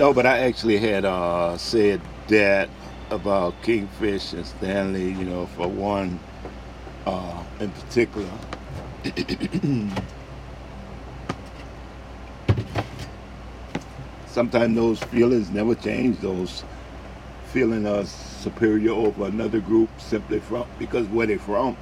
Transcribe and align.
No, 0.00 0.14
but 0.14 0.24
I 0.24 0.38
actually 0.38 0.78
had 0.78 1.04
uh, 1.04 1.58
said 1.58 2.00
that 2.28 2.70
about 3.10 3.52
Kingfish 3.62 4.32
and 4.32 4.46
Stanley. 4.46 5.10
You 5.10 5.26
know, 5.26 5.44
for 5.44 5.68
one 5.68 6.18
uh, 7.04 7.44
in 7.60 7.70
particular. 7.70 8.26
Sometimes 14.26 14.74
those 14.74 15.02
feelings 15.02 15.50
never 15.50 15.74
change. 15.74 16.18
Those 16.20 16.64
feeling 17.52 17.84
us 17.84 18.10
superior 18.10 18.92
over 18.92 19.26
another 19.26 19.60
group 19.60 19.90
simply 20.00 20.40
from 20.40 20.66
because 20.78 21.06
where 21.08 21.26
they're 21.26 21.38
from. 21.38 21.76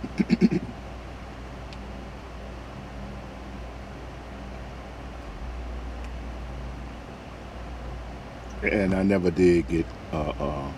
And 8.89 8.97
I 8.99 9.03
never 9.03 9.31
did 9.31 9.69
get 9.69 9.85
uh, 10.15 10.33
uh, 10.41 10.73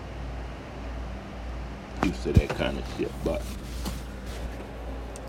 used 2.03 2.23
to 2.23 2.33
that 2.33 2.49
kind 2.49 2.77
of 2.77 2.83
shit, 2.97 3.09
but 3.23 3.41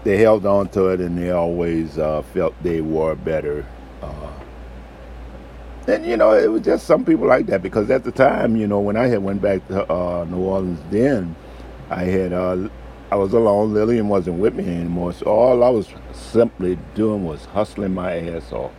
they 0.03 0.17
held 0.17 0.45
on 0.47 0.69
to 0.71 0.89
it 0.89 1.01
and 1.01 1.17
they 1.17 1.31
always 1.31 1.97
uh, 1.97 2.23
felt 2.35 2.61
they 2.61 2.81
were 2.81 3.15
better. 3.15 3.65
Uh, 4.03 4.33
and 5.87 6.05
you 6.05 6.17
know, 6.17 6.33
it 6.33 6.51
was 6.51 6.63
just 6.63 6.85
some 6.85 7.05
people 7.05 7.25
like 7.25 7.47
that 7.47 7.63
because 7.63 7.89
at 7.89 8.03
the 8.03 8.11
time, 8.11 8.57
you 8.57 8.67
know, 8.67 8.81
when 8.81 8.97
I 8.97 9.07
had 9.07 9.23
went 9.23 9.41
back 9.41 9.67
to 9.69 9.89
uh, 9.93 10.25
New 10.25 10.39
Orleans, 10.39 10.81
then 10.91 11.37
I 11.89 12.03
had 12.03 12.33
uh, 12.33 12.69
I 13.13 13.15
was 13.15 13.33
alone. 13.33 13.75
Lillian 13.75 14.09
wasn't 14.09 14.41
with 14.41 14.57
me 14.57 14.65
anymore, 14.65 15.13
so 15.13 15.27
all 15.27 15.63
I 15.63 15.69
was 15.69 15.89
simply 16.13 16.81
doing 16.97 17.25
was 17.25 17.45
hustling 17.45 17.95
my 17.95 18.19
ass 18.29 18.53
off, 18.53 18.73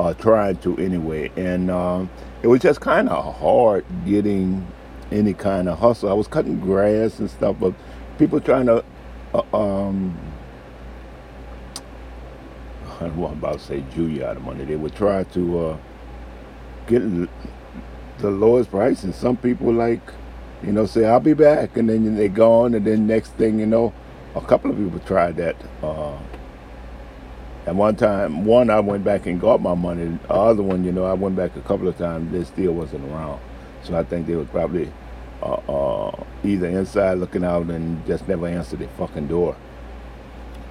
uh, 0.00 0.14
trying 0.14 0.56
to 0.58 0.76
anyway. 0.78 1.30
And 1.36 1.70
um, 1.70 2.10
it 2.42 2.48
was 2.48 2.60
just 2.60 2.80
kind 2.80 3.08
of 3.08 3.36
hard 3.36 3.84
getting 4.06 4.66
any 5.12 5.34
kind 5.34 5.68
of 5.68 5.78
hustle. 5.78 6.08
I 6.08 6.14
was 6.14 6.26
cutting 6.26 6.58
grass 6.60 7.18
and 7.18 7.30
stuff, 7.30 7.56
but 7.60 7.74
people 8.18 8.40
trying 8.40 8.66
to 8.66 8.84
uh, 9.34 9.56
um, 9.56 10.18
I 13.00 13.08
was 13.08 13.32
about 13.32 13.54
to 13.54 13.58
say 13.60 13.84
Jew 13.94 14.24
out 14.24 14.36
of 14.36 14.42
money. 14.42 14.64
They 14.64 14.76
would 14.76 14.94
try 14.94 15.24
to 15.24 15.58
uh, 15.58 15.76
get 16.86 17.02
the 18.18 18.30
lowest 18.30 18.70
price, 18.70 19.04
and 19.04 19.14
some 19.14 19.36
people 19.36 19.72
like, 19.72 20.02
you 20.62 20.72
know, 20.72 20.84
say 20.86 21.04
I'll 21.06 21.20
be 21.20 21.32
back, 21.32 21.76
and 21.76 21.88
then 21.88 22.14
they 22.16 22.28
gone, 22.28 22.74
and 22.74 22.86
then 22.86 23.06
next 23.06 23.30
thing 23.34 23.58
you 23.58 23.66
know, 23.66 23.92
a 24.34 24.40
couple 24.40 24.70
of 24.70 24.76
people 24.76 24.98
tried 25.00 25.36
that. 25.36 25.56
Uh, 25.82 26.18
at 27.66 27.74
one 27.74 27.96
time, 27.96 28.44
one 28.44 28.70
I 28.70 28.80
went 28.80 29.04
back 29.04 29.26
and 29.26 29.40
got 29.40 29.60
my 29.60 29.74
money. 29.74 30.18
The 30.26 30.32
other 30.32 30.62
one, 30.62 30.84
you 30.84 30.92
know, 30.92 31.04
I 31.04 31.12
went 31.12 31.36
back 31.36 31.56
a 31.56 31.60
couple 31.60 31.88
of 31.88 31.96
times. 31.98 32.32
They 32.32 32.44
still 32.44 32.72
wasn't 32.72 33.04
around, 33.10 33.40
so 33.82 33.96
I 33.96 34.02
think 34.02 34.26
they 34.26 34.34
was 34.34 34.48
probably 34.48 34.92
uh, 35.42 35.60
uh, 35.68 36.24
either 36.44 36.66
inside 36.66 37.14
looking 37.14 37.44
out 37.44 37.66
and 37.66 38.04
just 38.06 38.26
never 38.28 38.46
answered 38.46 38.80
the 38.80 38.88
fucking 38.88 39.28
door. 39.28 39.56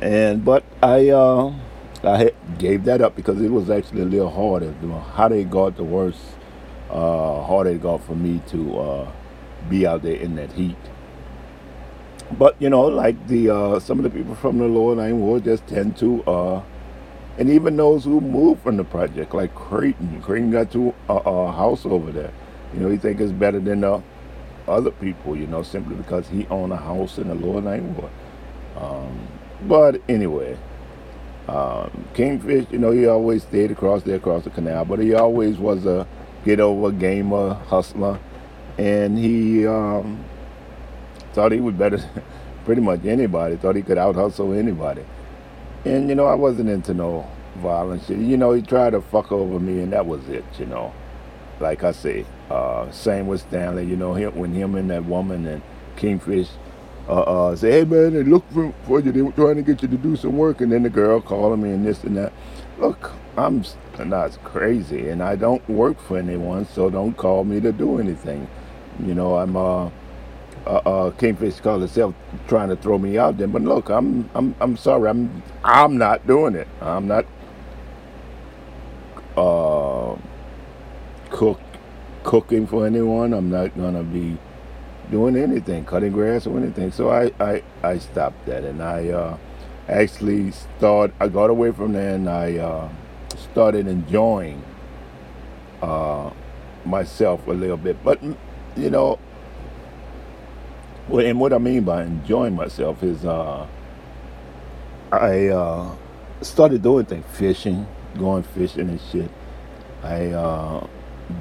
And 0.01 0.43
but 0.43 0.63
I. 0.81 1.09
Uh, 1.09 1.53
I 2.03 2.31
gave 2.57 2.85
that 2.85 3.01
up 3.01 3.15
because 3.15 3.41
it 3.41 3.51
was 3.51 3.69
actually 3.69 4.03
a 4.03 4.05
little 4.05 4.29
harder. 4.29 4.73
How 5.15 5.27
they 5.27 5.43
got 5.43 5.75
the 5.75 5.83
worst, 5.83 6.21
uh, 6.89 7.43
harder 7.43 7.71
it 7.71 7.81
got 7.81 8.03
for 8.03 8.15
me 8.15 8.41
to 8.47 8.79
uh, 8.79 9.11
be 9.69 9.85
out 9.85 10.03
there 10.03 10.15
in 10.15 10.35
that 10.35 10.53
heat. 10.53 10.77
But 12.31 12.55
you 12.61 12.69
know, 12.69 12.83
like 12.83 13.27
the 13.27 13.49
uh, 13.49 13.79
some 13.79 13.99
of 13.99 14.03
the 14.03 14.09
people 14.09 14.35
from 14.35 14.59
the 14.59 14.65
lower 14.65 14.95
Ninth 14.95 15.17
Ward 15.17 15.43
just 15.43 15.67
tend 15.67 15.97
to, 15.97 16.23
uh, 16.23 16.61
and 17.39 17.49
even 17.49 17.77
those 17.77 18.03
who 18.03 18.19
moved 18.19 18.61
from 18.61 18.75
the 18.75 18.83
project, 18.83 19.33
like 19.33 19.55
Creighton. 19.55 20.21
Creighton 20.21 20.51
got 20.51 20.71
to 20.73 20.93
a, 21.07 21.13
a 21.13 21.51
house 21.51 21.85
over 21.85 22.11
there. 22.11 22.33
You 22.73 22.81
know, 22.81 22.89
he 22.89 22.97
think 22.97 23.21
it's 23.21 23.31
better 23.31 23.61
than 23.61 23.79
the 23.81 24.03
other 24.67 24.91
people. 24.91 25.37
You 25.37 25.47
know, 25.47 25.63
simply 25.63 25.95
because 25.95 26.27
he 26.27 26.45
owned 26.47 26.73
a 26.73 26.77
house 26.77 27.17
in 27.17 27.29
the 27.29 27.35
lower 27.35 27.61
Ninth 27.61 27.97
Ward. 27.97 28.11
Um, 28.75 29.27
but 29.67 30.01
anyway. 30.09 30.57
Um, 31.47 32.05
Kingfish, 32.13 32.67
you 32.69 32.77
know, 32.77 32.91
he 32.91 33.07
always 33.07 33.41
stayed 33.41 33.71
across 33.71 34.03
there, 34.03 34.17
across 34.17 34.43
the 34.43 34.51
canal, 34.51 34.85
but 34.85 34.99
he 34.99 35.15
always 35.15 35.57
was 35.57 35.83
a 35.87 36.05
get 36.45 36.59
over 36.59 36.91
gamer, 36.91 37.55
hustler, 37.55 38.19
and 38.77 39.17
he 39.17 39.65
um, 39.65 40.23
thought 41.33 41.51
he 41.51 41.59
was 41.59 41.73
better 41.73 41.97
pretty 42.65 42.81
much 42.81 43.03
anybody, 43.03 43.55
thought 43.55 43.75
he 43.75 43.81
could 43.81 43.97
out 43.97 44.13
hustle 44.13 44.53
anybody. 44.53 45.03
And, 45.85 46.09
you 46.09 46.15
know, 46.15 46.25
I 46.25 46.35
wasn't 46.35 46.69
into 46.69 46.93
no 46.93 47.29
violence. 47.57 48.09
You 48.09 48.37
know, 48.37 48.53
he 48.53 48.61
tried 48.61 48.91
to 48.91 49.01
fuck 49.01 49.31
over 49.31 49.59
me, 49.59 49.81
and 49.81 49.93
that 49.93 50.05
was 50.05 50.27
it, 50.29 50.45
you 50.57 50.65
know. 50.65 50.93
Like 51.59 51.83
I 51.83 51.91
say, 51.91 52.25
uh, 52.49 52.89
same 52.91 53.27
with 53.27 53.41
Stanley, 53.41 53.85
you 53.85 53.95
know, 53.95 54.13
him, 54.13 54.35
when 54.35 54.53
him 54.53 54.75
and 54.75 54.89
that 54.89 55.05
woman 55.05 55.45
and 55.45 55.61
Kingfish 55.97 56.49
uh, 57.09 57.21
uh, 57.21 57.55
say, 57.55 57.71
hey 57.71 57.83
man, 57.85 58.13
they 58.13 58.23
look 58.23 58.49
for, 58.51 58.73
for 58.83 58.99
you. 58.99 59.11
They 59.11 59.21
were 59.21 59.31
trying 59.31 59.55
to 59.55 59.61
get 59.61 59.81
you 59.81 59.87
to 59.87 59.97
do 59.97 60.15
some 60.15 60.37
work, 60.37 60.61
and 60.61 60.71
then 60.71 60.83
the 60.83 60.89
girl 60.89 61.19
calling 61.19 61.61
me 61.61 61.71
and 61.71 61.85
this 61.85 62.03
and 62.03 62.15
that. 62.17 62.31
Look, 62.77 63.11
I'm 63.35 63.63
not 63.97 64.41
crazy, 64.43 65.09
and 65.09 65.21
I 65.21 65.35
don't 65.35 65.67
work 65.67 65.99
for 65.99 66.17
anyone, 66.17 66.65
so 66.65 66.89
don't 66.89 67.17
call 67.17 67.43
me 67.43 67.59
to 67.61 67.71
do 67.71 67.99
anything. 67.99 68.47
You 69.05 69.15
know, 69.15 69.37
I'm 69.37 69.57
uh, 69.57 69.89
uh, 70.69 70.89
uh 70.89 71.11
Kingfish 71.11 71.59
called 71.61 71.83
itself 71.83 72.13
trying 72.47 72.69
to 72.69 72.75
throw 72.75 72.97
me 72.97 73.17
out 73.17 73.37
there, 73.37 73.47
but 73.47 73.61
look, 73.61 73.89
I'm 73.89 74.29
I'm 74.35 74.55
I'm 74.59 74.77
sorry, 74.77 75.09
I'm 75.09 75.43
I'm 75.63 75.97
not 75.97 76.25
doing 76.27 76.55
it. 76.55 76.67
I'm 76.81 77.07
not 77.07 77.25
uh 79.37 80.15
cook 81.31 81.59
cooking 82.23 82.67
for 82.67 82.85
anyone. 82.85 83.33
I'm 83.33 83.49
not 83.49 83.75
gonna 83.77 84.03
be 84.03 84.37
doing 85.09 85.35
anything, 85.35 85.85
cutting 85.85 86.11
grass 86.11 86.45
or 86.45 86.57
anything. 86.57 86.91
So 86.91 87.09
I, 87.09 87.31
I, 87.39 87.63
I 87.83 87.97
stopped 87.97 88.45
that 88.45 88.63
and 88.63 88.81
I 88.81 89.09
uh, 89.09 89.37
actually 89.87 90.51
started, 90.51 91.15
I 91.19 91.27
got 91.27 91.49
away 91.49 91.71
from 91.71 91.93
there 91.93 92.15
and 92.15 92.29
I 92.29 92.57
uh, 92.57 92.89
started 93.51 93.87
enjoying 93.87 94.63
uh, 95.81 96.31
myself 96.85 97.47
a 97.47 97.51
little 97.51 97.77
bit. 97.77 98.03
But, 98.03 98.21
you 98.75 98.89
know, 98.89 99.19
and 101.17 101.39
what 101.39 101.53
I 101.53 101.57
mean 101.57 101.83
by 101.83 102.03
enjoying 102.03 102.55
myself 102.55 103.01
is 103.03 103.25
uh, 103.25 103.65
I 105.11 105.47
uh, 105.47 105.95
started 106.41 106.83
doing 106.83 107.05
things, 107.05 107.25
fishing, 107.33 107.87
going 108.17 108.43
fishing 108.43 108.89
and 108.89 109.01
shit. 109.11 109.31
I 110.03 110.27
uh, 110.27 110.87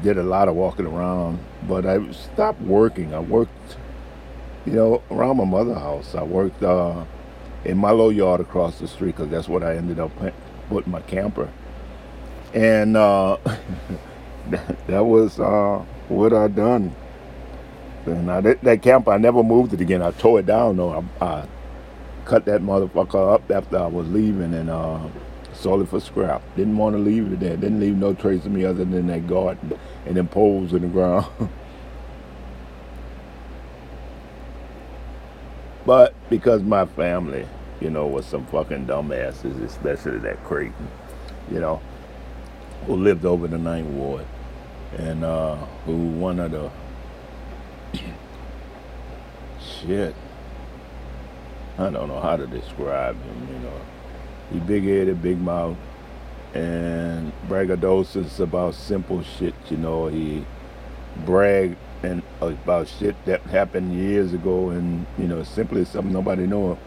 did 0.03 0.17
a 0.17 0.23
lot 0.23 0.49
of 0.49 0.55
walking 0.55 0.87
around, 0.87 1.39
but 1.69 1.85
I 1.85 2.11
stopped 2.13 2.63
working. 2.63 3.13
I 3.13 3.21
worked, 3.21 3.77
you 4.65 4.73
know, 4.73 5.03
around 5.11 5.37
my 5.37 5.45
mother's 5.45 5.77
house. 5.77 6.15
I 6.15 6.23
worked 6.23 6.63
uh, 6.63 7.05
in 7.65 7.77
my 7.77 7.91
little 7.91 8.13
yard 8.13 8.41
across 8.41 8.79
the 8.79 8.89
street 8.89 9.17
because 9.17 9.31
that's 9.31 9.49
what 9.49 9.63
I 9.63 9.77
ended 9.77 10.01
up 10.01 10.11
putting 10.71 10.91
my 10.91 11.03
camper. 11.03 11.51
And 12.55 12.97
uh, 12.97 13.37
that 14.87 15.05
was 15.05 15.39
uh, 15.39 15.85
what 16.09 16.33
I 16.33 16.49
done. 16.49 16.95
And 18.13 18.31
I, 18.31 18.41
that, 18.41 18.63
that 18.63 18.83
camper, 18.83 19.13
I 19.13 19.19
never 19.19 19.43
moved 19.43 19.73
it 19.73 19.81
again. 19.81 20.03
I 20.03 20.11
tore 20.13 20.41
it 20.41 20.47
down 20.47 20.77
though. 20.77 21.05
I, 21.21 21.25
I 21.25 21.47
cut 22.25 22.45
that 22.45 22.61
motherfucker 22.61 23.35
up 23.35 23.51
after 23.51 23.79
I 23.79 23.87
was 23.87 24.09
leaving 24.09 24.53
and 24.55 24.69
uh, 24.71 25.01
sold 25.55 25.83
it 25.83 25.89
for 25.89 26.01
scrap. 26.01 26.43
Didn't 26.57 26.77
want 26.77 26.95
to 26.95 27.01
leave 27.01 27.33
it 27.33 27.41
there. 27.41 27.57
Didn't 27.57 27.81
leave 27.81 27.97
no 27.97 28.15
trace 28.15 28.45
of 28.45 28.53
me 28.53 28.65
other 28.65 28.85
than 28.85 29.07
that 29.07 29.27
garden 29.27 29.79
and 30.07 30.17
them 30.17 30.29
poles 30.29 30.73
in 30.73 30.83
the 30.83 30.89
ground. 30.89 31.27
but 35.87 36.15
because 36.29 36.63
my 36.63 36.85
family, 36.87 37.47
you 37.81 37.91
know, 37.91 38.07
was 38.07 38.27
some 38.27 38.47
fucking 38.47 38.87
dumbasses, 38.87 39.63
especially 39.65 40.19
that 40.19 40.43
Creighton, 40.45 40.89
you 41.51 41.61
know, 41.61 41.81
who 42.87 42.97
lived 42.97 43.25
over 43.25 43.47
the 43.47 43.59
Ninth 43.59 43.89
Ward 43.89 44.27
and 44.97 45.25
uh, 45.25 45.57
who 45.85 45.97
one 45.97 46.41
of 46.41 46.51
the 46.51 46.71
shit. 49.61 50.15
I 51.79 51.91
don't 51.91 52.09
know 52.09 52.21
how 52.21 52.37
to 52.37 52.47
describe 52.47 53.17
him, 53.23 53.49
you 53.53 53.59
know 53.61 53.81
he 54.53 54.59
big 54.61 54.85
headed, 54.85 55.23
big 55.23 55.41
mouth, 55.41 55.77
and 56.55 57.33
braggadocious 57.49 58.41
about 58.41 58.75
simple 58.75 59.23
shit. 59.23 59.55
You 59.69 59.77
know, 59.77 60.07
he 60.09 60.45
brag 61.25 61.77
and 62.03 62.23
about 62.41 62.89
shit 62.89 63.17
that 63.27 63.43
happened 63.43 63.95
years 63.95 64.33
ago, 64.33 64.71
and 64.71 65.07
you 65.19 65.27
know, 65.27 65.43
simply 65.43 65.85
something 65.85 66.13
nobody 66.13 66.47
know. 66.47 66.79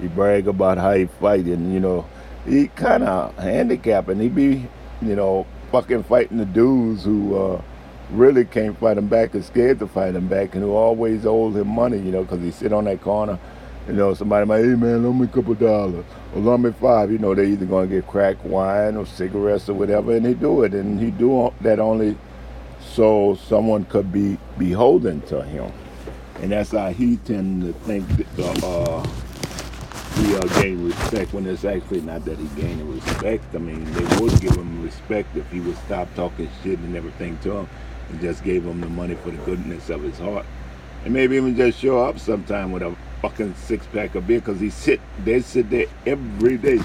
He 0.00 0.06
brag 0.06 0.46
about 0.46 0.78
how 0.78 0.94
he 0.94 1.06
fight, 1.06 1.46
and 1.46 1.72
you 1.72 1.80
know, 1.80 2.06
he 2.46 2.68
kind 2.68 3.02
of 3.02 3.36
handicapped, 3.36 4.08
and 4.08 4.20
he 4.20 4.28
be, 4.28 4.68
you 5.02 5.16
know, 5.16 5.46
fucking 5.72 6.04
fighting 6.04 6.38
the 6.38 6.46
dudes 6.46 7.04
who 7.04 7.36
uh, 7.36 7.62
really 8.10 8.44
can't 8.44 8.78
fight 8.78 8.98
him 8.98 9.08
back, 9.08 9.34
and 9.34 9.44
scared 9.44 9.78
to 9.80 9.86
fight 9.86 10.14
him 10.14 10.28
back, 10.28 10.54
and 10.54 10.62
who 10.62 10.72
always 10.72 11.26
owed 11.26 11.56
him 11.56 11.68
money, 11.68 11.98
you 11.98 12.10
know, 12.10 12.22
because 12.22 12.40
he 12.40 12.50
sit 12.50 12.72
on 12.72 12.84
that 12.84 13.00
corner 13.00 13.38
you 13.88 13.94
know, 13.94 14.12
somebody 14.12 14.44
might, 14.44 14.58
hey 14.58 14.74
man, 14.74 15.02
loan 15.02 15.18
me 15.18 15.24
a 15.24 15.28
couple 15.28 15.54
dollars, 15.54 16.04
or 16.34 16.42
loan 16.42 16.62
me 16.62 16.72
five. 16.72 17.10
You 17.10 17.16
know, 17.16 17.34
they 17.34 17.46
either 17.46 17.64
gonna 17.64 17.86
get 17.86 18.06
crack 18.06 18.36
wine 18.44 18.96
or 18.96 19.06
cigarettes 19.06 19.68
or 19.70 19.74
whatever, 19.74 20.14
and 20.14 20.26
he 20.26 20.34
do 20.34 20.62
it, 20.62 20.74
and 20.74 21.00
he 21.00 21.10
do 21.10 21.52
that 21.62 21.78
only 21.78 22.16
so 22.80 23.38
someone 23.48 23.86
could 23.86 24.12
be 24.12 24.36
beholden 24.58 25.22
to 25.22 25.42
him. 25.42 25.72
And 26.42 26.52
that's 26.52 26.72
how 26.72 26.90
he 26.90 27.16
tend 27.16 27.62
to 27.62 27.72
think 27.80 28.06
that, 28.36 28.64
uh, 28.64 29.06
he 30.20 30.36
uh, 30.36 30.60
gained 30.60 30.84
respect 30.84 31.32
when 31.32 31.46
it's 31.46 31.64
actually 31.64 32.02
not 32.02 32.24
that 32.26 32.38
he 32.38 32.46
gained 32.60 32.82
respect. 32.92 33.54
I 33.54 33.58
mean, 33.58 33.84
they 33.92 34.16
would 34.20 34.38
give 34.40 34.54
him 34.54 34.82
respect 34.82 35.34
if 35.36 35.50
he 35.50 35.60
would 35.60 35.76
stop 35.78 36.12
talking 36.14 36.50
shit 36.62 36.78
and 36.80 36.94
everything 36.94 37.38
to 37.38 37.58
him 37.58 37.68
and 38.10 38.20
just 38.20 38.44
gave 38.44 38.64
him 38.64 38.80
the 38.80 38.88
money 38.88 39.14
for 39.16 39.30
the 39.30 39.36
goodness 39.38 39.90
of 39.90 40.02
his 40.02 40.18
heart. 40.18 40.46
And 41.04 41.14
maybe 41.14 41.36
even 41.36 41.56
just 41.56 41.78
show 41.78 42.04
up 42.04 42.18
sometime 42.18 42.72
with 42.72 42.82
a 42.82 42.94
fucking 43.22 43.54
six 43.54 43.86
pack 43.86 44.14
of 44.14 44.26
beer 44.26 44.40
because 44.40 44.60
he 44.60 44.70
sit, 44.70 45.00
they 45.24 45.40
sit 45.40 45.70
there 45.70 45.86
every 46.06 46.56
day. 46.56 46.80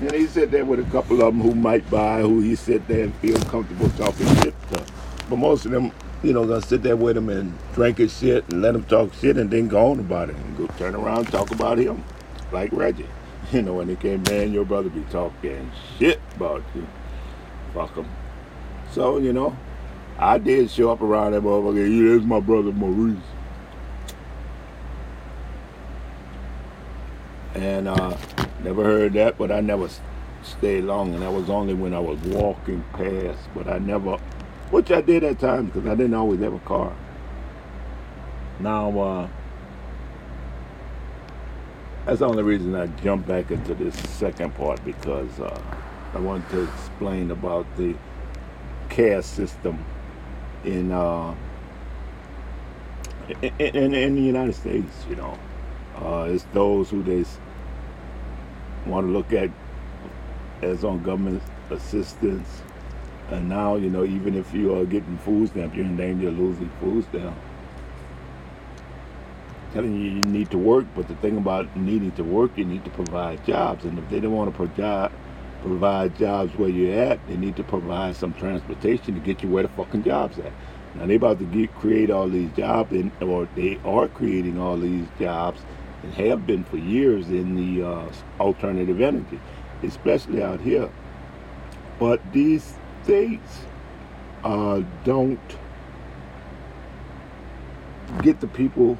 And 0.00 0.12
he 0.12 0.26
sit 0.26 0.50
there 0.50 0.64
with 0.64 0.80
a 0.80 0.90
couple 0.90 1.22
of 1.22 1.34
them 1.34 1.40
who 1.40 1.54
might 1.54 1.88
buy, 1.90 2.20
who 2.20 2.40
he 2.40 2.54
sit 2.54 2.86
there 2.86 3.04
and 3.04 3.14
feel 3.16 3.38
comfortable 3.42 3.90
talking 3.90 4.26
shit 4.36 4.54
to. 4.72 4.84
But 5.28 5.36
most 5.36 5.66
of 5.66 5.72
them, 5.72 5.92
you 6.22 6.32
know, 6.32 6.46
gonna 6.46 6.62
sit 6.62 6.82
there 6.82 6.96
with 6.96 7.16
him 7.16 7.28
and 7.28 7.56
drink 7.74 7.98
his 7.98 8.16
shit 8.16 8.44
and 8.52 8.62
let 8.62 8.74
him 8.74 8.84
talk 8.84 9.12
shit 9.14 9.36
and 9.36 9.50
then 9.50 9.68
go 9.68 9.90
on 9.90 10.00
about 10.00 10.30
it 10.30 10.36
and 10.36 10.56
go 10.56 10.66
turn 10.78 10.94
around 10.94 11.18
and 11.18 11.28
talk 11.28 11.50
about 11.50 11.78
him 11.78 12.04
like 12.52 12.72
Reggie. 12.72 13.06
You 13.50 13.62
know, 13.62 13.74
when 13.74 13.88
he 13.88 13.96
came, 13.96 14.22
man, 14.24 14.52
your 14.52 14.66
brother 14.66 14.90
be 14.90 15.00
talking 15.10 15.70
shit 15.98 16.20
about 16.36 16.62
you. 16.74 16.86
Fuck 17.72 17.94
him. 17.94 18.06
So, 18.92 19.16
you 19.16 19.32
know, 19.32 19.56
I 20.20 20.38
did 20.38 20.68
show 20.68 20.90
up 20.90 21.00
around 21.00 21.32
that 21.32 21.42
motherfucker. 21.42 22.18
Yeah, 22.18 22.26
my 22.26 22.40
brother 22.40 22.72
Maurice. 22.72 23.16
And 27.54 27.86
uh, 27.86 28.16
never 28.64 28.82
heard 28.82 29.12
that, 29.12 29.38
but 29.38 29.52
I 29.52 29.60
never 29.60 29.88
stayed 30.42 30.84
long. 30.84 31.14
And 31.14 31.22
that 31.22 31.32
was 31.32 31.48
only 31.48 31.74
when 31.74 31.94
I 31.94 32.00
was 32.00 32.18
walking 32.20 32.84
past. 32.94 33.38
But 33.54 33.68
I 33.68 33.78
never, 33.78 34.16
which 34.70 34.90
I 34.90 35.00
did 35.02 35.22
at 35.22 35.38
times 35.38 35.70
because 35.70 35.88
I 35.88 35.94
didn't 35.94 36.14
always 36.14 36.40
have 36.40 36.52
a 36.52 36.58
car. 36.60 36.92
Now, 38.58 38.98
uh, 38.98 39.28
that's 42.06 42.18
the 42.18 42.26
only 42.28 42.42
reason 42.42 42.74
I 42.74 42.88
jumped 43.02 43.28
back 43.28 43.52
into 43.52 43.72
this 43.74 43.94
second 44.10 44.52
part 44.56 44.84
because 44.84 45.38
uh, 45.38 45.62
I 46.12 46.18
wanted 46.18 46.48
to 46.50 46.64
explain 46.64 47.30
about 47.30 47.66
the 47.76 47.94
caste 48.88 49.36
system 49.36 49.84
in, 50.64 50.92
uh, 50.92 51.34
in, 53.42 53.52
in 53.58 53.94
in 53.94 54.14
the 54.14 54.22
United 54.22 54.54
States. 54.54 55.06
You 55.08 55.16
know, 55.16 55.38
uh, 55.96 56.28
it's 56.30 56.44
those 56.52 56.90
who 56.90 57.02
they 57.02 57.24
want 58.86 59.06
to 59.06 59.12
look 59.12 59.32
at 59.32 59.50
as 60.62 60.84
on 60.84 61.02
government 61.02 61.42
assistance, 61.70 62.62
and 63.30 63.48
now 63.48 63.76
you 63.76 63.90
know 63.90 64.04
even 64.04 64.34
if 64.34 64.52
you 64.54 64.74
are 64.76 64.84
getting 64.84 65.18
food 65.18 65.50
stamps, 65.50 65.76
you're 65.76 65.84
in 65.86 65.96
danger 65.96 66.28
of 66.28 66.38
losing 66.38 66.70
food 66.80 67.04
stamps. 67.04 67.38
Telling 69.74 69.94
you 69.94 70.10
you 70.10 70.22
need 70.22 70.50
to 70.50 70.58
work, 70.58 70.86
but 70.96 71.08
the 71.08 71.14
thing 71.16 71.36
about 71.36 71.76
needing 71.76 72.12
to 72.12 72.24
work, 72.24 72.56
you 72.56 72.64
need 72.64 72.84
to 72.84 72.90
provide 72.90 73.44
jobs, 73.44 73.84
and 73.84 73.98
if 73.98 74.08
they 74.08 74.20
don't 74.20 74.32
want 74.32 74.50
to 74.50 74.56
provide 74.56 75.12
provide 75.62 76.16
jobs 76.16 76.56
where 76.56 76.68
you're 76.68 76.98
at, 77.00 77.26
they 77.28 77.36
need 77.36 77.56
to 77.56 77.64
provide 77.64 78.16
some 78.16 78.32
transportation 78.34 79.14
to 79.14 79.20
get 79.20 79.42
you 79.42 79.48
where 79.48 79.64
the 79.64 79.68
fucking 79.70 80.04
jobs 80.04 80.38
at. 80.38 80.52
Now 80.94 81.06
they 81.06 81.16
about 81.16 81.38
to 81.38 81.44
get, 81.44 81.74
create 81.74 82.10
all 82.10 82.28
these 82.28 82.50
jobs, 82.52 82.92
and, 82.92 83.10
or 83.22 83.48
they 83.54 83.78
are 83.84 84.08
creating 84.08 84.58
all 84.58 84.76
these 84.76 85.06
jobs, 85.18 85.60
and 86.02 86.14
have 86.14 86.46
been 86.46 86.64
for 86.64 86.76
years 86.76 87.28
in 87.28 87.54
the 87.56 87.86
uh, 87.86 88.12
alternative 88.40 89.00
energy, 89.00 89.40
especially 89.82 90.42
out 90.42 90.60
here. 90.60 90.90
But 91.98 92.20
these 92.32 92.74
states 93.02 93.62
uh, 94.44 94.82
don't 95.04 95.40
get 98.22 98.40
the 98.40 98.46
people 98.46 98.96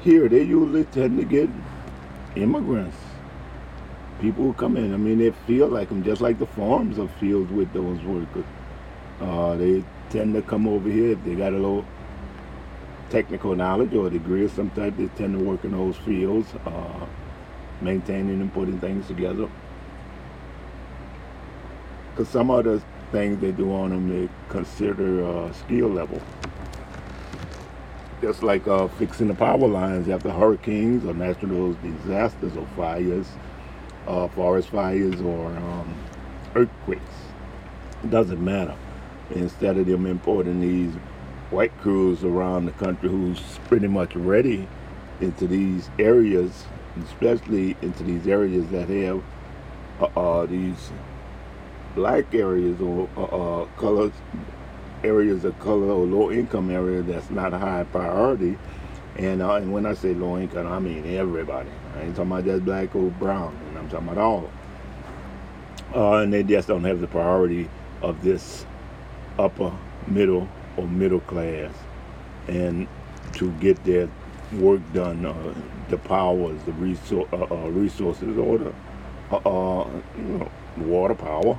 here. 0.00 0.28
They 0.28 0.42
usually 0.42 0.84
tend 0.84 1.18
to 1.18 1.24
get 1.24 1.48
immigrants, 2.36 2.96
people 4.20 4.44
who 4.44 4.52
come 4.52 4.76
in. 4.76 4.92
I 4.92 4.96
mean, 4.96 5.18
they 5.18 5.30
feel 5.46 5.68
like 5.68 5.88
them, 5.88 6.02
just 6.02 6.20
like 6.20 6.38
the 6.38 6.46
farms 6.46 6.98
are 6.98 7.08
filled 7.20 7.50
with 7.50 7.72
those 7.72 8.00
workers. 8.02 8.44
Uh, 9.20 9.56
they 9.56 9.84
tend 10.10 10.34
to 10.34 10.42
come 10.42 10.66
over 10.66 10.88
here 10.88 11.12
if 11.12 11.24
they 11.24 11.34
got 11.34 11.52
a 11.52 11.56
little 11.56 11.84
technical 13.10 13.54
knowledge 13.54 13.94
or 13.94 14.10
degree 14.10 14.44
of 14.44 14.52
some 14.52 14.70
type. 14.70 14.96
They 14.96 15.06
tend 15.08 15.38
to 15.38 15.44
work 15.44 15.64
in 15.64 15.72
those 15.72 15.96
fields, 15.96 16.48
uh, 16.66 17.06
maintaining 17.80 18.40
and 18.40 18.52
putting 18.52 18.78
things 18.80 19.06
together. 19.06 19.48
Because 22.10 22.28
some 22.28 22.50
of 22.50 22.64
the 22.64 22.82
things 23.12 23.40
they 23.40 23.52
do 23.52 23.72
on 23.72 23.90
them, 23.90 24.08
they 24.08 24.28
consider 24.48 25.24
uh, 25.24 25.52
skill 25.52 25.88
level. 25.88 26.20
Just 28.20 28.42
like 28.42 28.66
uh, 28.66 28.88
fixing 28.88 29.28
the 29.28 29.34
power 29.34 29.68
lines 29.68 30.08
after 30.08 30.30
hurricanes 30.30 31.04
or 31.04 31.14
natural 31.14 31.74
disasters 31.74 32.56
or 32.56 32.66
fires, 32.74 33.28
uh, 34.08 34.28
forest 34.28 34.70
fires 34.70 35.20
or 35.20 35.46
um, 35.46 35.94
earthquakes. 36.54 37.02
It 38.02 38.10
doesn't 38.10 38.42
matter. 38.42 38.76
Instead 39.30 39.76
of 39.76 39.86
them 39.86 40.06
importing 40.06 40.60
these 40.60 40.94
white 41.50 41.76
crews 41.78 42.24
around 42.24 42.66
the 42.66 42.72
country 42.72 43.08
who's 43.08 43.40
pretty 43.66 43.88
much 43.88 44.14
ready 44.16 44.66
into 45.20 45.46
these 45.46 45.90
areas, 45.98 46.64
especially 47.04 47.76
into 47.82 48.02
these 48.02 48.26
areas 48.26 48.68
that 48.68 48.88
have 48.88 49.22
uh, 50.00 50.04
uh, 50.18 50.46
these 50.46 50.90
black 51.94 52.34
areas 52.34 52.80
or 52.80 53.08
uh, 53.16 53.22
uh, 53.22 53.64
colors 53.76 54.12
areas 55.04 55.44
of 55.44 55.58
color 55.60 55.86
or 55.88 56.06
low 56.06 56.30
income 56.30 56.70
area 56.70 57.02
that's 57.02 57.30
not 57.30 57.52
a 57.54 57.58
high 57.58 57.84
priority. 57.84 58.58
And 59.16 59.42
uh, 59.42 59.54
and 59.54 59.72
when 59.72 59.86
I 59.86 59.94
say 59.94 60.14
low 60.14 60.38
income, 60.38 60.66
I 60.66 60.78
mean 60.78 61.04
everybody. 61.06 61.70
I 61.96 62.02
ain't 62.02 62.16
talking 62.16 62.30
about 62.30 62.44
just 62.44 62.64
black 62.64 62.94
or 62.94 63.10
brown, 63.10 63.56
I'm 63.88 63.92
talking 63.92 64.08
about 64.08 64.22
all. 64.22 64.50
Uh, 65.94 66.22
and 66.22 66.32
they 66.32 66.42
just 66.42 66.68
don't 66.68 66.84
have 66.84 67.00
the 67.00 67.06
priority 67.06 67.70
of 68.02 68.22
this 68.22 68.66
upper 69.38 69.72
middle 70.06 70.46
or 70.76 70.86
middle 70.86 71.20
class, 71.20 71.72
and 72.48 72.86
to 73.34 73.50
get 73.52 73.82
their 73.84 74.08
work 74.52 74.80
done, 74.92 75.24
uh, 75.24 75.54
the 75.88 75.96
powers, 75.96 76.62
the 76.64 76.72
resor- 76.72 77.32
uh, 77.32 77.54
uh, 77.54 77.68
resources, 77.70 78.36
or 78.36 78.58
the 78.58 78.74
uh, 79.30 79.36
uh, 79.36 79.88
you 80.16 80.22
know, 80.22 80.50
water 80.76 81.14
power 81.14 81.58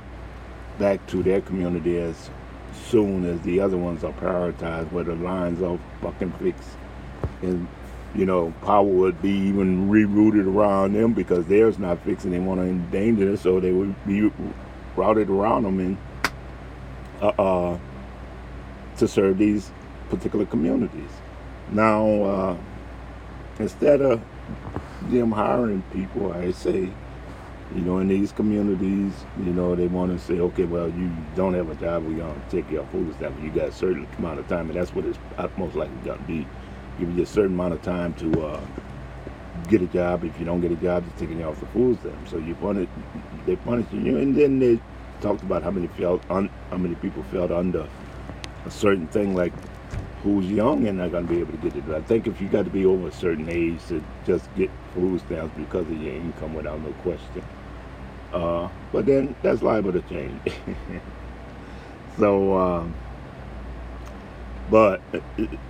back 0.78 1.04
to 1.08 1.22
their 1.22 1.40
community 1.40 1.98
as 1.98 2.30
soon 2.88 3.24
as 3.24 3.40
the 3.40 3.58
other 3.58 3.76
ones 3.76 4.04
are 4.04 4.12
prioritized, 4.12 4.90
where 4.92 5.04
the 5.04 5.16
lines 5.16 5.60
are 5.62 5.78
fucking 6.00 6.32
fixed. 6.34 6.76
And, 7.42 7.66
you 8.14 8.26
know, 8.26 8.52
power 8.62 8.82
would 8.82 9.22
be 9.22 9.30
even 9.30 9.88
rerouted 9.88 10.46
around 10.46 10.94
them 10.94 11.12
because 11.12 11.46
theirs 11.46 11.78
not 11.78 12.02
fixing. 12.04 12.30
They 12.32 12.40
want 12.40 12.60
to 12.60 12.66
endanger 12.66 13.32
it, 13.32 13.38
so 13.38 13.60
they 13.60 13.72
would 13.72 13.94
be 14.06 14.30
routed 14.96 15.30
around 15.30 15.62
them 15.62 15.78
and 15.78 15.98
uh, 17.22 17.28
uh, 17.38 17.78
to 18.96 19.08
serve 19.08 19.38
these 19.38 19.70
particular 20.08 20.44
communities. 20.44 21.10
Now, 21.70 22.06
uh, 22.24 22.56
instead 23.58 24.00
of 24.00 24.20
them 25.02 25.30
hiring 25.30 25.82
people, 25.92 26.32
I 26.32 26.50
say, 26.50 26.90
you 27.74 27.80
know, 27.82 27.98
in 27.98 28.08
these 28.08 28.32
communities, 28.32 29.12
you 29.38 29.52
know, 29.52 29.76
they 29.76 29.86
want 29.86 30.10
to 30.10 30.18
say, 30.24 30.40
okay, 30.40 30.64
well, 30.64 30.88
you 30.88 31.12
don't 31.36 31.54
have 31.54 31.70
a 31.70 31.76
job, 31.76 32.04
we're 32.04 32.16
going 32.16 32.34
to 32.34 32.50
take 32.50 32.68
your 32.70 32.84
food 32.86 33.14
stamp. 33.14 33.40
You 33.40 33.50
got 33.50 33.68
a 33.68 33.72
certain 33.72 34.08
amount 34.18 34.40
of 34.40 34.48
time, 34.48 34.68
and 34.68 34.74
that's 34.74 34.92
what 34.92 35.04
it's 35.04 35.18
most 35.56 35.76
likely 35.76 35.94
going 36.04 36.18
to 36.18 36.24
be. 36.24 36.46
Give 37.00 37.16
you 37.16 37.22
a 37.22 37.26
certain 37.26 37.54
amount 37.54 37.72
of 37.74 37.82
time 37.82 38.12
to 38.14 38.42
uh, 38.46 38.60
get 39.68 39.80
a 39.80 39.86
job. 39.86 40.22
If 40.22 40.38
you 40.38 40.44
don't 40.44 40.60
get 40.60 40.70
a 40.70 40.76
job, 40.76 41.04
they're 41.04 41.18
taking 41.18 41.40
you 41.40 41.46
off 41.46 41.58
the 41.58 41.66
food 41.66 41.98
stamp. 42.00 42.28
So 42.28 42.36
you 42.36 42.54
punish, 42.56 42.88
they 43.46 43.56
punishing 43.56 44.04
you, 44.04 44.18
and 44.18 44.36
then 44.36 44.58
they 44.58 44.78
talked 45.22 45.42
about 45.42 45.62
how 45.62 45.70
many 45.70 45.86
felt, 45.86 46.22
un, 46.30 46.50
how 46.70 46.76
many 46.76 46.94
people 46.96 47.22
felt 47.24 47.50
under 47.50 47.88
a 48.66 48.70
certain 48.70 49.08
thing, 49.08 49.34
like 49.34 49.54
who's 50.22 50.46
young 50.50 50.86
and 50.86 50.98
not 50.98 51.10
going 51.10 51.26
to 51.26 51.34
be 51.34 51.40
able 51.40 51.52
to 51.52 51.58
get 51.58 51.74
it. 51.74 51.86
But 51.86 51.96
I 51.96 52.02
think 52.02 52.26
if 52.26 52.40
you 52.40 52.48
got 52.48 52.66
to 52.66 52.70
be 52.70 52.84
over 52.84 53.08
a 53.08 53.12
certain 53.12 53.48
age 53.48 53.80
to 53.88 54.04
just 54.26 54.54
get 54.54 54.70
food 54.94 55.20
stamps 55.22 55.56
because 55.56 55.86
of 55.86 56.02
your 56.02 56.14
income, 56.14 56.54
without 56.54 56.80
no 56.82 56.92
question. 57.02 57.42
Uh, 58.32 58.68
but 58.92 59.06
then 59.06 59.34
that's 59.42 59.62
liable 59.62 59.92
to 59.92 60.02
change. 60.02 60.38
so, 62.18 62.54
uh, 62.54 62.86
but 64.70 65.00
uh, 65.14 65.20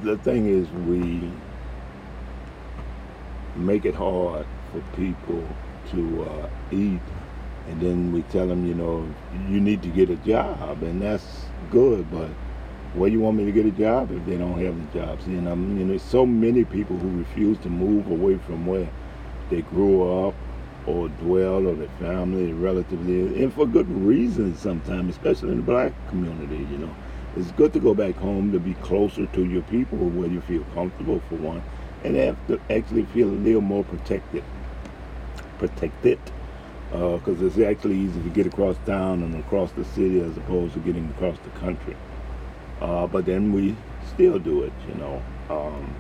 the 0.02 0.16
thing 0.18 0.46
is, 0.46 0.68
we 0.88 1.30
make 3.56 3.84
it 3.84 3.94
hard 3.94 4.46
for 4.72 4.80
people 4.96 5.44
to 5.90 6.24
uh, 6.24 6.48
eat, 6.70 7.00
and 7.68 7.80
then 7.80 8.12
we 8.12 8.22
tell 8.24 8.46
them, 8.46 8.66
you 8.66 8.74
know, 8.74 9.08
you 9.48 9.60
need 9.60 9.82
to 9.82 9.88
get 9.88 10.10
a 10.10 10.16
job, 10.16 10.82
and 10.82 11.02
that's 11.02 11.46
good, 11.70 12.10
but 12.10 12.28
where 12.94 13.08
you 13.08 13.20
want 13.20 13.36
me 13.36 13.44
to 13.44 13.52
get 13.52 13.66
a 13.66 13.70
job 13.70 14.10
if 14.10 14.24
they 14.26 14.36
don't 14.36 14.60
have 14.60 14.92
the 14.92 14.98
jobs? 14.98 15.26
And 15.26 15.48
um, 15.48 15.78
you 15.78 15.84
know, 15.84 15.98
so 15.98 16.26
many 16.26 16.64
people 16.64 16.98
who 16.98 17.18
refuse 17.18 17.58
to 17.60 17.68
move 17.68 18.08
away 18.10 18.38
from 18.38 18.66
where 18.66 18.88
they 19.50 19.62
grew 19.62 20.26
up 20.26 20.34
or 20.86 21.08
dwell 21.08 21.66
or 21.68 21.74
their 21.74 21.88
family 22.00 22.52
relatively, 22.52 23.42
and 23.42 23.52
for 23.52 23.66
good 23.66 23.88
reasons 23.90 24.60
sometimes, 24.60 25.10
especially 25.10 25.52
in 25.52 25.58
the 25.58 25.62
black 25.62 25.92
community, 26.08 26.66
you 26.70 26.78
know. 26.78 26.94
It's 27.36 27.52
good 27.52 27.72
to 27.74 27.80
go 27.80 27.94
back 27.94 28.16
home 28.16 28.50
to 28.52 28.58
be 28.58 28.74
closer 28.74 29.26
to 29.26 29.44
your 29.44 29.62
people 29.62 29.98
where 29.98 30.28
you 30.28 30.40
feel 30.40 30.64
comfortable 30.74 31.20
for 31.28 31.36
one, 31.36 31.62
and 32.02 32.16
have 32.16 32.36
to 32.48 32.60
actually 32.70 33.04
feel 33.04 33.28
a 33.28 33.30
little 33.30 33.60
more 33.60 33.84
protected. 33.84 34.42
Protected. 35.58 36.18
Because 36.90 37.40
uh, 37.40 37.46
it's 37.46 37.58
actually 37.58 37.98
easy 37.98 38.20
to 38.20 38.30
get 38.30 38.46
across 38.46 38.76
town 38.84 39.22
and 39.22 39.36
across 39.36 39.70
the 39.72 39.84
city 39.84 40.20
as 40.20 40.36
opposed 40.36 40.74
to 40.74 40.80
getting 40.80 41.08
across 41.10 41.38
the 41.44 41.50
country. 41.60 41.96
Uh, 42.80 43.06
but 43.06 43.26
then 43.26 43.52
we 43.52 43.76
still 44.12 44.38
do 44.40 44.64
it, 44.64 44.72
you 44.88 44.94
know. 44.94 45.22
Um, 45.48 45.94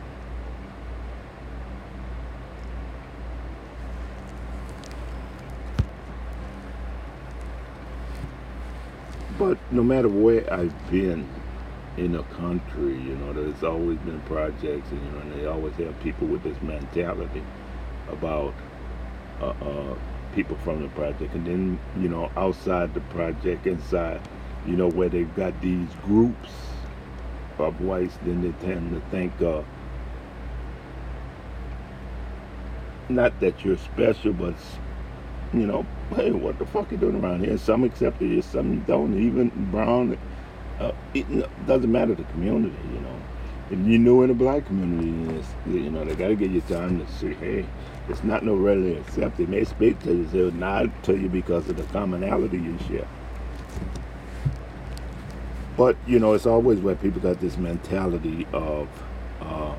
But 9.40 9.56
no 9.72 9.82
matter 9.82 10.10
where 10.10 10.52
I've 10.52 10.90
been 10.90 11.26
in 11.96 12.14
a 12.14 12.22
country, 12.24 12.92
you 12.92 13.16
know, 13.16 13.32
there's 13.32 13.64
always 13.64 13.96
been 14.00 14.20
projects, 14.20 14.90
and 14.90 15.02
you 15.02 15.10
know, 15.12 15.20
and 15.20 15.32
they 15.32 15.46
always 15.46 15.74
have 15.76 15.98
people 16.00 16.26
with 16.26 16.42
this 16.42 16.60
mentality 16.60 17.42
about 18.08 18.52
uh, 19.40 19.46
uh, 19.46 19.94
people 20.34 20.56
from 20.58 20.82
the 20.82 20.88
project, 20.90 21.34
and 21.34 21.46
then 21.46 21.80
you 21.98 22.10
know, 22.10 22.30
outside 22.36 22.92
the 22.92 23.00
project, 23.00 23.66
inside, 23.66 24.20
you 24.66 24.76
know, 24.76 24.90
where 24.90 25.08
they've 25.08 25.34
got 25.34 25.58
these 25.62 25.88
groups 26.04 26.50
of 27.58 27.80
whites, 27.80 28.18
then 28.24 28.42
they 28.42 28.52
tend 28.66 28.92
to 28.92 29.00
think, 29.08 29.40
uh, 29.40 29.62
not 33.08 33.40
that 33.40 33.64
you're 33.64 33.78
special, 33.78 34.34
but 34.34 34.54
you 35.54 35.66
know, 35.66 35.86
hey, 36.14 36.30
what 36.30 36.58
the 36.58 36.66
fuck 36.66 36.90
you 36.90 36.96
doing 36.96 37.22
around 37.22 37.44
here? 37.44 37.56
Some 37.58 37.84
accept 37.84 38.20
it, 38.22 38.44
some 38.44 38.80
don't. 38.80 39.18
Even 39.18 39.50
brown, 39.70 40.18
uh, 40.78 40.92
it 41.14 41.26
doesn't 41.66 41.90
matter 41.90 42.14
the 42.14 42.24
community, 42.24 42.76
you 42.92 43.00
know. 43.00 43.16
If 43.70 43.78
you 43.86 43.98
know 43.98 44.22
in 44.22 44.28
the 44.28 44.34
black 44.34 44.66
community, 44.66 45.44
you 45.66 45.90
know, 45.90 46.04
they 46.04 46.16
got 46.16 46.28
to 46.28 46.34
give 46.34 46.52
you 46.52 46.60
time 46.62 47.04
to 47.04 47.12
see, 47.12 47.34
hey, 47.34 47.64
it's 48.08 48.24
not 48.24 48.44
no 48.44 48.56
readily 48.56 48.96
accepted. 48.96 49.46
They 49.46 49.58
may 49.58 49.64
speak 49.64 50.00
to 50.00 50.12
you, 50.12 50.24
they'll 50.26 50.50
nod 50.50 50.90
to 51.04 51.16
you 51.16 51.28
because 51.28 51.68
of 51.68 51.76
the 51.76 51.84
commonality 51.84 52.58
you 52.58 52.76
share. 52.88 53.06
But, 55.76 55.96
you 56.06 56.18
know, 56.18 56.32
it's 56.32 56.46
always 56.46 56.80
where 56.80 56.96
people 56.96 57.20
got 57.20 57.40
this 57.40 57.56
mentality 57.56 58.46
of, 58.52 58.88
um, 59.40 59.76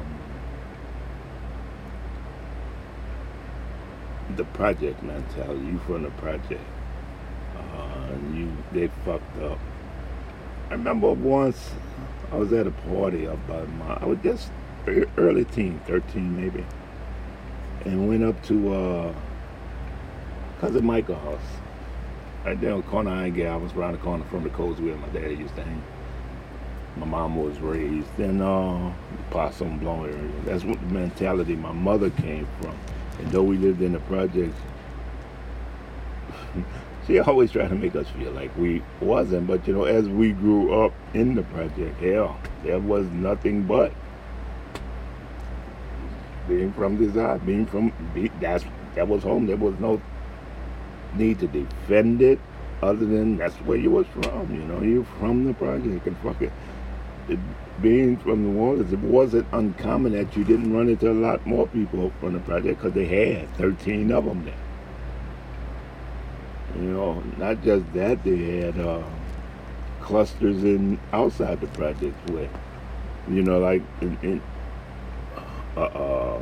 the 4.41 4.47
project 4.57 5.03
mentality. 5.03 5.65
You 5.65 5.79
from 5.85 6.03
the 6.03 6.09
project. 6.11 6.61
Uh, 7.55 8.15
you 8.33 8.51
they 8.71 8.87
fucked 9.05 9.37
up. 9.41 9.59
I 10.69 10.73
remember 10.73 11.11
once 11.11 11.71
I 12.31 12.37
was 12.37 12.51
at 12.53 12.65
a 12.65 12.71
party 12.71 13.27
by 13.47 13.63
my 13.65 13.97
I 14.01 14.05
was 14.05 14.17
just 14.23 14.51
early 15.17 15.45
teen, 15.45 15.79
thirteen 15.85 16.35
maybe. 16.35 16.65
And 17.85 18.07
went 18.07 18.23
up 18.23 18.41
to 18.45 18.73
uh 18.73 19.13
cousin 20.59 20.85
Michael 20.85 21.15
house. 21.15 21.39
Right 22.43 22.59
there 22.59 22.73
on 22.73 22.81
corner 22.83 23.11
I 23.11 23.27
I 23.27 23.57
was 23.57 23.73
around 23.73 23.93
the 23.93 23.99
corner 23.99 24.25
from 24.25 24.43
the 24.43 24.49
coast 24.49 24.79
where 24.79 24.95
my 24.95 25.07
dad 25.09 25.37
used 25.37 25.55
to 25.55 25.63
hang. 25.63 25.83
My 26.97 27.05
mom 27.05 27.35
was 27.35 27.59
raised 27.59 28.19
in 28.19 28.41
uh 28.41 28.91
Possum 29.29 29.77
Blowing 29.77 30.13
area. 30.13 30.41
That's 30.45 30.63
what 30.63 30.79
the 30.79 30.87
mentality 30.87 31.55
my 31.55 31.71
mother 31.71 32.09
came 32.09 32.47
from. 32.59 32.75
And 33.19 33.31
though 33.31 33.43
we 33.43 33.57
lived 33.57 33.81
in 33.81 33.93
the 33.93 33.99
projects, 34.01 34.57
she 37.07 37.19
always 37.19 37.51
tried 37.51 37.69
to 37.69 37.75
make 37.75 37.95
us 37.95 38.07
feel 38.09 38.31
like 38.31 38.55
we 38.57 38.81
wasn't. 38.99 39.47
But 39.47 39.67
you 39.67 39.73
know, 39.73 39.83
as 39.85 40.07
we 40.07 40.31
grew 40.31 40.83
up 40.83 40.93
in 41.13 41.35
the 41.35 41.43
project, 41.43 41.99
hell, 42.01 42.39
there 42.63 42.79
was 42.79 43.05
nothing 43.07 43.63
but 43.63 43.91
being 46.47 46.73
from 46.73 46.97
desire, 46.97 47.37
being 47.39 47.65
from 47.65 47.93
that's 48.39 48.65
that 48.95 49.07
was 49.07 49.23
home. 49.23 49.45
There 49.45 49.57
was 49.57 49.79
no 49.79 50.01
need 51.15 51.39
to 51.39 51.47
defend 51.47 52.21
it, 52.21 52.39
other 52.81 53.05
than 53.05 53.37
that's 53.37 53.55
where 53.57 53.77
you 53.77 53.91
was 53.91 54.07
from. 54.07 54.53
You 54.53 54.63
know, 54.63 54.81
you're 54.81 55.05
from 55.19 55.45
the 55.45 55.53
project, 55.53 56.07
and 56.07 56.17
fuck 56.17 56.41
it 56.41 56.51
being 57.81 58.17
from 58.17 58.43
New 58.43 58.59
Orleans, 58.59 58.93
it 58.93 58.99
wasn't 58.99 59.47
uncommon 59.51 60.13
that 60.13 60.35
you 60.35 60.43
didn't 60.43 60.73
run 60.73 60.89
into 60.89 61.11
a 61.11 61.13
lot 61.13 61.45
more 61.45 61.67
people 61.67 62.11
from 62.19 62.33
the 62.33 62.39
project 62.39 62.79
because 62.79 62.93
they 62.93 63.05
had 63.05 63.53
13 63.55 64.11
of 64.11 64.25
them 64.25 64.45
there. 64.45 64.53
You 66.75 66.89
know, 66.93 67.23
not 67.37 67.63
just 67.63 67.91
that, 67.93 68.23
they 68.23 68.61
had 68.61 68.79
uh, 68.79 69.03
clusters 70.01 70.63
in 70.63 70.99
outside 71.11 71.59
the 71.59 71.67
project 71.67 72.29
where, 72.29 72.49
you 73.29 73.41
know, 73.41 73.59
like 73.59 73.81
in, 74.01 74.17
in 74.21 74.41
uh, 75.75 75.81
uh, 75.81 76.41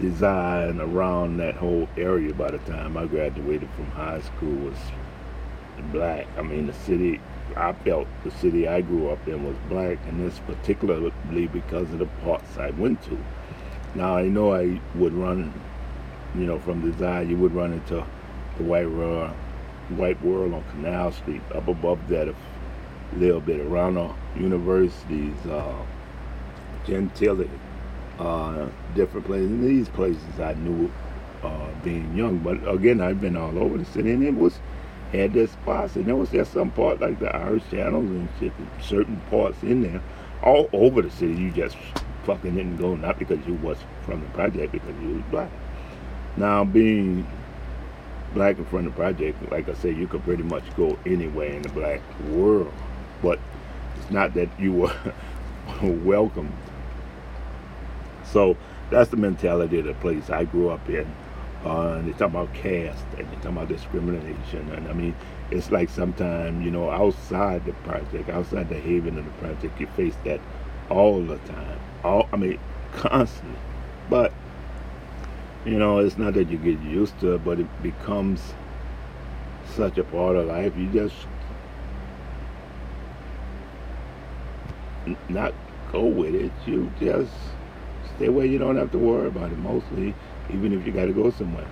design 0.00 0.80
around 0.80 1.38
that 1.38 1.56
whole 1.56 1.88
area 1.96 2.32
by 2.34 2.50
the 2.50 2.58
time 2.58 2.96
I 2.96 3.06
graduated 3.06 3.68
from 3.70 3.86
high 3.86 4.20
school 4.20 4.54
was 4.54 4.78
black. 5.92 6.26
I 6.36 6.42
mean, 6.42 6.66
the 6.66 6.72
city 6.72 7.20
I 7.56 7.72
felt 7.72 8.06
the 8.24 8.30
city 8.30 8.68
I 8.68 8.80
grew 8.80 9.10
up 9.10 9.26
in 9.26 9.44
was 9.44 9.56
black, 9.68 9.98
and 10.06 10.20
this 10.20 10.38
particularly 10.46 11.46
because 11.46 11.92
of 11.92 11.98
the 11.98 12.06
parts 12.22 12.56
I 12.56 12.70
went 12.70 13.02
to. 13.04 13.18
Now 13.94 14.16
I 14.16 14.28
know 14.28 14.54
I 14.54 14.80
would 14.94 15.14
run, 15.14 15.52
you 16.34 16.44
know, 16.44 16.58
from 16.58 16.88
Desire, 16.90 17.22
you 17.22 17.36
would 17.36 17.52
run 17.52 17.72
into 17.72 18.04
the 18.56 18.62
white 18.64 18.90
world, 18.90 19.30
white 19.96 20.22
world 20.22 20.52
on 20.54 20.64
Canal 20.70 21.12
Street. 21.12 21.42
Up 21.54 21.68
above 21.68 22.08
that, 22.08 22.28
a 22.28 22.34
little 23.16 23.40
bit 23.40 23.60
around 23.60 23.94
the 23.94 24.12
universities, 24.40 25.34
uh, 25.46 25.82
Gentilly, 26.86 27.50
uh, 28.18 28.66
different 28.94 29.26
places. 29.26 29.50
And 29.50 29.64
these 29.64 29.88
places 29.88 30.40
I 30.40 30.54
knew 30.54 30.90
uh, 31.42 31.70
being 31.82 32.14
young, 32.16 32.38
but 32.38 32.56
again, 32.68 33.00
I've 33.00 33.20
been 33.20 33.36
all 33.36 33.58
over 33.58 33.78
the 33.78 33.84
city, 33.84 34.12
and 34.12 34.22
it 34.22 34.34
was 34.34 34.58
had 35.12 35.32
their 35.32 35.46
spots, 35.46 35.96
and 35.96 36.06
there 36.06 36.16
was 36.16 36.30
just 36.30 36.52
some 36.52 36.70
part 36.70 37.00
like 37.00 37.18
the 37.18 37.34
Irish 37.34 37.62
channels 37.70 38.10
and 38.10 38.28
shit, 38.38 38.52
certain 38.80 39.20
parts 39.30 39.62
in 39.62 39.82
there, 39.82 40.02
all 40.42 40.68
over 40.72 41.02
the 41.02 41.10
city. 41.10 41.34
You 41.34 41.50
just 41.50 41.76
fucking 42.24 42.54
didn't 42.54 42.76
go, 42.76 42.94
not 42.94 43.18
because 43.18 43.44
you 43.46 43.54
was 43.54 43.78
from 44.02 44.20
the 44.20 44.28
project, 44.28 44.72
because 44.72 44.94
you 45.02 45.14
was 45.14 45.22
black. 45.30 45.50
Now 46.36 46.64
being 46.64 47.26
black 48.34 48.58
in 48.58 48.64
front 48.66 48.86
of 48.86 48.92
the 48.92 48.96
project, 48.96 49.50
like 49.50 49.68
I 49.68 49.74
said, 49.74 49.96
you 49.96 50.06
could 50.06 50.22
pretty 50.24 50.42
much 50.42 50.64
go 50.76 50.98
anywhere 51.06 51.48
in 51.48 51.62
the 51.62 51.70
black 51.70 52.00
world, 52.26 52.72
but 53.22 53.38
it's 53.96 54.10
not 54.10 54.34
that 54.34 54.48
you 54.60 54.72
were 54.72 54.94
welcomed. 55.82 56.52
So 58.24 58.56
that's 58.90 59.10
the 59.10 59.16
mentality 59.16 59.78
of 59.78 59.86
the 59.86 59.94
place 59.94 60.30
I 60.30 60.44
grew 60.44 60.68
up 60.68 60.86
in. 60.88 61.10
Uh, 61.64 61.94
and 61.94 62.08
they 62.08 62.12
talk 62.12 62.28
about 62.28 62.52
caste 62.54 63.04
and 63.18 63.28
they 63.30 63.36
talk 63.36 63.46
about 63.52 63.68
discrimination. 63.68 64.70
And 64.72 64.88
I 64.88 64.92
mean, 64.92 65.14
it's 65.50 65.70
like 65.70 65.88
sometimes, 65.88 66.64
you 66.64 66.70
know, 66.70 66.90
outside 66.90 67.64
the 67.64 67.72
project, 67.72 68.28
outside 68.28 68.68
the 68.68 68.78
haven 68.78 69.18
of 69.18 69.24
the 69.24 69.30
project, 69.32 69.80
you 69.80 69.86
face 69.88 70.16
that 70.24 70.40
all 70.88 71.22
the 71.22 71.38
time. 71.38 71.80
All 72.04 72.28
I 72.32 72.36
mean, 72.36 72.58
constantly. 72.92 73.58
But, 74.08 74.32
you 75.64 75.78
know, 75.78 75.98
it's 75.98 76.16
not 76.16 76.34
that 76.34 76.48
you 76.48 76.58
get 76.58 76.78
used 76.80 77.18
to 77.20 77.34
it, 77.34 77.44
but 77.44 77.58
it 77.58 77.82
becomes 77.82 78.54
such 79.66 79.98
a 79.98 80.04
part 80.04 80.36
of 80.36 80.46
life. 80.46 80.76
You 80.76 80.88
just 80.92 81.26
not 85.28 85.54
go 85.92 86.04
with 86.04 86.34
it. 86.34 86.52
You 86.66 86.92
just 87.00 87.32
stay 88.16 88.28
where 88.28 88.46
you 88.46 88.58
don't 88.58 88.76
have 88.76 88.92
to 88.92 88.98
worry 88.98 89.28
about 89.28 89.52
it 89.52 89.58
mostly 89.58 90.14
even 90.50 90.72
if 90.72 90.86
you 90.86 90.92
got 90.92 91.06
to 91.06 91.12
go 91.12 91.30
somewhere. 91.30 91.66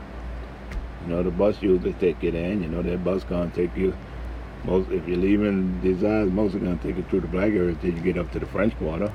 You 1.03 1.13
know, 1.13 1.23
the 1.23 1.31
bus 1.31 1.63
usually 1.63 1.93
take 1.95 2.23
you 2.23 2.31
in. 2.31 2.63
You 2.63 2.69
know, 2.69 2.83
that 2.83 3.05
bus 3.05 3.25
gonna 3.25 3.51
take 3.51 3.77
you. 3.77 3.97
Most 4.65 4.91
if 4.91 5.07
you're 5.07 5.19
leaving 5.19 5.81
Desires, 5.81 6.31
most 6.31 6.53
gonna 6.55 6.77
take 6.77 6.97
you 6.97 7.05
through 7.05 7.21
the 7.21 7.29
black 7.29 7.53
area 7.53 7.69
until 7.69 7.93
you 7.93 8.01
get 8.01 8.19
up 8.19 8.31
to 8.33 8.41
the 8.41 8.47
French 8.47 8.77
Quarter. 8.79 9.13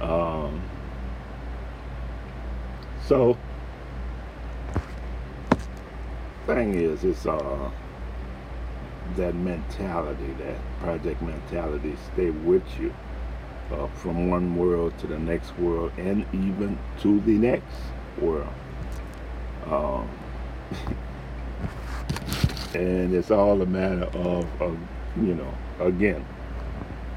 Um, 0.00 0.60
so, 3.06 3.38
thing 6.46 6.74
is, 6.74 7.04
it's 7.04 7.26
uh 7.26 7.70
that 9.14 9.34
mentality, 9.34 10.32
that 10.38 10.56
project 10.80 11.22
mentality, 11.22 11.96
stay 12.12 12.30
with 12.30 12.64
you 12.78 12.92
uh, 13.72 13.86
from 13.88 14.30
one 14.30 14.56
world 14.56 14.96
to 14.98 15.06
the 15.06 15.18
next 15.18 15.56
world 15.58 15.92
and 15.98 16.24
even 16.32 16.78
to 17.00 17.20
the 17.20 17.32
next 17.32 17.76
world. 18.20 18.52
Um, 19.66 20.08
and 22.74 23.14
it's 23.14 23.30
all 23.30 23.60
a 23.62 23.66
matter 23.66 24.04
of, 24.04 24.62
of, 24.62 24.78
you 25.16 25.34
know, 25.34 25.54
again, 25.80 26.24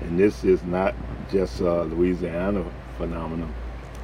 and 0.01 0.19
this 0.19 0.43
is 0.43 0.63
not 0.63 0.95
just 1.31 1.59
a 1.59 1.83
Louisiana 1.83 2.65
phenomenon. 2.97 3.53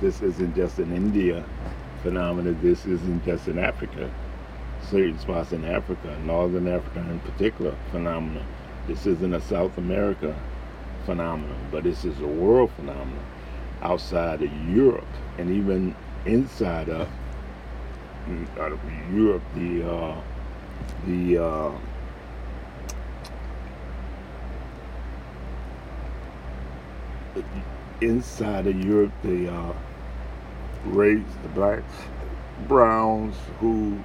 This 0.01 0.21
isn't 0.21 0.55
just 0.55 0.79
an 0.79 0.93
India 0.93 1.43
phenomenon. 2.03 2.59
This 2.61 2.85
isn't 2.85 3.25
just 3.25 3.47
in 3.47 3.57
Africa. 3.57 4.11
Certain 4.83 5.17
spots 5.17 5.51
in 5.51 5.65
Africa, 5.65 6.17
Northern 6.25 6.67
Africa 6.67 6.99
in 6.99 7.19
particular, 7.21 7.75
phenomenon. 7.91 8.45
This 8.87 9.07
isn't 9.07 9.33
a 9.33 9.41
South 9.41 9.77
America 9.77 10.35
phenomenon, 11.05 11.67
but 11.71 11.83
this 11.83 12.03
is 12.05 12.19
a 12.19 12.27
world 12.27 12.71
phenomenon 12.71 13.25
outside 13.81 14.41
of 14.41 14.51
Europe 14.69 15.05
and 15.38 15.50
even 15.50 15.95
inside 16.25 16.89
of, 16.89 17.07
out 18.59 18.71
of 18.71 18.79
Europe. 19.13 19.43
The 19.55 19.89
uh, 19.89 20.21
the 21.05 21.38
uh, 21.38 21.71
inside 28.01 28.67
of 28.67 28.83
Europe, 28.83 29.12
the 29.24 29.50
uh, 29.50 29.74
race, 30.85 31.24
the 31.43 31.50
blacks, 31.50 31.93
browns 32.67 33.35
who 33.59 34.00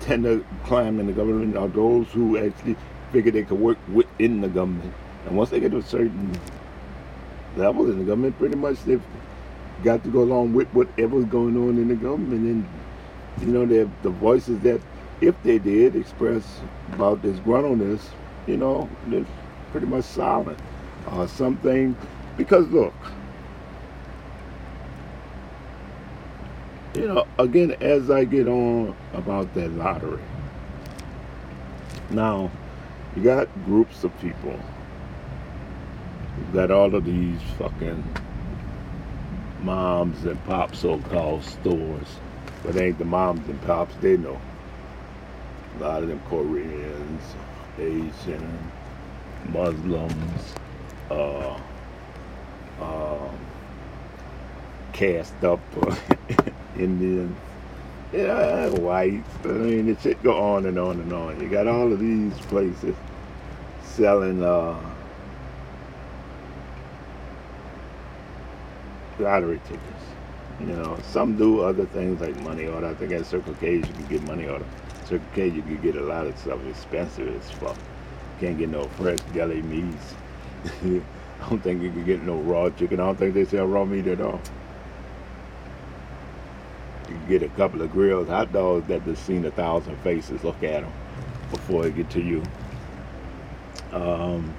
tend 0.00 0.24
to 0.24 0.44
climb 0.64 1.00
in 1.00 1.06
the 1.06 1.12
government 1.12 1.56
are 1.56 1.68
those 1.68 2.06
who 2.08 2.36
actually 2.36 2.76
figure 3.14 3.30
they 3.30 3.44
could 3.44 3.60
work 3.60 3.78
within 3.92 4.40
the 4.40 4.48
government. 4.48 4.92
And 5.24 5.36
once 5.36 5.50
they 5.50 5.60
get 5.60 5.70
to 5.70 5.78
a 5.78 5.82
certain 5.82 6.36
level 7.56 7.88
in 7.88 7.98
the 7.98 8.04
government, 8.04 8.36
pretty 8.38 8.56
much 8.56 8.82
they've 8.82 9.02
got 9.84 10.02
to 10.02 10.10
go 10.10 10.22
along 10.22 10.52
with 10.52 10.68
whatever's 10.74 11.24
going 11.26 11.56
on 11.56 11.78
in 11.78 11.86
the 11.86 11.94
government. 11.94 12.42
And, 12.44 12.68
you 13.40 13.46
know, 13.46 13.64
the 14.02 14.10
voices 14.10 14.58
that, 14.60 14.80
if 15.20 15.40
they 15.44 15.58
did 15.58 15.94
express 15.94 16.60
about 16.92 17.22
this 17.22 17.38
disgruntledness, 17.38 18.00
you 18.48 18.56
know, 18.56 18.90
they're 19.06 19.24
pretty 19.70 19.86
much 19.86 20.04
silent. 20.04 20.58
Uh, 21.06 21.26
something, 21.26 21.96
because 22.36 22.66
look, 22.68 22.94
you 26.94 27.06
know, 27.06 27.26
again, 27.38 27.76
as 27.80 28.10
I 28.10 28.24
get 28.24 28.48
on 28.48 28.96
about 29.12 29.54
that 29.54 29.70
lottery, 29.72 30.22
now 32.10 32.50
you 33.16 33.22
got 33.22 33.48
groups 33.64 34.04
of 34.04 34.18
people. 34.20 34.58
You've 36.38 36.52
got 36.52 36.70
all 36.70 36.94
of 36.94 37.04
these 37.04 37.40
fucking 37.58 38.02
moms 39.62 40.24
and 40.24 40.42
pops, 40.44 40.80
so-called 40.80 41.44
stores, 41.44 42.08
but 42.64 42.76
ain't 42.76 42.98
the 42.98 43.04
moms 43.04 43.48
and 43.48 43.60
pops. 43.62 43.94
They 43.96 44.16
know. 44.16 44.40
A 45.78 45.82
lot 45.82 46.02
of 46.02 46.08
them 46.08 46.20
Koreans, 46.28 47.22
Asian, 47.78 48.70
Muslims, 49.48 50.54
uh, 51.10 51.58
uh, 52.80 53.30
cast 54.92 55.42
up 55.44 55.60
Indians, 56.78 57.36
yeah, 58.14 58.68
white. 58.68 59.24
I 59.44 59.48
mean, 59.48 59.88
it 59.88 60.00
should 60.00 60.22
go 60.22 60.40
on 60.40 60.66
and 60.66 60.78
on 60.78 61.00
and 61.00 61.12
on. 61.12 61.40
You 61.40 61.48
got 61.48 61.66
all 61.66 61.92
of 61.92 61.98
these 61.98 62.32
places 62.46 62.94
selling 63.82 64.42
uh, 64.42 64.78
lottery 69.18 69.60
tickets. 69.64 69.82
You 70.60 70.66
know, 70.66 70.96
some 71.10 71.36
do 71.36 71.62
other 71.62 71.86
things 71.86 72.20
like 72.20 72.40
money 72.42 72.66
order. 72.66 72.86
I 72.86 72.94
think 72.94 73.12
at 73.12 73.26
Circle 73.26 73.54
K 73.54 73.76
you 73.76 73.82
can 73.82 74.06
get 74.06 74.22
money 74.22 74.46
order. 74.46 74.66
Circle 75.06 75.26
K 75.34 75.48
you 75.48 75.62
can 75.62 75.80
get 75.82 75.96
a 75.96 76.02
lot 76.02 76.26
of 76.26 76.38
stuff 76.38 76.64
expensive 76.68 77.34
as 77.34 77.50
fuck. 77.50 77.76
Can't 78.38 78.56
get 78.56 78.68
no 78.68 78.84
fresh 78.84 79.18
deli 79.32 79.62
meats. 79.62 80.14
I 80.84 81.48
don't 81.48 81.62
think 81.62 81.82
you 81.82 81.90
can 81.90 82.04
get 82.04 82.22
no 82.22 82.36
raw 82.36 82.70
chicken. 82.70 83.00
I 83.00 83.06
don't 83.06 83.18
think 83.18 83.34
they 83.34 83.44
sell 83.44 83.66
raw 83.66 83.84
meat 83.84 84.06
at 84.06 84.20
all. 84.20 84.40
You 87.08 87.16
get 87.28 87.42
a 87.42 87.48
couple 87.50 87.82
of 87.82 87.92
grills, 87.92 88.28
hot 88.28 88.52
dogs 88.52 88.88
that 88.88 89.02
have 89.02 89.18
seen 89.18 89.44
a 89.44 89.50
thousand 89.50 89.96
faces. 89.98 90.42
Look 90.44 90.62
at 90.62 90.82
them 90.82 90.92
before 91.50 91.82
they 91.82 91.90
get 91.90 92.10
to 92.10 92.20
you. 92.20 92.42
Um, 93.92 94.54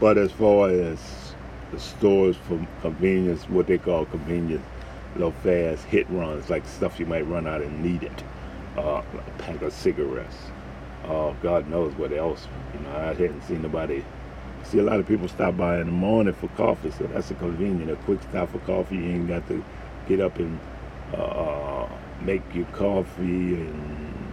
but 0.00 0.18
as 0.18 0.30
far 0.32 0.68
as 0.70 1.34
the 1.72 1.80
stores 1.80 2.36
for 2.36 2.64
convenience, 2.82 3.48
what 3.48 3.66
they 3.66 3.78
call 3.78 4.04
convenience, 4.06 4.64
little 5.14 5.32
fast 5.32 5.84
hit 5.86 6.08
runs, 6.10 6.50
like 6.50 6.66
stuff 6.66 7.00
you 7.00 7.06
might 7.06 7.26
run 7.26 7.46
out 7.46 7.62
and 7.62 7.82
need 7.82 8.02
it. 8.02 8.24
Uh, 8.76 9.02
a 9.14 9.30
pack 9.38 9.62
of 9.62 9.72
cigarettes. 9.72 10.36
Uh, 11.04 11.32
God 11.42 11.68
knows 11.68 11.94
what 11.94 12.12
else. 12.12 12.46
You 12.74 12.80
know, 12.80 12.90
I 12.90 13.14
hadn't 13.14 13.42
seen 13.42 13.62
nobody. 13.62 14.04
See 14.64 14.78
a 14.78 14.82
lot 14.82 15.00
of 15.00 15.06
people 15.06 15.28
stop 15.28 15.56
by 15.56 15.80
in 15.80 15.86
the 15.86 15.92
morning 15.92 16.34
for 16.34 16.48
coffee, 16.48 16.90
so 16.90 17.06
that's 17.06 17.30
a 17.30 17.34
convenient, 17.34 17.90
a 17.90 17.96
quick 17.96 18.20
stop 18.28 18.50
for 18.50 18.58
coffee. 18.60 18.96
You 18.96 19.04
ain't 19.04 19.28
got 19.28 19.46
to 19.48 19.64
get 20.06 20.20
up 20.20 20.38
and 20.38 20.58
uh, 21.12 21.16
uh, 21.16 21.88
make 22.20 22.42
your 22.54 22.66
coffee 22.66 23.54
and 23.54 24.32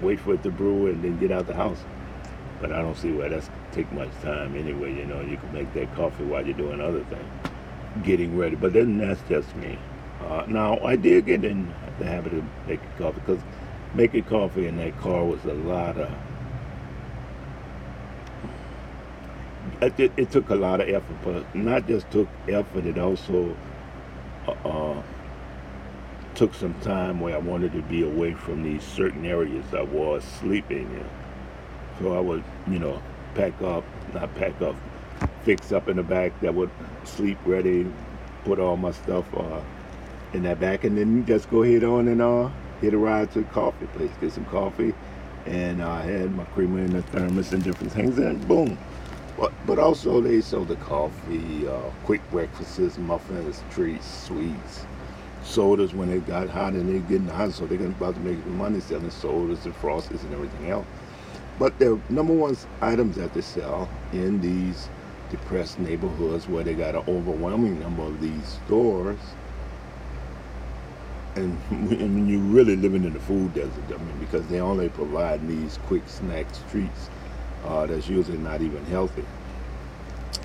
wait 0.00 0.20
for 0.20 0.34
it 0.34 0.42
to 0.42 0.50
brew 0.50 0.88
and 0.88 1.02
then 1.02 1.18
get 1.18 1.30
out 1.30 1.46
the 1.46 1.54
house. 1.54 1.78
But 2.60 2.72
I 2.72 2.82
don't 2.82 2.96
see 2.96 3.10
why 3.12 3.28
that's 3.28 3.50
take 3.72 3.90
much 3.92 4.10
time 4.22 4.56
anyway. 4.56 4.94
You 4.94 5.06
know, 5.06 5.20
you 5.20 5.36
can 5.36 5.52
make 5.52 5.72
that 5.74 5.94
coffee 5.94 6.24
while 6.24 6.44
you're 6.46 6.56
doing 6.56 6.80
other 6.80 7.02
things, 7.04 7.28
getting 8.04 8.36
ready. 8.36 8.56
But 8.56 8.72
then 8.72 8.98
that's 8.98 9.20
just 9.28 9.54
me. 9.56 9.78
Uh, 10.20 10.44
now 10.46 10.78
I 10.78 10.96
did 10.96 11.26
get 11.26 11.44
in 11.44 11.72
the 11.98 12.04
habit 12.04 12.34
of 12.34 12.44
making 12.66 12.88
coffee 12.98 13.20
because 13.20 13.40
making 13.94 14.24
coffee 14.24 14.66
in 14.66 14.76
that 14.76 14.96
car 15.00 15.24
was 15.24 15.44
a 15.44 15.54
lot 15.54 15.96
of. 15.98 16.12
It, 19.80 20.12
it, 20.16 20.30
took 20.30 20.50
a 20.50 20.54
lot 20.54 20.80
of 20.80 20.88
effort, 20.88 21.16
but 21.24 21.54
not 21.56 21.88
just 21.88 22.08
took 22.12 22.28
effort. 22.48 22.86
It 22.86 22.98
also 22.98 23.56
uh, 24.46 24.52
uh, 24.68 25.02
took 26.34 26.54
some 26.54 26.74
time 26.80 27.20
where 27.20 27.34
I 27.34 27.38
wanted 27.38 27.72
to 27.72 27.82
be 27.82 28.02
away 28.02 28.34
from 28.34 28.62
these 28.62 28.82
certain 28.82 29.26
areas 29.26 29.64
I 29.74 29.82
was 29.82 30.24
sleeping 30.24 30.90
in. 30.90 31.08
So 31.98 32.16
I 32.16 32.20
would, 32.20 32.42
you 32.68 32.78
know, 32.78 33.02
pack 33.34 33.60
up, 33.62 33.84
not 34.14 34.34
pack 34.34 34.60
up, 34.62 34.74
fix 35.44 35.72
up 35.72 35.88
in 35.88 35.96
the 35.96 36.02
back 36.02 36.38
that 36.40 36.54
would 36.54 36.70
sleep 37.04 37.38
ready, 37.44 37.86
put 38.44 38.58
all 38.58 38.76
my 38.76 38.92
stuff 38.92 39.24
uh, 39.36 39.60
in 40.32 40.42
that 40.44 40.58
back, 40.60 40.84
and 40.84 40.96
then 40.96 41.24
just 41.26 41.50
go 41.50 41.62
ahead 41.62 41.84
on 41.84 42.08
and 42.08 42.22
uh, 42.22 42.48
hit 42.80 42.94
a 42.94 42.98
ride 42.98 43.30
to 43.32 43.40
the 43.40 43.44
coffee 43.46 43.86
place, 43.86 44.10
get 44.20 44.32
some 44.32 44.44
coffee, 44.46 44.94
and 45.46 45.82
I 45.82 46.02
had 46.02 46.34
my 46.34 46.44
creamer 46.46 46.80
in 46.80 46.92
the 46.92 47.02
thermos 47.02 47.52
and 47.52 47.62
different 47.62 47.92
things, 47.92 48.18
and 48.18 48.46
boom. 48.48 48.78
But, 49.38 49.52
but 49.66 49.78
also 49.78 50.20
they 50.20 50.40
sell 50.40 50.64
the 50.64 50.76
coffee, 50.76 51.66
uh, 51.66 51.80
quick 52.04 52.20
breakfasts, 52.30 52.98
muffins, 52.98 53.62
treats, 53.70 54.06
sweets, 54.06 54.86
sodas 55.42 55.94
when 55.94 56.10
it 56.10 56.26
got 56.26 56.48
hot 56.48 56.74
and 56.74 56.88
they're 56.88 57.00
getting 57.08 57.28
hot, 57.28 57.52
so 57.52 57.66
they're 57.66 57.84
about 57.86 58.14
to 58.14 58.20
make 58.20 58.44
money 58.46 58.80
selling 58.80 59.10
sodas 59.10 59.64
and 59.64 59.74
frosties 59.74 60.22
and 60.22 60.34
everything 60.34 60.70
else. 60.70 60.86
But 61.58 61.78
the 61.78 61.98
number 62.08 62.32
one 62.32 62.56
items 62.80 63.16
that 63.16 63.34
they 63.34 63.40
sell 63.40 63.88
in 64.12 64.40
these 64.40 64.88
depressed 65.30 65.78
neighborhoods 65.78 66.46
where 66.46 66.62
they 66.62 66.74
got 66.74 66.94
an 66.94 67.04
overwhelming 67.08 67.80
number 67.80 68.02
of 68.02 68.20
these 68.20 68.58
stores. 68.66 69.18
And 71.34 71.56
when 71.88 72.28
you're 72.28 72.40
really 72.40 72.76
living 72.76 73.04
in 73.04 73.14
the 73.14 73.20
food 73.20 73.54
desert, 73.54 73.84
I 73.88 73.96
mean, 73.96 74.18
because 74.20 74.46
they 74.48 74.60
only 74.60 74.90
provide 74.90 75.46
these 75.48 75.78
quick 75.86 76.02
snack 76.06 76.46
treats 76.70 77.08
uh, 77.64 77.86
that's 77.86 78.08
usually 78.08 78.38
not 78.38 78.60
even 78.60 78.84
healthy, 78.86 79.24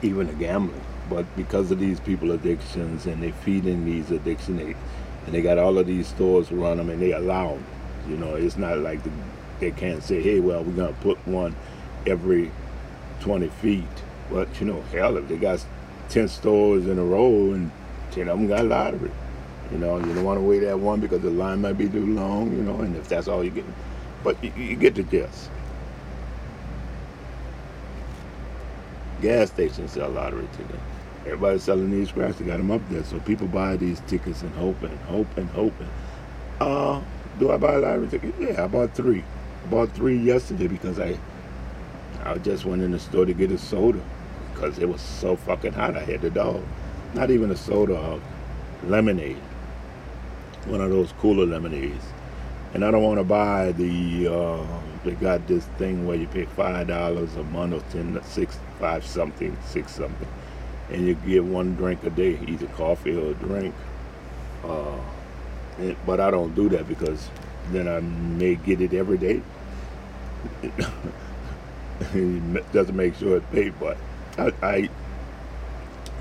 even 0.01 0.29
a 0.29 0.33
gambling. 0.33 0.81
But 1.09 1.25
because 1.35 1.71
of 1.71 1.79
these 1.79 1.99
people 1.99 2.31
addictions 2.31 3.05
and 3.05 3.23
they 3.23 3.31
feeding 3.31 3.85
these 3.85 4.11
addictions, 4.11 4.59
they, 4.59 4.75
and 5.25 5.33
they 5.33 5.41
got 5.41 5.57
all 5.57 5.77
of 5.77 5.87
these 5.87 6.07
stores 6.07 6.51
run 6.51 6.77
them 6.77 6.89
and 6.89 7.01
they 7.01 7.13
allow 7.13 7.51
them. 7.51 7.65
You 8.09 8.17
know, 8.17 8.35
it's 8.35 8.57
not 8.57 8.79
like 8.79 9.03
the, 9.03 9.11
they 9.59 9.71
can't 9.71 10.03
say, 10.03 10.21
hey, 10.21 10.39
well, 10.39 10.63
we're 10.63 10.87
to 10.87 10.93
put 11.01 11.17
one 11.27 11.55
every 12.05 12.51
20 13.21 13.47
feet. 13.47 13.83
But, 14.29 14.59
you 14.59 14.67
know, 14.67 14.81
hell, 14.91 15.17
if 15.17 15.27
they 15.27 15.37
got 15.37 15.65
10 16.09 16.27
stores 16.27 16.87
in 16.87 16.99
a 16.99 17.03
row 17.03 17.53
and 17.53 17.71
10 18.11 18.27
of 18.27 18.37
them 18.37 18.47
got 18.47 18.65
lottery, 18.65 19.11
you 19.71 19.77
know, 19.77 19.97
you 19.97 20.13
don't 20.13 20.23
want 20.23 20.39
to 20.39 20.45
wait 20.45 20.59
that 20.59 20.79
one 20.79 20.99
because 20.99 21.21
the 21.21 21.29
line 21.29 21.61
might 21.61 21.77
be 21.77 21.89
too 21.89 22.05
long, 22.05 22.51
you 22.51 22.63
know, 22.63 22.79
and 22.79 22.95
if 22.95 23.09
that's 23.09 23.27
all 23.27 23.43
you 23.43 23.51
get. 23.51 23.65
But 24.23 24.41
you, 24.43 24.51
you 24.57 24.75
get 24.75 24.95
the 24.95 25.03
gist. 25.03 25.49
Gas 29.21 29.49
stations 29.49 29.91
sell 29.93 30.09
lottery 30.09 30.47
tickets. 30.53 30.79
Everybody's 31.25 31.63
selling 31.63 31.91
these 31.91 32.09
scratch. 32.09 32.37
They 32.37 32.45
got 32.45 32.57
them 32.57 32.71
up 32.71 32.87
there, 32.89 33.03
so 33.03 33.19
people 33.19 33.47
buy 33.47 33.75
these 33.75 33.99
tickets 34.01 34.41
and 34.43 34.53
hoping, 34.55 34.95
hoping, 35.07 35.47
hoping. 35.47 35.89
Uh, 36.59 37.01
do 37.39 37.51
I 37.51 37.57
buy 37.57 37.73
a 37.73 37.79
lottery 37.79 38.07
ticket? 38.07 38.35
Yeah, 38.39 38.63
I 38.63 38.67
bought 38.67 38.93
three. 38.95 39.23
I 39.63 39.67
bought 39.69 39.91
three 39.91 40.17
yesterday 40.17 40.67
because 40.67 40.99
I, 40.99 41.17
I 42.23 42.37
just 42.37 42.65
went 42.65 42.81
in 42.81 42.91
the 42.91 42.99
store 42.99 43.25
to 43.25 43.33
get 43.33 43.51
a 43.51 43.57
soda 43.57 44.01
because 44.53 44.79
it 44.79 44.87
was 44.87 45.01
so 45.01 45.35
fucking 45.35 45.73
hot. 45.73 45.97
I 45.97 46.03
had 46.03 46.21
the 46.21 46.29
dog. 46.29 46.63
Not 47.13 47.31
even 47.31 47.51
a 47.51 47.55
soda, 47.55 48.21
lemonade. 48.85 49.37
One 50.65 50.81
of 50.81 50.89
those 50.89 51.11
cooler 51.13 51.45
lemonades. 51.45 52.05
And 52.73 52.83
I 52.85 52.91
don't 52.91 53.03
want 53.03 53.19
to 53.19 53.23
buy 53.23 53.71
the. 53.73 54.33
Uh, 54.33 54.79
they 55.03 55.11
got 55.13 55.47
this 55.47 55.65
thing 55.77 56.05
where 56.05 56.17
you 56.17 56.27
pay 56.27 56.45
five 56.45 56.87
dollars 56.87 57.35
a 57.35 57.43
month 57.43 57.73
or 57.73 57.81
ten, 57.91 58.21
six, 58.23 58.59
five 58.79 59.05
something, 59.05 59.57
six 59.65 59.93
something 59.93 60.27
and 60.89 61.05
you 61.05 61.15
get 61.15 61.43
one 61.43 61.75
drink 61.75 62.03
a 62.03 62.09
day, 62.09 62.39
either 62.47 62.67
coffee 62.67 63.15
or 63.15 63.31
a 63.31 63.33
drink. 63.33 63.75
Uh, 64.63 64.97
and, 65.79 65.95
but 66.05 66.19
I 66.19 66.31
don't 66.31 66.55
do 66.55 66.69
that 66.69 66.87
because 66.87 67.29
then 67.71 67.87
I 67.87 67.99
may 67.99 68.55
get 68.55 68.81
it 68.81 68.93
every 68.93 69.17
day. 69.17 69.41
it 72.13 72.71
doesn't 72.73 72.95
make 72.95 73.15
sure 73.15 73.37
it's 73.37 73.45
paid, 73.47 73.73
but 73.79 73.97
I, 74.37 74.53
I 74.61 74.89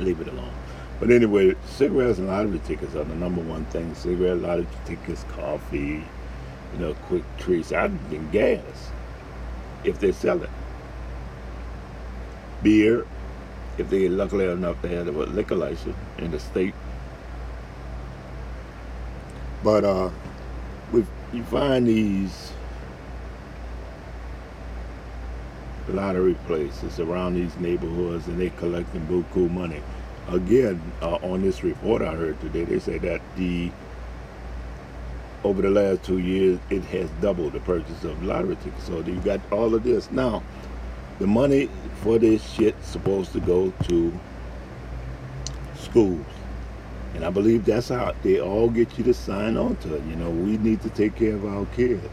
leave 0.00 0.20
it 0.20 0.28
alone. 0.28 0.52
But 0.98 1.10
anyway, 1.10 1.54
cigarettes 1.66 2.18
and 2.18 2.26
lottery 2.26 2.60
tickets 2.60 2.94
are 2.94 3.04
the 3.04 3.14
number 3.14 3.42
one 3.42 3.66
thing. 3.66 3.94
Cigarette, 3.94 4.38
lottery 4.38 4.66
tickets, 4.84 5.24
coffee, 5.28 6.02
you 6.72 6.78
know, 6.78 6.94
quick 7.06 7.22
treats, 7.38 7.70
and 7.70 8.32
gas, 8.32 8.90
if 9.84 10.00
they 10.00 10.10
sell 10.10 10.42
it. 10.42 10.50
Beer, 12.62 13.06
if 13.78 13.90
they 13.90 14.08
lucky 14.08 14.44
enough 14.44 14.80
to 14.82 14.88
have 14.88 15.08
a 15.08 15.10
liquor 15.10 15.54
license 15.56 15.96
in 16.18 16.30
the 16.30 16.40
state. 16.40 16.74
But 19.62 19.84
uh, 19.84 20.10
we 20.92 21.04
you 21.32 21.42
find 21.44 21.86
these 21.86 22.52
lottery 25.88 26.34
places 26.46 26.98
around 27.00 27.34
these 27.34 27.56
neighborhoods, 27.56 28.26
and 28.26 28.40
they 28.40 28.50
collecting 28.50 29.06
buku 29.06 29.50
money. 29.50 29.82
Again, 30.28 30.80
uh, 31.02 31.16
on 31.16 31.42
this 31.42 31.62
report 31.62 32.02
I 32.02 32.14
heard 32.14 32.40
today, 32.40 32.64
they 32.64 32.78
say 32.78 32.98
that 32.98 33.20
the 33.36 33.70
over 35.44 35.62
the 35.62 35.70
last 35.70 36.02
two 36.02 36.18
years, 36.18 36.58
it 36.70 36.82
has 36.86 37.08
doubled 37.20 37.52
the 37.52 37.60
purchase 37.60 38.02
of 38.02 38.20
lottery 38.24 38.56
tickets. 38.56 38.84
So 38.84 39.00
you 39.00 39.20
got 39.20 39.40
all 39.52 39.74
of 39.74 39.84
this 39.84 40.10
now 40.10 40.42
the 41.18 41.26
money 41.26 41.68
for 42.02 42.18
this 42.18 42.42
shit 42.52 42.74
supposed 42.84 43.32
to 43.32 43.40
go 43.40 43.72
to 43.84 44.12
schools. 45.76 46.26
And 47.14 47.24
I 47.24 47.30
believe 47.30 47.64
that's 47.64 47.88
how 47.88 48.14
they 48.22 48.40
all 48.40 48.68
get 48.68 48.98
you 48.98 49.04
to 49.04 49.14
sign 49.14 49.56
on 49.56 49.76
to 49.76 49.96
it. 49.96 50.04
You 50.04 50.16
know, 50.16 50.30
we 50.30 50.58
need 50.58 50.82
to 50.82 50.90
take 50.90 51.16
care 51.16 51.34
of 51.34 51.46
our 51.46 51.64
kids. 51.74 52.06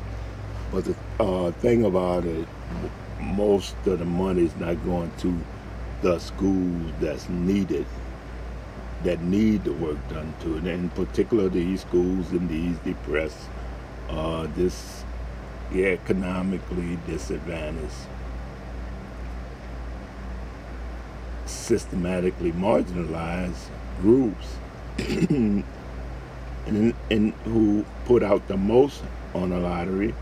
But 0.72 0.86
the 0.86 0.96
uh, 1.20 1.52
thing 1.52 1.84
about 1.84 2.26
it, 2.26 2.48
most 3.20 3.76
of 3.86 4.00
the 4.00 4.06
money 4.06 4.46
is 4.46 4.56
not 4.56 4.84
going 4.86 5.12
to 5.20 5.38
the 6.02 6.20
schools 6.20 6.92
that's 7.02 7.28
needed, 7.30 7.86
that 9.04 9.22
need 9.22 9.66
the 9.66 9.74
work 9.74 9.98
done 10.10 10.34
to 10.42 10.56
it. 10.56 10.60
And 10.60 10.68
in 10.68 10.90
particular, 10.90 11.50
these 11.50 11.82
schools 11.82 12.32
in 12.32 12.48
these 12.48 12.78
depressed, 12.80 13.50
uh, 14.10 14.48
this 14.56 15.04
economically 15.74 16.98
disadvantaged 17.08 17.92
systematically 21.54 22.52
marginalized 22.52 23.70
groups 24.02 24.58
and, 25.30 25.64
and 27.10 27.34
who 27.46 27.86
put 28.06 28.24
out 28.24 28.48
the 28.48 28.58
most 28.58 29.02
on 29.34 29.50
the 29.50 29.60
lottery 29.60 30.14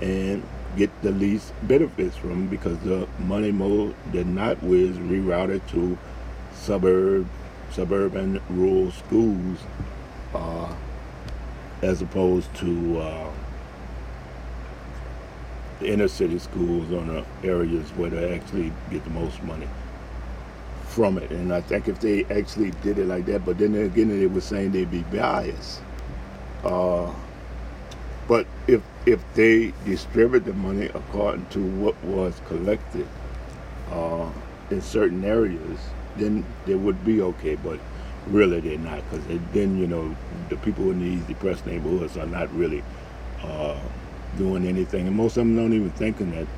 and 0.00 0.42
get 0.76 0.90
the 1.02 1.10
least 1.10 1.52
benefits 1.62 2.16
from 2.16 2.46
because 2.46 2.78
the 2.80 3.06
money 3.18 3.50
mo 3.50 3.94
did 4.12 4.26
not 4.26 4.62
was 4.62 4.90
rerouted 4.98 5.66
to 5.68 5.98
suburb 6.54 7.26
suburban 7.70 8.40
rural 8.50 8.90
schools 8.92 9.58
uh, 10.34 10.72
as 11.82 12.02
opposed 12.02 12.52
to 12.54 12.98
uh, 12.98 13.30
the 15.80 15.92
inner 15.92 16.08
city 16.08 16.38
schools 16.38 16.92
on 16.92 17.08
the 17.08 17.48
areas 17.48 17.88
where 17.90 18.10
they 18.10 18.34
actually 18.34 18.72
get 18.90 19.02
the 19.04 19.10
most 19.10 19.42
money 19.42 19.68
from 20.98 21.16
it. 21.16 21.30
And 21.30 21.54
I 21.54 21.60
think 21.60 21.86
if 21.86 22.00
they 22.00 22.24
actually 22.24 22.72
did 22.82 22.98
it 22.98 23.06
like 23.06 23.24
that, 23.26 23.44
but 23.44 23.56
then 23.58 23.72
again, 23.76 24.08
they 24.08 24.26
were 24.26 24.40
saying 24.40 24.72
they'd 24.72 24.90
be 24.90 25.04
biased. 25.04 25.80
Uh, 26.64 27.14
but 28.26 28.48
if 28.66 28.82
if 29.06 29.22
they 29.34 29.72
distribute 29.84 30.44
the 30.44 30.54
money 30.54 30.86
according 30.86 31.46
to 31.50 31.60
what 31.60 31.94
was 32.02 32.42
collected 32.48 33.06
uh, 33.92 34.28
in 34.72 34.82
certain 34.82 35.24
areas, 35.24 35.78
then 36.16 36.44
they 36.66 36.74
would 36.74 37.04
be 37.04 37.22
okay. 37.22 37.54
But 37.54 37.78
really, 38.26 38.58
they're 38.58 38.76
not 38.76 39.08
because 39.08 39.24
then 39.52 39.78
you 39.78 39.86
know 39.86 40.16
the 40.48 40.56
people 40.56 40.90
in 40.90 40.98
these 40.98 41.22
depressed 41.28 41.64
neighborhoods 41.64 42.16
are 42.16 42.26
not 42.26 42.52
really 42.52 42.82
uh, 43.44 43.78
doing 44.36 44.66
anything, 44.66 45.06
and 45.06 45.14
most 45.14 45.36
of 45.36 45.46
them 45.46 45.54
don't 45.54 45.72
even 45.72 45.92
thinking 45.92 46.32
that 46.32 46.48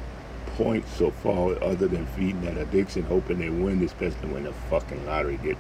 points 0.62 0.94
so 0.96 1.10
far 1.10 1.62
other 1.62 1.88
than 1.88 2.06
feeding 2.08 2.42
that 2.42 2.58
addiction, 2.58 3.02
hoping 3.04 3.38
they 3.38 3.48
win, 3.48 3.82
especially 3.82 4.28
when 4.28 4.44
the 4.44 4.52
fucking 4.68 5.06
lottery 5.06 5.38
get 5.42 5.56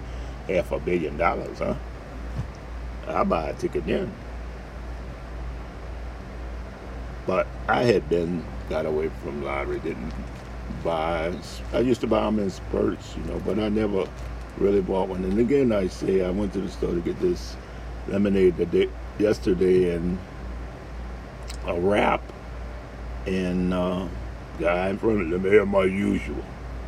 half 0.46 0.72
a 0.72 0.78
billion 0.78 1.16
dollars, 1.16 1.58
huh? 1.58 1.74
I 3.08 3.24
buy 3.24 3.48
a 3.48 3.54
ticket 3.54 3.86
then. 3.86 4.12
But 7.26 7.46
I 7.66 7.84
had 7.84 8.08
been 8.10 8.44
got 8.68 8.84
away 8.84 9.10
from 9.22 9.42
lottery, 9.42 9.78
didn't 9.78 10.12
buy. 10.84 11.32
I 11.72 11.80
used 11.80 12.02
to 12.02 12.06
buy 12.06 12.24
them 12.24 12.38
in 12.38 12.50
spurts, 12.50 13.16
you 13.16 13.22
know, 13.24 13.40
but 13.46 13.58
I 13.58 13.70
never 13.70 14.06
really 14.58 14.82
bought 14.82 15.08
one. 15.08 15.24
And 15.24 15.38
again, 15.38 15.72
I 15.72 15.88
say 15.88 16.22
I 16.22 16.30
went 16.30 16.52
to 16.52 16.60
the 16.60 16.68
store 16.68 16.92
to 16.92 17.00
get 17.00 17.18
this 17.20 17.56
lemonade 18.08 18.58
the 18.58 18.66
day, 18.66 18.90
yesterday 19.18 19.94
and 19.94 20.18
a 21.66 21.80
wrap, 21.80 22.22
and 23.26 23.72
uh, 23.72 24.06
guy 24.60 24.90
in 24.90 24.98
front 24.98 25.22
of 25.22 25.42
them, 25.42 25.52
have 25.52 25.68
my 25.68 25.84
usual. 25.84 26.44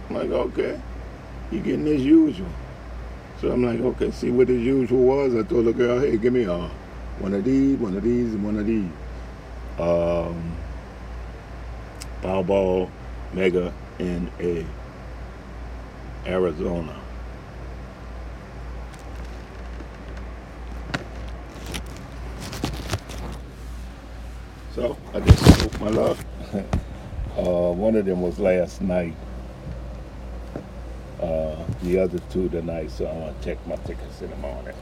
I'm 0.09 0.17
like, 0.17 0.31
okay, 0.31 0.81
you 1.51 1.61
getting 1.61 1.87
his 1.87 2.03
usual. 2.03 2.49
So 3.41 3.51
I'm 3.51 3.65
like, 3.65 3.81
okay, 3.81 4.11
see 4.11 4.31
what 4.31 4.49
his 4.49 4.63
usual 4.63 5.03
was. 5.03 5.35
I 5.35 5.43
told 5.43 5.67
the 5.67 5.73
girl, 5.73 6.01
hey, 6.01 6.17
give 6.17 6.33
me 6.33 6.45
a, 6.45 6.59
one 7.19 7.35
of 7.35 7.45
these, 7.45 7.79
one 7.79 7.97
of 7.97 8.03
these, 8.03 8.35
and 8.35 8.45
one 8.45 8.57
of 8.57 8.67
these. 8.67 8.91
Um, 9.79 10.57
Powerball 12.21 12.89
Mega 13.33 13.73
in 13.99 14.31
a 14.39 14.65
Arizona. 16.25 17.01
So 24.75 24.97
I 25.13 25.21
just 25.21 25.61
spoke 25.61 25.81
my 25.81 25.89
luck. 25.89 26.19
Uh, 27.37 27.73
one 27.73 27.97
of 27.97 28.05
them 28.05 28.21
was 28.21 28.39
last 28.39 28.83
night. 28.83 29.15
Uh, 31.21 31.57
the 31.83 31.99
other 31.99 32.19
two 32.31 32.49
tonight, 32.51 32.91
so 32.91 33.07
I'm 33.07 33.21
gonna 33.21 33.35
check 33.43 33.65
my 33.67 33.77
tickets 33.77 34.21
in 34.23 34.31
the 34.31 34.37
morning. 34.37 34.75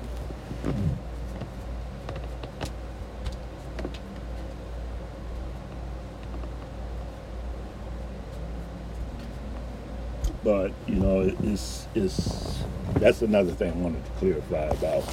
But 10.43 10.73
you 10.87 10.97
know, 10.97 11.21
it's 11.45 11.87
it's 11.95 12.63
that's 12.95 13.23
another 13.23 13.53
thing 13.53 13.73
I 13.73 13.77
wanted 13.77 14.05
to 14.05 14.11
clarify 14.13 14.65
about. 14.65 15.05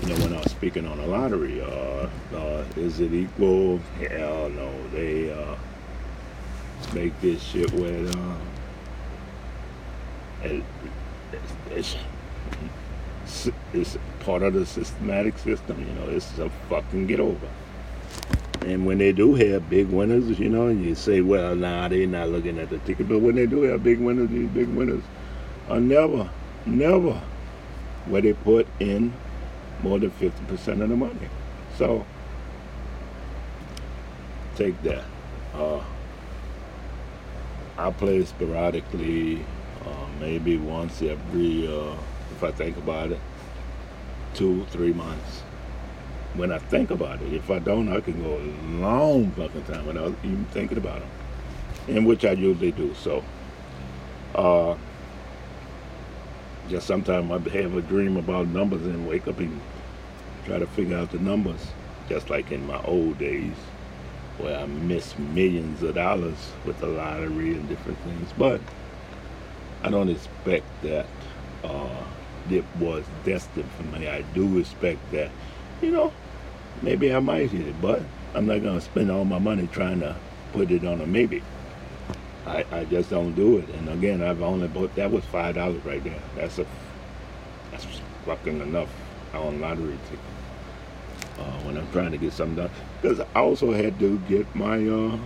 You 0.00 0.08
know, 0.08 0.24
when 0.24 0.34
I 0.34 0.38
was 0.42 0.52
speaking 0.52 0.86
on 0.86 0.98
the 0.98 1.06
lottery, 1.06 1.60
uh, 1.60 2.08
uh, 2.34 2.64
is 2.76 3.00
it 3.00 3.12
equal? 3.12 3.78
Hell 3.98 4.48
no. 4.50 4.88
They 4.88 5.32
uh, 5.32 5.56
make 6.94 7.18
this 7.20 7.42
shit 7.42 7.72
with 7.72 8.14
um 8.16 8.40
it, 10.42 10.64
it's, 11.70 11.96
it's, 13.26 13.48
it's 13.72 13.98
part 14.20 14.42
of 14.42 14.54
the 14.54 14.66
systematic 14.66 15.38
system, 15.38 15.80
you 15.86 15.92
know, 15.94 16.08
it's 16.10 16.38
a 16.38 16.50
fucking 16.68 17.06
get 17.06 17.20
over. 17.20 17.48
And 18.62 18.84
when 18.84 18.98
they 18.98 19.12
do 19.12 19.34
have 19.34 19.70
big 19.70 19.88
winners, 19.88 20.38
you 20.38 20.48
know, 20.48 20.68
you 20.68 20.94
say, 20.94 21.20
well, 21.20 21.56
nah, 21.56 21.88
they're 21.88 22.06
not 22.06 22.28
looking 22.28 22.58
at 22.58 22.68
the 22.68 22.78
ticket. 22.78 23.08
But 23.08 23.20
when 23.20 23.34
they 23.34 23.46
do 23.46 23.62
have 23.62 23.82
big 23.82 24.00
winners, 24.00 24.28
these 24.28 24.48
big 24.50 24.68
winners 24.68 25.02
are 25.68 25.80
never, 25.80 26.28
never 26.66 27.20
where 28.06 28.20
they 28.20 28.34
put 28.34 28.66
in 28.78 29.14
more 29.82 29.98
than 29.98 30.10
50% 30.10 30.82
of 30.82 30.88
the 30.88 30.96
money. 30.96 31.28
So, 31.78 32.04
take 34.56 34.80
that. 34.82 35.04
Uh, 35.54 35.82
I 37.80 37.90
play 37.90 38.22
sporadically, 38.26 39.42
uh, 39.86 40.06
maybe 40.20 40.58
once 40.58 41.00
every, 41.00 41.66
uh, 41.66 41.96
if 42.30 42.44
I 42.44 42.50
think 42.50 42.76
about 42.76 43.10
it, 43.10 43.20
two, 44.34 44.66
three 44.66 44.92
months. 44.92 45.38
When 46.34 46.52
I 46.52 46.58
think 46.58 46.90
about 46.90 47.22
it, 47.22 47.32
if 47.32 47.50
I 47.50 47.58
don't, 47.58 47.90
I 47.90 48.02
can 48.02 48.22
go 48.22 48.36
a 48.36 48.44
long 48.82 49.30
fucking 49.30 49.62
time 49.62 49.86
without 49.86 50.14
even 50.22 50.44
thinking 50.46 50.76
about 50.76 51.00
them, 51.00 51.10
in 51.88 52.04
which 52.04 52.22
I 52.26 52.32
usually 52.32 52.70
do. 52.70 52.92
So, 52.96 53.24
uh, 54.34 54.76
just 56.68 56.86
sometimes 56.86 57.30
I 57.30 57.50
have 57.62 57.74
a 57.74 57.80
dream 57.80 58.18
about 58.18 58.46
numbers 58.48 58.82
and 58.82 59.08
wake 59.08 59.26
up 59.26 59.38
and 59.38 59.58
try 60.44 60.58
to 60.58 60.66
figure 60.66 60.98
out 60.98 61.12
the 61.12 61.18
numbers, 61.18 61.68
just 62.10 62.28
like 62.28 62.52
in 62.52 62.66
my 62.66 62.82
old 62.82 63.18
days 63.18 63.56
where 64.42 64.58
I 64.58 64.66
missed 64.66 65.18
millions 65.18 65.82
of 65.82 65.94
dollars 65.94 66.52
with 66.64 66.78
the 66.80 66.86
lottery 66.86 67.52
and 67.52 67.68
different 67.68 67.98
things. 68.00 68.30
But 68.36 68.60
I 69.82 69.90
don't 69.90 70.08
expect 70.08 70.64
that 70.82 71.06
uh, 71.64 72.04
it 72.50 72.64
was 72.78 73.04
destined 73.24 73.70
for 73.72 73.82
me. 73.84 74.08
I 74.08 74.22
do 74.22 74.58
expect 74.58 74.98
that, 75.12 75.30
you 75.80 75.90
know, 75.90 76.12
maybe 76.82 77.14
I 77.14 77.20
might 77.20 77.50
hit 77.50 77.66
it, 77.66 77.80
but 77.80 78.02
I'm 78.34 78.46
not 78.46 78.62
going 78.62 78.78
to 78.78 78.84
spend 78.84 79.10
all 79.10 79.24
my 79.24 79.38
money 79.38 79.68
trying 79.72 80.00
to 80.00 80.16
put 80.52 80.70
it 80.70 80.84
on 80.84 81.00
a 81.00 81.06
maybe. 81.06 81.42
I, 82.46 82.64
I 82.72 82.84
just 82.84 83.10
don't 83.10 83.34
do 83.34 83.58
it. 83.58 83.68
And 83.70 83.88
again, 83.88 84.22
I've 84.22 84.42
only 84.42 84.68
bought 84.68 84.94
that 84.96 85.10
was 85.10 85.24
five 85.26 85.54
dollars 85.54 85.84
right 85.84 86.02
there. 86.02 86.20
That's 86.36 86.58
a 86.58 86.66
that's 87.70 87.86
fucking 88.24 88.60
enough 88.60 88.88
on 89.34 89.60
lottery 89.60 89.98
ticket. 90.04 90.39
Uh, 91.40 91.58
when 91.64 91.78
I'm 91.78 91.90
trying 91.90 92.12
to 92.12 92.18
get 92.18 92.32
something 92.34 92.56
done, 92.56 92.70
because 93.00 93.20
I 93.20 93.40
also 93.40 93.72
had 93.72 93.98
to 93.98 94.18
get 94.28 94.54
my. 94.54 94.86
Uh, 94.86 95.18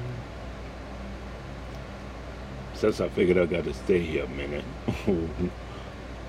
since 2.75 3.01
I 3.01 3.09
figured 3.09 3.39
I 3.39 3.47
got 3.47 3.65
to 3.65 3.75
stay 3.75 4.01
here 4.01 4.25
a 4.25 4.29
minute. 4.29 4.65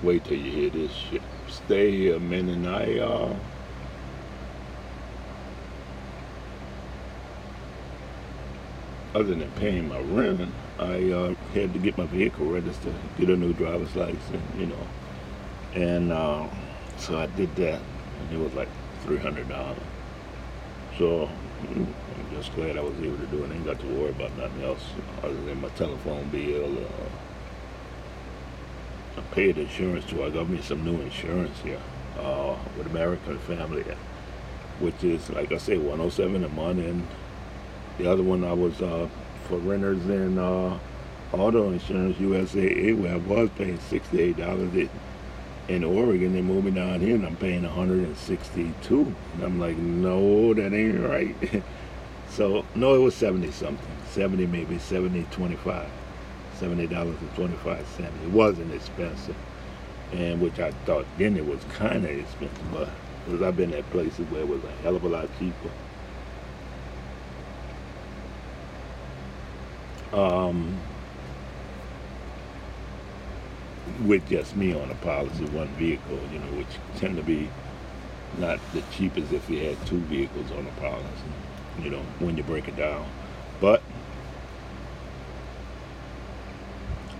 Wait 0.02 0.24
till 0.24 0.38
you 0.38 0.50
hear 0.50 0.70
this 0.70 0.92
shit. 0.92 1.22
Stay 1.48 1.90
here 1.90 2.16
a 2.16 2.20
minute. 2.20 2.66
I 2.66 2.98
uh, 2.98 3.36
other 9.14 9.34
than 9.34 9.50
paying 9.52 9.88
my 9.88 9.98
rent, 10.00 10.50
I 10.78 11.10
uh, 11.10 11.34
had 11.54 11.72
to 11.72 11.78
get 11.78 11.96
my 11.96 12.04
vehicle 12.06 12.46
registered, 12.46 12.94
get 13.18 13.30
a 13.30 13.36
new 13.36 13.54
driver's 13.54 13.96
license, 13.96 14.42
you 14.58 14.66
know. 14.66 14.86
And 15.74 16.12
uh, 16.12 16.46
so 16.98 17.18
I 17.18 17.26
did 17.26 17.54
that, 17.56 17.80
and 18.20 18.32
it 18.32 18.38
was 18.38 18.52
like 18.54 18.68
$300. 19.06 19.76
So 20.98 21.28
mm, 21.62 21.86
I'm 21.86 22.30
just 22.34 22.54
glad 22.54 22.76
I 22.76 22.80
was 22.80 22.98
able 23.00 23.18
to 23.18 23.26
do 23.26 23.44
it. 23.44 23.50
I 23.50 23.54
ain't 23.54 23.64
got 23.64 23.78
to 23.80 23.86
worry 23.86 24.10
about 24.10 24.36
nothing 24.36 24.62
else 24.64 24.82
other 25.22 25.34
than 25.34 25.60
my 25.60 25.68
telephone 25.70 26.28
bill. 26.28 26.78
Uh, 26.78 27.08
I 29.18 29.20
paid 29.34 29.58
insurance 29.58 30.04
too. 30.06 30.24
I 30.24 30.30
got 30.30 30.48
me 30.48 30.60
some 30.60 30.84
new 30.84 31.00
insurance 31.00 31.58
here 31.60 31.80
uh, 32.18 32.56
with 32.76 32.86
American 32.88 33.38
Family, 33.40 33.84
which 34.80 35.02
is, 35.04 35.30
like 35.30 35.52
I 35.52 35.58
say, 35.58 35.78
107 35.78 36.44
a 36.44 36.48
month. 36.48 36.80
And 36.80 37.06
the 37.98 38.10
other 38.10 38.22
one 38.22 38.44
I 38.44 38.52
was 38.52 38.82
uh, 38.82 39.08
for 39.48 39.58
renters 39.58 40.04
and 40.06 40.38
uh, 40.38 40.78
auto 41.32 41.70
insurance, 41.70 42.16
USAA, 42.18 42.98
where 42.98 43.14
I 43.14 43.16
was 43.16 43.50
paying 43.56 43.78
$68 43.78 44.36
in 45.68 45.84
Oregon. 45.84 46.32
They 46.32 46.42
moved 46.42 46.66
me 46.66 46.70
down 46.70 47.00
here 47.00 47.14
and 47.14 47.26
I'm 47.26 47.36
paying 47.36 47.62
162 47.62 49.14
And 49.34 49.42
I'm 49.42 49.58
like, 49.60 49.76
no, 49.76 50.54
that 50.54 50.72
ain't 50.72 51.00
right. 51.00 51.62
so, 52.30 52.64
no, 52.74 52.94
it 52.94 52.98
was 52.98 53.14
70 53.14 53.50
something. 53.52 53.96
70 54.10 54.46
maybe, 54.46 54.78
70, 54.78 55.26
25. 55.30 55.88
$70.25. 56.60 57.78
It 58.24 58.30
wasn't 58.30 58.72
expensive. 58.72 59.36
And 60.12 60.40
which 60.40 60.58
I 60.60 60.70
thought 60.86 61.06
then 61.18 61.36
it 61.36 61.44
was 61.44 61.62
kind 61.74 62.04
of 62.04 62.10
expensive, 62.10 62.72
but 62.72 62.88
because 63.24 63.42
I've 63.42 63.56
been 63.56 63.74
at 63.74 63.88
places 63.90 64.30
where 64.30 64.40
it 64.42 64.48
was 64.48 64.62
a 64.62 64.70
hell 64.82 64.96
of 64.96 65.04
a 65.04 65.08
lot 65.08 65.28
cheaper. 65.38 65.70
um, 70.16 70.76
with 74.04 74.28
just 74.28 74.56
me 74.56 74.74
on 74.74 74.90
a 74.90 74.94
policy, 74.96 75.44
one 75.46 75.68
vehicle, 75.68 76.18
you 76.32 76.38
know, 76.38 76.46
which 76.56 76.66
tend 76.96 77.16
to 77.16 77.22
be 77.22 77.48
not 78.38 78.58
the 78.72 78.82
cheapest 78.92 79.32
if 79.32 79.48
you 79.48 79.58
had 79.64 79.86
two 79.86 79.98
vehicles 80.00 80.50
on 80.52 80.66
a 80.66 80.80
policy, 80.80 81.06
you 81.82 81.90
know, 81.90 82.02
when 82.18 82.36
you 82.36 82.42
break 82.42 82.68
it 82.68 82.76
down. 82.76 83.06
But 83.60 83.82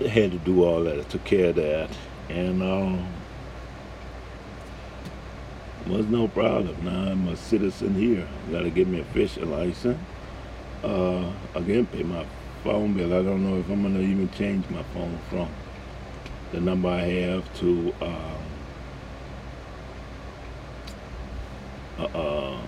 I 0.01 0.09
had 0.09 0.33
to 0.33 0.39
do 0.39 0.65
all 0.65 0.83
that. 0.85 0.99
I 0.99 1.03
took 1.05 1.25
care 1.25 1.51
of 1.51 1.57
that, 1.57 1.91
and 2.29 2.63
um, 2.63 3.07
was 5.87 6.07
no 6.07 6.29
problem. 6.29 6.85
Now 6.85 7.13
I'm 7.13 7.29
a 7.29 7.37
citizen 7.37 7.95
here. 7.95 8.29
Got 8.51 8.63
to 8.63 8.71
get 8.71 8.89
me 8.89 9.01
a 9.01 9.05
fishing 9.05 9.51
license. 9.51 9.99
Uh, 10.83 11.33
again, 11.55 11.87
pay 11.87 12.03
my 12.03 12.27
phone 12.63 12.93
bill. 12.93 13.15
I 13.15 13.23
don't 13.23 13.49
know 13.49 13.59
if 13.59 13.71
I'm 13.71 13.83
gonna 13.83 14.01
even 14.01 14.31
change 14.31 14.69
my 14.69 14.83
phone 14.95 15.19
from 15.31 15.49
the 16.53 16.61
number 16.61 16.89
I 16.89 17.01
have 17.01 17.59
to 17.61 17.95
um, 18.01 18.43
a, 21.99 22.59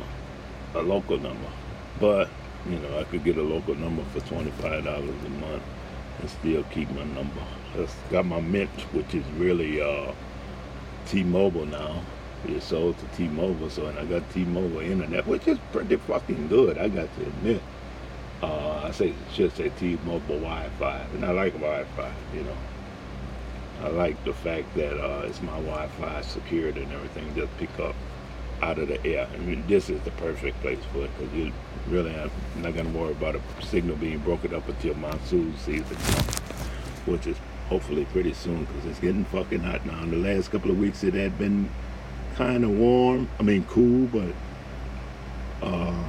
a 0.75 0.83
local 0.83 1.19
number. 1.19 1.49
But 2.01 2.29
you 2.69 2.79
know, 2.79 2.99
I 2.99 3.05
could 3.05 3.25
get 3.25 3.37
a 3.37 3.43
local 3.43 3.75
number 3.75 4.03
for 4.05 4.21
twenty 4.21 4.51
five 4.53 4.85
dollars 4.85 5.25
a 5.25 5.29
month 5.31 5.63
and 6.21 6.31
still 6.31 6.65
keep 6.65 6.91
my 6.91 7.05
number. 7.05 7.43
Just 7.77 7.97
got 8.11 8.27
my 8.27 8.41
Mint, 8.41 8.71
which 8.93 9.15
is 9.15 9.25
really 9.37 9.81
uh, 9.81 10.13
T-Mobile 11.07 11.67
now. 11.67 12.03
It's 12.47 12.67
sold 12.67 12.97
to 12.99 13.07
T-Mobile, 13.17 13.69
so 13.71 13.87
and 13.87 13.99
I 13.99 14.05
got 14.05 14.29
T-Mobile 14.31 14.81
internet, 14.81 15.27
which 15.27 15.47
is 15.49 15.59
pretty 15.73 15.97
fucking 15.97 16.49
good. 16.49 16.79
I 16.79 16.89
got 16.89 17.09
to 17.17 17.23
admit. 17.23 17.61
Uh, 18.43 18.83
I 18.85 18.91
say 18.93 19.13
should 19.33 19.55
say 19.57 19.71
T-Mobile 19.71 20.39
Wi-Fi, 20.39 21.07
and 21.15 21.25
I 21.25 21.33
like 21.33 21.55
Wi-Fi. 21.55 22.13
You 22.35 22.45
know, 22.45 22.57
I 23.83 23.89
like 23.89 24.23
the 24.25 24.33
fact 24.33 24.75
that 24.75 24.99
uh, 24.99 25.23
it's 25.27 25.41
my 25.41 25.53
Wi-Fi 25.53 26.21
secured 26.23 26.77
and 26.77 26.93
everything. 26.93 27.33
Just 27.37 27.57
pick 27.59 27.79
up 27.79 27.95
out 28.61 28.79
of 28.79 28.89
the 28.89 29.05
air. 29.07 29.29
I 29.33 29.37
mean, 29.39 29.65
this 29.69 29.89
is 29.89 30.01
the 30.03 30.11
perfect 30.13 30.61
place 30.61 30.81
for 30.93 31.05
it 31.05 31.11
because 31.17 31.33
you 31.33 31.53
really 31.87 32.11
are 32.11 32.31
not 32.57 32.75
going 32.75 32.93
to 32.93 32.99
worry 32.99 33.13
about 33.13 33.37
a 33.37 33.41
signal 33.65 33.97
being 33.97 34.19
broken 34.19 34.53
up 34.53 34.69
until 34.69 34.95
monsoon 34.95 35.57
season, 35.59 35.97
which 37.07 37.29
is 37.29 37.37
hopefully 37.69 38.05
pretty 38.07 38.35
soon 38.35 38.65
because 38.65 38.85
it's 38.87 38.99
getting 38.99 39.25
fucking 39.27 39.61
hot 39.61 39.87
now. 39.87 40.03
In 40.03 40.11
the 40.11 40.17
last 40.17 40.51
couple 40.51 40.73
of 40.73 40.79
weeks, 40.79 41.05
it 41.05 41.15
had 41.15 41.39
been 41.39 41.71
kind 42.35 42.65
of 42.65 42.71
warm. 42.71 43.29
I 43.39 43.43
mean, 43.43 43.65
cool, 43.65 44.07
but. 44.07 44.35
Uh, 45.63 46.05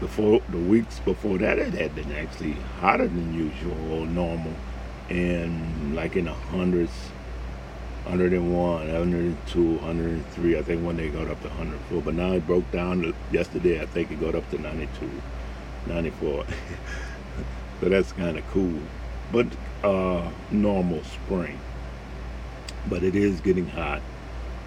the 0.00 0.58
weeks 0.68 1.00
before 1.00 1.38
that 1.38 1.58
it 1.58 1.74
had 1.74 1.94
been 1.94 2.12
actually 2.12 2.52
hotter 2.80 3.08
than 3.08 3.34
usual 3.34 3.92
or 3.92 4.06
normal 4.06 4.52
and 5.08 5.94
like 5.94 6.16
in 6.16 6.26
the 6.26 6.32
hundreds 6.32 6.92
101 8.04 8.52
102 8.52 9.74
103 9.76 10.58
i 10.58 10.62
think 10.62 10.84
one 10.84 10.96
day 10.96 11.06
it 11.06 11.12
got 11.12 11.28
up 11.28 11.40
to 11.42 11.48
104 11.48 12.02
but 12.02 12.14
now 12.14 12.32
it 12.32 12.46
broke 12.46 12.70
down 12.70 13.14
yesterday 13.30 13.80
i 13.80 13.86
think 13.86 14.10
it 14.10 14.20
got 14.20 14.34
up 14.34 14.48
to 14.50 14.58
92 14.58 15.10
94 15.86 16.44
so 17.80 17.88
that's 17.88 18.12
kind 18.12 18.36
of 18.38 18.46
cool. 18.50 18.80
But 19.32 19.46
uh 19.82 20.30
normal 20.50 21.02
spring. 21.04 21.58
But 22.88 23.02
it 23.02 23.14
is 23.14 23.40
getting 23.40 23.68
hot. 23.68 24.02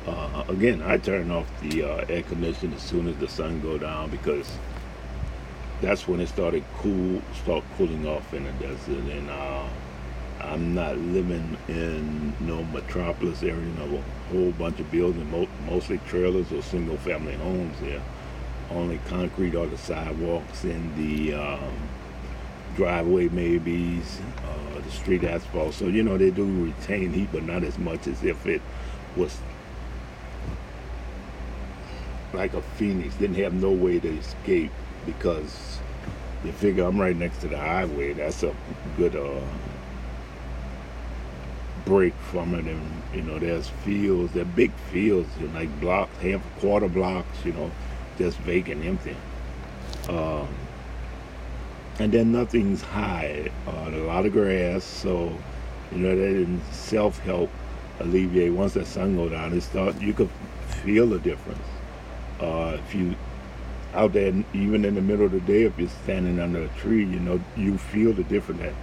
Uh, 0.07 0.43
again 0.49 0.81
i 0.81 0.97
turn 0.97 1.29
off 1.29 1.47
the 1.61 1.83
uh, 1.83 2.05
air 2.09 2.23
conditioning 2.23 2.75
as 2.75 2.81
soon 2.81 3.07
as 3.07 3.15
the 3.17 3.27
sun 3.27 3.61
go 3.61 3.77
down 3.77 4.09
because 4.09 4.57
that's 5.79 6.07
when 6.07 6.19
it 6.19 6.27
started 6.27 6.63
cool, 6.77 7.21
start 7.43 7.63
cooling 7.77 8.07
off 8.07 8.33
in 8.33 8.43
the 8.43 8.51
desert. 8.53 9.03
And 9.11 9.29
uh, 9.29 9.67
I'm 10.43 10.73
not 10.73 10.97
living 10.97 11.57
in 11.67 12.35
no 12.39 12.63
metropolis 12.63 13.43
area, 13.43 13.69
a 13.79 14.31
whole 14.33 14.51
bunch 14.51 14.79
of 14.79 14.91
buildings, 14.91 15.29
mo- 15.31 15.47
mostly 15.65 15.99
trailers 16.07 16.51
or 16.51 16.61
single 16.61 16.97
family 16.97 17.35
homes 17.35 17.77
there. 17.81 18.01
Only 18.69 18.99
concrete 19.07 19.55
on 19.55 19.69
the 19.69 19.77
sidewalks 19.77 20.63
and 20.63 20.95
the 20.95 21.33
um, 21.33 21.73
driveway 22.75 23.29
maybe, 23.29 24.01
uh, 24.45 24.79
the 24.81 24.91
street 24.91 25.23
asphalt. 25.23 25.73
So, 25.73 25.87
you 25.87 26.03
know, 26.03 26.17
they 26.17 26.31
do 26.31 26.45
retain 26.65 27.11
heat, 27.11 27.29
but 27.31 27.43
not 27.43 27.63
as 27.63 27.77
much 27.77 28.07
as 28.07 28.23
if 28.23 28.45
it 28.45 28.61
was 29.15 29.37
like 32.33 32.53
a 32.53 32.61
phoenix, 32.61 33.15
didn't 33.15 33.35
have 33.35 33.53
no 33.53 33.71
way 33.71 33.99
to 33.99 34.07
escape 34.07 34.71
because 35.05 35.79
you 36.45 36.51
figure 36.51 36.85
I'm 36.85 36.99
right 36.99 37.15
next 37.15 37.39
to 37.41 37.47
the 37.47 37.57
highway. 37.57 38.13
That's 38.13 38.43
a 38.43 38.55
good 38.97 39.15
uh, 39.15 39.41
break 41.85 42.13
from 42.31 42.53
it, 42.55 42.65
and 42.65 43.03
you 43.13 43.21
know, 43.21 43.39
there's 43.39 43.69
fields, 43.83 44.33
they're 44.33 44.45
big 44.45 44.71
fields, 44.91 45.29
you 45.39 45.47
know, 45.47 45.59
like 45.59 45.79
blocks, 45.79 46.15
half 46.17 46.41
quarter 46.59 46.87
blocks, 46.87 47.45
you 47.45 47.53
know, 47.53 47.71
just 48.17 48.37
vacant, 48.39 48.85
empty. 48.85 49.15
Um, 50.09 50.47
and 51.99 52.11
then 52.11 52.31
nothing's 52.31 52.81
high. 52.81 53.51
Uh, 53.67 53.89
a 53.89 54.03
lot 54.05 54.25
of 54.25 54.33
grass, 54.33 54.83
so 54.83 55.35
you 55.91 55.97
know 55.99 56.15
that 56.15 56.25
in 56.25 56.61
self-help 56.71 57.49
alleviate. 57.99 58.53
Once 58.53 58.73
the 58.73 58.85
sun 58.85 59.15
go 59.15 59.29
down, 59.29 59.53
it 59.53 59.61
start 59.61 59.99
you 60.01 60.13
could 60.13 60.29
feel 60.83 61.07
the 61.07 61.19
difference. 61.19 61.59
Uh, 62.39 62.77
if 62.83 62.95
you 62.95 63.15
out 63.93 64.13
there, 64.13 64.33
even 64.53 64.85
in 64.85 64.95
the 64.95 65.01
middle 65.01 65.25
of 65.25 65.31
the 65.31 65.41
day, 65.41 65.63
if 65.63 65.77
you're 65.77 65.89
standing 66.03 66.39
under 66.39 66.63
a 66.63 66.67
tree, 66.69 67.03
you 67.03 67.19
know, 67.19 67.39
you 67.57 67.77
feel 67.77 68.13
the 68.13 68.23
difference 68.23 68.61
that 68.61 68.73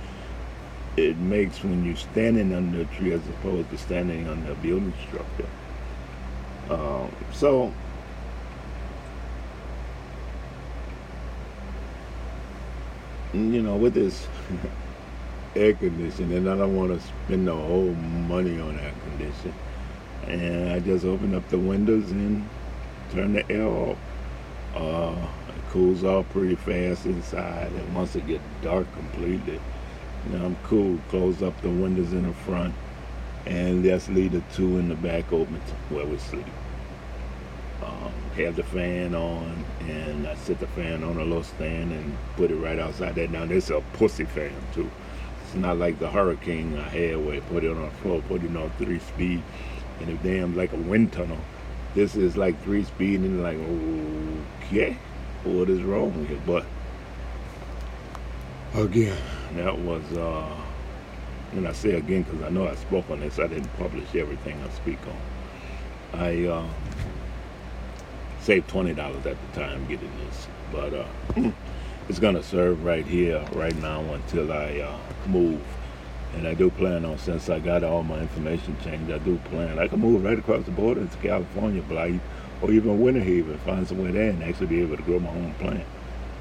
it 0.99 1.17
makes 1.19 1.63
when 1.63 1.85
you're 1.85 1.97
standing 1.97 2.53
under 2.53 2.83
a 2.83 2.85
tree 2.85 3.13
as 3.13 3.27
opposed 3.29 3.71
to 3.71 3.79
standing 3.79 4.29
under 4.29 4.53
a 4.53 4.55
building 4.57 4.93
structure. 5.07 5.49
Um, 6.71 7.15
so, 7.33 7.73
you 13.33 13.63
know, 13.63 13.77
with 13.77 13.95
this 13.95 14.27
air 15.57 15.75
conditioning, 15.75 16.37
and 16.37 16.51
I 16.51 16.57
don't 16.57 16.77
want 16.77 16.91
to 16.91 17.07
spend 17.07 17.47
the 17.47 17.55
whole 17.55 17.95
money 17.95 18.61
on 18.61 18.79
air 18.79 18.93
conditioning. 19.11 19.55
And 20.27 20.73
I 20.73 20.81
just 20.81 21.05
open 21.05 21.35
up 21.35 21.49
the 21.49 21.59
windows 21.59 22.11
and 22.11 22.47
turn 23.13 23.33
the 23.33 23.51
air 23.51 23.67
off. 23.67 23.99
Uh, 24.75 25.27
it 25.49 25.71
cools 25.71 26.05
off 26.05 26.29
pretty 26.31 26.55
fast 26.55 27.07
inside, 27.07 27.73
and 27.73 27.95
once 27.95 28.15
it 28.15 28.27
gets 28.27 28.45
dark 28.63 28.87
completely, 28.93 29.59
know, 30.29 30.45
I'm 30.45 30.57
cool. 30.65 30.99
Close 31.09 31.43
up 31.43 31.61
the 31.63 31.71
windows 31.71 32.13
in 32.13 32.27
the 32.27 32.33
front, 32.33 32.75
and 33.47 33.83
just 33.83 34.09
leave 34.09 34.33
the 34.33 34.43
two 34.55 34.79
in 34.79 34.89
the 34.89 34.95
back 34.95 35.33
open 35.33 35.61
where 35.89 36.07
we 36.07 36.19
sleep. 36.19 36.47
Um, 37.83 38.13
have 38.37 38.57
the 38.57 38.65
fan 38.65 39.15
on, 39.15 39.65
and 39.81 40.27
I 40.27 40.35
set 40.35 40.61
the 40.61 40.67
fan 40.69 41.05
on 41.05 41.17
a 41.17 41.25
little 41.25 41.43
stand 41.43 41.93
and 41.93 42.17
put 42.37 42.51
it 42.51 42.57
right 42.57 42.79
outside 42.79 43.15
that. 43.15 43.31
Now, 43.31 43.47
this 43.47 43.65
is 43.65 43.71
a 43.71 43.81
pussy 43.95 44.25
fan, 44.25 44.53
too. 44.75 44.91
It's 45.45 45.55
not 45.55 45.79
like 45.79 45.99
the 45.99 46.11
hurricane 46.11 46.77
I 46.77 46.89
had 46.89 47.25
where 47.25 47.37
I 47.37 47.41
put 47.41 47.65
it 47.65 47.71
on 47.71 47.83
a 47.83 47.91
floor, 48.03 48.21
put 48.29 48.43
it 48.43 48.55
on 48.55 48.71
three 48.79 48.99
speed, 48.99 49.43
and 50.01 50.11
it 50.11 50.23
damn 50.23 50.57
like 50.57 50.73
a 50.73 50.77
wind 50.77 51.13
tunnel. 51.13 51.39
This 51.95 52.17
is 52.17 52.37
like 52.37 52.63
three 52.65 52.85
speed, 52.85 53.21
and 53.21 53.43
like, 53.43 53.57
okay, 54.67 54.99
what 55.45 55.71
is 55.71 55.83
wrong 55.83 56.27
here? 56.27 56.39
But 56.45 56.67
again, 58.75 59.17
that 59.57 59.79
was, 59.79 60.05
uh, 60.13 60.57
and 61.53 61.67
I 61.67 61.73
say 61.73 61.93
again 61.93 62.23
because 62.23 62.43
I 62.43 62.51
know 62.51 62.69
I 62.69 62.75
spoke 62.77 63.09
on 63.11 63.21
this, 63.21 63.39
I 63.39 63.47
didn't 63.47 63.73
publish 63.79 64.15
everything 64.15 64.61
I 64.63 64.71
speak 64.71 64.99
on. 65.07 66.21
I, 66.21 66.45
uh, 66.47 66.67
saved 68.41 68.69
twenty 68.69 68.95
dollars 68.95 69.27
at 69.27 69.37
the 69.41 69.61
time 69.61 69.87
getting 69.89 70.11
this, 70.27 70.47
but 70.73 70.95
uh, 70.95 71.07
it's 72.09 72.19
gonna 72.19 72.43
serve 72.43 72.83
right 72.85 73.07
here, 73.07 73.45
right 73.53 73.77
now 73.77 74.01
until 74.15 74.53
I 74.53 74.81
uh, 74.81 74.99
move. 75.27 75.61
And 76.35 76.47
I 76.47 76.55
do 76.55 76.71
plan 76.71 77.05
on, 77.05 77.19
since 77.19 77.49
I 77.49 77.59
got 77.59 77.83
all 77.83 78.03
my 78.03 78.21
information 78.21 78.77
changed, 78.85 79.11
I 79.11 79.19
do 79.19 79.39
plan. 79.51 79.79
I 79.79 79.89
can 79.89 80.01
move 80.01 80.25
right 80.25 80.39
across 80.39 80.65
the 80.65 80.71
border 80.71 81.01
into 81.01 81.17
California, 81.19 81.83
Blythe, 81.83 82.21
or 82.61 82.71
even 82.71 82.99
Winterhaven, 82.99 83.59
find 83.61 83.87
somewhere 83.89 84.13
there 84.13 84.31
and 84.31 84.43
actually 84.43 84.67
be 84.67 84.83
able 84.83 84.97
to 84.97 85.03
grow 85.03 85.19
my 85.19 85.31
own 85.31 85.55
plant. 85.55 85.85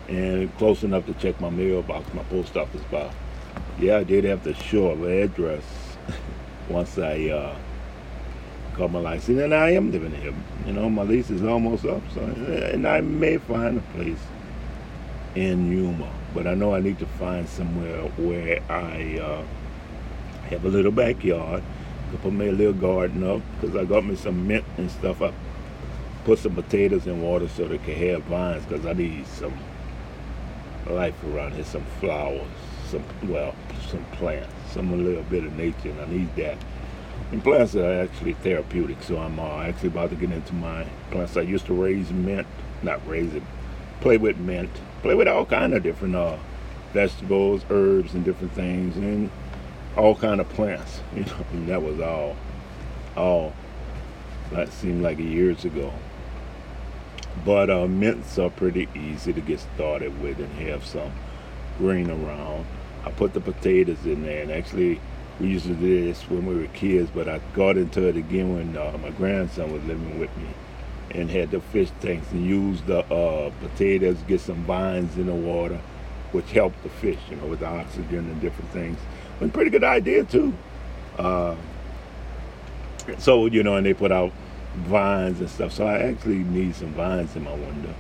And 0.08 0.56
close 0.58 0.84
enough 0.84 1.06
to 1.08 1.14
check 1.16 1.40
my 1.42 1.50
mailbox, 1.50 2.14
my 2.14 2.24
post 2.24 2.56
office 2.56 2.84
box. 2.84 3.14
Yeah, 3.80 3.98
I 3.98 4.04
did 4.04 4.24
have 4.24 4.44
to 4.44 4.54
show 4.54 4.92
up 4.92 5.00
address 5.04 5.64
once 6.70 6.98
I 6.98 7.28
uh, 7.30 7.56
got 8.74 8.92
my 8.92 9.00
license, 9.00 9.40
and 9.40 9.54
I 9.54 9.72
am 9.72 9.92
living 9.92 10.14
here. 10.14 10.34
You 10.66 10.74
know, 10.74 10.90
my 10.90 11.04
lease 11.04 11.30
is 11.30 11.44
almost 11.44 11.86
up, 11.86 12.02
so 12.14 12.22
and 12.22 12.88
I 12.88 13.02
may 13.02 13.38
find 13.38 13.78
a 13.78 13.82
place 13.98 14.20
in 15.36 15.72
Yuma, 15.72 16.10
but 16.34 16.48
I 16.48 16.54
know 16.54 16.74
I 16.74 16.80
need 16.80 17.00
to 17.00 17.06
find 17.06 17.48
somewhere 17.48 18.02
where 18.18 18.62
I 18.70 19.20
uh, 19.20 19.44
have 20.50 20.66
a 20.66 20.70
little 20.70 20.92
backyard. 20.92 21.64
Could 22.12 22.22
put 22.22 22.34
me 22.34 22.48
a 22.48 22.52
little 22.52 22.74
garden 22.74 23.24
up 23.24 23.42
because 23.60 23.76
I 23.76 23.84
got 23.84 24.06
me 24.06 24.16
some 24.16 24.48
mint 24.48 24.64
and 24.78 24.90
stuff. 24.90 25.22
I 25.22 25.34
put 26.24 26.40
some 26.40 26.56
potatoes 26.56 27.06
in 27.06 27.22
water 27.22 27.48
so 27.50 27.68
they 27.68 27.78
can 27.78 27.96
have 27.96 28.24
vines 28.24 28.66
because 28.66 28.86
I 28.86 28.94
need 28.94 29.28
some 29.28 29.54
life 30.90 31.16
around 31.24 31.54
here, 31.54 31.64
some 31.64 31.86
flowers, 32.00 32.48
some 32.86 33.04
well, 33.24 33.56
some 33.88 34.04
plants, 34.14 34.54
some 34.72 34.92
a 34.94 34.96
little 34.96 35.24
bit 35.24 35.44
of 35.44 35.56
nature, 35.56 35.90
and 35.90 36.02
I 36.02 36.06
need 36.06 36.36
that. 36.36 36.58
And 37.32 37.44
plants 37.44 37.76
are 37.76 38.02
actually 38.02 38.34
therapeutic, 38.34 39.04
so 39.04 39.18
I'm 39.18 39.40
uh, 39.40 39.64
actually 39.64 39.90
about 39.90 40.12
to 40.12 40.16
get 40.16 40.32
into 40.32 40.54
my 40.54 40.86
plants. 41.12 41.36
I 41.36 41.42
used 41.42 41.66
to 41.66 41.74
raise 41.74 42.12
mint, 42.12 42.48
not 42.84 43.06
raise 43.08 43.34
it, 43.34 43.44
play 44.00 44.18
with 44.18 44.38
mint, 44.38 44.70
play 45.02 45.14
with 45.14 45.28
all 45.28 45.46
kind 45.46 45.74
of 45.74 45.84
different 45.84 46.16
uh, 46.16 46.38
vegetables, 46.94 47.66
herbs, 47.70 48.14
and 48.14 48.24
different 48.24 48.54
things, 48.54 48.96
and 48.96 49.30
all 49.98 50.16
kind 50.16 50.40
of 50.40 50.48
plants. 50.50 51.02
You 51.16 51.26
know, 51.26 51.46
and 51.52 51.68
that 51.68 51.82
was 51.82 52.00
all, 52.00 52.36
all. 53.16 53.54
That 54.52 54.72
seemed 54.72 55.04
like 55.04 55.18
years 55.20 55.66
ago. 55.66 55.92
But 57.46 57.70
uh, 57.70 57.88
mints 57.88 58.38
are 58.40 58.50
pretty 58.50 58.88
easy 58.96 59.34
to 59.34 59.42
get 59.42 59.60
started 59.60 60.22
with 60.22 60.40
and 60.40 60.52
have 60.68 60.86
some 60.86 61.12
green 61.78 62.10
around. 62.10 62.66
I 63.06 63.12
put 63.12 63.34
the 63.34 63.42
potatoes 63.42 64.06
in 64.06 64.24
there, 64.24 64.42
and 64.42 64.52
actually 64.52 65.00
we 65.40 65.48
used 65.48 65.66
to 65.66 65.74
do 65.74 66.06
this 66.06 66.22
when 66.30 66.46
we 66.46 66.56
were 66.56 66.68
kids, 66.68 67.10
but 67.14 67.30
I 67.30 67.40
got 67.54 67.78
into 67.78 68.08
it 68.08 68.18
again 68.18 68.56
when 68.56 68.76
uh, 68.76 68.98
my 69.02 69.12
grandson 69.12 69.72
was 69.72 69.84
living 69.84 70.20
with 70.20 70.36
me 70.38 70.48
and 71.12 71.30
had 71.30 71.52
the 71.52 71.62
fish 71.62 71.90
tanks 72.02 72.32
and 72.32 72.46
used 72.46 72.86
the 72.88 73.00
uh, 73.14 73.52
potatoes, 73.62 74.18
get 74.28 74.42
some 74.42 74.64
vines 74.66 75.18
in 75.18 75.28
the 75.28 75.34
water, 75.34 75.80
which 76.32 76.52
helped 76.52 76.82
the 76.84 76.90
fish, 76.90 77.20
you 77.30 77.36
know, 77.38 77.46
with 77.46 77.60
the 77.60 77.66
oxygen 77.66 78.20
and 78.20 78.42
different 78.42 78.70
things. 78.72 78.98
But 79.40 79.54
pretty 79.54 79.70
good 79.70 79.84
idea 79.84 80.24
too. 80.24 80.54
Uh, 81.18 81.56
so, 83.20 83.46
you 83.46 83.64
know, 83.64 83.76
and 83.76 83.86
they 83.86 83.94
put 83.94 84.12
out 84.12 84.34
vines 84.78 85.40
and 85.40 85.50
stuff. 85.50 85.74
So 85.74 85.86
I 85.86 86.00
actually 86.00 86.40
need 86.40 86.76
some 86.76 86.94
vines 86.94 87.36
in 87.36 87.44
my 87.44 87.54
window. 87.54 87.94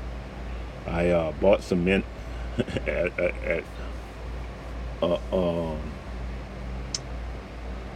I 0.86 1.10
uh, 1.10 1.32
bought 1.34 1.63
some 1.63 1.84
mint 1.84 2.06
at, 2.88 3.20
at, 3.20 3.44
at 3.44 3.63
uh, 5.02 5.20
um, 5.32 5.80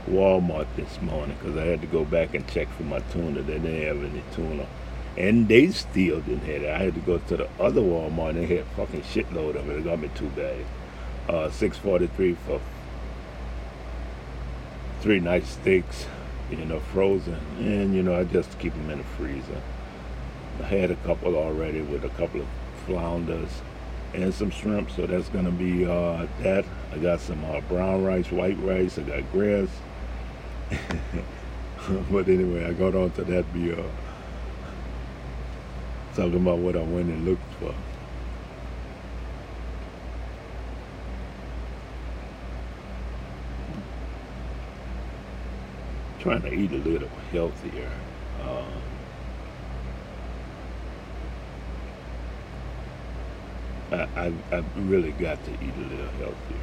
Walmart 0.10 0.67
this 0.76 1.02
morning 1.02 1.38
because 1.39 1.58
I 1.58 1.65
had 1.65 1.82
to 1.82 1.88
go 1.88 2.04
back 2.04 2.34
and 2.34 2.48
check 2.48 2.67
for 2.70 2.84
my 2.84 3.00
tuna. 3.12 3.41
They 3.41 3.60
didn't 3.60 3.84
have 3.84 4.04
any 4.04 4.24
tuna. 4.34 4.67
And 5.17 5.48
they 5.48 5.70
still 5.72 6.22
didn't 6.22 6.46
have 6.46 6.63
it. 6.63 6.70
I 6.70 6.84
had 6.84 6.96
to 6.96 7.02
go 7.02 7.17
to 7.17 7.38
the 7.38 7.50
other 7.60 7.82
Walmart 7.82 8.32
and 8.32 8.39
they 8.50 8.58
had 8.58 8.65
fucking 8.78 9.02
shitload 9.02 9.56
of 9.56 9.70
it. 9.70 9.78
It 9.78 9.84
got 9.84 10.00
me 10.00 10.10
two 10.15 10.30
bags. 10.30 10.67
Uh, 11.28 11.50
643 11.50 12.34
for 12.46 12.62
three 15.02 15.20
nice 15.20 15.50
steaks, 15.50 16.06
you 16.51 16.65
know, 16.65 16.79
frozen. 16.79 17.39
And, 17.59 17.95
you 17.95 18.03
know, 18.03 18.15
I 18.15 18.23
just 18.23 18.57
keep 18.59 18.73
them 18.73 18.89
in 18.89 18.99
the 18.99 19.03
freezer. 19.03 19.61
I 20.61 20.63
had 20.63 20.91
a 20.91 20.95
couple 20.97 21.35
already 21.35 21.81
with 21.81 22.03
a 22.03 22.09
couple 22.09 22.41
of 22.41 22.47
flounders 22.85 23.49
and 24.13 24.33
some 24.33 24.51
shrimp. 24.51 24.91
So 24.91 25.07
that's 25.07 25.29
going 25.29 25.45
to 25.45 25.51
be 25.51 25.85
uh, 25.85 26.27
that. 26.41 26.65
I 26.93 26.97
got 26.97 27.19
some 27.19 27.43
uh, 27.45 27.61
brown 27.61 28.03
rice, 28.03 28.31
white 28.31 28.59
rice. 28.59 28.97
I 28.99 29.03
got 29.03 29.31
grass. 29.31 29.69
but 32.11 32.27
anyway, 32.27 32.65
I 32.65 32.73
got 32.73 32.95
on 32.95 33.11
to 33.11 33.23
that 33.23 33.51
be 33.53 33.71
uh, 33.71 33.83
talking 36.15 36.35
about 36.35 36.59
what 36.59 36.75
I 36.75 36.83
went 36.83 37.09
and 37.09 37.25
looked 37.25 37.53
for. 37.59 37.73
Trying 46.21 46.43
to 46.43 46.53
eat 46.53 46.71
a 46.71 46.77
little 46.77 47.10
healthier. 47.31 47.89
Um, 48.43 48.67
I, 53.91 54.07
I, 54.15 54.34
I 54.51 54.63
really 54.75 55.13
got 55.13 55.43
to 55.45 55.51
eat 55.51 55.73
a 55.75 55.79
little 55.79 56.12
healthier. 56.19 56.62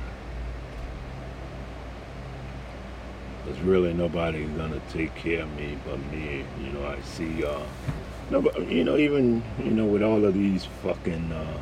There's 3.44 3.58
really 3.58 3.92
nobody 3.94 4.44
gonna 4.44 4.80
take 4.92 5.16
care 5.16 5.42
of 5.42 5.56
me 5.56 5.76
but 5.84 5.98
me. 6.12 6.44
You 6.60 6.70
know, 6.70 6.86
I 6.86 7.00
see, 7.00 7.44
uh, 7.44 7.58
you 8.60 8.84
know, 8.84 8.96
even 8.96 9.42
you 9.58 9.72
know, 9.72 9.86
with 9.86 10.04
all 10.04 10.24
of 10.24 10.34
these 10.34 10.66
fucking 10.66 11.32
uh, 11.32 11.58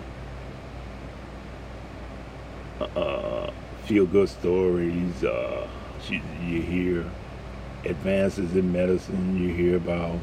uh, 2.95 3.51
feel 3.85 4.05
good 4.05 4.29
stories, 4.29 5.25
uh, 5.25 5.67
you 6.11 6.61
hear 6.61 7.07
advances 7.87 8.55
in 8.55 8.73
medicine. 8.73 9.43
You 9.43 9.53
hear 9.53 9.77
about 9.77 10.19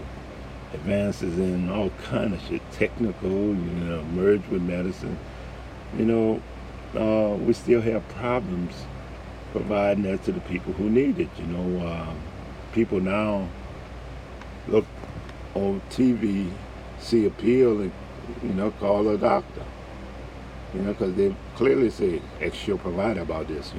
advances 0.73 1.37
in 1.37 1.69
all 1.69 1.91
kind 2.05 2.33
of 2.33 2.41
shit, 2.41 2.61
technical. 2.71 3.29
You 3.29 3.55
know, 3.55 4.03
merge 4.03 4.45
with 4.47 4.61
medicine. 4.61 5.17
You 5.97 6.05
know, 6.05 6.41
uh, 6.95 7.35
we 7.35 7.53
still 7.53 7.81
have 7.81 8.07
problems 8.09 8.73
providing 9.51 10.03
that 10.03 10.23
to 10.25 10.31
the 10.31 10.41
people 10.41 10.73
who 10.73 10.89
need 10.89 11.19
it. 11.19 11.29
You 11.37 11.45
know, 11.45 11.85
uh, 11.85 12.13
people 12.73 12.99
now 12.99 13.47
look 14.67 14.85
on 15.55 15.81
TV, 15.89 16.51
see 16.99 17.25
a 17.25 17.29
pill, 17.29 17.81
and 17.81 17.91
you 18.41 18.49
know, 18.49 18.71
call 18.71 19.07
a 19.09 19.17
doctor. 19.17 19.63
You 20.73 20.81
know, 20.81 20.93
because 20.93 21.13
they 21.15 21.35
clearly 21.55 21.89
say 21.91 22.21
extra 22.41 22.77
provider 22.77 23.21
about 23.21 23.47
this. 23.47 23.71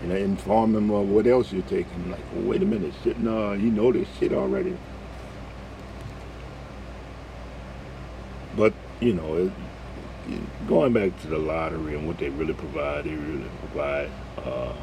And 0.00 0.10
they 0.10 0.22
inform 0.22 0.72
them 0.72 0.90
of 0.90 1.08
what 1.08 1.26
else 1.26 1.52
you're 1.52 1.62
taking. 1.62 2.10
Like, 2.10 2.20
well, 2.32 2.44
wait 2.44 2.62
a 2.62 2.66
minute, 2.66 2.94
shit, 3.02 3.18
no, 3.18 3.52
you 3.52 3.70
know 3.70 3.92
this 3.92 4.08
shit 4.18 4.32
already. 4.32 4.76
But 8.56 8.72
you 9.00 9.14
know, 9.14 9.36
it, 9.36 9.52
going 10.68 10.92
back 10.92 11.18
to 11.22 11.26
the 11.26 11.38
lottery 11.38 11.94
and 11.94 12.06
what 12.06 12.18
they 12.18 12.28
really 12.28 12.54
provide, 12.54 13.04
they 13.04 13.14
really 13.14 13.48
provide 13.60 14.10
uh, 14.44 14.74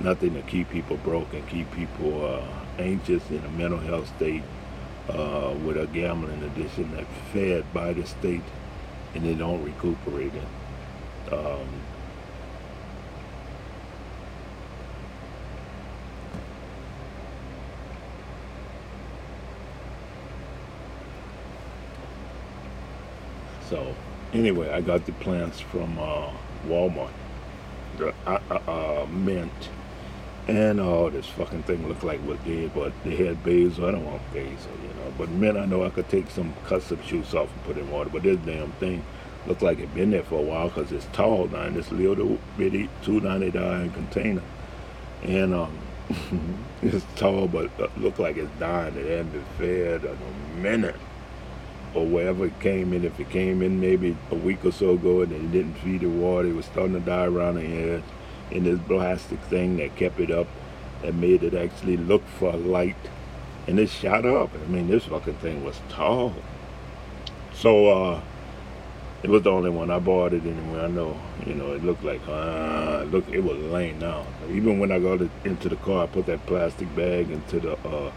nothing 0.00 0.34
to 0.34 0.42
keep 0.42 0.70
people 0.70 0.96
broke 0.98 1.32
and 1.32 1.46
keep 1.48 1.70
people 1.72 2.26
uh, 2.26 2.42
anxious 2.78 3.28
in 3.30 3.44
a 3.44 3.50
mental 3.50 3.78
health 3.78 4.10
state 4.16 4.42
uh, 5.08 5.54
with 5.64 5.76
a 5.76 5.86
gambling 5.88 6.42
addiction 6.42 6.94
that's 6.94 7.32
fed 7.32 7.64
by 7.72 7.92
the 7.92 8.06
state 8.06 8.42
and 9.14 9.24
they 9.24 9.34
don't 9.34 9.62
recuperate 9.64 10.32
it. 10.34 11.32
Um, 11.32 11.68
So 23.70 23.94
anyway, 24.32 24.68
I 24.70 24.80
got 24.80 25.06
the 25.06 25.12
plants 25.12 25.60
from 25.60 25.96
uh, 25.98 26.32
Walmart. 26.66 27.12
The 27.96 28.12
uh, 28.26 28.40
uh, 28.50 28.70
uh, 28.70 29.06
mint. 29.06 29.70
And 30.48 30.80
oh, 30.80 31.10
this 31.10 31.26
fucking 31.26 31.62
thing 31.62 31.86
looked 31.86 32.02
like 32.02 32.26
was 32.26 32.38
dead, 32.40 32.72
but 32.74 32.92
they 33.04 33.14
had 33.14 33.44
basil. 33.44 33.86
I 33.86 33.92
don't 33.92 34.04
want 34.04 34.22
basil, 34.32 34.72
you 34.82 34.88
know. 34.88 35.12
But 35.16 35.28
mint, 35.28 35.56
I 35.56 35.66
know 35.66 35.84
I 35.84 35.90
could 35.90 36.08
take 36.08 36.28
some, 36.30 36.52
some 36.68 37.02
shoots 37.04 37.32
off 37.34 37.52
and 37.54 37.64
put 37.64 37.78
in 37.78 37.88
water. 37.90 38.10
But 38.10 38.24
this 38.24 38.38
damn 38.38 38.72
thing 38.72 39.04
looked 39.46 39.62
like 39.62 39.78
it 39.78 39.94
been 39.94 40.10
there 40.10 40.24
for 40.24 40.40
a 40.40 40.42
while 40.42 40.68
because 40.68 40.90
it's 40.90 41.06
tall 41.12 41.46
now 41.46 41.62
in 41.62 41.74
this 41.74 41.92
little 41.92 42.38
bitty 42.58 42.88
290 43.02 43.56
iron 43.56 43.90
container. 43.92 44.42
And 45.22 45.54
um, 45.54 45.78
it's 46.82 47.06
tall, 47.14 47.46
but 47.46 47.70
looked 47.96 48.18
like 48.18 48.36
it's 48.36 48.50
dying. 48.58 48.96
It 48.96 49.06
hadn't 49.06 49.30
been 49.30 49.44
fed 49.56 50.04
in 50.04 50.10
a 50.10 50.60
minute 50.60 50.96
or 51.94 52.06
wherever 52.06 52.46
it 52.46 52.60
came 52.60 52.92
in. 52.92 53.04
If 53.04 53.18
it 53.18 53.30
came 53.30 53.62
in 53.62 53.80
maybe 53.80 54.16
a 54.30 54.34
week 54.34 54.64
or 54.64 54.72
so 54.72 54.90
ago 54.90 55.22
and 55.22 55.32
it 55.32 55.52
didn't 55.52 55.74
feed 55.74 56.00
the 56.00 56.08
water, 56.08 56.48
it 56.48 56.54
was 56.54 56.66
starting 56.66 56.94
to 56.94 57.00
die 57.00 57.24
around 57.24 57.56
the 57.56 57.66
edge. 57.66 58.02
In 58.50 58.64
this 58.64 58.80
plastic 58.86 59.40
thing 59.42 59.76
that 59.76 59.96
kept 59.96 60.18
it 60.18 60.30
up, 60.30 60.48
that 61.02 61.14
made 61.14 61.42
it 61.42 61.54
actually 61.54 61.96
look 61.96 62.26
for 62.38 62.52
light, 62.52 62.96
and 63.66 63.78
it 63.78 63.88
shot 63.88 64.26
up. 64.26 64.50
I 64.54 64.68
mean, 64.68 64.88
this 64.88 65.04
fucking 65.04 65.36
thing 65.36 65.64
was 65.64 65.80
tall. 65.88 66.34
So 67.54 67.88
uh, 67.88 68.20
it 69.22 69.30
was 69.30 69.42
the 69.42 69.50
only 69.50 69.70
one 69.70 69.90
I 69.90 69.98
bought 69.98 70.32
it 70.32 70.42
anyway. 70.44 70.80
I 70.80 70.88
know, 70.88 71.20
you 71.46 71.54
know, 71.54 71.72
it 71.72 71.84
looked 71.84 72.02
like 72.02 72.20
uh, 72.26 73.04
look, 73.10 73.28
it 73.28 73.40
was 73.40 73.58
laying 73.58 74.00
down. 74.00 74.26
Even 74.50 74.78
when 74.78 74.90
I 74.90 74.98
got 74.98 75.20
it 75.20 75.30
into 75.44 75.68
the 75.68 75.76
car, 75.76 76.04
I 76.04 76.06
put 76.06 76.26
that 76.26 76.44
plastic 76.46 76.94
bag 76.96 77.30
into 77.30 77.60
the 77.60 77.72
uh, 77.86 78.10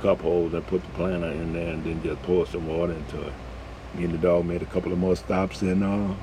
cup 0.00 0.20
holes 0.20 0.54
and 0.54 0.66
put 0.66 0.82
the 0.82 0.88
planter 0.90 1.30
in 1.30 1.52
there 1.52 1.74
and 1.74 1.84
then 1.84 2.02
just 2.02 2.22
pour 2.22 2.46
some 2.46 2.66
water 2.66 2.92
into 2.92 3.20
it. 3.20 3.32
Me 3.94 4.04
and 4.04 4.14
the 4.14 4.18
dog 4.18 4.44
made 4.44 4.62
a 4.62 4.66
couple 4.66 4.92
of 4.92 4.98
more 4.98 5.16
stops 5.16 5.62
and 5.62 5.82
uh, 5.82 6.14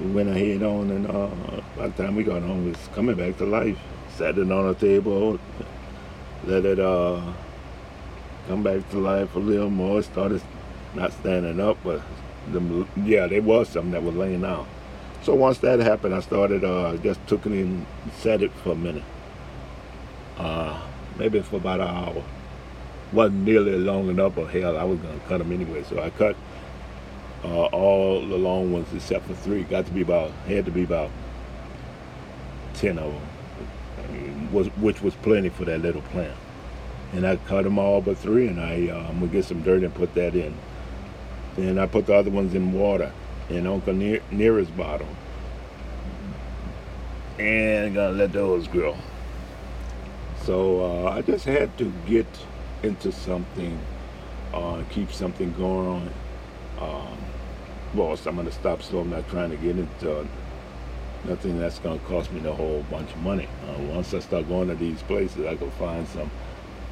we 0.00 0.10
went 0.10 0.28
ahead 0.28 0.62
on 0.62 0.90
and 0.90 1.06
uh, 1.06 1.28
by 1.76 1.88
the 1.88 2.02
time 2.02 2.14
we 2.16 2.22
got 2.22 2.42
home, 2.42 2.68
it 2.68 2.76
was 2.76 2.88
coming 2.94 3.16
back 3.16 3.36
to 3.38 3.46
life. 3.46 3.78
Sat 4.16 4.38
it 4.38 4.50
on 4.50 4.68
a 4.68 4.74
table, 4.74 5.38
let 6.44 6.64
it 6.64 6.80
uh, 6.80 7.20
come 8.48 8.62
back 8.62 8.88
to 8.90 8.98
life 8.98 9.34
a 9.34 9.38
little 9.38 9.70
more. 9.70 10.02
Started 10.02 10.42
not 10.94 11.12
standing 11.12 11.60
up, 11.60 11.76
but 11.84 12.02
the, 12.52 12.86
yeah, 13.04 13.26
there 13.26 13.42
was 13.42 13.68
something 13.68 13.92
that 13.92 14.02
was 14.02 14.14
laying 14.14 14.44
out. 14.44 14.66
So 15.22 15.34
once 15.34 15.58
that 15.58 15.80
happened, 15.80 16.14
I 16.14 16.20
started 16.20 16.64
uh, 16.64 16.96
just 16.96 17.24
took 17.26 17.44
it 17.46 17.52
and 17.52 17.86
set 18.18 18.42
it 18.42 18.52
for 18.52 18.72
a 18.72 18.76
minute. 18.76 19.04
Uh, 20.36 20.80
maybe 21.18 21.40
for 21.40 21.56
about 21.56 21.80
an 21.80 21.88
hour. 21.88 22.24
Wasn't 23.12 23.42
nearly 23.44 23.72
long 23.72 24.08
enough, 24.08 24.34
but 24.34 24.46
hell, 24.46 24.76
I 24.76 24.84
was 24.84 24.98
gonna 25.00 25.18
cut 25.28 25.38
them 25.38 25.52
anyway. 25.52 25.82
So 25.84 26.02
I 26.02 26.10
cut 26.10 26.36
uh, 27.44 27.64
all 27.66 28.26
the 28.26 28.36
long 28.36 28.72
ones 28.72 28.88
except 28.94 29.26
for 29.26 29.34
three. 29.34 29.62
Got 29.62 29.86
to 29.86 29.92
be 29.92 30.02
about 30.02 30.30
had 30.46 30.64
to 30.66 30.70
be 30.70 30.84
about 30.84 31.10
ten 32.74 32.98
of 32.98 33.12
them, 33.12 34.52
which 34.52 35.02
was 35.02 35.14
plenty 35.16 35.48
for 35.48 35.64
that 35.64 35.80
little 35.80 36.02
plant. 36.02 36.36
And 37.12 37.26
I 37.26 37.36
cut 37.36 37.64
them 37.64 37.78
all 37.78 38.02
but 38.02 38.18
three, 38.18 38.48
and 38.48 38.60
I 38.60 38.88
uh, 38.88 39.08
I'm 39.08 39.20
gonna 39.20 39.32
get 39.32 39.46
some 39.46 39.62
dirt 39.62 39.82
and 39.82 39.94
put 39.94 40.14
that 40.14 40.34
in. 40.34 40.54
And 41.56 41.80
I 41.80 41.86
put 41.86 42.06
the 42.06 42.14
other 42.14 42.30
ones 42.30 42.54
in 42.54 42.72
water 42.72 43.12
in 43.48 43.66
Uncle 43.66 43.94
Near, 43.94 44.20
Nearest 44.30 44.76
bottle, 44.76 45.08
and 47.38 47.94
gonna 47.94 48.12
let 48.12 48.32
those 48.32 48.68
grow. 48.68 48.96
So 50.48 50.80
uh, 50.82 51.10
I 51.10 51.20
just 51.20 51.44
had 51.44 51.76
to 51.76 51.92
get 52.06 52.26
into 52.82 53.12
something, 53.12 53.78
uh, 54.54 54.82
keep 54.88 55.12
something 55.12 55.52
going. 55.52 56.10
Um, 56.80 57.18
well, 57.92 58.18
I'm 58.24 58.36
going 58.36 58.46
to 58.46 58.52
stop 58.52 58.80
so 58.80 59.00
I'm 59.00 59.10
not 59.10 59.28
trying 59.28 59.50
to 59.50 59.58
get 59.58 59.76
into 59.76 60.26
nothing 61.26 61.58
that's 61.58 61.78
going 61.80 62.00
to 62.00 62.06
cost 62.06 62.32
me 62.32 62.48
a 62.48 62.54
whole 62.54 62.82
bunch 62.90 63.10
of 63.10 63.18
money. 63.18 63.46
Uh, 63.68 63.82
once 63.92 64.14
I 64.14 64.20
start 64.20 64.48
going 64.48 64.68
to 64.68 64.74
these 64.74 65.02
places, 65.02 65.44
I 65.44 65.54
can 65.54 65.70
find 65.72 66.08
some 66.08 66.30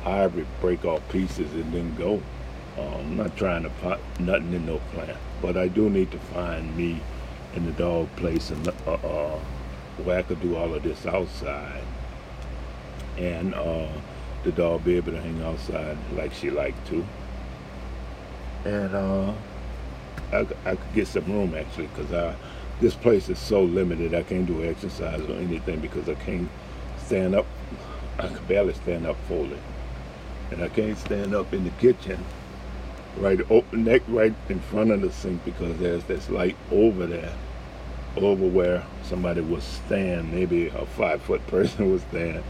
hybrid 0.05 0.47
break 0.61 0.85
off 0.85 1.01
pieces 1.09 1.51
and 1.55 1.73
then 1.73 1.97
go. 1.97 2.21
Uh, 2.77 2.99
I'm 2.99 3.17
not 3.17 3.39
trying 3.39 3.63
to 3.63 3.71
put 3.71 3.99
nothing 4.21 4.53
in 4.53 4.67
no 4.67 4.83
plant, 4.93 5.17
but 5.41 5.57
I 5.57 5.69
do 5.69 5.89
need 5.89 6.11
to 6.11 6.19
find 6.19 6.77
me 6.77 7.01
in 7.55 7.65
the 7.65 7.73
dog 7.73 8.15
place 8.17 8.51
and 8.51 8.69
uh, 8.69 8.93
uh, 8.93 9.39
where 10.05 10.19
I 10.19 10.23
could 10.25 10.43
do 10.43 10.57
all 10.57 10.75
of 10.75 10.83
this 10.83 11.07
outside 11.07 11.85
and 13.17 13.55
uh, 13.55 13.89
the 14.45 14.53
dog 14.53 14.85
be 14.85 14.97
able 14.97 15.13
to 15.13 15.21
hang 15.21 15.43
outside 15.43 15.97
like 16.15 16.33
she 16.33 16.51
liked 16.51 16.87
to. 16.89 17.07
And 18.65 18.95
uh, 18.95 19.33
I, 20.33 20.47
I 20.65 20.77
could 20.77 20.95
get 20.95 21.09
some 21.09 21.25
room 21.27 21.55
actually 21.55 21.87
because 21.89 22.13
I 22.13 22.35
this 22.81 22.95
place 22.95 23.29
is 23.29 23.39
so 23.39 23.63
limited. 23.63 24.15
I 24.15 24.23
can't 24.23 24.47
do 24.47 24.63
exercise 24.65 25.21
or 25.23 25.35
anything 25.35 25.81
because 25.81 26.09
I 26.09 26.15
can't 26.15 26.49
stand 26.99 27.35
up. 27.35 27.47
I 28.19 28.29
can 28.29 28.45
barely 28.47 28.75
stand 28.75 29.07
up 29.07 29.17
fully, 29.29 29.59
and 30.51 30.63
I 30.63 30.69
can't 30.69 30.99
stand 30.99 31.35
up 31.35 31.53
in 31.53 31.65
the 31.65 31.71
kitchen 31.71 32.23
right 33.19 33.41
open 33.51 33.85
neck 33.85 34.03
right 34.09 34.35
in 34.49 34.61
front 34.61 34.91
of 34.91 35.01
the 35.01 35.11
sink 35.11 35.43
because 35.45 35.77
there's 35.79 36.05
this 36.05 36.29
light 36.29 36.57
over 36.71 37.07
there 37.07 37.33
over 38.17 38.47
where 38.47 38.85
somebody 39.03 39.41
would 39.41 39.63
stand 39.63 40.31
maybe 40.33 40.69
a 40.69 40.87
five 40.87 41.21
foot 41.23 41.45
person 41.49 41.91
would 41.91 42.01
stand 42.09 42.43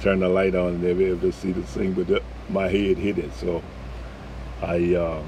turn 0.00 0.20
the 0.20 0.28
light 0.28 0.54
on 0.54 0.74
and 0.74 0.82
they'll 0.82 0.94
be 0.94 1.04
able 1.04 1.20
to 1.20 1.32
see 1.32 1.52
the 1.52 1.62
thing 1.62 1.92
but 1.92 2.06
the, 2.06 2.22
my 2.48 2.68
head 2.68 2.98
hit 2.98 3.18
it. 3.18 3.32
So 3.34 3.62
I 4.62 4.94
um, 4.94 5.26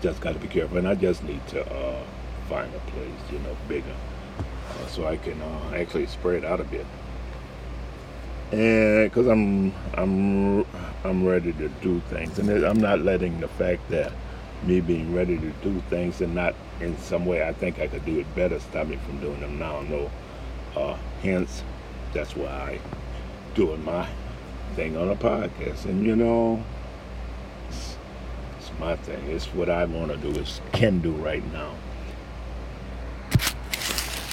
just 0.00 0.20
got 0.20 0.34
to 0.34 0.38
be 0.38 0.48
careful, 0.48 0.78
and 0.78 0.88
I 0.88 0.94
just 0.94 1.22
need 1.24 1.46
to 1.48 1.64
uh, 1.64 2.02
find 2.48 2.72
a 2.74 2.78
place, 2.90 3.32
you 3.32 3.38
know, 3.40 3.56
bigger, 3.68 3.94
uh, 4.38 4.86
so 4.86 5.06
I 5.06 5.16
can 5.16 5.40
uh, 5.40 5.74
actually 5.74 6.06
spread 6.06 6.44
out 6.44 6.60
a 6.60 6.64
bit. 6.64 6.86
And 8.52 9.10
because 9.10 9.26
I'm 9.26 9.74
I'm 9.94 10.64
I'm 11.04 11.26
ready 11.26 11.52
to 11.54 11.68
do 11.68 12.00
things, 12.08 12.38
and 12.38 12.50
I'm 12.64 12.80
not 12.80 13.00
letting 13.00 13.40
the 13.40 13.48
fact 13.48 13.88
that 13.90 14.12
me 14.62 14.80
being 14.80 15.14
ready 15.14 15.38
to 15.38 15.50
do 15.62 15.80
things 15.88 16.20
and 16.20 16.34
not 16.34 16.52
in 16.80 16.96
some 16.98 17.24
way 17.24 17.46
I 17.46 17.52
think 17.52 17.78
I 17.78 17.86
could 17.86 18.04
do 18.04 18.18
it 18.18 18.34
better 18.34 18.58
stop 18.58 18.88
me 18.88 18.96
from 18.96 19.20
doing 19.20 19.40
them 19.40 19.58
now. 19.58 19.82
No, 19.82 20.10
uh, 20.76 20.96
hence 21.22 21.62
that's 22.12 22.34
why 22.36 22.48
I 22.48 22.80
doing 23.54 23.84
my 23.84 24.08
thing 24.74 24.96
on 24.96 25.08
a 25.08 25.16
podcast. 25.16 25.84
And 25.84 26.04
you 26.04 26.16
know, 26.16 26.62
it's, 27.68 27.96
it's 28.58 28.70
my 28.78 28.96
thing. 28.96 29.26
It's 29.28 29.46
what 29.46 29.68
I 29.68 29.84
want 29.84 30.10
to 30.10 30.16
do. 30.16 30.38
Is 30.38 30.60
can 30.72 31.00
do 31.00 31.12
right 31.12 31.44
now. 31.52 31.74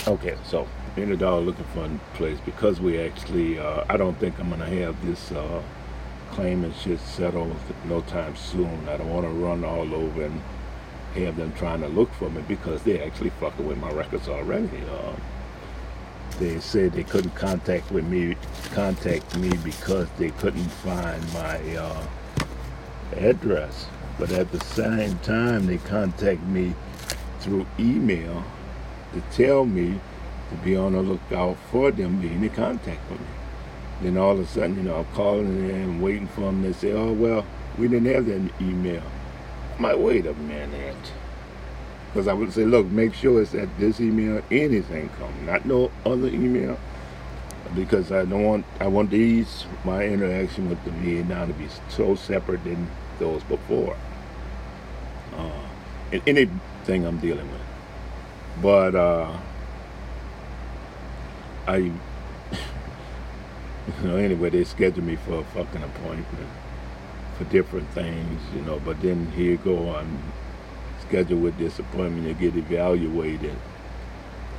Okay, 0.08 0.38
so 0.46 0.68
in 0.96 1.10
the 1.10 1.18
dog 1.18 1.46
looking 1.46 1.66
for 1.74 1.86
a 1.86 2.00
place 2.16 2.40
because 2.46 2.80
we 2.80 3.00
actually. 3.00 3.60
Uh, 3.60 3.84
I 3.90 3.98
don't 3.98 4.18
think 4.20 4.40
I'm 4.40 4.50
gonna 4.50 4.66
have 4.66 5.04
this 5.06 5.32
uh, 5.32 5.64
claim 6.32 6.64
and 6.64 6.76
shit 6.76 7.00
settled 7.00 7.56
no 7.86 8.02
time 8.02 8.36
soon. 8.36 8.88
I 8.88 8.98
don't 8.98 9.10
want 9.10 9.26
to 9.26 9.32
run 9.32 9.64
all 9.64 9.94
over 9.94 10.26
and 10.26 10.42
have 11.16 11.38
them 11.38 11.54
trying 11.54 11.82
to 11.82 11.88
look 11.88 12.14
for 12.14 12.30
me 12.30 12.44
because 12.48 12.84
they're 12.84 13.06
actually 13.06 13.30
fucking 13.32 13.66
with 13.66 13.78
my 13.78 13.92
records 13.92 14.28
already. 14.28 14.82
Uh, 14.90 15.14
they 16.40 16.60
said 16.60 16.94
they 16.94 17.04
couldn't 17.04 17.36
contact 17.36 17.92
with 17.92 18.06
me 18.06 18.36
contact 18.74 19.38
me 19.38 19.50
because 19.64 20.08
they 20.18 20.30
couldn't 20.32 20.70
find 20.70 21.34
my 21.34 21.76
uh, 21.76 22.08
address. 23.18 23.88
But 24.20 24.32
at 24.32 24.52
the 24.52 24.60
same 24.60 25.18
time 25.20 25.66
they 25.66 25.78
contact 25.78 26.42
me 26.44 26.74
through 27.40 27.66
email 27.80 28.44
to 29.14 29.22
tell 29.32 29.66
me 29.66 30.00
to 30.50 30.56
be 30.58 30.76
on 30.76 30.94
the 30.94 31.02
lookout 31.02 31.58
for 31.72 31.92
them 31.92 32.22
being 32.22 32.44
in 32.44 32.50
contact 32.50 33.10
with 33.10 33.20
me. 33.20 33.28
Then 34.02 34.18
all 34.18 34.32
of 34.34 34.40
a 34.40 34.46
sudden 34.46 34.76
you 34.76 34.84
know 34.84 34.98
i'm 34.98 35.06
calling 35.14 35.68
them 35.68 36.02
waiting 36.02 36.28
for 36.28 36.42
them 36.42 36.62
they 36.62 36.74
say 36.74 36.92
oh 36.92 37.14
well 37.14 37.46
we 37.78 37.88
didn't 37.88 38.14
have 38.14 38.26
that 38.26 38.62
email. 38.62 39.04
Might 39.80 40.00
wait 40.00 40.26
a 40.26 40.34
minute 40.34 41.12
because 42.16 42.30
I 42.30 42.34
would 42.34 42.54
say, 42.54 42.64
look, 42.64 42.86
make 42.86 43.14
sure 43.14 43.42
it's 43.42 43.54
at 43.54 43.78
this 43.78 44.00
email, 44.00 44.42
anything 44.50 45.10
come, 45.20 45.46
not 45.46 45.66
no 45.66 45.92
other 46.06 46.30
email. 46.30 46.80
Because 47.76 48.10
I 48.10 48.24
don't 48.24 48.46
want, 48.46 48.66
I 48.80 48.88
want 48.88 49.10
these, 49.10 49.66
my 49.84 50.06
interaction 50.06 50.70
with 50.70 50.82
the 50.86 50.92
VA 50.92 51.28
now 51.28 51.46
to 51.46 51.52
be 51.52 51.68
so 51.90 52.16
separate 52.16 52.64
than 52.64 52.90
those 53.20 53.44
before. 53.44 53.98
Uh, 55.36 55.68
in 56.14 56.22
anything 56.26 57.06
I'm 57.06 57.18
dealing 57.18 57.52
with. 57.52 57.62
But 58.62 58.96
uh, 58.96 59.38
I, 61.68 61.76
you 61.78 61.92
know, 64.06 64.16
anyway, 64.16 64.52
they 64.52 64.64
scheduled 64.64 65.06
me 65.06 65.18
for 65.18 65.42
a 65.42 65.44
fucking 65.44 65.84
appointment 65.84 66.50
for 67.38 67.44
different 67.44 67.90
things, 67.90 68.42
you 68.56 68.62
know, 68.62 68.80
but 68.86 69.02
then 69.02 69.30
here 69.32 69.58
go 69.58 69.90
on 69.90 70.32
scheduled 71.08 71.42
with 71.42 71.58
this 71.58 71.80
appointment 71.80 72.28
to 72.28 72.34
get 72.34 72.56
evaluated 72.56 73.56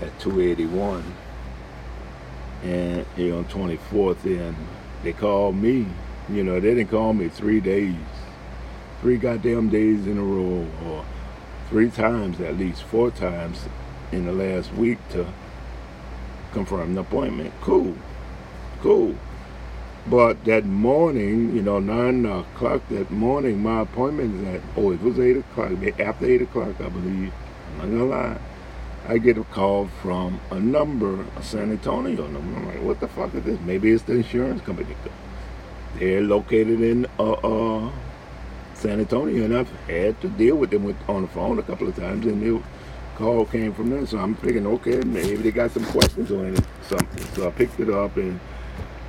at 0.01 0.18
281 0.20 1.03
and 2.62 3.07
here 3.16 3.34
on 3.34 3.44
24th 3.47 4.24
and 4.24 4.57
they 5.03 5.12
called 5.12 5.57
me 5.57 5.86
you 6.28 6.42
know 6.42 6.61
they 6.61 6.74
didn't 6.74 6.90
call 6.90 7.12
me 7.12 7.28
three 7.28 7.61
days 7.61 7.94
three 9.01 9.16
goddamn 9.16 9.68
days 9.68 10.07
in 10.07 10.18
a 10.18 10.22
row 10.22 10.66
or 10.86 11.05
three 11.68 11.90
times 11.90 12.40
at 12.40 12.57
least, 12.57 12.82
four 12.82 13.11
times 13.11 13.66
in 14.12 14.24
the 14.24 14.32
last 14.32 14.72
week 14.74 14.99
to 15.11 15.26
confirm 16.53 16.94
the 16.94 17.01
appointment. 17.01 17.53
Cool. 17.61 17.94
Cool. 18.80 19.14
But 20.09 20.44
that 20.44 20.64
morning, 20.64 21.57
you 21.57 21.62
know, 21.62 21.80
nine 21.80 22.24
o'clock 22.26 22.82
that 22.90 23.11
morning, 23.11 23.61
my 23.61 23.80
appointment 23.80 24.40
is 24.40 24.54
at 24.54 24.61
oh, 24.76 24.92
it 24.92 25.02
was 25.02 25.18
eight 25.18 25.36
o'clock. 25.36 25.72
After 25.98 26.26
eight 26.26 26.42
o'clock, 26.42 26.80
I 26.80 26.88
believe. 26.88 27.32
I'm 27.72 27.78
not 27.78 27.98
gonna 27.98 28.04
lie. 28.04 28.38
I 29.09 29.18
get 29.18 29.36
a 29.36 29.44
call 29.44 29.88
from 30.02 30.40
a 30.50 30.61
number, 30.61 31.24
a 31.36 31.42
San 31.42 31.72
Antonio 31.72 32.26
number. 32.28 32.57
I'm 32.57 32.66
like, 32.66 32.82
what 32.82 33.00
the 33.00 33.09
fuck 33.09 33.34
is 33.34 33.44
this? 33.44 33.59
Maybe 33.61 33.90
it's 33.90 34.04
the 34.04 34.14
insurance 34.14 34.62
company. 34.62 34.94
They're 35.98 36.22
located 36.22 36.80
in 36.80 37.07
uh, 37.18 37.32
uh, 37.32 37.90
San 38.74 39.00
Antonio, 39.00 39.44
and 39.44 39.57
I've 39.57 39.70
had 39.88 40.20
to 40.20 40.28
deal 40.28 40.57
with 40.57 40.70
them 40.70 40.84
with, 40.84 40.96
on 41.09 41.22
the 41.22 41.28
phone 41.28 41.59
a 41.59 41.62
couple 41.62 41.88
of 41.88 41.96
times, 41.96 42.26
and 42.26 42.42
the 42.42 42.62
call 43.16 43.44
came 43.44 43.72
from 43.74 43.90
there. 43.90 44.07
So 44.07 44.18
I'm 44.18 44.34
thinking, 44.36 44.66
okay, 44.66 45.00
maybe 45.00 45.36
they 45.36 45.50
got 45.50 45.70
some 45.72 45.84
questions 45.86 46.30
on 46.30 46.54
it, 46.54 46.64
something. 46.82 47.24
So 47.34 47.48
I 47.48 47.50
picked 47.50 47.80
it 47.80 47.90
up, 47.90 48.16
and 48.16 48.38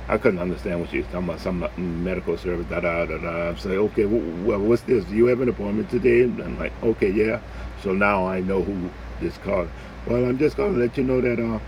I 0.08 0.16
couldn't 0.16 0.38
understand 0.38 0.80
what 0.80 0.90
she 0.90 0.98
was 0.98 1.06
talking 1.06 1.24
about. 1.24 1.40
Some 1.40 1.68
medical 2.02 2.38
service, 2.38 2.66
da 2.70 2.80
da 2.80 3.04
da 3.04 3.18
da. 3.18 3.50
I 3.50 3.54
say, 3.56 3.76
okay, 3.76 4.06
well, 4.06 4.58
what's 4.58 4.82
this? 4.82 5.04
Do 5.04 5.14
you 5.14 5.26
have 5.26 5.40
an 5.42 5.50
appointment 5.50 5.90
today? 5.90 6.22
And 6.22 6.40
I'm 6.40 6.58
like, 6.58 6.72
okay, 6.82 7.10
yeah. 7.10 7.40
So 7.82 7.92
now 7.92 8.26
I 8.26 8.40
know 8.40 8.62
who 8.62 8.88
this 9.20 9.36
called. 9.38 9.68
Well, 10.06 10.24
I'm 10.24 10.38
just 10.38 10.56
going 10.56 10.74
to 10.74 10.80
let 10.80 10.96
you 10.96 11.04
know 11.04 11.20
that 11.20 11.38
uh, 11.38 11.60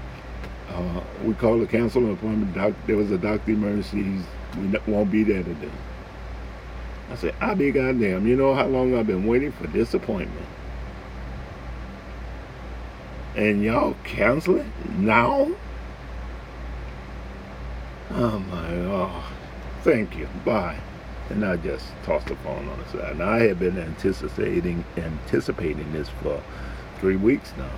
uh, 0.73 1.05
we 1.25 1.35
called 1.35 1.63
a 1.63 1.67
cancel 1.67 2.05
an 2.07 2.13
appointment. 2.13 2.55
Doc, 2.55 2.73
there 2.87 2.97
was 2.97 3.11
a 3.11 3.19
doctor 3.19 3.53
emergency. 3.53 4.25
We 4.57 4.79
won't 4.87 5.11
be 5.11 5.23
there 5.23 5.43
today. 5.43 5.71
I 7.11 7.17
said, 7.17 7.35
I'll 7.41 7.57
be 7.57 7.71
goddamn. 7.73 8.27
You 8.27 8.37
know 8.37 8.55
how 8.55 8.67
long 8.67 8.97
I've 8.97 9.07
been 9.07 9.27
waiting 9.27 9.53
for 9.53 9.67
this 9.67 9.93
appointment? 9.93 10.47
And 13.37 13.63
y'all 13.63 13.97
cancel 14.05 14.57
it 14.57 14.67
now? 14.97 15.51
Oh 18.13 18.39
my 18.39 18.75
God. 18.75 19.25
Thank 19.83 20.17
you. 20.17 20.29
Bye. 20.45 20.79
And 21.29 21.45
I 21.45 21.57
just 21.57 21.87
tossed 22.03 22.27
the 22.27 22.37
phone 22.37 22.69
on 22.69 22.79
the 22.79 22.89
side. 22.89 23.19
Now 23.19 23.31
I 23.31 23.43
had 23.43 23.59
been 23.59 23.79
anticipating 23.79 24.85
anticipating 24.97 25.93
this 25.93 26.09
for 26.23 26.43
three 26.99 27.17
weeks 27.17 27.53
now. 27.57 27.71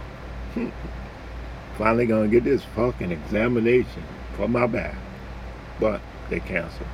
Hmm. 0.55 0.71
Finally 1.77 2.07
gonna 2.07 2.29
get 2.29 2.45
this 2.45 2.65
fucking 2.65 3.13
examination 3.13 4.05
for 4.37 4.49
my 4.49 4.67
back. 4.67 4.95
But 5.79 6.01
they 6.31 6.41
canceled. 6.41 6.89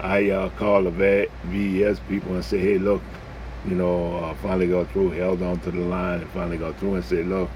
I 0.00 0.30
uh, 0.30 0.50
called 0.50 0.86
the 0.86 1.28
VES 1.44 2.00
people 2.08 2.34
and 2.34 2.44
said, 2.44 2.60
hey, 2.60 2.78
look, 2.78 3.02
you 3.66 3.74
know, 3.74 4.16
uh, 4.16 4.34
finally 4.36 4.68
got 4.68 4.88
through, 4.90 5.10
held 5.10 5.42
on 5.42 5.58
to 5.60 5.70
the 5.70 5.80
line 5.80 6.20
and 6.20 6.30
finally 6.30 6.56
got 6.56 6.76
through 6.78 6.94
and 6.94 7.04
said, 7.04 7.26
look, 7.26 7.50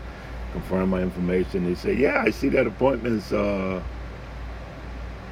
confirm 0.52 0.90
my 0.90 1.02
information. 1.02 1.64
They 1.64 1.76
said, 1.76 1.98
yeah, 1.98 2.22
I 2.26 2.30
see 2.30 2.48
that 2.50 2.66
appointment's 2.66 3.32
uh, 3.32 3.82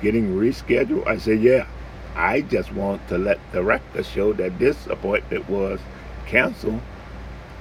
getting 0.02 0.34
rescheduled. 0.34 1.06
I 1.06 1.18
said, 1.18 1.40
yeah, 1.40 1.66
I 2.14 2.40
just 2.42 2.72
want 2.72 3.06
to 3.08 3.18
let 3.18 3.38
the 3.52 3.62
record 3.62 4.04
show 4.06 4.32
that 4.34 4.58
this 4.58 4.86
appointment 4.86 5.48
was 5.48 5.80
canceled 6.26 6.80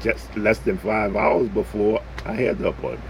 just 0.02 0.36
less 0.36 0.60
than 0.60 0.78
five 0.78 1.16
hours 1.16 1.50
before 1.50 2.02
I 2.26 2.34
had 2.34 2.60
the 2.60 2.70
appointment. 2.70 3.04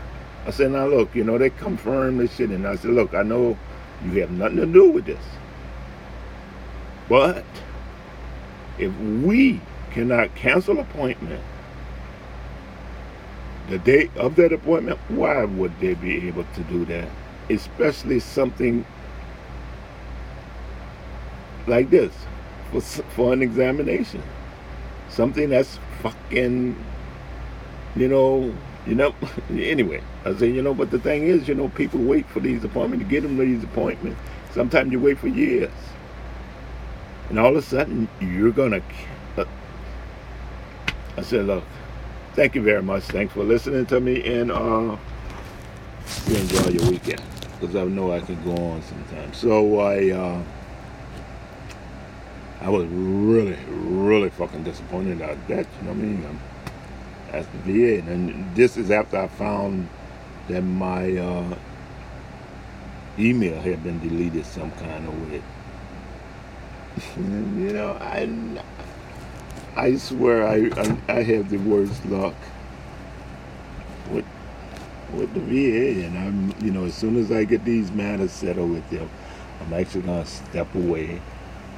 I 0.45 0.51
said, 0.51 0.71
now 0.71 0.87
look, 0.87 1.13
you 1.13 1.23
know, 1.23 1.37
they 1.37 1.49
confirmed 1.49 2.19
this 2.19 2.35
shit. 2.35 2.49
And 2.49 2.67
I 2.67 2.75
said, 2.75 2.91
look, 2.91 3.13
I 3.13 3.23
know 3.23 3.57
you 4.03 4.21
have 4.21 4.31
nothing 4.31 4.57
to 4.57 4.65
do 4.65 4.89
with 4.89 5.05
this. 5.05 5.23
But 7.07 7.43
if 8.77 8.95
we 8.99 9.61
cannot 9.91 10.33
cancel 10.35 10.79
appointment 10.79 11.43
the 13.69 13.77
date 13.79 14.09
of 14.17 14.35
that 14.35 14.51
appointment, 14.51 14.99
why 15.09 15.45
would 15.45 15.79
they 15.79 15.93
be 15.93 16.27
able 16.27 16.45
to 16.55 16.63
do 16.63 16.85
that? 16.85 17.07
Especially 17.49 18.19
something 18.19 18.85
like 21.69 21.89
this 21.89 22.11
for, 22.71 22.81
for 22.81 23.33
an 23.33 23.41
examination. 23.41 24.21
Something 25.09 25.49
that's 25.49 25.79
fucking, 26.01 26.83
you 27.95 28.07
know, 28.07 28.53
you 28.85 28.95
know, 28.95 29.13
anyway, 29.49 30.01
I 30.25 30.35
say, 30.35 30.49
you 30.51 30.61
know, 30.61 30.73
but 30.73 30.91
the 30.91 30.99
thing 30.99 31.23
is, 31.23 31.47
you 31.47 31.55
know, 31.55 31.69
people 31.69 31.99
wait 31.99 32.27
for 32.27 32.39
these 32.39 32.63
appointments 32.63 33.05
to 33.05 33.09
get 33.09 33.23
them 33.23 33.37
these 33.37 33.63
appointments. 33.63 34.19
Sometimes 34.51 34.91
you 34.91 34.99
wait 34.99 35.19
for 35.19 35.27
years. 35.27 35.71
And 37.29 37.37
all 37.37 37.51
of 37.51 37.57
a 37.57 37.61
sudden, 37.61 38.07
you're 38.19 38.51
to. 38.51 38.81
Uh, 39.37 39.45
I 41.15 41.21
said, 41.21 41.45
look, 41.45 41.63
thank 42.33 42.55
you 42.55 42.63
very 42.63 42.81
much. 42.81 43.03
Thanks 43.03 43.33
for 43.33 43.43
listening 43.43 43.85
to 43.87 43.99
me. 43.99 44.25
And 44.25 44.51
uh, 44.51 44.97
you 46.27 46.35
enjoy 46.35 46.69
your 46.71 46.89
weekend. 46.89 47.21
Because 47.59 47.75
I 47.75 47.83
know 47.83 48.11
I 48.11 48.21
can 48.21 48.43
go 48.43 48.55
on 48.55 48.81
sometimes. 48.81 49.37
So 49.37 49.79
I. 49.79 50.09
Uh, 50.09 50.43
I 52.61 52.69
was 52.69 52.85
really, 52.87 53.57
really 53.69 54.29
fucking 54.29 54.63
disappointed 54.63 55.21
at 55.21 55.47
that. 55.47 55.65
You 55.79 55.87
know 55.87 55.93
what 55.93 55.97
I 55.97 56.07
mean? 56.07 56.39
That's 57.31 57.47
the 57.47 57.99
VA. 57.99 58.11
And 58.11 58.53
this 58.55 58.75
is 58.75 58.91
after 58.91 59.17
I 59.17 59.27
found 59.27 59.87
that 60.49 60.61
my 60.61 61.15
uh, 61.15 61.55
email 63.17 63.61
had 63.61 63.81
been 63.83 63.99
deleted 63.99 64.45
some 64.45 64.71
kind 64.71 65.07
of 65.07 65.31
way. 65.31 65.41
you 67.17 67.73
know, 67.73 67.91
I, 68.01 68.29
I 69.77 69.95
swear 69.95 70.45
I, 70.45 70.69
I, 70.75 70.97
I 71.19 71.23
have 71.23 71.49
the 71.49 71.57
worst 71.57 72.05
luck 72.05 72.35
with 74.11 74.25
with 75.13 75.33
the 75.33 75.39
VA, 75.39 76.05
and 76.05 76.17
I'm, 76.19 76.53
you 76.63 76.71
know, 76.71 76.85
as 76.85 76.93
soon 76.93 77.15
as 77.15 77.31
I 77.31 77.43
get 77.43 77.65
these 77.65 77.89
matters 77.89 78.31
settled 78.31 78.69
with 78.69 78.87
them, 78.91 79.09
I'm 79.61 79.73
actually 79.73 80.01
gonna 80.01 80.25
step 80.25 80.75
away 80.75 81.19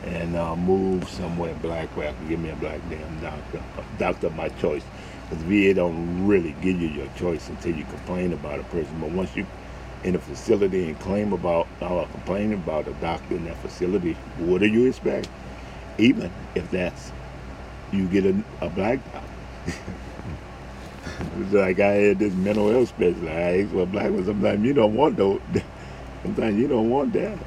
and 0.03 0.35
uh, 0.35 0.55
move 0.55 1.07
somewhere 1.09 1.53
black 1.55 1.95
where 1.95 2.09
I 2.09 2.13
can 2.13 2.27
give 2.27 2.39
me 2.39 2.49
a 2.49 2.55
black 2.55 2.79
damn 2.89 3.19
doctor, 3.21 3.61
a 3.77 3.99
doctor 3.99 4.27
of 4.27 4.35
my 4.35 4.49
choice. 4.49 4.83
Because 5.29 5.43
VA 5.43 5.73
don't 5.73 6.27
really 6.27 6.53
give 6.61 6.81
you 6.81 6.87
your 6.89 7.07
choice 7.17 7.49
until 7.49 7.75
you 7.75 7.85
complain 7.85 8.33
about 8.33 8.59
a 8.59 8.63
person. 8.63 8.99
But 8.99 9.11
once 9.11 9.35
you 9.35 9.45
in 10.03 10.15
a 10.15 10.19
facility 10.19 10.89
and 10.89 10.99
claim 10.99 11.33
about 11.33 11.67
or 11.81 12.03
uh, 12.03 12.05
complain 12.07 12.53
about 12.53 12.87
a 12.87 12.93
doctor 12.93 13.35
in 13.35 13.45
that 13.45 13.57
facility, 13.57 14.13
what 14.39 14.59
do 14.61 14.67
you 14.67 14.87
expect? 14.87 15.29
Even 15.97 16.31
if 16.55 16.69
that's 16.71 17.11
you 17.91 18.07
get 18.07 18.25
a, 18.25 18.43
a 18.61 18.69
black 18.69 18.99
doctor. 19.11 19.29
it's 21.41 21.53
like 21.53 21.79
I 21.79 21.93
had 21.93 22.19
this 22.19 22.33
mental 22.33 22.69
health 22.71 22.89
specialist. 22.89 23.27
I 23.27 23.61
asked 23.61 23.73
what 23.73 23.91
black 23.91 24.11
was. 24.11 24.25
Sometimes 24.25 24.65
you 24.65 24.73
don't 24.73 24.95
want 24.95 25.17
those. 25.17 25.41
Sometimes 26.23 26.57
you 26.57 26.67
don't 26.67 26.89
want 26.89 27.13
that 27.13 27.37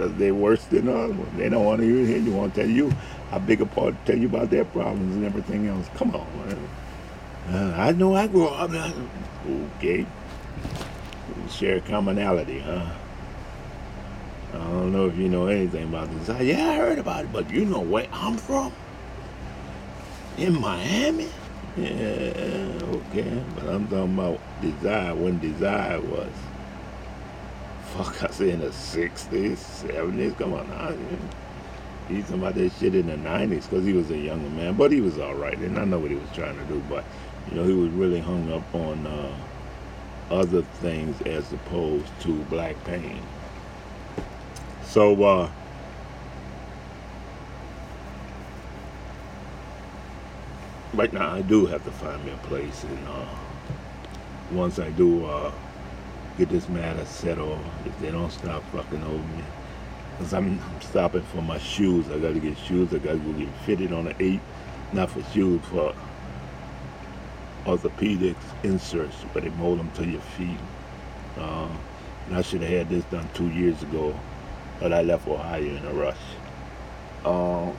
because 0.00 0.16
they're 0.16 0.34
worse 0.34 0.64
than 0.66 0.88
us. 0.88 1.14
They 1.36 1.50
don't 1.50 1.64
want 1.64 1.80
to 1.82 1.86
hear. 1.86 2.18
They 2.18 2.30
want 2.30 2.54
to 2.54 2.62
tell 2.62 2.70
you 2.70 2.90
how 3.30 3.38
big 3.38 3.60
a 3.60 3.66
part, 3.66 3.94
tell 4.06 4.16
you 4.16 4.28
about 4.28 4.48
their 4.48 4.64
problems 4.64 5.14
and 5.14 5.26
everything 5.26 5.66
else. 5.66 5.88
Come 5.94 6.14
on, 6.14 6.26
man. 6.38 6.68
Uh, 7.50 7.74
I 7.76 7.92
know 7.92 8.14
I 8.14 8.26
grew 8.26 8.46
up. 8.46 8.70
Okay. 9.76 10.06
Share 11.50 11.80
commonality, 11.80 12.60
huh? 12.60 12.86
I 14.54 14.56
don't 14.56 14.92
know 14.92 15.06
if 15.06 15.16
you 15.18 15.28
know 15.28 15.46
anything 15.46 15.84
about 15.84 16.08
this. 16.24 16.40
Yeah, 16.42 16.70
I 16.70 16.76
heard 16.76 16.98
about 16.98 17.24
it, 17.26 17.32
but 17.32 17.50
you 17.50 17.66
know 17.66 17.80
where 17.80 18.08
I'm 18.12 18.36
from? 18.38 18.72
In 20.38 20.58
Miami? 20.58 21.28
Yeah, 21.76 22.72
okay. 22.84 23.42
But 23.54 23.68
I'm 23.68 23.86
talking 23.88 24.14
about 24.14 24.40
desire 24.62 25.14
when 25.14 25.38
desire 25.38 26.00
was 26.00 26.32
fuck, 27.90 28.22
I 28.22 28.28
say 28.32 28.50
in 28.50 28.60
the 28.60 28.68
60s, 28.68 29.86
70s, 29.86 30.38
come 30.38 30.54
on 30.54 30.68
now. 30.68 30.94
He's 32.08 32.24
talking 32.24 32.40
about 32.40 32.54
that 32.54 32.72
shit 32.78 32.94
in 32.94 33.06
the 33.06 33.16
90s 33.16 33.68
because 33.68 33.84
he 33.84 33.92
was 33.92 34.10
a 34.10 34.16
younger 34.16 34.48
man, 34.50 34.74
but 34.74 34.92
he 34.92 35.00
was 35.00 35.18
all 35.18 35.34
right. 35.34 35.56
And 35.58 35.78
I 35.78 35.84
know 35.84 35.98
what 35.98 36.10
he 36.10 36.16
was 36.16 36.30
trying 36.34 36.58
to 36.58 36.64
do, 36.64 36.82
but, 36.88 37.04
you 37.48 37.56
know, 37.56 37.64
he 37.64 37.72
was 37.72 37.90
really 37.90 38.20
hung 38.20 38.52
up 38.52 38.74
on 38.74 39.06
uh, 39.06 39.36
other 40.30 40.62
things 40.62 41.20
as 41.22 41.52
opposed 41.52 42.08
to 42.20 42.34
black 42.44 42.82
pain. 42.84 43.22
So, 44.84 45.22
uh, 45.22 45.50
right 50.94 51.12
now 51.12 51.32
I 51.32 51.42
do 51.42 51.66
have 51.66 51.84
to 51.84 51.90
find 51.92 52.24
me 52.24 52.32
a 52.32 52.36
place, 52.48 52.82
and 52.84 53.08
uh, 53.08 53.26
once 54.52 54.78
I 54.78 54.90
do, 54.90 55.24
uh, 55.26 55.52
get 56.38 56.48
this 56.48 56.68
matter 56.68 57.04
settled 57.04 57.58
if 57.84 57.98
they 58.00 58.10
don't 58.10 58.30
stop 58.30 58.62
fucking 58.72 59.02
over 59.02 59.18
me. 59.18 59.44
Because 60.16 60.34
I'm, 60.34 60.60
I'm, 60.60 60.80
stopping 60.80 61.22
for 61.22 61.42
my 61.42 61.58
shoes. 61.58 62.10
I 62.10 62.18
got 62.18 62.34
to 62.34 62.40
get 62.40 62.56
shoes. 62.58 62.92
I 62.92 62.98
got 62.98 63.12
to 63.12 63.18
go 63.18 63.32
get 63.32 63.48
fitted 63.64 63.92
on 63.92 64.06
an 64.06 64.16
8. 64.18 64.40
Not 64.92 65.10
for 65.10 65.22
shoes, 65.32 65.62
for 65.66 65.94
orthopedics 67.64 68.36
inserts 68.64 69.14
where 69.32 69.42
they 69.42 69.50
mold 69.50 69.78
them 69.78 69.90
to 69.92 70.06
your 70.06 70.20
feet. 70.20 70.58
Uh, 71.38 71.68
and 72.26 72.36
I 72.36 72.42
should 72.42 72.62
have 72.62 72.70
had 72.70 72.88
this 72.88 73.04
done 73.04 73.28
two 73.34 73.48
years 73.48 73.82
ago, 73.82 74.18
but 74.78 74.92
I 74.92 75.02
left 75.02 75.26
Ohio 75.28 75.62
in 75.62 75.84
a 75.84 75.92
rush. 75.92 76.16
Uh, 77.24 77.72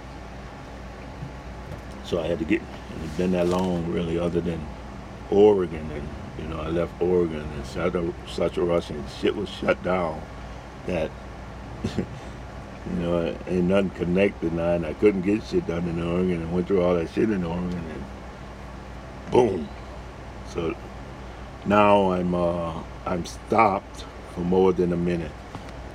So 2.11 2.19
I 2.19 2.27
had 2.27 2.39
to 2.39 2.45
get. 2.45 2.61
It's 3.05 3.13
been 3.15 3.31
that 3.31 3.47
long, 3.47 3.89
really, 3.89 4.19
other 4.19 4.41
than 4.41 4.59
Oregon, 5.29 5.89
and 5.91 6.05
you 6.41 6.47
know, 6.47 6.61
I 6.61 6.69
left 6.69 6.99
Oregon 7.01 7.41
and 7.55 7.65
such 7.65 7.93
a, 7.93 8.13
such 8.27 8.57
a 8.57 8.63
rush, 8.63 8.89
and 8.89 9.03
shit 9.19 9.35
was 9.35 9.49
shut 9.49 9.81
down. 9.83 10.21
That 10.87 11.11
you 11.97 12.99
know, 12.99 13.35
ain't 13.47 13.65
nothing 13.65 13.89
connected 13.91 14.53
now, 14.53 14.73
and 14.73 14.85
I 14.85 14.93
couldn't 14.93 15.21
get 15.21 15.43
shit 15.43 15.67
done 15.67 15.87
in 15.87 16.01
Oregon, 16.01 16.41
and 16.41 16.53
went 16.53 16.67
through 16.67 16.81
all 16.81 16.95
that 16.95 17.09
shit 17.11 17.29
in 17.29 17.43
Oregon, 17.43 17.73
and 17.73 19.31
boom. 19.31 19.69
So 20.53 20.75
now 21.65 22.11
I'm 22.11 22.33
uh, 22.33 22.81
I'm 23.05 23.25
stopped 23.25 24.05
for 24.33 24.41
more 24.41 24.73
than 24.73 24.93
a 24.93 24.97
minute, 24.97 25.31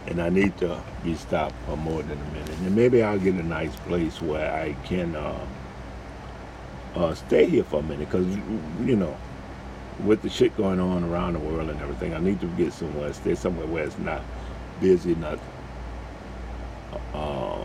and 0.07 0.21
I 0.23 0.29
need 0.29 0.57
to 0.59 0.81
be 1.03 1.15
stopped 1.15 1.55
for 1.67 1.77
more 1.77 2.03
than 2.03 2.19
a 2.19 2.33
minute, 2.33 2.59
and 2.61 2.77
maybe 2.77 3.03
I'll 3.03 3.19
get 3.19 3.35
a 3.35 3.43
nice 3.43 3.75
place 3.81 4.23
where 4.23 4.53
I 4.53 4.75
can 4.85 5.17
uh, 5.17 5.47
uh, 6.95 7.15
stay 7.15 7.47
here 7.47 7.65
for 7.65 7.81
a 7.81 7.83
minute, 7.83 8.09
because 8.11 8.27
you 8.85 8.97
know, 8.97 9.17
with 10.05 10.23
the 10.23 10.29
shit 10.29 10.57
going 10.57 10.81
on 10.81 11.05
around 11.05 11.35
the 11.35 11.39
world 11.39 11.71
and 11.71 11.81
everything, 11.81 12.15
I 12.15 12.19
need 12.19 12.41
to 12.41 12.47
get 12.49 12.73
somewhere, 12.73 13.13
stay 13.13 13.35
somewhere 13.35 13.67
where 13.67 13.85
it's 13.85 13.99
not 13.99 14.23
busy, 14.81 15.15
not 15.15 15.39
uh, 17.15 17.65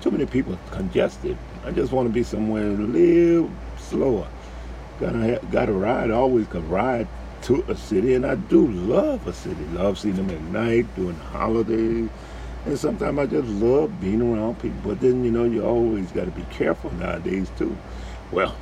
too 0.00 0.10
many 0.10 0.26
people 0.26 0.58
congested. 0.70 1.36
I 1.64 1.70
just 1.70 1.92
want 1.92 2.08
to 2.08 2.12
be 2.12 2.22
somewhere 2.22 2.66
a 2.66 2.70
little 2.70 3.50
slower. 3.78 4.28
Gotta 5.00 5.40
gotta 5.50 5.72
ride 5.72 6.10
always. 6.10 6.46
Can 6.48 6.68
ride 6.68 7.08
to 7.42 7.64
a 7.68 7.76
city, 7.76 8.14
and 8.14 8.24
I 8.24 8.36
do 8.36 8.66
love 8.68 9.26
a 9.26 9.32
city. 9.32 9.64
Love 9.72 9.98
seeing 9.98 10.16
them 10.16 10.30
at 10.30 10.40
night 10.42 10.86
the 10.96 11.12
holidays, 11.14 12.08
and 12.64 12.78
sometimes 12.78 13.18
I 13.18 13.26
just 13.26 13.48
love 13.48 14.00
being 14.00 14.22
around 14.22 14.60
people. 14.60 14.78
But 14.84 15.00
then 15.00 15.24
you 15.24 15.30
know 15.30 15.44
you 15.44 15.64
always 15.64 16.12
got 16.12 16.26
to 16.26 16.30
be 16.30 16.44
careful 16.50 16.92
nowadays 16.94 17.50
too. 17.56 17.76
Well, 18.30 18.54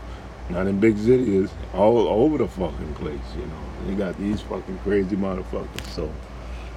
not 0.53 0.67
in 0.67 0.79
big 0.79 0.99
cities, 0.99 1.51
all 1.75 2.07
over 2.09 2.39
the 2.39 2.49
fucking 2.49 2.95
place. 2.95 3.19
You 3.37 3.47
know, 3.47 3.87
they 3.87 3.95
got 3.95 4.19
these 4.19 4.41
fucking 4.43 4.79
crazy 4.81 5.17
motherfuckers. 5.17 5.87
So, 5.89 6.13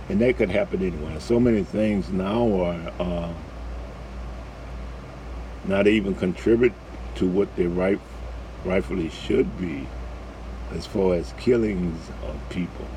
and 0.10 0.20
that 0.22 0.38
could 0.38 0.50
happen 0.50 0.82
anywhere. 0.82 1.20
So 1.20 1.40
many 1.40 1.64
things 1.64 2.10
now 2.10 2.62
are 2.62 2.92
uh, 3.00 3.34
not 5.66 5.88
even 5.88 6.16
contribute 6.16 6.74
to 7.16 7.28
what 7.28 7.54
they 7.56 7.68
right 7.68 8.00
rightfully 8.64 9.10
should 9.10 9.60
be 9.60 9.88
as 10.72 10.86
far 10.86 11.14
as 11.14 11.34
killings 11.38 12.10
of 12.24 12.50
people. 12.50 12.88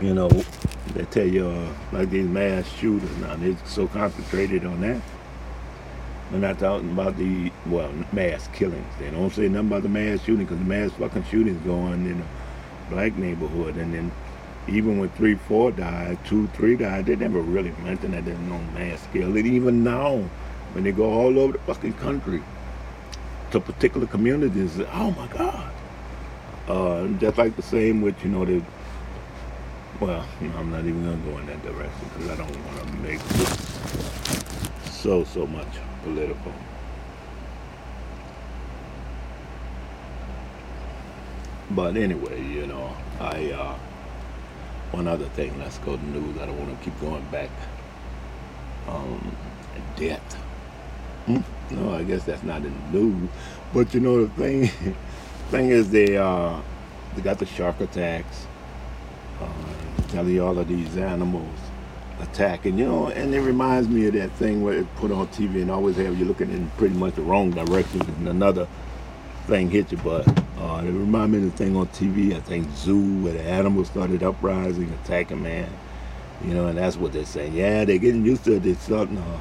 You 0.00 0.12
know, 0.12 0.28
they 0.92 1.04
tell 1.04 1.26
you 1.26 1.46
uh, 1.46 1.72
like 1.92 2.10
these 2.10 2.26
mass 2.26 2.68
shooters 2.74 3.16
now, 3.18 3.34
they're 3.36 3.56
so 3.64 3.86
concentrated 3.88 4.66
on 4.66 4.80
that. 4.82 5.00
They're 6.30 6.40
not 6.40 6.58
talking 6.58 6.90
about 6.90 7.16
the, 7.16 7.52
well, 7.66 7.92
mass 8.12 8.48
killings. 8.48 8.92
They 8.98 9.10
don't 9.10 9.30
say 9.30 9.48
nothing 9.48 9.68
about 9.68 9.82
the 9.84 9.88
mass 9.88 10.20
shooting 10.24 10.44
because 10.44 10.58
the 10.58 10.64
mass 10.64 10.90
fucking 10.92 11.24
shootings 11.24 11.64
going 11.64 12.04
in 12.06 12.20
a 12.20 12.90
black 12.90 13.16
neighborhood. 13.16 13.76
And 13.76 13.94
then 13.94 14.12
even 14.66 14.98
when 14.98 15.08
3, 15.10 15.36
4 15.36 15.72
died, 15.72 16.18
2, 16.26 16.48
3 16.48 16.76
died, 16.76 17.06
they 17.06 17.14
never 17.14 17.40
really 17.40 17.70
mentioned 17.84 18.14
that 18.14 18.24
there's 18.24 18.38
no 18.40 18.58
mass. 18.74 19.06
And 19.14 19.36
even 19.36 19.84
now, 19.84 20.16
when 20.72 20.82
they 20.82 20.90
go 20.90 21.04
all 21.04 21.38
over 21.38 21.52
the 21.52 21.58
fucking 21.60 21.94
country 21.94 22.42
to 23.52 23.60
particular 23.60 24.08
communities, 24.08 24.80
oh 24.92 25.12
my 25.12 25.28
God. 25.28 25.72
Uh, 26.66 27.06
just 27.18 27.38
like 27.38 27.54
the 27.54 27.62
same 27.62 28.02
with, 28.02 28.20
you 28.24 28.30
know, 28.30 28.44
the, 28.44 28.60
well, 30.00 30.26
you 30.40 30.48
know, 30.48 30.58
I'm 30.58 30.72
not 30.72 30.80
even 30.80 31.04
going 31.04 31.22
to 31.22 31.30
go 31.30 31.38
in 31.38 31.46
that 31.46 31.62
direction 31.62 32.10
because 32.12 32.30
I 32.30 32.36
don't 32.36 32.66
want 32.66 32.88
to 32.88 32.92
make 32.96 33.20
so, 34.90 35.22
so 35.22 35.46
much 35.46 35.68
political. 36.06 36.52
But 41.70 41.96
anyway, 41.96 42.40
you 42.42 42.66
know, 42.66 42.96
I, 43.20 43.50
uh, 43.50 43.74
one 44.92 45.08
other 45.08 45.24
thing, 45.30 45.58
let's 45.58 45.78
go 45.78 45.96
to 45.96 46.06
news. 46.06 46.38
I 46.38 46.46
don't 46.46 46.58
want 46.58 46.78
to 46.78 46.84
keep 46.84 46.98
going 47.00 47.24
back. 47.30 47.50
Um, 48.86 49.36
debt. 49.96 50.22
Hmm? 51.26 51.40
No, 51.72 51.92
I 51.94 52.04
guess 52.04 52.22
that's 52.22 52.44
not 52.44 52.64
in 52.64 52.72
the 52.92 52.98
news. 52.98 53.28
But 53.74 53.92
you 53.92 53.98
know 53.98 54.24
the 54.24 54.30
thing, 54.34 54.68
thing 55.50 55.70
is 55.70 55.90
they 55.90 56.16
uh 56.16 56.60
they 57.16 57.22
got 57.22 57.40
the 57.40 57.46
shark 57.46 57.80
attacks. 57.80 58.46
Uh, 59.40 59.48
telling 60.08 60.34
you 60.34 60.46
all 60.46 60.56
of 60.56 60.68
these 60.68 60.96
animals 60.96 61.65
attacking, 62.20 62.78
you 62.78 62.86
know, 62.86 63.08
and 63.08 63.34
it 63.34 63.40
reminds 63.40 63.88
me 63.88 64.06
of 64.06 64.14
that 64.14 64.30
thing 64.32 64.62
where 64.62 64.74
it 64.74 64.94
put 64.96 65.10
on 65.10 65.28
TV 65.28 65.62
and 65.62 65.70
always 65.70 65.96
have 65.96 66.18
you 66.18 66.24
looking 66.24 66.50
in 66.50 66.70
pretty 66.70 66.94
much 66.94 67.14
the 67.14 67.22
wrong 67.22 67.50
direction 67.50 68.00
and 68.00 68.28
another 68.28 68.66
thing 69.46 69.70
hit 69.70 69.92
you. 69.92 69.98
But 69.98 70.26
uh, 70.58 70.82
it 70.84 70.90
reminds 70.90 71.32
me 71.32 71.38
of 71.38 71.52
the 71.52 71.56
thing 71.56 71.76
on 71.76 71.86
TV, 71.88 72.34
I 72.34 72.40
think 72.40 72.68
Zoo, 72.74 73.22
where 73.22 73.34
the 73.34 73.42
animals 73.42 73.88
started 73.88 74.22
uprising, 74.22 74.92
attacking 75.04 75.42
man. 75.42 75.70
You 76.44 76.54
know, 76.54 76.66
and 76.66 76.78
that's 76.78 76.96
what 76.96 77.12
they're 77.12 77.24
saying. 77.24 77.54
Yeah, 77.54 77.84
they're 77.84 77.98
getting 77.98 78.24
used 78.24 78.44
to 78.44 78.56
it. 78.56 78.62
They're 78.62 78.74
starting 78.74 79.18
uh, 79.18 79.40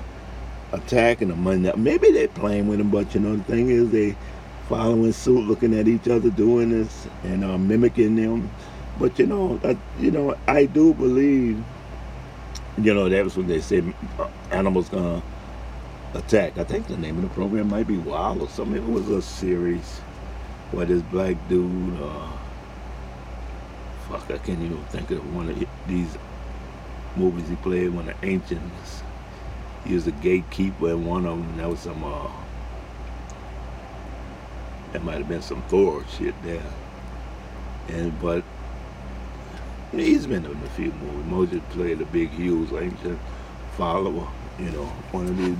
attacking 0.71 1.27
them. 1.27 1.83
Maybe 1.83 2.11
they're 2.11 2.27
playing 2.29 2.67
with 2.67 2.77
them, 2.77 2.89
but 2.89 3.13
you 3.13 3.21
know, 3.21 3.35
the 3.35 3.43
thing 3.43 3.69
is, 3.69 3.91
they 3.91 4.15
following 4.69 5.11
suit, 5.11 5.45
looking 5.45 5.77
at 5.77 5.87
each 5.87 6.07
other 6.07 6.29
doing 6.29 6.69
this 6.69 7.07
and 7.23 7.43
uh, 7.43 7.57
mimicking 7.57 8.15
them. 8.15 8.49
But 8.97 9.19
you 9.19 9.27
know, 9.27 9.59
I, 9.63 9.77
you 9.99 10.11
know, 10.11 10.37
I 10.47 10.65
do 10.65 10.93
believe, 10.93 11.63
you 12.81 12.93
know, 12.93 13.09
that 13.09 13.23
was 13.23 13.37
when 13.37 13.47
they 13.47 13.61
said 13.61 13.93
uh, 14.19 14.27
animals 14.51 14.89
gonna 14.89 15.23
attack. 16.13 16.57
I 16.57 16.63
think 16.63 16.87
the 16.87 16.97
name 16.97 17.17
of 17.17 17.23
the 17.23 17.29
program 17.29 17.69
might 17.69 17.87
be 17.87 17.97
Wild 17.97 18.41
or 18.41 18.49
something. 18.49 18.77
It 18.77 18.89
was 18.89 19.09
a 19.09 19.21
series 19.21 19.99
where 20.71 20.85
this 20.85 21.01
black 21.03 21.37
dude, 21.49 22.01
uh, 22.01 22.27
fuck, 24.09 24.29
I 24.31 24.37
can't 24.39 24.61
even 24.61 24.83
think 24.85 25.11
of 25.11 25.35
one 25.35 25.49
of 25.49 25.65
these 25.87 26.17
movies 27.15 27.49
he 27.49 27.55
played. 27.57 27.89
One 27.89 28.09
of 28.09 28.21
the 28.21 28.27
ancients 28.27 29.03
he 29.85 29.93
was 29.93 30.07
a 30.07 30.11
gatekeeper 30.11 30.89
in 30.91 31.05
one 31.05 31.25
of 31.25 31.37
them. 31.37 31.57
That 31.57 31.69
was 31.69 31.79
some, 31.81 32.03
uh, 32.03 32.29
that 34.93 35.03
might 35.03 35.19
have 35.19 35.29
been 35.29 35.41
some 35.41 35.61
Thor 35.63 36.05
shit 36.17 36.35
there. 36.43 36.63
And, 37.89 38.19
but, 38.21 38.43
he's 39.97 40.27
been 40.27 40.45
in 40.45 40.51
a 40.51 40.69
few 40.69 40.91
movies. 40.91 41.25
Moses 41.25 41.61
played 41.71 42.01
a 42.01 42.05
big, 42.05 42.29
huge, 42.31 42.71
ancient 42.73 43.19
follower. 43.77 44.27
You 44.59 44.71
know, 44.71 44.85
one 45.11 45.27
of 45.27 45.37
these, 45.37 45.57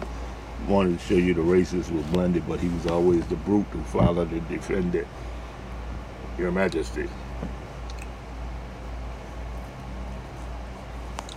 wanted 0.67 0.99
to 0.99 1.05
show 1.05 1.15
you 1.15 1.33
the 1.33 1.41
races 1.41 1.91
were 1.91 2.01
blended, 2.03 2.47
but 2.47 2.59
he 2.59 2.69
was 2.69 2.87
always 2.87 3.25
the 3.27 3.35
brute 3.35 3.65
who 3.71 3.81
followed 3.83 4.31
and 4.31 4.47
defended 4.49 5.07
your 6.37 6.51
majesty. 6.51 7.07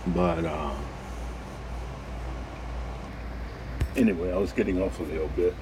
But, 0.07 0.45
uh, 0.45 0.73
anyway, 3.95 4.31
I 4.31 4.37
was 4.37 4.51
getting 4.51 4.81
off 4.81 4.99
a 4.99 5.03
little 5.03 5.27
bit. 5.29 5.53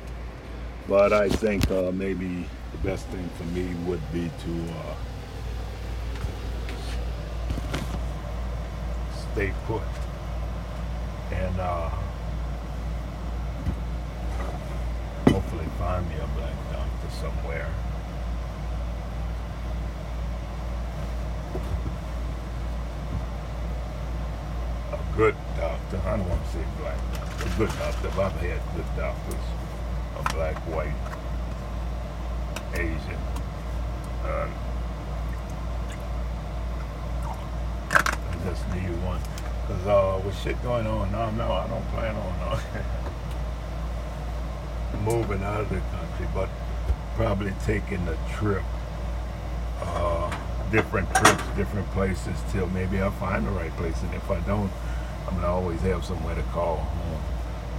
But 0.88 1.11
I 1.11 1.27
think 1.27 1.69
uh, 1.69 1.91
maybe 1.91 2.45
the 2.71 2.77
best 2.77 3.07
thing 3.07 3.29
for 3.38 3.43
me 3.45 3.73
would 3.85 4.01
be 4.13 4.29
to 4.45 4.73
uh, 4.73 4.95
stay 9.38 9.53
put 9.67 9.83
and 11.31 11.59
uh, 11.59 11.89
hopefully 15.29 15.65
find 15.77 16.09
me 16.09 16.15
a 16.15 16.27
black 16.35 16.55
doctor 16.71 17.09
somewhere. 17.21 17.69
A 24.91 25.15
good 25.15 25.35
doctor. 25.55 26.01
I 26.03 26.17
don't 26.17 26.27
want 26.27 26.43
to 26.43 26.49
say 26.49 26.65
black 26.79 26.97
doctor 27.13 27.45
a 27.45 27.57
good 27.59 27.69
doctor. 27.77 28.07
I've 28.19 28.31
had 28.41 28.61
good 28.75 28.97
doctors, 28.97 29.45
a 30.17 30.33
black, 30.33 30.55
white, 30.65 30.95
Asian. 32.73 33.21
Uh, 34.23 34.66
just 38.43 38.67
need 38.69 38.89
one. 39.03 39.21
Because 39.67 39.88
uh, 39.88 40.21
with 40.25 40.38
shit 40.41 40.61
going 40.63 40.88
on 40.88 41.11
now, 41.11 41.29
no, 41.31 41.51
I 41.51 41.67
don't 41.67 41.85
plan 41.89 42.15
on 42.15 42.33
uh, 42.39 42.59
moving 45.03 45.43
out 45.43 45.61
of 45.61 45.69
the 45.69 45.79
country, 45.79 46.27
but 46.33 46.49
probably 47.15 47.51
taking 47.65 48.07
a 48.07 48.17
trip, 48.33 48.63
uh, 49.81 50.31
different 50.71 51.13
trips, 51.15 51.43
different 51.55 51.89
places 51.91 52.38
till 52.51 52.67
maybe 52.67 52.99
I'll 52.99 53.11
find 53.11 53.45
the 53.45 53.51
right 53.51 53.71
place. 53.77 54.01
And 54.03 54.13
if 54.13 54.29
I 54.29 54.39
don't, 54.41 54.71
I'm 55.27 55.33
going 55.33 55.41
to 55.41 55.49
always 55.49 55.81
have 55.81 56.05
somewhere 56.05 56.35
to 56.35 56.43
call. 56.53 56.88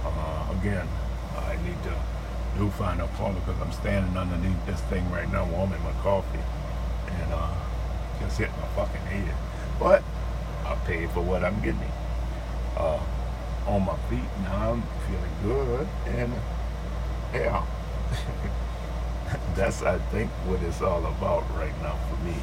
Uh, 0.05 0.55
again, 0.59 0.87
I 1.37 1.55
need 1.65 1.81
to 1.83 1.93
do 2.57 2.69
find 2.71 3.01
a 3.01 3.07
phone 3.07 3.35
because 3.35 3.59
I'm 3.61 3.71
standing 3.71 4.15
underneath 4.17 4.65
this 4.65 4.81
thing 4.81 5.09
right 5.11 5.31
now 5.31 5.45
warming 5.45 5.81
my 5.83 5.93
coffee 6.03 6.39
and 7.07 7.33
uh, 7.33 7.55
just 8.19 8.37
hit 8.37 8.49
my 8.49 8.67
fucking 8.75 9.01
head. 9.01 9.35
But 9.79 10.03
I 10.69 10.75
pay 10.85 11.07
for 11.07 11.21
what 11.21 11.43
I'm 11.43 11.59
getting. 11.61 11.91
Uh, 12.77 12.99
on 13.69 13.85
my 13.85 13.95
feet 14.09 14.19
now. 14.43 14.71
I'm 14.71 14.83
feeling 15.07 15.35
good, 15.43 15.87
and 16.07 16.33
yeah, 17.33 17.65
that's 19.55 19.83
I 19.83 19.99
think 20.11 20.29
what 20.47 20.61
it's 20.63 20.81
all 20.81 21.05
about 21.05 21.43
right 21.55 21.79
now 21.81 21.97
for 22.09 22.23
me. 22.25 22.35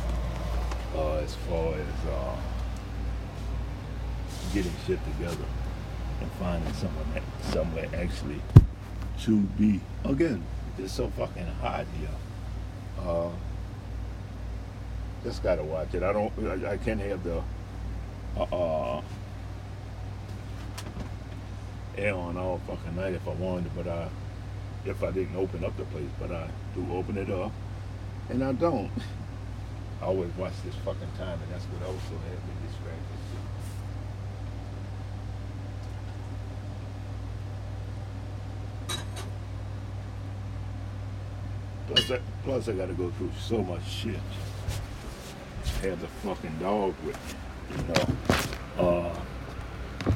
Uh, 0.94 1.16
as 1.16 1.34
far 1.34 1.74
as 1.74 2.08
uh, 2.10 2.36
getting 4.54 4.72
shit 4.86 4.98
together 5.04 5.44
and 6.20 6.30
finding 6.32 6.72
somewhere, 6.74 7.22
somewhere 7.42 7.88
actually 7.94 8.40
to 9.22 9.40
be. 9.58 9.80
Again, 10.04 10.42
it's 10.78 10.92
so 10.92 11.08
fucking 11.10 11.46
hot 11.60 11.86
here. 11.98 13.04
Uh, 13.04 13.30
just 15.24 15.42
gotta 15.42 15.64
watch 15.64 15.92
it. 15.94 16.02
I 16.02 16.12
don't. 16.12 16.32
I, 16.46 16.72
I 16.72 16.76
can't 16.76 17.00
have 17.00 17.24
the 17.24 17.42
uh, 18.42 19.00
air 21.96 22.14
on 22.14 22.36
all 22.36 22.60
fucking 22.66 22.96
night 22.96 23.14
if 23.14 23.26
I 23.26 23.32
wanted, 23.32 23.74
but 23.74 23.88
I 23.88 24.08
if 24.84 25.02
I 25.02 25.10
didn't 25.10 25.36
open 25.36 25.64
up 25.64 25.76
the 25.76 25.84
place, 25.86 26.10
but 26.18 26.30
I 26.30 26.48
do 26.74 26.86
open 26.92 27.18
it 27.18 27.30
up, 27.30 27.52
and 28.28 28.44
I 28.44 28.52
don't. 28.52 28.90
I 30.00 30.04
always 30.04 30.30
watch 30.36 30.52
this 30.64 30.74
fucking 30.84 31.08
time, 31.16 31.40
and 31.42 31.52
that's 31.52 31.64
what 31.64 31.82
also 31.86 31.98
had 32.28 32.38
me 32.46 32.54
distracted. 32.68 33.16
Plus, 41.86 42.10
I, 42.10 42.20
plus 42.42 42.68
I 42.68 42.72
got 42.72 42.86
to 42.86 42.94
go 42.94 43.10
through 43.12 43.30
so 43.40 43.62
much 43.62 43.88
shit. 43.88 44.20
Have 45.82 46.00
the 46.00 46.08
fucking 46.08 46.58
dog 46.58 46.94
with 47.04 47.14
me, 47.14 47.45
you 47.70 47.84
know. 47.84 48.06
Uh, 48.78 49.20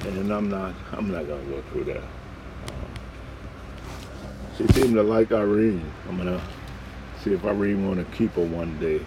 and 0.07 0.31
I'm 0.31 0.49
not, 0.49 0.75
I'm 0.93 1.11
not 1.11 1.27
gonna 1.27 1.45
go 1.45 1.63
through 1.71 1.85
that. 1.85 2.03
Um, 2.03 2.91
she 4.57 4.67
seemed 4.69 4.95
to 4.95 5.03
like 5.03 5.33
Irene. 5.33 5.91
I'm 6.09 6.17
gonna 6.17 6.41
see 7.23 7.33
if 7.33 7.45
Irene 7.45 7.87
want 7.87 7.99
to 7.99 8.17
keep 8.17 8.33
her 8.33 8.45
one 8.45 8.79
day. 8.79 9.01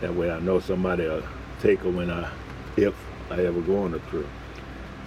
That 0.00 0.14
way 0.14 0.30
I 0.30 0.40
know 0.40 0.60
somebody 0.60 1.04
will 1.06 1.22
take 1.60 1.80
her 1.80 1.90
when 1.90 2.10
I, 2.10 2.30
if 2.76 2.94
I 3.30 3.44
ever 3.44 3.60
go 3.60 3.82
on 3.82 3.94
a 3.94 3.98
trip. 4.10 4.26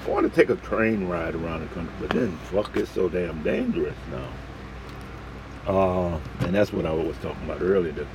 I 0.05 0.09
want 0.09 0.29
to 0.31 0.35
take 0.35 0.49
a 0.49 0.59
train 0.61 1.07
ride 1.07 1.33
around 1.33 1.61
the 1.61 1.67
country, 1.67 1.93
but 1.99 2.09
then 2.09 2.37
fuck, 2.51 2.75
it's 2.75 2.91
so 2.91 3.07
damn 3.07 3.41
dangerous 3.41 3.95
now. 4.11 4.27
Uh, 5.65 6.19
and 6.41 6.53
that's 6.53 6.73
what 6.73 6.85
I 6.85 6.91
was 6.91 7.15
talking 7.17 7.41
about 7.45 7.61
earlier, 7.61 7.93
the, 7.93 8.05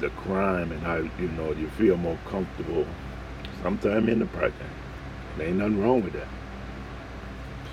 the 0.00 0.10
crime 0.10 0.72
and 0.72 0.80
how, 0.82 0.96
you 0.96 1.28
know, 1.36 1.52
you 1.52 1.68
feel 1.70 1.96
more 1.96 2.18
comfortable 2.26 2.86
sometime 3.62 4.08
in 4.08 4.18
the 4.18 4.26
project. 4.26 4.60
There 5.36 5.48
ain't 5.48 5.58
nothing 5.58 5.82
wrong 5.82 6.02
with 6.02 6.12
that. 6.14 6.28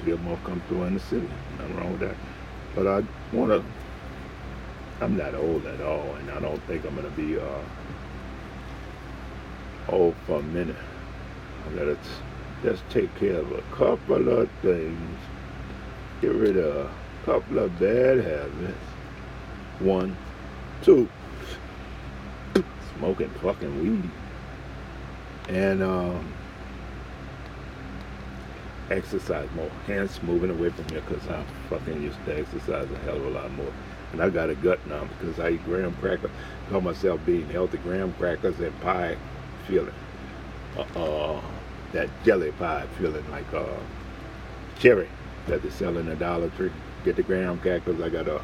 Feel 0.05 0.17
more 0.20 0.38
comfortable 0.43 0.86
in 0.86 0.93
the 0.93 0.99
city. 0.99 1.30
Nothing 1.57 1.78
wrong 1.78 1.91
with 1.91 2.01
that. 2.01 2.15
But 2.76 2.88
I 2.88 3.03
want 3.36 3.51
to, 3.51 3.63
I'm 5.01 5.17
not 5.17 5.36
old 5.36 5.65
at 5.65 5.82
all, 5.82 6.15
and 6.15 6.32
I 6.32 6.39
don't 6.39 6.61
think 6.63 6.86
I'm 6.86 6.95
to 6.95 7.09
be 7.11 7.39
uh, 7.39 7.61
old 9.89 10.15
for 10.26 10.39
a 10.39 10.43
minute. 10.43 10.76
I 11.67 11.76
got 11.76 11.86
to 11.86 11.97
just 12.63 12.88
take 12.89 13.13
care 13.15 13.39
of 13.39 13.51
a 13.51 13.61
couple 13.74 14.30
of 14.30 14.49
things. 14.61 15.20
Get 16.22 16.34
rid 16.34 16.57
of 16.57 16.76
a 16.76 16.91
couple 17.26 17.59
of 17.59 17.80
bad 17.80 18.17
habits. 18.17 18.78
One, 19.80 20.15
two, 20.84 21.09
smoking 23.00 23.30
fucking 23.41 23.82
weed. 23.82 24.10
And 25.47 25.82
um, 25.82 26.34
exercise 28.91 29.50
more. 29.56 29.70
Hands 29.88 30.22
moving 30.24 30.52
away 30.52 30.70
from 30.70 30.88
here 30.89 31.02
because 31.08 31.28
I'm 31.28 31.45
fucking 31.70 32.02
used 32.02 32.24
to 32.26 32.38
exercise 32.38 32.88
a 32.91 32.97
hell 33.00 33.18
of 33.18 33.26
a 33.26 33.30
lot 33.30 33.52
more. 33.54 33.74
And 34.12 34.22
I 34.22 34.30
got 34.30 34.50
a 34.50 34.56
gut 34.56 34.80
now 34.88 35.06
because 35.06 35.39
I 35.39 35.52
eat 35.52 35.66
graham 35.66 35.93
crackers. 35.95 36.32
Call 36.70 36.82
myself 36.82 37.26
being 37.26 37.47
healthy 37.50 37.78
graham 37.78 38.14
crackers 38.14 38.60
and 38.60 38.80
pie 38.82 39.18
feeling. 39.68 39.93
Uh, 40.78 40.82
uh 40.95 41.41
that 41.91 42.08
jelly 42.24 42.52
pie 42.52 42.86
feeling 43.00 43.28
like 43.32 43.52
uh, 43.52 43.66
cherry 44.78 45.10
that 45.47 45.64
they 45.64 45.70
sell 45.72 45.97
in 45.97 46.06
the 46.06 46.16
Dollar 46.16 46.50
Tree. 46.50 46.72
Get 47.04 47.16
the 47.16 47.24
graham 47.24 47.60
crackers. 47.60 48.00
I 48.00 48.10
got 48.10 48.28
a 48.28 48.41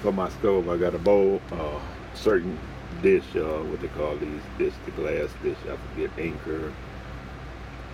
for 0.00 0.12
my 0.12 0.28
stove. 0.30 0.68
I 0.68 0.76
got 0.76 0.94
a 0.94 0.98
bowl, 0.98 1.40
uh, 1.52 1.78
certain 2.14 2.58
dish. 3.02 3.24
Uh, 3.34 3.62
what 3.64 3.80
they 3.80 3.88
call 3.88 4.16
these 4.16 4.42
dish, 4.58 4.74
the 4.84 4.90
glass 4.92 5.30
dish. 5.42 5.56
I 5.70 5.76
forget 5.76 6.10
anchor, 6.18 6.72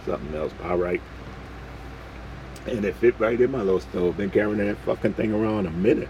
something 0.04 0.34
else. 0.34 0.52
All 0.64 0.76
right. 0.76 1.00
And 2.66 2.84
it 2.84 2.94
fit 2.96 3.18
right 3.18 3.40
in 3.40 3.50
my 3.50 3.62
little 3.62 3.80
stove. 3.80 4.16
Been 4.16 4.30
carrying 4.30 4.58
that 4.58 4.76
fucking 4.78 5.14
thing 5.14 5.32
around 5.32 5.66
a 5.66 5.70
minute. 5.70 6.08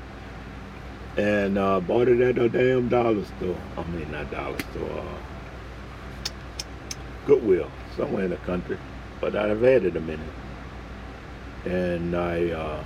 And 1.17 1.59
uh, 1.59 1.81
bought 1.81 2.09
it 2.09 2.21
at 2.21 2.39
a 2.39 2.49
damn 2.49 2.89
dollar 2.89 3.25
store. 3.25 3.57
I 3.77 3.83
mean, 3.85 4.11
not 4.11 4.31
dollar 4.31 4.59
store. 4.71 5.01
Uh, 5.01 5.19
Goodwill 7.27 7.71
somewhere 7.95 8.25
in 8.25 8.31
the 8.31 8.37
country, 8.39 8.79
but 9.21 9.37
I've 9.37 9.61
had 9.61 9.85
it 9.85 9.97
a 9.97 10.01
minute. 10.01 10.27
And 11.67 12.17
I, 12.17 12.51
uh, 12.51 12.85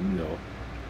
you 0.00 0.08
know, 0.08 0.38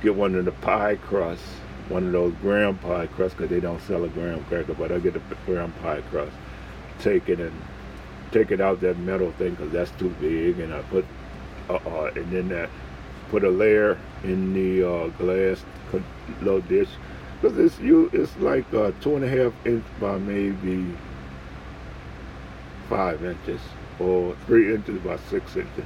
get 0.03 0.15
one 0.15 0.35
of 0.35 0.47
the 0.47 0.53
pie 0.53 0.97
crusts, 0.97 1.45
one 1.93 2.07
of 2.07 2.13
those 2.13 2.33
graham 2.41 2.79
pie 2.79 3.07
crusts, 3.07 3.37
because 3.37 3.51
they 3.51 3.61
don't 3.61 3.81
sell 3.83 4.03
a 4.05 4.09
graham 4.09 4.43
cracker, 4.45 4.75
but 4.75 4.91
I 4.91 4.99
get 4.99 5.15
a 5.15 5.21
graham 5.45 5.73
pie 5.83 6.01
crust, 6.11 6.33
take 7.01 7.29
it 7.29 7.39
and 7.39 7.53
take 8.31 8.51
it 8.51 8.61
out 8.61 8.81
that 8.81 8.97
metal 8.99 9.31
thing, 9.33 9.51
because 9.51 9.71
that's 9.73 9.91
too 9.93 10.09
big, 10.21 10.59
and 10.59 10.73
I 10.73 10.81
put, 10.83 11.05
uh, 11.69 11.75
uh, 11.75 12.11
and 12.17 12.31
then 12.33 12.49
that, 12.49 12.71
put 13.31 13.45
a 13.45 13.51
layer 13.51 13.99
in 14.25 14.55
the 14.55 14.89
uh, 14.89 15.09
glass 15.19 15.65
little 16.41 16.63
dish, 16.63 16.89
because 17.41 17.59
it's 17.59 17.79
you, 17.79 18.09
it's 18.13 18.35
like 18.39 18.73
uh, 18.73 18.93
two 19.01 19.17
and 19.17 19.25
a 19.25 19.29
half 19.29 19.53
inch 19.67 19.85
by 20.01 20.17
maybe 20.17 20.87
five 22.89 23.23
inches 23.25 23.61
or 23.99 24.35
three 24.47 24.75
inches 24.75 24.99
by 25.03 25.17
six 25.29 25.57
inches. 25.57 25.85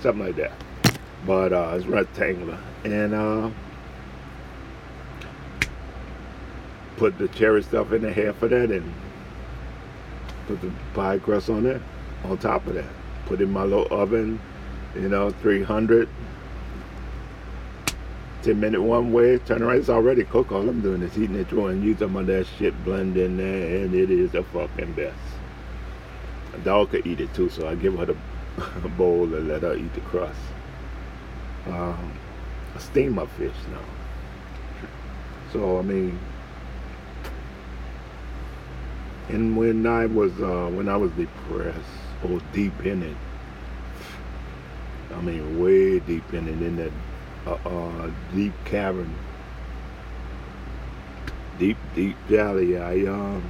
Something 0.00 0.26
like 0.26 0.36
that. 0.36 0.52
But 1.26 1.52
uh, 1.52 1.74
it's 1.76 1.86
rectangular. 1.86 2.58
And 2.84 3.14
uh, 3.14 3.50
put 6.96 7.18
the 7.18 7.28
cherry 7.28 7.62
stuff 7.62 7.92
in 7.92 8.02
the 8.02 8.12
half 8.12 8.42
of 8.42 8.50
that 8.50 8.70
and 8.70 8.94
put 10.46 10.60
the 10.60 10.70
pie 10.92 11.18
crust 11.18 11.50
on 11.50 11.64
there, 11.64 11.80
on 12.24 12.38
top 12.38 12.66
of 12.66 12.74
that. 12.74 12.90
Put 13.26 13.40
in 13.40 13.50
my 13.50 13.64
little 13.64 13.88
oven, 13.90 14.40
you 14.94 15.08
know, 15.08 15.30
300 15.30 16.08
10 18.44 18.60
minute 18.60 18.82
one 18.82 19.10
way, 19.10 19.38
turn 19.38 19.62
around, 19.62 19.78
it's 19.78 19.88
already 19.88 20.22
cooked. 20.22 20.52
All 20.52 20.68
I'm 20.68 20.82
doing 20.82 21.00
is 21.00 21.14
heating 21.14 21.36
it 21.36 21.48
through 21.48 21.68
and 21.68 21.82
use 21.82 21.98
some 21.98 22.14
of 22.14 22.26
that 22.26 22.46
shit 22.58 22.74
blend 22.84 23.16
in 23.16 23.38
there, 23.38 23.78
and 23.78 23.94
it 23.94 24.10
is 24.10 24.32
the 24.32 24.42
fucking 24.42 24.92
best. 24.92 25.16
A 26.52 26.58
dog 26.58 26.90
could 26.90 27.06
eat 27.06 27.20
it 27.20 27.32
too, 27.32 27.48
so 27.48 27.66
I 27.66 27.74
give 27.74 27.96
her 27.96 28.04
the 28.04 28.16
bowl 28.98 29.22
and 29.34 29.48
let 29.48 29.62
her 29.62 29.74
eat 29.74 29.94
the 29.94 30.02
crust. 30.02 30.38
Um, 31.66 32.12
I 32.74 32.78
steam 32.78 33.14
my 33.14 33.26
fish 33.26 33.54
now. 33.70 34.88
So, 35.52 35.78
I 35.78 35.82
mean, 35.82 36.18
and 39.28 39.56
when 39.56 39.86
I 39.86 40.06
was, 40.06 40.32
uh, 40.40 40.70
when 40.72 40.88
I 40.88 40.96
was 40.96 41.10
depressed, 41.12 41.78
or 42.24 42.40
deep 42.52 42.84
in 42.84 43.02
it, 43.02 43.16
I 45.14 45.20
mean, 45.20 45.62
way 45.62 46.00
deep 46.00 46.34
in 46.34 46.48
it, 46.48 46.60
in 46.60 46.76
that 46.76 46.92
a, 47.46 47.52
a 47.52 48.14
deep 48.34 48.52
cavern, 48.64 49.14
deep, 51.58 51.76
deep 51.94 52.16
valley. 52.28 52.78
I 52.78 53.06
um, 53.06 53.42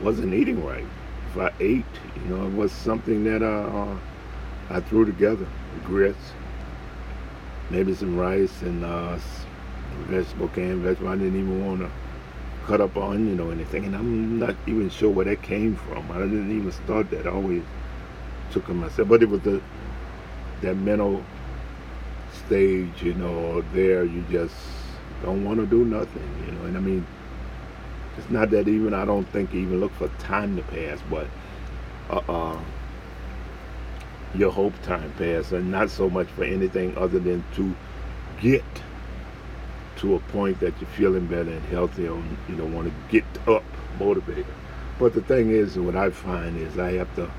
wasn't 0.00 0.34
eating 0.34 0.64
right. 0.64 0.86
If 1.30 1.38
I 1.38 1.52
ate, 1.60 1.84
you 2.16 2.34
know, 2.34 2.46
it 2.46 2.54
was 2.54 2.72
something 2.72 3.24
that 3.24 3.42
uh, 3.42 3.96
I 4.70 4.80
threw 4.80 5.04
together, 5.04 5.46
grits, 5.84 6.32
maybe 7.70 7.94
some 7.94 8.16
rice 8.16 8.62
and 8.62 8.84
uh, 8.84 9.18
vegetable, 10.06 10.48
canned 10.48 10.82
vegetable. 10.82 11.08
I 11.08 11.16
didn't 11.16 11.38
even 11.38 11.66
want 11.66 11.80
to 11.80 11.90
cut 12.66 12.80
up 12.80 12.96
onion 12.96 13.40
or 13.40 13.52
anything, 13.52 13.84
and 13.84 13.96
I'm 13.96 14.38
not 14.38 14.54
even 14.66 14.90
sure 14.90 15.10
where 15.10 15.24
that 15.24 15.42
came 15.42 15.76
from. 15.76 16.10
I 16.10 16.18
didn't 16.18 16.56
even 16.56 16.72
start 16.72 17.10
that. 17.10 17.26
I 17.26 17.30
always 17.30 17.62
took 18.50 18.68
it 18.68 18.74
myself, 18.74 19.08
but 19.08 19.22
it 19.22 19.28
was 19.28 19.40
the 19.42 19.60
that 20.60 20.76
mental 20.76 21.22
stage, 22.46 23.02
you 23.02 23.14
know, 23.14 23.62
there 23.72 24.04
you 24.04 24.24
just 24.30 24.54
don't 25.22 25.44
want 25.44 25.60
to 25.60 25.66
do 25.66 25.84
nothing, 25.84 26.44
you 26.44 26.52
know. 26.52 26.64
And 26.64 26.76
I 26.76 26.80
mean, 26.80 27.06
it's 28.16 28.30
not 28.30 28.50
that 28.50 28.68
even 28.68 28.94
I 28.94 29.04
don't 29.04 29.24
think 29.28 29.54
even 29.54 29.80
look 29.80 29.94
for 29.94 30.08
time 30.18 30.56
to 30.56 30.62
pass, 30.62 30.98
but 31.10 31.26
uh, 32.10 32.20
uh 32.28 32.60
your 34.34 34.52
hope 34.52 34.80
time 34.82 35.12
pass, 35.18 35.52
and 35.52 35.70
not 35.70 35.90
so 35.90 36.08
much 36.08 36.28
for 36.28 36.44
anything 36.44 36.96
other 36.96 37.18
than 37.18 37.44
to 37.54 37.74
get 38.40 38.64
to 39.96 40.14
a 40.14 40.18
point 40.20 40.60
that 40.60 40.72
you're 40.80 40.90
feeling 40.90 41.26
better 41.26 41.50
and 41.50 41.64
healthier 41.66 42.12
and 42.12 42.36
you 42.48 42.56
don't 42.56 42.72
want 42.72 42.86
to 42.86 42.94
get 43.10 43.24
up 43.48 43.64
motivated. 43.98 44.46
But 44.98 45.14
the 45.14 45.22
thing 45.22 45.50
is, 45.50 45.78
what 45.78 45.96
I 45.96 46.10
find 46.10 46.56
is 46.56 46.78
I 46.78 46.92
have 46.92 47.14
to 47.16 47.30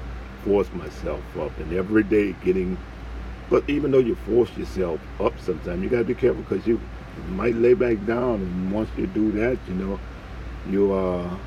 force 0.43 0.71
myself 0.73 1.21
up, 1.37 1.57
and 1.59 1.73
every 1.73 2.03
day 2.03 2.33
getting. 2.43 2.77
But 3.49 3.67
even 3.67 3.91
though 3.91 3.99
you 3.99 4.15
force 4.15 4.55
yourself 4.57 5.01
up, 5.19 5.39
sometimes 5.39 5.81
you 5.81 5.89
gotta 5.89 6.03
be 6.03 6.13
careful 6.13 6.43
because 6.43 6.67
you 6.67 6.79
might 7.29 7.55
lay 7.55 7.73
back 7.73 8.05
down, 8.05 8.35
and 8.35 8.71
once 8.71 8.89
you 8.97 9.07
do 9.07 9.31
that, 9.33 9.57
you 9.67 9.73
know, 9.73 9.99
you 10.69 10.93
are 10.93 11.37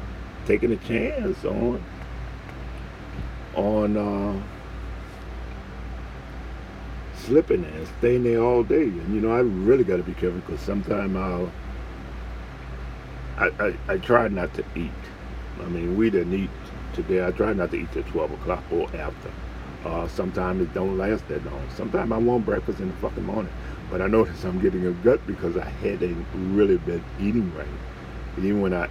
taking 0.47 0.73
a 0.73 0.77
chance 0.77 1.45
on 1.45 1.83
on 3.55 3.97
uh, 3.97 4.43
slipping 7.27 7.65
and 7.65 7.89
staying 7.99 8.25
there 8.25 8.43
all 8.43 8.63
day. 8.63 8.85
And 8.85 9.15
you 9.15 9.21
know, 9.21 9.33
I 9.33 9.41
really 9.41 9.85
got 9.85 9.97
to 9.97 10.03
be 10.03 10.15
careful 10.15 10.41
because 10.41 10.61
sometimes 10.61 11.17
I'll 11.17 11.51
I, 13.39 13.51
I, 13.59 13.75
I 13.95 13.99
try 13.99 14.29
not 14.29 14.53
to 14.55 14.65
eat. 14.77 14.91
I 15.61 15.65
mean, 15.67 15.97
we 15.97 16.11
didn't 16.11 16.35
eat 16.35 16.51
today. 16.93 17.27
I 17.27 17.31
try 17.31 17.53
not 17.53 17.71
to 17.71 17.77
eat 17.77 17.91
till 17.93 18.03
12 18.05 18.33
o'clock 18.33 18.63
or 18.71 18.85
after. 18.97 19.33
Uh, 19.85 20.07
sometimes 20.07 20.63
it 20.63 20.73
don't 20.75 20.97
last 20.97 21.27
that 21.29 21.45
long. 21.47 21.67
Sometimes 21.75 22.13
I 22.13 22.19
want 22.19 22.45
breakfast 22.45 22.81
in 22.81 22.89
the 22.89 22.95
fucking 22.95 23.25
morning. 23.25 23.53
But 23.91 24.01
I 24.01 24.07
notice 24.07 24.45
I'm 24.45 24.61
getting 24.61 24.87
a 24.87 24.93
gut 24.93 25.27
because 25.27 25.57
I 25.57 25.65
hadn't 25.69 26.27
really 26.35 26.79
been 26.79 27.03
eating 27.19 27.53
right. 27.57 27.67
And 28.37 28.45
even 28.45 28.61
when 28.61 28.75
I 28.75 28.89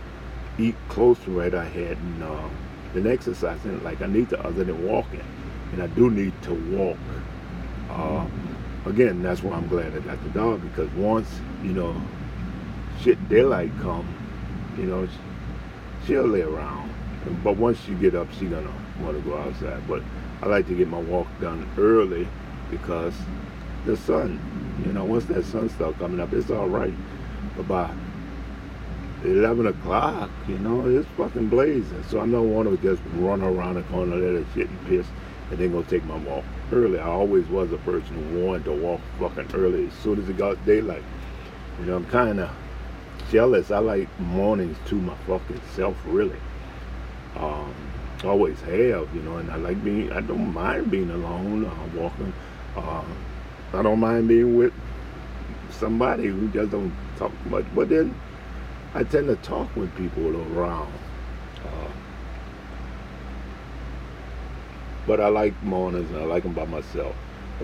eat 0.60 0.76
close 0.90 1.18
to 1.20 1.32
right, 1.32 1.54
I 1.54 1.66
hadn't 1.66 2.22
uh, 2.22 2.50
been 2.94 3.08
exercising 3.08 3.82
like 3.84 4.02
I 4.02 4.08
need 4.08 4.30
to 4.30 4.46
other 4.46 4.64
than 4.64 4.86
walking. 4.86 5.24
And 5.72 5.82
I 5.82 5.88
do 5.88 6.10
need 6.10 6.34
to 6.44 6.54
walk. 6.76 6.98
Uh, 7.92 8.26
again, 8.86 9.22
that's 9.22 9.44
why 9.44 9.56
I'm 9.56 9.68
glad 9.68 9.96
I 9.96 10.00
got 10.00 10.24
the 10.24 10.30
dog 10.30 10.62
because 10.62 10.90
once, 10.92 11.42
you 11.62 11.74
know, 11.74 12.02
shit 13.02 13.28
daylight 13.28 13.72
come, 13.80 14.08
you 14.78 14.86
know, 14.86 15.08
she'll 16.06 16.28
lay 16.28 16.42
around. 16.42 16.94
But 17.44 17.58
once 17.58 17.80
she 17.82 17.94
get 17.96 18.16
up, 18.16 18.32
she 18.32 18.46
gonna 18.46 18.74
want 19.02 19.18
to 19.18 19.30
go 19.30 19.38
outside. 19.38 19.86
But 19.88 20.04
I 20.42 20.48
like 20.48 20.68
to 20.68 20.76
get 20.76 20.88
my 20.88 21.00
walk 21.00 21.28
done 21.42 21.70
early 21.78 22.28
because 22.70 23.14
the 23.86 23.98
sun, 23.98 24.40
you 24.86 24.94
know, 24.94 25.04
once 25.04 25.26
that 25.26 25.44
sun 25.44 25.70
start 25.70 26.00
coming 26.00 26.20
up, 26.20 26.32
it's 26.34 26.50
all 26.50 26.68
right. 26.68 26.94
But 27.58 27.68
by 27.68 27.94
11 29.26 29.68
o'clock, 29.68 30.32
you 30.48 30.58
know, 30.60 30.88
it's 30.88 31.08
fucking 31.18 31.50
blazing. 31.50 32.04
So 32.04 32.22
I 32.22 32.28
don't 32.28 32.52
want 32.52 32.70
to 32.70 32.78
just 32.78 33.04
run 33.16 33.42
around 33.42 33.76
the 33.76 33.84
corner, 33.84 34.16
let 34.16 34.42
it 34.42 34.48
shit 34.56 34.70
and 34.70 34.88
piss, 34.88 35.06
and 35.52 35.60
then 35.60 35.74
go 35.74 35.84
take 35.84 36.06
my 36.06 36.18
walk 36.18 36.46
early. 36.72 37.00
I 37.00 37.08
always 37.08 37.48
was 37.48 37.72
a 37.72 37.78
person 37.78 38.16
who 38.32 38.46
wanted 38.46 38.66
to 38.66 38.74
walk 38.74 39.02
fucking 39.20 39.50
early 39.54 39.88
as 39.88 39.94
soon 39.94 40.22
as 40.22 40.30
it 40.30 40.38
got 40.38 40.64
daylight. 40.66 41.04
You 41.80 41.86
know, 41.86 41.96
I'm 41.98 42.06
kind 42.06 42.40
of 42.40 42.50
jealous. 43.32 43.72
I 43.72 43.80
like 43.80 44.08
mornings 44.20 44.78
to 44.88 44.96
my 44.96 45.16
fucking 45.28 45.62
self, 45.74 45.98
really. 46.06 46.38
Um, 47.38 47.74
always 48.24 48.60
have, 48.62 49.14
you 49.16 49.22
know, 49.24 49.38
and 49.38 49.50
I 49.52 49.56
like 49.56 49.84
being, 49.84 50.12
I 50.12 50.22
don't 50.22 50.54
mind 50.54 50.92
being 50.92 51.10
alone, 51.10 51.66
uh, 51.66 52.00
walking. 52.00 52.34
Uh, 52.76 53.04
I 53.74 53.82
don't 53.82 54.00
mind 54.00 54.28
being 54.28 54.58
with 54.58 54.74
somebody 55.72 56.28
who 56.28 56.48
just 56.50 56.72
don't 56.72 56.94
talk 57.18 57.32
much. 57.46 57.66
But 57.74 57.90
then 57.90 58.16
I 58.94 59.04
tend 59.04 59.28
to 59.28 59.36
talk 59.38 59.74
with 59.76 59.96
people 59.96 60.36
around. 60.54 60.92
Uh, 61.66 61.92
but 65.08 65.20
I 65.20 65.28
like 65.28 65.62
mornings 65.64 66.10
and 66.12 66.20
I 66.20 66.26
like 66.26 66.44
them 66.44 66.54
by 66.54 66.66
myself. 66.66 67.16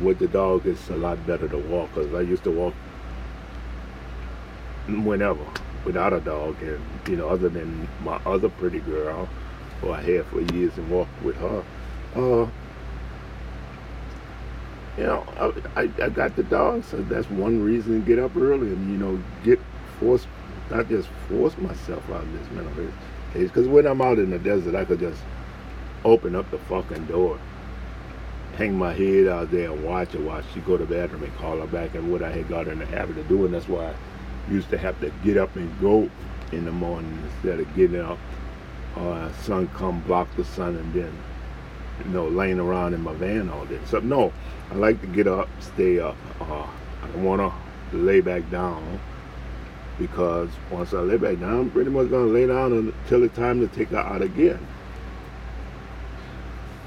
With 0.01 0.19
the 0.19 0.27
dog, 0.27 0.65
it's 0.65 0.89
a 0.89 0.95
lot 0.95 1.25
better 1.25 1.47
to 1.47 1.57
walk 1.57 1.89
because 1.93 2.13
I 2.13 2.21
used 2.21 2.43
to 2.43 2.51
walk 2.51 2.73
whenever 4.87 5.43
without 5.85 6.13
a 6.13 6.19
dog 6.19 6.61
and 6.61 6.83
you 7.07 7.15
know 7.15 7.29
other 7.29 7.49
than 7.49 7.87
my 8.03 8.19
other 8.25 8.49
pretty 8.49 8.79
girl 8.79 9.27
who 9.81 9.91
I 9.91 10.01
had 10.01 10.25
for 10.25 10.41
years 10.53 10.77
and 10.77 10.89
walked 10.89 11.21
with 11.23 11.35
her 11.37 11.63
uh 12.15 12.47
you 14.97 15.03
know 15.03 15.25
I, 15.37 15.81
I, 15.81 15.91
I 16.03 16.09
got 16.09 16.35
the 16.35 16.43
dog 16.43 16.83
so 16.83 16.97
that's 17.03 17.29
one 17.29 17.61
reason 17.61 18.01
to 18.01 18.05
get 18.05 18.19
up 18.19 18.35
early 18.35 18.67
and 18.67 18.91
you 18.91 18.97
know 18.97 19.21
get 19.43 19.59
force 19.99 20.25
not 20.69 20.87
just 20.89 21.07
force 21.29 21.57
myself 21.57 22.03
out 22.09 22.23
of 22.23 22.31
this 22.33 22.49
mental 22.51 22.73
health 22.73 22.93
because 23.33 23.67
when 23.67 23.85
I'm 23.85 24.01
out 24.01 24.19
in 24.19 24.29
the 24.29 24.39
desert 24.39 24.75
I 24.75 24.85
could 24.85 24.99
just 24.99 25.21
open 26.05 26.35
up 26.35 26.49
the 26.51 26.57
fucking 26.59 27.05
door 27.05 27.39
hang 28.57 28.75
my 28.75 28.91
head 28.91 29.27
out 29.27 29.51
there 29.51 29.71
and 29.71 29.83
watch 29.83 30.13
her 30.13 30.19
while 30.19 30.41
she 30.51 30.59
go 30.61 30.77
to 30.77 30.85
the 30.85 30.95
bathroom 30.95 31.23
and 31.23 31.35
call 31.37 31.59
her 31.59 31.67
back 31.67 31.93
and 31.93 32.11
what 32.11 32.23
I 32.23 32.31
had 32.31 32.49
got 32.49 32.67
in 32.67 32.79
the 32.79 32.87
habit 32.87 33.17
of 33.19 33.27
doing. 33.27 33.51
That's 33.51 33.67
why 33.67 33.85
I 33.85 34.51
used 34.51 34.71
to 34.71 34.77
have 34.79 34.99
to 35.01 35.11
get 35.23 35.37
up 35.37 35.55
and 35.55 35.79
go 35.79 36.09
in 36.51 36.65
the 36.65 36.71
morning 36.71 37.21
instead 37.23 37.59
of 37.59 37.75
getting 37.75 38.01
up 38.01 38.17
uh, 38.95 39.31
sun 39.43 39.67
come 39.75 39.99
block 40.01 40.27
the 40.35 40.43
sun 40.43 40.75
and 40.75 40.93
then 40.93 41.15
you 41.99 42.11
know 42.11 42.27
laying 42.27 42.59
around 42.59 42.95
in 42.95 43.01
my 43.01 43.13
van 43.13 43.49
all 43.49 43.65
day. 43.65 43.79
So 43.85 43.99
no 43.99 44.33
i 44.71 44.75
like 44.75 44.99
to 45.01 45.07
get 45.07 45.27
up 45.27 45.49
stay 45.59 45.99
up. 45.99 46.17
Uh, 46.41 46.65
i 47.03 47.07
don't 47.07 47.23
want 47.23 47.41
to 47.41 47.97
lay 47.97 48.21
back 48.21 48.49
down 48.49 48.99
because 49.99 50.49
once 50.71 50.93
i 50.93 50.99
lay 50.99 51.17
back 51.17 51.39
down 51.39 51.59
i'm 51.59 51.71
pretty 51.71 51.89
much 51.89 52.09
to 52.09 52.17
lay 52.19 52.47
down 52.47 52.73
until 52.73 53.23
it's 53.23 53.35
time 53.35 53.59
to 53.59 53.67
take 53.67 53.89
her 53.89 53.97
out 53.97 54.21
again 54.21 54.65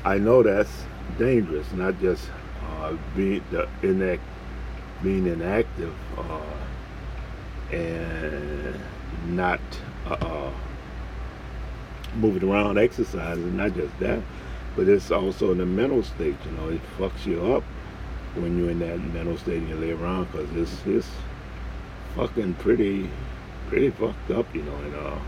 i 0.05 0.19
know 0.19 0.43
that's 0.43 0.85
dangerous 1.19 1.71
not 1.73 1.99
just 2.01 2.31
uh, 2.67 2.97
being 3.17 3.43
the 3.51 3.69
inact 3.83 4.21
being 5.03 5.27
inactive 5.27 5.95
uh, 6.19 7.75
and 7.75 8.79
not 9.29 9.61
uh, 10.07 10.17
uh, 10.21 10.53
moving 12.17 12.49
around, 12.49 12.79
exercising, 12.79 13.57
not 13.57 13.75
just 13.75 13.97
that, 14.01 14.21
but 14.77 14.89
it's 14.89 15.11
also 15.11 15.53
in 15.53 15.59
the 15.59 15.67
mental 15.67 16.03
state. 16.03 16.37
You 16.45 16.51
know, 16.53 16.69
it 16.69 16.81
fucks 16.99 17.27
you 17.27 17.55
up 17.55 17.63
when 18.37 18.59
you're 18.59 18.71
in 18.71 18.79
that 18.81 18.99
mental 18.99 19.37
state 19.37 19.59
and 19.59 19.69
you 19.69 19.77
lay 19.77 19.93
around 19.93 20.31
because 20.31 20.51
it's 20.55 20.87
it's 20.87 21.09
fucking 22.17 22.55
pretty 22.55 23.09
pretty 23.69 23.91
fucked 23.91 24.31
up. 24.31 24.53
You 24.55 24.63
know, 24.63 24.77
and 24.77 24.95
uh, 24.95 25.19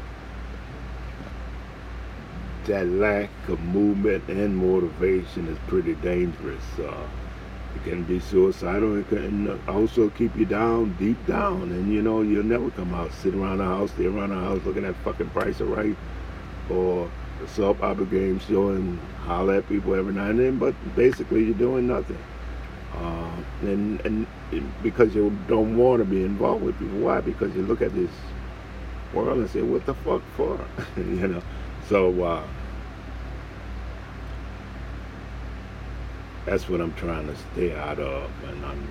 that 2.66 2.86
lack 2.88 3.30
of 3.48 3.60
movement 3.60 4.28
and 4.28 4.56
motivation 4.56 5.48
is 5.48 5.58
pretty 5.68 5.94
dangerous. 5.96 6.62
Uh, 6.78 7.06
it 7.76 7.84
can 7.84 8.04
be 8.04 8.20
suicidal. 8.20 8.98
It 8.98 9.08
can 9.08 9.60
also 9.68 10.10
keep 10.10 10.36
you 10.36 10.46
down, 10.46 10.94
deep 10.98 11.24
down, 11.26 11.62
and 11.62 11.92
you 11.92 12.02
know 12.02 12.22
you'll 12.22 12.44
never 12.44 12.70
come 12.72 12.94
out. 12.94 13.12
Sit 13.12 13.34
around 13.34 13.58
the 13.58 13.64
house, 13.64 13.90
stay 13.92 14.06
around 14.06 14.30
the 14.30 14.36
house, 14.36 14.60
looking 14.64 14.84
at 14.84 14.96
fucking 14.96 15.30
Price 15.30 15.60
of 15.60 15.70
Right 15.70 15.96
or 16.70 17.10
the 17.40 17.48
soap 17.48 17.82
opera 17.82 18.06
game 18.06 18.38
show 18.40 18.70
and 18.70 18.98
holler 19.24 19.56
at 19.56 19.68
people 19.68 19.94
every 19.94 20.12
now 20.14 20.30
and 20.30 20.40
then. 20.40 20.58
But 20.58 20.74
basically, 20.96 21.44
you're 21.44 21.54
doing 21.54 21.86
nothing, 21.88 22.22
uh, 22.94 23.36
and 23.62 24.00
and 24.04 24.26
because 24.82 25.14
you 25.14 25.36
don't 25.48 25.76
want 25.76 26.00
to 26.00 26.04
be 26.04 26.24
involved 26.24 26.64
with 26.64 26.78
people. 26.78 26.98
Why? 26.98 27.20
Because 27.20 27.54
you 27.56 27.62
look 27.62 27.82
at 27.82 27.94
this 27.94 28.10
world 29.14 29.38
and 29.38 29.50
say, 29.50 29.62
"What 29.62 29.86
the 29.86 29.94
fuck 29.94 30.22
for?" 30.36 30.60
you 30.96 31.28
know. 31.28 31.42
So. 31.88 32.22
Uh, 32.22 32.46
that's 36.44 36.68
what 36.68 36.80
I'm 36.80 36.92
trying 36.94 37.26
to 37.28 37.36
stay 37.36 37.74
out 37.74 37.98
of, 37.98 38.30
and 38.48 38.64
I'm, 38.64 38.88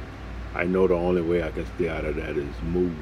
I 0.55 0.63
know 0.63 0.87
the 0.87 0.93
only 0.95 1.21
way 1.21 1.43
I 1.43 1.51
can 1.51 1.65
stay 1.75 1.89
out 1.89 2.05
of 2.05 2.15
that 2.15 2.37
is 2.37 2.61
move, 2.63 2.95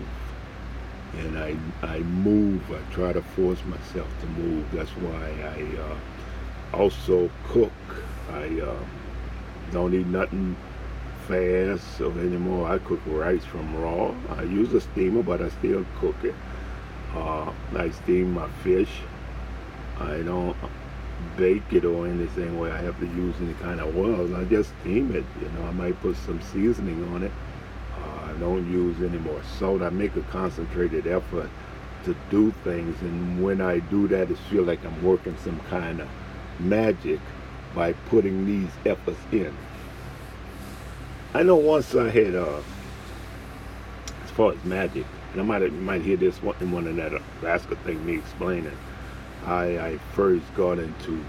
and 1.19 1.37
I, 1.37 1.55
I 1.83 1.99
move. 1.99 2.63
I 2.71 2.79
try 2.91 3.13
to 3.13 3.21
force 3.21 3.63
myself 3.65 4.07
to 4.21 4.27
move. 4.27 4.71
That's 4.71 4.89
why 4.91 5.31
I 5.43 5.81
uh, 5.81 6.77
also 6.77 7.29
cook. 7.49 7.71
I 8.31 8.59
uh, 8.59 8.79
don't 9.71 9.93
eat 9.93 10.07
nothing 10.07 10.55
fast 11.27 12.01
or 12.01 12.11
anymore. 12.19 12.69
I 12.71 12.79
cook 12.79 13.01
rice 13.05 13.45
from 13.45 13.75
raw. 13.79 14.15
I 14.29 14.43
use 14.43 14.73
a 14.73 14.81
steamer, 14.81 15.21
but 15.21 15.41
I 15.41 15.49
still 15.49 15.85
cook 15.99 16.15
it. 16.23 16.35
Uh, 17.13 17.51
I 17.75 17.91
steam 17.91 18.33
my 18.33 18.49
fish. 18.63 19.01
I 19.99 20.21
don't 20.21 20.55
bake 21.37 21.71
it 21.71 21.85
or 21.85 22.07
anything 22.07 22.57
where 22.59 22.71
I 22.71 22.81
have 22.81 22.99
to 22.99 23.05
use 23.05 23.35
any 23.41 23.53
kind 23.55 23.79
of 23.79 23.95
oils. 23.95 24.33
I 24.33 24.45
just 24.45 24.71
steam 24.81 25.15
it. 25.15 25.25
You 25.41 25.49
know, 25.49 25.67
I 25.67 25.71
might 25.71 25.99
put 26.01 26.15
some 26.17 26.41
seasoning 26.41 27.03
on 27.13 27.23
it. 27.23 27.31
Uh, 27.95 28.31
I 28.31 28.33
don't 28.39 28.69
use 28.71 28.97
any 29.01 29.19
more 29.19 29.41
salt. 29.57 29.81
I 29.81 29.89
make 29.89 30.15
a 30.15 30.21
concentrated 30.23 31.07
effort 31.07 31.49
to 32.05 32.15
do 32.29 32.51
things, 32.63 33.01
and 33.01 33.43
when 33.43 33.59
I 33.59 33.79
do 33.79 34.07
that, 34.07 34.31
it 34.31 34.37
feels 34.49 34.67
like 34.67 34.83
I'm 34.85 35.03
working 35.03 35.35
some 35.43 35.59
kind 35.69 35.99
of 35.99 36.07
magic 36.59 37.19
by 37.75 37.93
putting 37.93 38.45
these 38.45 38.69
efforts 38.85 39.19
in. 39.31 39.55
I 41.33 41.43
know 41.43 41.57
once 41.57 41.93
I 41.93 42.09
had, 42.09 42.35
uh, 42.35 42.61
as 44.23 44.31
far 44.31 44.53
as 44.53 44.63
magic, 44.63 45.05
and 45.33 45.41
I 45.41 45.43
might 45.43 45.71
might 45.73 46.01
hear 46.01 46.17
this 46.17 46.41
one 46.41 46.55
in 46.61 46.71
one 46.71 46.87
of 46.87 46.95
that 46.95 47.11
Alaska 47.41 47.75
thing 47.77 48.03
me 48.05 48.15
explaining. 48.15 48.75
I, 49.45 49.79
I 49.79 49.97
first 50.13 50.45
got 50.55 50.79
into, 50.79 51.23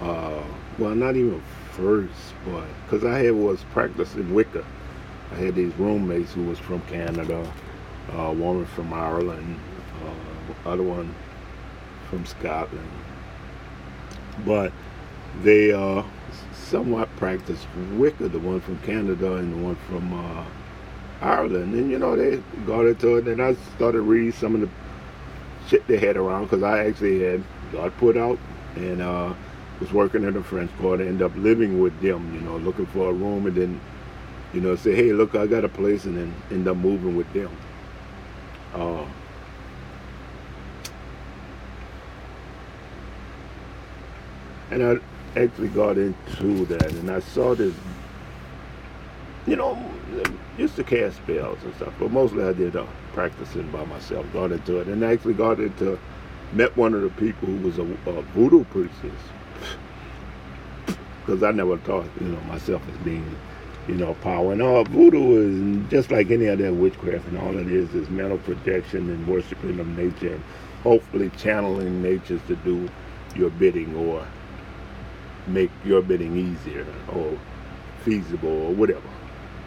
uh, 0.00 0.42
well, 0.78 0.94
not 0.94 1.16
even 1.16 1.42
first, 1.72 2.34
but 2.44 2.66
because 2.84 3.04
I 3.04 3.18
had 3.18 3.34
was 3.34 3.64
practicing 3.72 4.32
Wicca. 4.34 4.64
I 5.32 5.34
had 5.36 5.54
these 5.54 5.74
roommates 5.74 6.32
who 6.32 6.44
was 6.44 6.58
from 6.58 6.80
Canada, 6.82 7.50
a 8.12 8.32
woman 8.32 8.66
from 8.66 8.92
Ireland, 8.92 9.58
uh, 10.04 10.68
other 10.68 10.82
one 10.82 11.14
from 12.10 12.26
Scotland. 12.26 12.88
But 14.44 14.72
they 15.42 15.72
uh, 15.72 16.02
somewhat 16.52 17.14
practiced 17.16 17.66
Wicca, 17.94 18.28
the 18.28 18.38
one 18.38 18.60
from 18.60 18.78
Canada 18.80 19.34
and 19.34 19.52
the 19.52 19.64
one 19.64 19.76
from 19.88 20.12
uh, 20.12 20.44
Ireland. 21.20 21.74
And, 21.74 21.90
you 21.90 21.98
know, 21.98 22.16
they 22.16 22.42
got 22.66 22.86
into 22.86 23.16
it, 23.16 23.26
and 23.26 23.40
I 23.40 23.54
started 23.76 24.02
reading 24.02 24.32
some 24.32 24.54
of 24.54 24.60
the 24.60 24.68
shit 25.68 25.86
their 25.86 25.98
head 25.98 26.16
around 26.16 26.44
because 26.44 26.62
I 26.62 26.86
actually 26.86 27.22
had 27.22 27.42
got 27.72 27.96
put 27.98 28.16
out 28.16 28.38
and 28.76 29.00
uh, 29.00 29.34
was 29.80 29.92
working 29.92 30.24
in 30.24 30.34
the 30.34 30.42
French 30.42 30.70
Quarter, 30.78 31.04
end 31.04 31.22
up 31.22 31.34
living 31.36 31.80
with 31.80 31.98
them, 32.00 32.34
you 32.34 32.40
know, 32.40 32.56
looking 32.58 32.86
for 32.86 33.10
a 33.10 33.12
room 33.12 33.46
and 33.46 33.56
then, 33.56 33.80
you 34.52 34.60
know, 34.60 34.76
say, 34.76 34.94
hey, 34.94 35.12
look, 35.12 35.34
I 35.34 35.46
got 35.46 35.64
a 35.64 35.68
place 35.68 36.04
and 36.04 36.16
then 36.16 36.34
end 36.50 36.68
up 36.68 36.76
moving 36.76 37.16
with 37.16 37.32
them. 37.32 37.50
Uh, 38.74 39.06
and 44.70 44.82
I 44.82 45.38
actually 45.38 45.68
got 45.68 45.98
into 45.98 46.64
that 46.66 46.92
and 46.92 47.10
I 47.10 47.20
saw 47.20 47.54
this, 47.54 47.74
you 49.46 49.56
know, 49.56 49.78
used 50.58 50.76
to 50.76 50.84
cast 50.84 51.16
spells 51.16 51.58
and 51.64 51.74
stuff, 51.76 51.92
but 51.98 52.10
mostly 52.10 52.44
I 52.44 52.52
did 52.52 52.76
uh, 52.76 52.86
practicing 53.12 53.70
by 53.70 53.84
myself, 53.84 54.24
got 54.32 54.52
into 54.52 54.78
it, 54.78 54.86
and 54.86 55.04
actually 55.04 55.34
got 55.34 55.58
into, 55.58 55.98
met 56.52 56.76
one 56.76 56.94
of 56.94 57.02
the 57.02 57.10
people 57.10 57.48
who 57.48 57.66
was 57.66 57.78
a, 57.78 57.82
a 58.10 58.22
voodoo 58.22 58.64
priestess, 58.64 59.20
because 61.20 61.42
I 61.42 61.50
never 61.50 61.78
thought, 61.78 62.06
you 62.20 62.28
know, 62.28 62.40
myself 62.42 62.82
as 62.88 62.96
being, 62.98 63.36
you 63.88 63.94
know, 63.94 64.14
power. 64.14 64.52
And 64.52 64.62
all 64.62 64.84
voodoo 64.84 65.82
is 65.82 65.90
just 65.90 66.10
like 66.10 66.30
any 66.30 66.48
other 66.48 66.72
witchcraft, 66.72 67.26
and 67.28 67.38
all 67.38 67.56
it 67.58 67.70
is 67.70 67.94
is 67.94 68.08
mental 68.10 68.38
projection 68.38 69.10
and 69.10 69.26
worshiping 69.26 69.80
of 69.80 69.88
nature, 69.88 70.34
and 70.34 70.44
hopefully 70.82 71.30
channeling 71.38 72.02
nature 72.02 72.38
to 72.46 72.56
do 72.56 72.88
your 73.34 73.50
bidding 73.50 73.96
or 73.96 74.26
make 75.46 75.70
your 75.84 76.00
bidding 76.02 76.36
easier 76.36 76.86
or 77.12 77.36
feasible 78.02 78.48
or 78.48 78.72
whatever. 78.72 79.08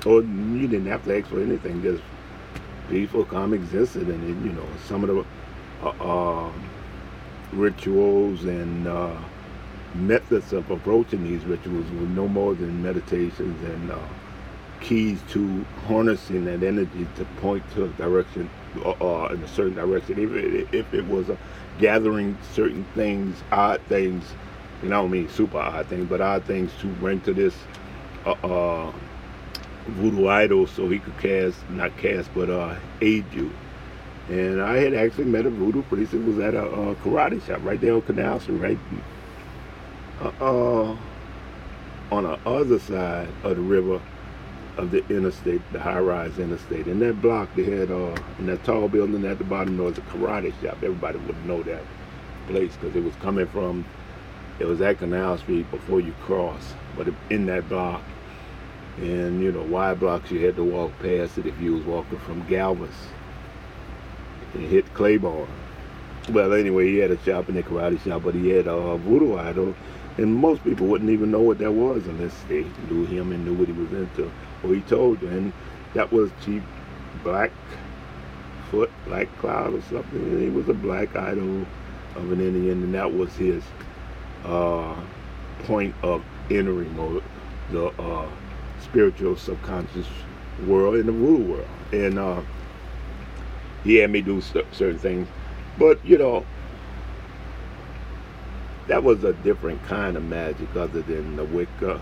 Or 0.05 0.21
you 0.21 0.67
didn't 0.67 0.87
have 0.87 1.03
to 1.05 1.23
for 1.23 1.41
anything, 1.41 1.81
just 1.81 2.03
peaceful, 2.89 3.25
calm 3.25 3.53
existed, 3.53 4.07
and 4.07 4.45
you 4.45 4.51
know 4.53 4.67
some 4.87 5.03
of 5.03 5.09
the 5.09 5.25
uh, 5.83 5.89
uh, 6.47 6.51
rituals 7.51 8.45
and 8.45 8.87
uh, 8.87 9.15
methods 9.95 10.53
of 10.53 10.69
approaching 10.69 11.23
these 11.23 11.43
rituals 11.45 11.89
were 11.91 12.07
no 12.07 12.27
more 12.27 12.53
than 12.53 12.81
meditations 12.81 13.61
and 13.63 13.91
uh, 13.91 13.99
keys 14.81 15.21
to 15.29 15.65
harnessing 15.87 16.45
that 16.45 16.63
energy 16.63 17.07
to 17.15 17.25
point 17.41 17.63
to 17.71 17.85
a 17.85 17.87
direction 17.89 18.49
uh, 18.85 18.91
uh, 18.91 19.27
in 19.33 19.41
a 19.43 19.47
certain 19.47 19.73
direction. 19.75 20.19
If 20.19 20.31
it, 20.31 20.67
if 20.75 20.93
it 20.93 21.07
was 21.07 21.29
a 21.29 21.37
gathering 21.79 22.37
certain 22.53 22.85
things, 22.95 23.43
odd 23.51 23.81
things, 23.83 24.23
know, 24.89 24.99
I 24.99 25.01
don't 25.01 25.11
mean 25.11 25.29
super 25.29 25.57
odd 25.59 25.87
things, 25.87 26.07
but 26.07 26.21
odd 26.21 26.45
things 26.45 26.71
to 26.81 26.87
bring 26.87 27.21
to 27.21 27.33
this 27.33 27.55
voodoo 29.91 30.27
idol 30.27 30.67
so 30.67 30.87
he 30.89 30.99
could 30.99 31.17
cast, 31.19 31.57
not 31.69 31.95
cast, 31.97 32.33
but 32.33 32.49
uh, 32.49 32.75
aid 33.01 33.25
you. 33.33 33.51
And 34.29 34.61
I 34.61 34.77
had 34.77 34.93
actually 34.93 35.25
met 35.25 35.45
a 35.45 35.49
voodoo 35.49 35.83
priest. 35.83 36.13
It 36.13 36.23
was 36.23 36.39
at 36.39 36.53
a, 36.53 36.65
a 36.65 36.95
karate 36.95 37.45
shop 37.45 37.59
right 37.63 37.79
there 37.79 37.93
on 37.93 38.01
Canal 38.01 38.39
Street, 38.39 38.57
right 38.57 38.79
uh, 40.21 40.31
uh, 40.41 40.97
on 42.11 42.23
the 42.23 42.39
other 42.45 42.79
side 42.79 43.29
of 43.43 43.55
the 43.55 43.61
river 43.61 44.01
of 44.77 44.91
the 44.91 45.05
interstate, 45.07 45.61
the 45.71 45.79
high-rise 45.79 46.37
interstate. 46.39 46.87
In 46.87 46.99
that 46.99 47.21
block, 47.21 47.49
they 47.55 47.63
had, 47.63 47.89
uh, 47.89 48.15
in 48.39 48.45
that 48.47 48.63
tall 48.63 48.87
building 48.87 49.25
at 49.25 49.37
the 49.37 49.43
bottom, 49.43 49.77
there 49.77 49.85
was 49.85 49.97
a 49.97 50.01
karate 50.01 50.53
shop. 50.61 50.77
Everybody 50.83 51.17
would 51.19 51.45
know 51.45 51.63
that 51.63 51.81
place 52.47 52.75
because 52.75 52.95
it 52.95 53.03
was 53.03 53.15
coming 53.15 53.47
from, 53.47 53.85
it 54.59 54.65
was 54.65 54.81
at 54.81 54.99
Canal 54.99 55.37
Street 55.37 55.69
before 55.71 55.99
you 55.99 56.13
cross, 56.21 56.73
but 56.95 57.07
in 57.29 57.45
that 57.47 57.67
block, 57.69 58.01
and 58.97 59.41
you 59.43 59.51
know 59.51 59.63
Y 59.63 59.93
blocks 59.93 60.31
you 60.31 60.45
had 60.45 60.55
to 60.55 60.63
walk 60.63 60.91
past 60.99 61.37
it 61.37 61.45
if 61.45 61.59
you 61.59 61.75
was 61.75 61.85
walking 61.85 62.17
from 62.19 62.45
Galvez 62.47 62.95
and 64.53 64.65
hit 64.65 64.91
Claiborne. 64.93 65.47
Well, 66.29 66.53
anyway, 66.53 66.87
he 66.87 66.97
had 66.97 67.11
a 67.11 67.23
shop 67.23 67.47
in 67.47 67.55
the 67.55 67.63
karate 67.63 68.03
shop, 68.03 68.23
but 68.23 68.35
he 68.35 68.49
had 68.49 68.67
a 68.67 68.97
voodoo 68.97 69.37
idol, 69.37 69.75
and 70.17 70.35
most 70.35 70.63
people 70.63 70.87
wouldn't 70.87 71.09
even 71.09 71.31
know 71.31 71.41
what 71.41 71.59
that 71.59 71.71
was 71.71 72.05
unless 72.07 72.35
they 72.49 72.65
knew 72.89 73.05
him 73.05 73.31
and 73.31 73.45
knew 73.45 73.53
what 73.53 73.67
he 73.67 73.73
was 73.73 73.91
into, 73.93 74.29
or 74.63 74.73
he 74.73 74.81
told 74.81 75.21
you. 75.21 75.29
And 75.29 75.53
that 75.93 76.11
was 76.11 76.31
Chief 76.43 76.63
Black 77.23 77.51
Foot, 78.69 78.91
Black 79.05 79.29
Cloud, 79.37 79.73
or 79.73 79.81
something. 79.83 80.19
And 80.19 80.41
he 80.41 80.49
was 80.49 80.67
a 80.67 80.73
black 80.73 81.15
idol 81.15 81.65
of 82.15 82.31
an 82.31 82.41
Indian, 82.41 82.83
and 82.83 82.93
that 82.93 83.13
was 83.13 83.33
his 83.37 83.63
uh, 84.43 84.95
point 85.63 85.95
of 86.03 86.23
entering 86.49 86.97
or 86.99 87.21
the 87.71 87.87
uh, 88.01 88.29
spiritual 88.89 89.35
subconscious 89.35 90.07
world 90.65 90.95
in 90.95 91.05
the 91.05 91.11
voodoo 91.11 91.51
world. 91.51 91.67
And 91.91 92.19
uh, 92.19 92.41
he 93.83 93.95
had 93.95 94.11
me 94.11 94.21
do 94.21 94.41
certain 94.41 94.99
things. 94.99 95.27
But, 95.77 96.03
you 96.05 96.17
know, 96.17 96.45
that 98.87 99.03
was 99.03 99.23
a 99.23 99.33
different 99.33 99.83
kind 99.83 100.17
of 100.17 100.23
magic 100.23 100.75
other 100.75 101.01
than 101.01 101.35
the 101.35 101.45
Wicca 101.45 102.01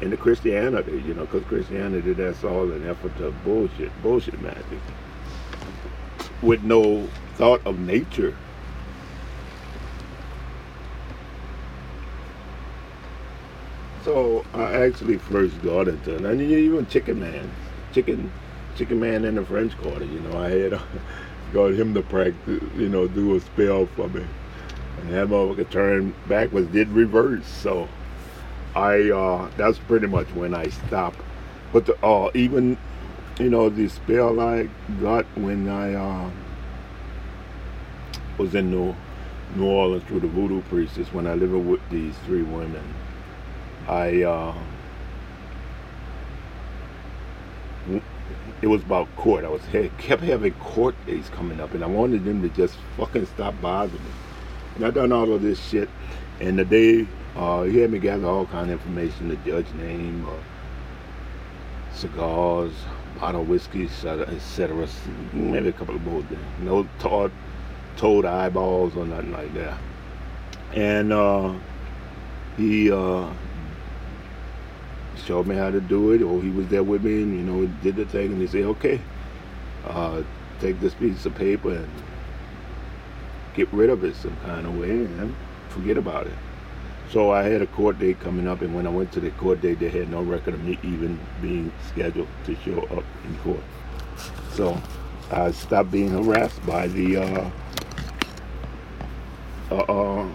and 0.00 0.12
the 0.12 0.16
Christianity, 0.16 1.02
you 1.06 1.14
know, 1.14 1.22
because 1.22 1.44
Christianity, 1.44 2.12
that's 2.12 2.44
all 2.44 2.70
an 2.70 2.86
effort 2.86 3.18
of 3.20 3.42
bullshit, 3.42 3.90
bullshit 4.02 4.40
magic 4.40 4.80
with 6.42 6.62
no 6.62 7.08
thought 7.34 7.60
of 7.66 7.78
nature 7.78 8.36
So 14.06 14.44
I 14.54 14.84
actually 14.84 15.18
first 15.18 15.60
got 15.62 15.88
into 15.88 16.14
it. 16.14 16.24
And 16.24 16.40
even 16.40 16.86
Chicken 16.86 17.18
Man, 17.18 17.50
Chicken, 17.92 18.30
Chicken 18.76 19.00
Man 19.00 19.24
in 19.24 19.34
the 19.34 19.44
French 19.44 19.76
Quarter. 19.78 20.04
You 20.04 20.20
know, 20.20 20.38
I 20.38 20.48
had 20.48 20.80
got 21.52 21.72
him 21.72 21.92
to 21.94 22.02
practice, 22.02 22.62
you 22.76 22.88
know, 22.88 23.08
do 23.08 23.34
a 23.34 23.40
spell 23.40 23.86
for 23.86 24.08
me, 24.08 24.24
and 25.00 25.12
that 25.12 25.26
motherfucker 25.26 25.68
turned 25.70 26.14
backwards, 26.28 26.68
did 26.68 26.88
reverse. 26.90 27.46
So 27.46 27.88
I, 28.76 29.10
uh, 29.10 29.50
that's 29.56 29.80
pretty 29.80 30.06
much 30.06 30.28
when 30.34 30.54
I 30.54 30.68
stopped. 30.68 31.18
But 31.72 31.86
the, 31.86 32.06
uh, 32.06 32.30
even, 32.32 32.78
you 33.40 33.50
know, 33.50 33.68
the 33.70 33.88
spell 33.88 34.38
I 34.38 34.68
got 35.00 35.24
when 35.36 35.68
I 35.68 35.94
uh, 35.94 36.30
was 38.38 38.54
in 38.54 38.70
New, 38.70 38.94
New 39.56 39.66
Orleans 39.66 40.04
through 40.04 40.20
the 40.20 40.28
voodoo 40.28 40.62
priestess 40.62 41.12
when 41.12 41.26
I 41.26 41.34
lived 41.34 41.54
with 41.54 41.80
these 41.90 42.16
three 42.18 42.44
women 42.44 42.95
I 43.88 44.22
uh, 44.22 44.54
it 48.62 48.66
was 48.66 48.82
about 48.82 49.14
court. 49.16 49.44
I 49.44 49.48
was 49.48 49.62
kept 49.98 50.22
having 50.22 50.52
court 50.54 50.94
days 51.06 51.28
coming 51.30 51.60
up, 51.60 51.74
and 51.74 51.84
I 51.84 51.86
wanted 51.86 52.24
them 52.24 52.42
to 52.42 52.48
just 52.48 52.76
fucking 52.96 53.26
stop 53.26 53.54
bothering 53.60 54.02
me. 54.02 54.10
And 54.76 54.84
I 54.84 54.90
done 54.90 55.12
all 55.12 55.32
of 55.32 55.42
this 55.42 55.60
shit, 55.60 55.88
and 56.40 56.58
the 56.58 56.64
day 56.64 57.06
uh, 57.36 57.62
he 57.62 57.78
had 57.78 57.90
me 57.90 57.98
gather 57.98 58.26
all 58.26 58.46
kind 58.46 58.70
of 58.70 58.80
information, 58.80 59.28
the 59.28 59.36
judge 59.36 59.70
name, 59.74 60.26
uh, 60.26 60.32
cigars, 61.94 62.72
bottle 63.20 63.42
of 63.42 63.48
whiskey, 63.48 63.84
etc. 63.84 64.88
Maybe 65.32 65.68
a 65.68 65.72
couple 65.72 65.94
of 65.94 66.04
more 66.04 66.22
things. 66.22 66.40
No 66.60 66.88
toad, 66.98 67.30
toad 67.96 68.24
eyeballs 68.24 68.96
or 68.96 69.06
nothing 69.06 69.32
like 69.32 69.52
that. 69.54 69.78
And 70.74 71.12
uh, 71.12 71.54
he 72.56 72.90
uh, 72.90 73.30
showed 75.24 75.46
me 75.46 75.56
how 75.56 75.70
to 75.70 75.80
do 75.80 76.12
it, 76.12 76.22
or 76.22 76.40
he 76.42 76.50
was 76.50 76.68
there 76.68 76.82
with 76.82 77.02
me 77.04 77.22
and, 77.22 77.36
you 77.36 77.42
know, 77.42 77.66
did 77.82 77.96
the 77.96 78.04
thing, 78.06 78.32
and 78.32 78.40
he 78.40 78.46
said, 78.46 78.64
okay, 78.64 79.00
uh, 79.86 80.22
take 80.60 80.80
this 80.80 80.94
piece 80.94 81.26
of 81.26 81.34
paper 81.34 81.74
and 81.74 81.90
get 83.54 83.72
rid 83.72 83.90
of 83.90 84.04
it 84.04 84.14
some 84.16 84.36
kind 84.44 84.66
of 84.66 84.78
way 84.78 84.90
and 84.90 85.34
forget 85.70 85.96
about 85.96 86.26
it. 86.26 86.34
So 87.10 87.30
I 87.30 87.44
had 87.44 87.62
a 87.62 87.66
court 87.68 87.98
date 87.98 88.20
coming 88.20 88.48
up, 88.48 88.62
and 88.62 88.74
when 88.74 88.86
I 88.86 88.90
went 88.90 89.12
to 89.12 89.20
the 89.20 89.30
court 89.32 89.60
date, 89.60 89.78
they 89.78 89.88
had 89.88 90.10
no 90.10 90.22
record 90.22 90.54
of 90.54 90.64
me 90.64 90.78
even 90.82 91.18
being 91.40 91.72
scheduled 91.88 92.28
to 92.44 92.56
show 92.56 92.82
up 92.96 93.04
in 93.24 93.36
court. 93.38 93.62
So 94.52 94.80
I 95.30 95.50
stopped 95.52 95.90
being 95.90 96.10
harassed 96.10 96.64
by 96.66 96.88
the 96.88 97.16
uh, 97.18 97.50
uh, 99.70 99.74
uh 99.74 100.28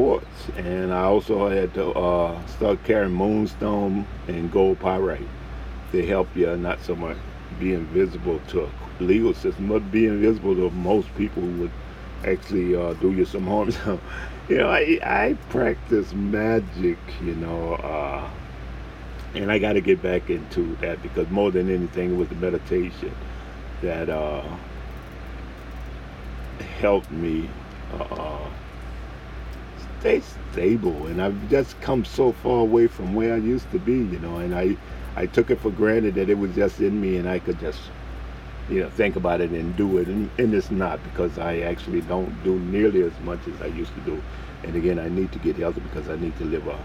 courts. 0.00 0.48
And 0.56 0.94
I 0.94 1.02
also 1.02 1.50
had 1.50 1.74
to 1.74 1.90
uh, 1.90 2.46
start 2.46 2.82
carrying 2.84 3.12
moonstone 3.12 4.06
and 4.28 4.50
gold 4.50 4.80
pyrite 4.80 5.28
to 5.92 6.06
help 6.06 6.34
you 6.34 6.56
not 6.56 6.80
so 6.80 6.96
much 6.96 7.18
be 7.58 7.74
invisible 7.74 8.40
to 8.48 8.64
a 8.64 8.70
legal 9.00 9.34
system, 9.34 9.68
but 9.68 9.90
be 9.90 10.06
invisible 10.06 10.54
to 10.54 10.70
most 10.70 11.14
people 11.16 11.42
who 11.42 11.60
would 11.60 11.70
actually 12.24 12.74
uh, 12.74 12.94
do 12.94 13.12
you 13.12 13.26
some 13.26 13.46
harm. 13.46 13.72
So, 13.84 14.00
you 14.48 14.58
know, 14.58 14.68
I, 14.68 14.98
I 15.02 15.36
practice 15.50 16.12
magic, 16.14 16.98
you 17.22 17.34
know, 17.34 17.74
uh, 17.74 18.28
and 19.34 19.52
I 19.52 19.58
got 19.58 19.74
to 19.74 19.80
get 19.80 20.02
back 20.02 20.28
into 20.30 20.76
that 20.76 21.00
because 21.02 21.28
more 21.28 21.52
than 21.52 21.70
anything, 21.70 22.14
it 22.14 22.16
was 22.16 22.28
the 22.30 22.34
meditation 22.36 23.14
that 23.82 24.08
uh, 24.08 24.42
helped 26.80 27.10
me 27.12 27.48
uh, 27.92 28.48
stay 30.00 30.22
stable. 30.52 31.06
And 31.06 31.22
I've 31.22 31.48
just 31.50 31.80
come 31.80 32.04
so 32.04 32.32
far 32.32 32.60
away 32.60 32.86
from 32.86 33.14
where 33.14 33.34
I 33.34 33.38
used 33.38 33.70
to 33.72 33.78
be, 33.78 33.94
you 33.94 34.18
know. 34.18 34.36
And 34.36 34.54
I, 34.54 34.76
I 35.16 35.26
took 35.26 35.50
it 35.50 35.60
for 35.60 35.70
granted 35.70 36.14
that 36.16 36.28
it 36.28 36.38
was 36.38 36.54
just 36.54 36.80
in 36.80 37.00
me, 37.00 37.16
and 37.16 37.28
I 37.28 37.38
could 37.38 37.60
just, 37.60 37.80
you 38.68 38.80
know, 38.80 38.90
think 38.90 39.16
about 39.16 39.40
it 39.40 39.50
and 39.50 39.76
do 39.76 39.98
it. 39.98 40.08
And, 40.08 40.30
and 40.38 40.54
it's 40.54 40.70
not 40.70 41.02
because 41.04 41.38
I 41.38 41.60
actually 41.60 42.00
don't 42.02 42.42
do 42.44 42.58
nearly 42.58 43.02
as 43.02 43.18
much 43.20 43.40
as 43.46 43.60
I 43.62 43.66
used 43.66 43.94
to 43.94 44.00
do. 44.00 44.22
And 44.64 44.76
again, 44.76 44.98
I 44.98 45.08
need 45.08 45.32
to 45.32 45.38
get 45.38 45.56
healthy 45.56 45.80
because 45.80 46.08
I 46.08 46.16
need 46.16 46.36
to 46.38 46.44
live 46.44 46.66
a 46.66 46.78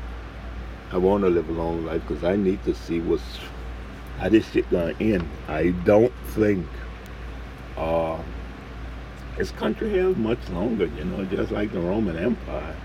I 0.91 0.97
want 0.97 1.23
to 1.23 1.29
live 1.29 1.49
a 1.49 1.51
long 1.51 1.85
life 1.85 2.01
because 2.07 2.23
I 2.23 2.35
need 2.35 2.63
to 2.63 2.75
see 2.75 2.99
what's 2.99 3.23
how 4.19 4.29
this 4.29 4.49
shit 4.51 4.69
gonna 4.69 4.93
end. 4.99 5.27
I 5.47 5.71
don't 5.83 6.13
think 6.27 6.65
uh, 7.75 8.21
this 9.35 9.51
country 9.51 9.97
has 9.97 10.15
much 10.15 10.39
longer. 10.49 10.85
You 10.85 11.05
know, 11.05 11.25
just 11.25 11.51
like 11.51 11.71
the 11.73 11.81
Roman 11.81 12.17
Empire. 12.17 12.75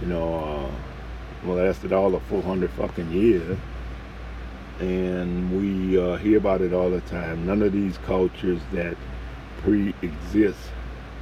You 0.00 0.08
know, 0.08 0.74
uh, 1.44 1.52
lasted 1.52 1.92
all 1.92 2.14
of 2.14 2.22
400 2.24 2.70
fucking 2.72 3.10
years, 3.12 3.58
and 4.80 5.58
we 5.58 5.98
uh, 5.98 6.16
hear 6.16 6.38
about 6.38 6.60
it 6.62 6.72
all 6.72 6.90
the 6.90 7.00
time. 7.02 7.46
None 7.46 7.62
of 7.62 7.72
these 7.72 7.98
cultures 7.98 8.60
that 8.72 8.96
pre-exist 9.58 10.58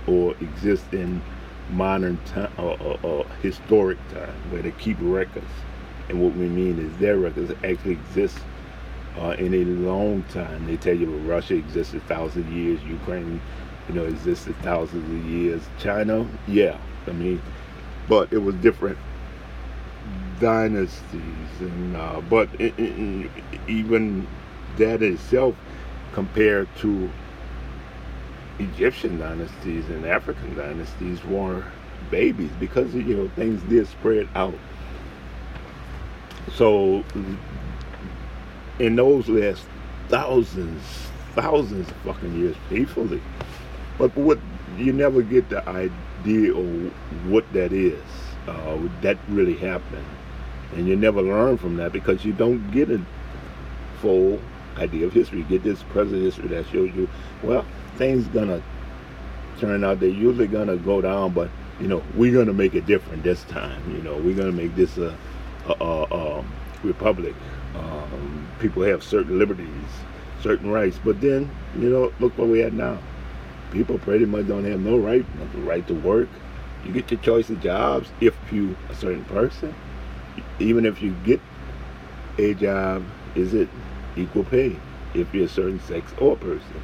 or 0.06 0.34
exist 0.40 0.92
in 0.92 1.22
modern 1.70 2.18
time 2.26 2.52
or, 2.58 2.76
or, 2.80 2.98
or 3.02 3.26
historic 3.42 3.98
time, 4.10 4.34
where 4.50 4.62
they 4.62 4.72
keep 4.72 4.98
records 5.00 5.46
and 6.08 6.20
what 6.22 6.34
we 6.34 6.46
mean 6.48 6.78
is 6.78 6.96
their 6.98 7.18
records 7.18 7.52
actually 7.64 7.92
exist 7.92 8.38
uh, 9.18 9.34
in 9.38 9.54
a 9.54 9.64
long 9.64 10.22
time. 10.24 10.66
They 10.66 10.76
tell 10.76 10.94
you 10.94 11.06
Russia 11.18 11.54
existed 11.54 12.02
thousands 12.06 12.46
of 12.46 12.52
years, 12.52 12.82
Ukraine, 12.84 13.40
you 13.88 13.94
know, 13.94 14.04
existed 14.04 14.56
thousands 14.58 15.04
of 15.04 15.26
years. 15.26 15.62
China, 15.78 16.26
yeah, 16.46 16.78
I 17.06 17.12
mean, 17.12 17.42
but 18.08 18.32
it 18.32 18.38
was 18.38 18.54
different 18.56 18.98
dynasties, 20.40 21.60
and 21.60 21.96
uh, 21.96 22.20
but 22.28 22.48
it, 22.60 22.74
it, 22.78 23.30
even 23.68 24.26
that 24.78 25.02
itself, 25.02 25.54
compared 26.12 26.68
to 26.78 27.10
Egyptian 28.58 29.18
dynasties 29.18 29.86
and 29.88 30.06
African 30.06 30.54
dynasties, 30.56 31.24
were 31.24 31.64
babies 32.10 32.50
because 32.60 32.94
you 32.94 33.16
know 33.16 33.28
things 33.30 33.62
did 33.64 33.86
spread 33.88 34.28
out 34.34 34.54
so 36.52 37.04
in 38.78 38.96
those 38.96 39.28
last 39.28 39.64
thousands, 40.08 40.82
thousands 41.34 41.88
of 41.90 41.96
fucking 41.98 42.38
years, 42.38 42.56
faithfully. 42.68 43.20
But 43.98 44.16
what 44.16 44.38
you 44.76 44.92
never 44.92 45.22
get 45.22 45.48
the 45.48 45.66
idea 45.68 45.96
of 46.26 47.30
what 47.30 47.50
that 47.52 47.72
is. 47.72 48.02
Uh, 48.48 48.78
that 49.00 49.18
really 49.28 49.54
happened, 49.56 50.04
and 50.74 50.86
you 50.86 50.94
never 50.94 51.20
learn 51.20 51.56
from 51.56 51.76
that 51.76 51.92
because 51.92 52.24
you 52.24 52.32
don't 52.32 52.70
get 52.70 52.90
a 52.90 53.00
full 54.00 54.40
idea 54.76 55.06
of 55.06 55.12
history. 55.12 55.38
You 55.38 55.44
get 55.44 55.64
this 55.64 55.82
present 55.84 56.22
history 56.22 56.48
that 56.48 56.66
shows 56.66 56.94
you, 56.94 57.08
well, 57.42 57.64
things 57.96 58.28
gonna 58.28 58.62
turn 59.58 59.82
out. 59.82 59.98
They're 59.98 60.08
usually 60.08 60.46
gonna 60.46 60.76
go 60.76 61.00
down, 61.00 61.32
but 61.32 61.50
you 61.80 61.88
know, 61.88 62.04
we're 62.14 62.32
gonna 62.32 62.52
make 62.52 62.74
it 62.74 62.86
different 62.86 63.24
this 63.24 63.42
time. 63.44 63.82
You 63.92 64.02
know, 64.02 64.16
we're 64.16 64.36
gonna 64.36 64.52
make 64.52 64.76
this 64.76 64.96
a 64.96 65.16
uh, 65.68 65.72
uh, 66.02 66.44
republic. 66.84 67.34
Um, 67.74 68.48
people 68.60 68.82
have 68.82 69.02
certain 69.02 69.38
liberties, 69.38 69.68
certain 70.40 70.70
rights, 70.70 71.00
but 71.02 71.20
then 71.20 71.50
you 71.76 71.88
know, 71.90 72.12
look 72.20 72.36
what 72.38 72.48
we 72.48 72.60
have 72.60 72.72
now. 72.72 72.98
People 73.70 73.98
pretty 73.98 74.24
much 74.24 74.48
don't 74.48 74.64
have 74.64 74.80
no 74.80 74.96
right, 74.96 75.24
no 75.36 75.60
right 75.60 75.86
to 75.88 75.94
work. 75.94 76.28
You 76.84 76.92
get 76.92 77.10
your 77.10 77.20
choice 77.20 77.50
of 77.50 77.60
jobs 77.60 78.10
if 78.20 78.36
you 78.52 78.76
a 78.88 78.94
certain 78.94 79.24
person. 79.24 79.74
Even 80.58 80.86
if 80.86 81.02
you 81.02 81.14
get 81.24 81.40
a 82.38 82.54
job, 82.54 83.04
is 83.34 83.54
it 83.54 83.68
equal 84.16 84.44
pay 84.44 84.76
if 85.14 85.34
you're 85.34 85.46
a 85.46 85.48
certain 85.48 85.80
sex 85.80 86.12
or 86.18 86.36
person? 86.36 86.82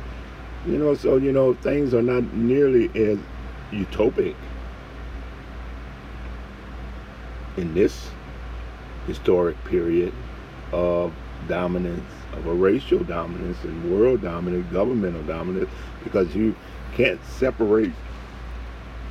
You 0.67 0.79
know, 0.79 0.95
so 0.95 1.17
you 1.17 1.33
know 1.33 1.55
things 1.55 1.95
are 1.95 2.03
not 2.03 2.25
nearly 2.35 2.87
as 2.95 3.19
utopic 3.71 4.35
in 7.57 7.75
this 7.75 8.11
historic 9.07 9.63
period 9.65 10.13
of 10.73 11.13
dominance, 11.49 12.09
of 12.33 12.47
a 12.47 12.55
racial 12.55 13.03
dominance 13.05 13.63
and 13.65 13.93
world 13.93 14.23
dominance, 14.23 14.71
governmental 14.73 15.23
dominance, 15.25 15.71
because 16.05 16.35
you 16.35 16.55
can't 16.95 17.25
separate 17.25 17.93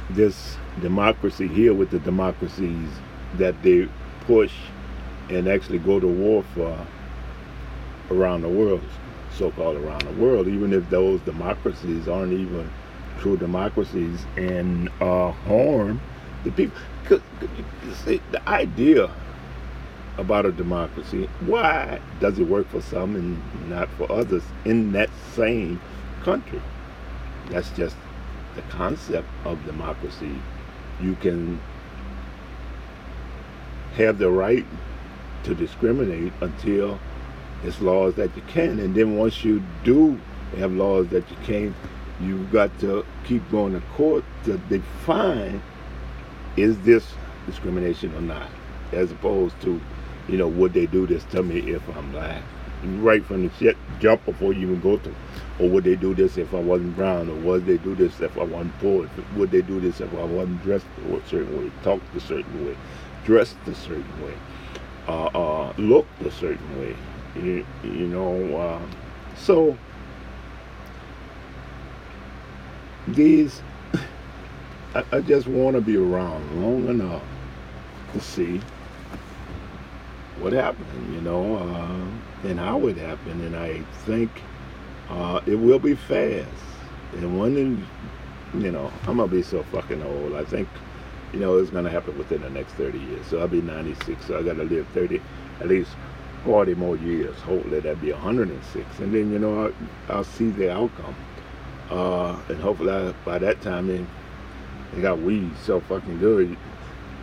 this 0.10 0.58
democracy 0.82 1.48
here 1.48 1.74
with 1.74 1.90
the 1.90 2.00
democracies 2.00 2.90
that 3.36 3.62
they 3.64 3.88
push 4.22 4.54
and 5.30 5.48
actually 5.48 5.80
go 5.80 6.00
to 6.00 6.08
war 6.08 6.44
for 6.54 6.86
around 8.12 8.42
the 8.42 8.50
world, 8.50 8.84
so-called 9.34 9.78
around 9.78 10.02
the 10.02 10.14
world, 10.14 10.48
even 10.48 10.74
if 10.74 10.90
those 10.90 11.22
democracies 11.22 12.08
aren't 12.08 12.34
even 12.34 12.70
true 13.20 13.38
democracies 13.38 14.26
and 14.36 14.90
uh, 15.00 15.32
harm 15.32 16.02
the 16.44 16.52
people. 16.52 16.78
Cause, 17.06 17.22
see, 18.04 18.22
the 18.32 18.50
idea 18.50 19.10
about 20.18 20.46
a 20.46 20.52
democracy. 20.52 21.30
Why 21.42 22.00
does 22.20 22.38
it 22.38 22.48
work 22.48 22.68
for 22.70 22.82
some 22.82 23.16
and 23.16 23.70
not 23.70 23.90
for 23.92 24.12
others 24.12 24.44
in 24.66 24.92
that 24.92 25.10
same 25.34 25.80
country? 26.24 26.62
That's 27.50 27.70
just 27.72 27.96
the 28.56 28.62
concept 28.64 29.28
of 29.46 29.64
democracy. 29.66 30.36
You 31.02 31.16
can 31.16 31.60
have 33.96 34.18
the 34.18 34.30
right 34.30 34.66
to 35.44 35.56
discriminate 35.56 36.34
until 36.42 37.00
it's 37.64 37.82
laws 37.82 38.16
that 38.16 38.36
you 38.36 38.42
can. 38.48 38.80
And 38.80 38.96
then 38.96 39.18
once 39.18 39.44
you 39.44 39.64
do 39.84 40.20
have 40.58 40.72
laws 40.72 41.08
that 41.10 41.30
you 41.30 41.38
can't, 41.44 41.76
you've 42.20 42.52
got 42.52 42.78
to 42.80 43.06
keep 43.24 43.50
going 43.52 43.74
to 43.74 43.82
court 43.96 44.24
to 44.44 44.58
define 44.70 45.62
is 46.58 46.78
this 46.82 47.14
discrimination 47.46 48.14
or 48.16 48.22
not, 48.22 48.50
as 48.92 49.12
opposed 49.12 49.60
to 49.62 49.82
you 50.28 50.38
know, 50.38 50.48
would 50.48 50.74
they 50.74 50.86
do 50.86 51.08
this 51.08 51.24
to 51.26 51.44
me 51.44 51.72
if 51.72 51.88
I'm 51.96 52.12
black? 52.12 52.42
Right 52.84 53.24
from 53.24 53.48
the 53.48 53.76
jump 54.00 54.26
before 54.26 54.54
you 54.54 54.62
even 54.62 54.80
go 54.80 54.98
to, 54.98 55.16
or 55.60 55.70
would 55.70 55.84
they 55.84 55.96
do 55.96 56.14
this 56.16 56.38
if 56.38 56.54
I 56.54 56.60
wasn't 56.60 56.96
brown, 56.96 57.30
or 57.30 57.36
would 57.36 57.66
they 57.66 57.78
do 57.78 57.96
this 57.96 58.20
if 58.22 58.38
I 58.38 58.44
wasn't 58.44 58.78
poor? 58.80 59.10
Would 59.36 59.52
they 59.52 59.62
do 59.62 59.80
this 59.80 60.02
if 60.02 60.14
I 60.14 60.24
wasn't 60.24 60.62
dressed 60.64 60.86
a 60.98 61.22
certain 61.28 61.58
way, 61.64 61.72
talked 61.84 62.16
a 62.16 62.20
certain 62.20 62.66
way, 62.66 62.78
dressed 63.26 63.58
a 63.68 63.76
certain 63.76 64.24
way, 64.24 64.34
uh, 65.08 65.26
uh, 65.26 65.74
looked 65.78 66.22
a 66.22 66.32
certain 66.32 66.80
way? 66.80 66.96
You, 67.36 67.66
you 67.84 68.08
know, 68.08 68.58
uh, 68.58 68.82
so 69.38 69.78
these, 73.08 73.62
I, 74.96 75.04
I 75.12 75.22
just 75.22 75.48
want 75.48 75.76
to 75.76 75.82
be 75.82 75.98
around 75.98 76.62
long 76.62 76.88
enough 76.88 77.24
to 78.14 78.20
see 78.20 78.62
what 80.40 80.54
happened, 80.54 81.14
you 81.14 81.22
know, 81.22 81.58
uh, 81.58 82.48
and 82.48 82.60
how 82.60 82.88
it 82.88 82.98
happened. 82.98 83.42
And 83.44 83.56
I 83.56 83.82
think 84.06 84.32
uh, 85.12 85.42
it 85.46 85.56
will 85.56 85.80
be 85.80 85.96
fast. 85.96 86.48
And 87.14 87.38
one, 87.38 87.54
when, 87.54 87.88
you 88.64 88.72
know, 88.72 88.92
I'm 89.08 89.18
going 89.18 89.30
to 89.30 89.36
be 89.36 89.44
so 89.44 89.64
fucking 89.64 90.02
old. 90.02 90.36
I 90.36 90.46
think, 90.46 90.70
you 91.34 91.40
know, 91.40 91.58
it's 91.58 91.70
going 91.70 91.84
to 91.84 91.92
happen 91.92 92.18
within 92.18 92.42
the 92.42 92.50
next 92.50 92.74
30 92.74 92.98
years. 92.98 93.28
So 93.28 93.40
I'll 93.40 93.48
be 93.48 93.62
96, 93.62 94.26
so 94.26 94.40
I 94.40 94.44
got 94.44 94.56
to 94.56 94.64
live 94.64 94.88
30, 94.94 95.22
at 95.60 95.68
least 95.68 95.92
40 96.46 96.76
more 96.76 96.96
years. 96.96 97.36
Hopefully 97.42 97.82
that'd 97.82 98.02
be 98.02 98.14
106. 98.14 99.00
And 99.00 99.14
then, 99.14 99.32
you 99.32 99.40
know, 99.40 99.66
I'll, 99.66 100.16
I'll 100.16 100.24
see 100.24 100.50
the 100.50 100.72
outcome. 100.72 101.16
Uh, 101.90 102.40
and 102.48 102.62
hopefully 102.62 102.92
I, 102.92 103.12
by 103.26 103.38
that 103.40 103.62
time, 103.62 103.88
then, 103.88 104.08
they 104.94 105.02
got 105.02 105.20
weed 105.20 105.52
so 105.66 105.82
fucking 105.82 106.20
good. 106.20 106.58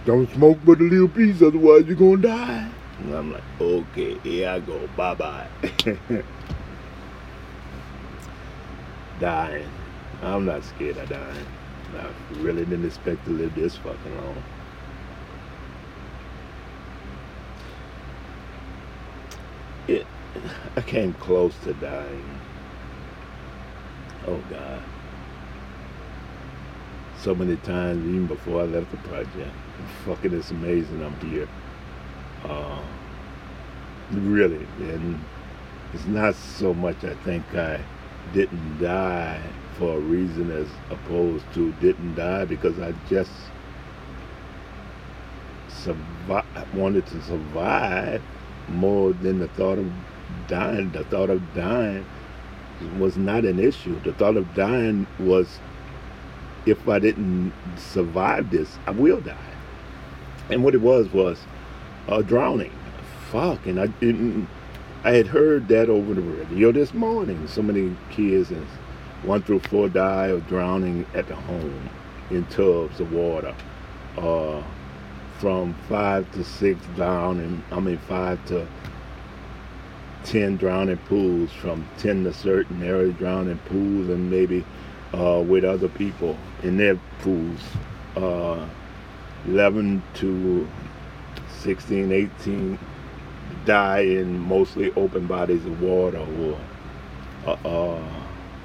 Don't 0.05 0.31
smoke 0.35 0.59
but 0.65 0.81
a 0.81 0.85
little 0.85 1.09
piece, 1.09 1.43
otherwise 1.43 1.87
you're 1.87 1.97
going 1.97 2.23
to 2.23 2.29
die. 2.29 2.71
And 3.01 3.15
I'm 3.15 3.33
like, 3.33 3.43
okay, 3.61 4.19
here 4.19 4.51
I 4.51 4.61
go. 4.61 4.89
Bye 4.97 5.15
bye. 5.15 5.49
dying. 9.19 9.69
I'm 10.23 10.45
not 10.45 10.65
scared 10.65 10.97
of 10.97 11.09
dying. 11.09 11.47
I 11.97 12.11
really 12.41 12.65
didn't 12.65 12.87
expect 12.87 13.25
to 13.25 13.31
live 13.31 13.55
this 13.55 13.77
fucking 13.77 14.17
long. 14.17 14.43
It, 19.87 20.07
I 20.77 20.81
came 20.83 21.15
close 21.15 21.57
to 21.65 21.73
dying. 21.75 22.41
Oh 24.27 24.43
God. 24.51 24.83
So 27.19 27.35
many 27.35 27.57
times, 27.57 28.07
even 28.07 28.27
before 28.27 28.63
I 28.63 28.65
left 28.65 28.91
the 28.91 28.99
project. 28.99 29.51
Fucking, 30.05 30.35
it's 30.35 30.51
amazing 30.51 31.03
I'm 31.03 31.19
here. 31.21 31.49
Uh, 32.45 32.81
really. 34.13 34.67
And 34.81 35.19
it's 35.95 36.05
not 36.05 36.35
so 36.35 36.75
much 36.75 37.03
I 37.05 37.15
think 37.15 37.45
I 37.55 37.81
didn't 38.33 38.81
die 38.81 39.41
for 39.79 39.97
a 39.97 40.01
reason 40.01 40.51
as 40.51 40.69
opposed 40.91 41.45
to 41.55 41.73
didn't 41.81 42.15
die 42.15 42.45
because 42.45 42.79
I 42.81 42.93
just 43.09 43.31
wanted 46.75 47.07
to 47.07 47.23
survive 47.23 48.23
more 48.69 49.13
than 49.13 49.39
the 49.39 49.49
thought 49.49 49.79
of 49.79 49.91
dying. 50.47 50.91
The 50.93 51.05
thought 51.05 51.31
of 51.31 51.43
dying 51.55 52.05
was 52.99 53.17
not 53.17 53.45
an 53.45 53.59
issue. 53.59 54.01
The 54.01 54.13
thought 54.13 54.37
of 54.37 54.55
dying 54.55 55.07
was 55.19 55.59
if 56.67 56.89
I 56.89 56.99
didn't 56.99 57.53
survive 57.77 58.51
this, 58.51 58.79
I 58.87 58.91
will 58.91 59.21
die. 59.21 59.37
And 60.51 60.65
what 60.65 60.75
it 60.75 60.81
was 60.81 61.09
was 61.13 61.39
uh, 62.09 62.23
drowning. 62.23 62.73
Fuck, 63.31 63.67
and 63.67 63.81
I 63.81 63.87
didn't. 63.87 64.49
I 65.05 65.13
had 65.13 65.29
heard 65.29 65.69
that 65.69 65.89
over 65.89 66.13
the 66.13 66.21
radio 66.21 66.73
this 66.73 66.93
morning. 66.93 67.47
So 67.47 67.63
many 67.63 67.97
kids 68.11 68.51
and 68.51 68.67
one 69.23 69.43
through 69.43 69.61
four 69.61 69.89
die 69.89 70.27
of 70.27 70.47
drowning 70.49 71.07
at 71.15 71.29
the 71.29 71.37
home 71.37 71.89
in 72.31 72.45
tubs 72.47 72.99
of 72.99 73.13
water. 73.13 73.55
Uh, 74.17 74.61
from 75.39 75.75
five 75.89 76.31
to 76.33 76.43
six 76.43 76.81
drowning. 76.97 77.63
I 77.71 77.79
mean 77.79 77.99
five 77.99 78.45
to 78.47 78.67
ten 80.25 80.57
drowning 80.57 80.99
pools. 80.99 81.53
From 81.53 81.87
ten 81.99 82.25
to 82.25 82.33
certain 82.33 82.83
areas 82.83 83.15
drowning 83.19 83.59
pools, 83.67 84.09
and 84.09 84.29
maybe 84.29 84.65
uh, 85.15 85.45
with 85.47 85.65
other 85.65 85.89
people 85.89 86.37
in 86.65 86.77
their 86.77 86.97
pools. 87.21 87.61
Uh, 88.17 88.67
11 89.47 90.03
to 90.15 90.69
16, 91.61 92.11
18 92.11 92.79
die 93.69 94.01
in 94.01 94.39
mostly 94.39 94.91
open 94.95 95.27
bodies 95.27 95.65
of 95.67 95.83
water 95.83 96.27
or 96.41 96.59
uh, 97.47 97.69
uh, 97.69 98.05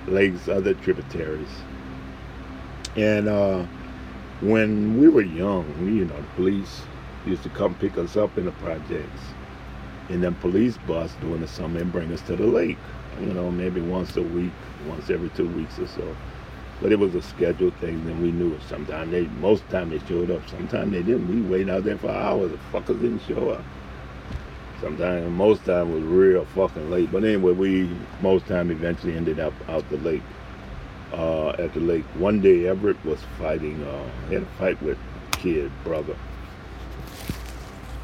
lakes, 0.07 0.47
other 0.47 0.73
tributaries. 0.73 1.49
And 2.95 3.27
uh, 3.27 3.65
when 4.41 4.99
we 4.99 5.09
were 5.09 5.21
young, 5.21 5.67
you 5.85 6.05
know, 6.05 6.15
the 6.15 6.27
police 6.35 6.83
used 7.25 7.43
to 7.43 7.49
come 7.49 7.75
pick 7.75 7.97
us 7.97 8.15
up 8.15 8.37
in 8.37 8.45
the 8.45 8.51
projects 8.53 9.21
in 10.09 10.21
them 10.21 10.35
police 10.35 10.77
bus 10.87 11.13
during 11.21 11.41
the 11.41 11.47
summer 11.47 11.79
and 11.79 11.91
bring 11.91 12.11
us 12.13 12.21
to 12.23 12.35
the 12.35 12.45
lake. 12.45 12.77
You 13.19 13.33
know, 13.33 13.51
maybe 13.51 13.81
once 13.81 14.17
a 14.17 14.21
week, 14.21 14.51
once 14.87 15.09
every 15.09 15.29
two 15.29 15.47
weeks 15.49 15.79
or 15.79 15.87
so. 15.87 16.15
But 16.81 16.91
it 16.91 16.99
was 16.99 17.15
a 17.15 17.21
scheduled 17.21 17.75
thing, 17.75 17.95
and 17.95 18.21
we 18.21 18.31
knew 18.31 18.53
it. 18.53 18.61
Sometimes 18.67 19.11
they, 19.11 19.27
most 19.39 19.67
time 19.69 19.89
they 19.89 19.99
showed 19.99 20.31
up. 20.31 20.47
Sometimes 20.49 20.91
they 20.91 21.03
didn't. 21.03 21.27
We 21.29 21.41
waited 21.49 21.69
out 21.69 21.83
there 21.83 21.97
for 21.97 22.09
hours. 22.09 22.51
The 22.51 22.57
fuckers 22.71 23.01
didn't 23.01 23.21
show 23.21 23.51
up. 23.51 23.63
Sometimes, 24.83 25.31
most 25.31 25.63
time 25.63 25.93
was 25.93 26.03
real 26.03 26.43
fucking 26.43 26.91
late. 26.91 27.09
But 27.09 27.23
anyway, 27.23 27.53
we 27.53 27.89
most 28.21 28.45
time 28.47 28.69
eventually 28.69 29.15
ended 29.15 29.39
up 29.39 29.53
out 29.69 29.89
the 29.89 29.97
lake. 29.97 30.21
Uh, 31.13 31.49
at 31.51 31.73
the 31.73 31.79
lake. 31.79 32.03
One 32.15 32.41
day, 32.41 32.67
Everett 32.67 33.03
was 33.05 33.19
fighting. 33.37 33.81
Uh, 33.83 34.09
had 34.29 34.41
a 34.41 34.45
fight 34.57 34.81
with 34.81 34.97
kid 35.31 35.71
brother. 35.83 36.17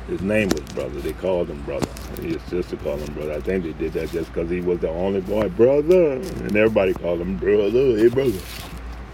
His 0.07 0.21
name 0.21 0.49
was 0.49 0.61
Brother. 0.73 0.99
They 1.01 1.13
called 1.13 1.49
him 1.49 1.61
Brother. 1.63 1.87
His 2.21 2.41
sister 2.43 2.77
called 2.77 3.01
him 3.01 3.13
Brother. 3.13 3.33
I 3.33 3.41
think 3.41 3.63
they 3.63 3.73
did 3.73 3.93
that 3.93 4.09
just 4.11 4.33
because 4.33 4.49
he 4.49 4.61
was 4.61 4.79
the 4.79 4.89
only 4.89 5.21
boy, 5.21 5.49
Brother, 5.49 6.13
and 6.13 6.55
everybody 6.55 6.93
called 6.93 7.21
him 7.21 7.37
Brother. 7.37 7.97
Hey, 7.97 8.07
Brother. 8.07 8.39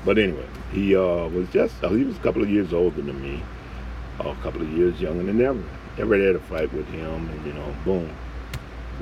But 0.05 0.19
anyway, 0.19 0.47
he 0.71 0.95
uh, 0.95 1.27
was 1.29 1.49
just, 1.49 1.83
uh, 1.83 1.89
he 1.89 2.03
was 2.03 2.15
a 2.15 2.19
couple 2.19 2.43
of 2.43 2.49
years 2.49 2.73
older 2.73 3.01
than 3.01 3.21
me, 3.21 3.43
a 4.19 4.35
couple 4.35 4.61
of 4.61 4.71
years 4.71 5.01
younger 5.01 5.23
than 5.23 5.41
Everett. 5.41 5.65
Everett 5.97 6.25
had 6.25 6.35
a 6.35 6.39
fight 6.39 6.73
with 6.73 6.87
him, 6.87 7.29
and, 7.29 7.45
you 7.45 7.53
know, 7.53 7.75
boom. 7.85 8.09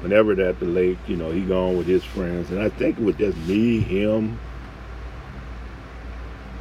Whenever 0.02 0.36
they 0.36 0.48
at 0.48 0.60
the 0.60 0.66
lake, 0.66 0.98
you 1.08 1.16
know, 1.16 1.32
he 1.32 1.42
gone 1.42 1.78
with 1.78 1.88
his 1.88 2.04
friends, 2.04 2.52
and 2.52 2.62
I 2.62 2.70
think 2.70 3.00
it 3.00 3.04
was 3.04 3.16
just 3.16 3.38
me, 3.40 3.80
him. 3.80 4.40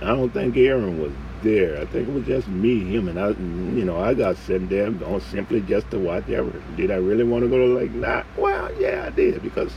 I 0.00 0.06
don't 0.06 0.30
think 0.30 0.56
Aaron 0.56 1.00
was 1.00 1.12
there. 1.42 1.80
I 1.80 1.86
think 1.86 2.08
it 2.08 2.14
was 2.14 2.26
just 2.26 2.48
me, 2.48 2.80
him, 2.80 3.08
and 3.08 3.18
I, 3.18 3.28
you 3.30 3.84
know, 3.84 4.00
I 4.00 4.14
got 4.14 4.36
sitting 4.36 4.68
there 4.68 4.90
going 4.90 5.20
simply 5.20 5.60
just 5.60 5.90
to 5.90 5.98
watch 5.98 6.28
Everett. 6.28 6.76
Did 6.76 6.90
I 6.90 6.96
really 6.96 7.24
want 7.24 7.44
to 7.44 7.48
go 7.48 7.58
to 7.58 7.68
the 7.68 7.80
lake? 7.80 7.92
Not. 7.92 8.26
Well, 8.36 8.72
yeah, 8.80 9.04
I 9.06 9.10
did, 9.10 9.42
because, 9.42 9.72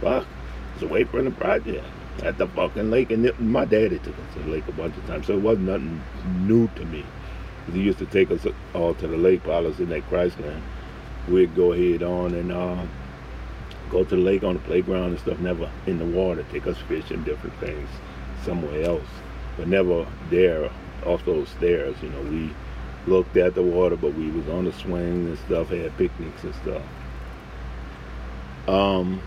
fuck, 0.00 0.26
it's 0.74 0.82
away 0.82 1.04
from 1.04 1.24
the 1.24 1.30
project 1.30 1.84
at 2.22 2.38
the 2.38 2.46
fucking 2.48 2.90
lake. 2.90 3.10
And 3.10 3.24
it, 3.26 3.40
my 3.40 3.64
daddy 3.64 3.98
took 3.98 4.18
us 4.18 4.34
to 4.34 4.40
the 4.40 4.50
lake 4.50 4.66
a 4.68 4.72
bunch 4.72 4.96
of 4.96 5.06
times, 5.06 5.26
so 5.26 5.34
it 5.34 5.42
wasn't 5.42 5.68
nothing 5.68 6.02
new 6.46 6.68
to 6.76 6.84
me. 6.84 7.04
He 7.72 7.80
used 7.80 7.98
to 7.98 8.06
take 8.06 8.30
us 8.30 8.46
all 8.74 8.94
to 8.94 9.06
the 9.06 9.16
lake 9.16 9.46
while 9.46 9.58
I 9.58 9.68
was 9.68 9.80
in 9.80 9.88
that 9.90 10.08
Chrysler. 10.08 10.60
We'd 11.28 11.54
go 11.54 11.72
ahead 11.72 12.02
on 12.02 12.34
and 12.34 12.52
uh, 12.52 12.84
go 13.90 14.04
to 14.04 14.16
the 14.16 14.22
lake 14.22 14.44
on 14.44 14.54
the 14.54 14.60
playground 14.60 15.10
and 15.10 15.18
stuff, 15.18 15.38
never 15.40 15.70
in 15.86 15.98
the 15.98 16.04
water, 16.04 16.44
take 16.52 16.66
us 16.66 16.78
fishing, 16.88 17.24
different 17.24 17.56
things 17.58 17.88
somewhere 18.44 18.82
else, 18.82 19.08
but 19.56 19.66
never 19.66 20.06
there 20.30 20.70
off 21.04 21.24
those 21.24 21.48
stairs. 21.48 21.96
You 22.02 22.10
know, 22.10 22.22
we 22.22 22.54
looked 23.06 23.36
at 23.36 23.54
the 23.54 23.62
water, 23.62 23.96
but 23.96 24.14
we 24.14 24.30
was 24.30 24.48
on 24.48 24.64
the 24.64 24.72
swing 24.72 25.26
and 25.26 25.38
stuff, 25.38 25.68
had 25.70 25.96
picnics 25.96 26.44
and 26.44 26.54
stuff. 26.54 26.82
Um, 28.68 29.20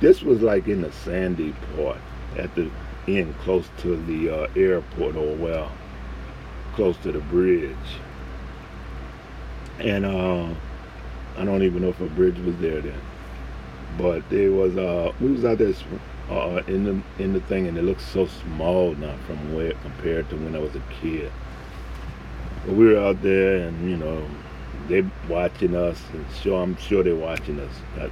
This 0.00 0.22
was 0.22 0.42
like 0.42 0.68
in 0.68 0.82
the 0.82 0.92
sandy 0.92 1.54
part 1.74 1.98
at 2.36 2.54
the 2.54 2.70
end, 3.16 3.36
close 3.38 3.68
to 3.78 3.96
the 3.96 4.30
uh, 4.30 4.48
airport, 4.56 5.16
or 5.16 5.34
well, 5.36 5.72
close 6.74 6.96
to 6.98 7.12
the 7.12 7.20
bridge. 7.20 7.76
And 9.78 10.04
uh, 10.04 10.48
I 11.36 11.44
don't 11.44 11.62
even 11.62 11.82
know 11.82 11.88
if 11.88 12.00
a 12.00 12.06
bridge 12.06 12.38
was 12.40 12.56
there 12.58 12.80
then, 12.80 13.00
but 13.96 14.28
there 14.28 14.50
was. 14.50 14.76
Uh, 14.76 15.12
we 15.20 15.32
was 15.32 15.44
out 15.44 15.58
there 15.58 15.72
uh, 16.30 16.62
in 16.66 16.84
the 16.84 17.22
in 17.22 17.32
the 17.32 17.40
thing, 17.40 17.66
and 17.66 17.78
it 17.78 17.82
looks 17.82 18.04
so 18.04 18.26
small 18.26 18.94
now 18.96 19.16
from 19.26 19.54
where 19.54 19.72
compared 19.72 20.28
to 20.30 20.36
when 20.36 20.54
I 20.54 20.58
was 20.58 20.74
a 20.74 20.82
kid. 21.00 21.30
But 22.66 22.74
we 22.74 22.86
were 22.86 22.98
out 22.98 23.22
there, 23.22 23.68
and 23.68 23.88
you 23.88 23.96
know, 23.96 24.28
they 24.88 25.04
watching 25.28 25.74
us, 25.74 26.02
and 26.12 26.26
sure, 26.42 26.62
I'm 26.62 26.76
sure 26.76 27.02
they're 27.02 27.14
watching 27.14 27.60
us. 27.60 28.10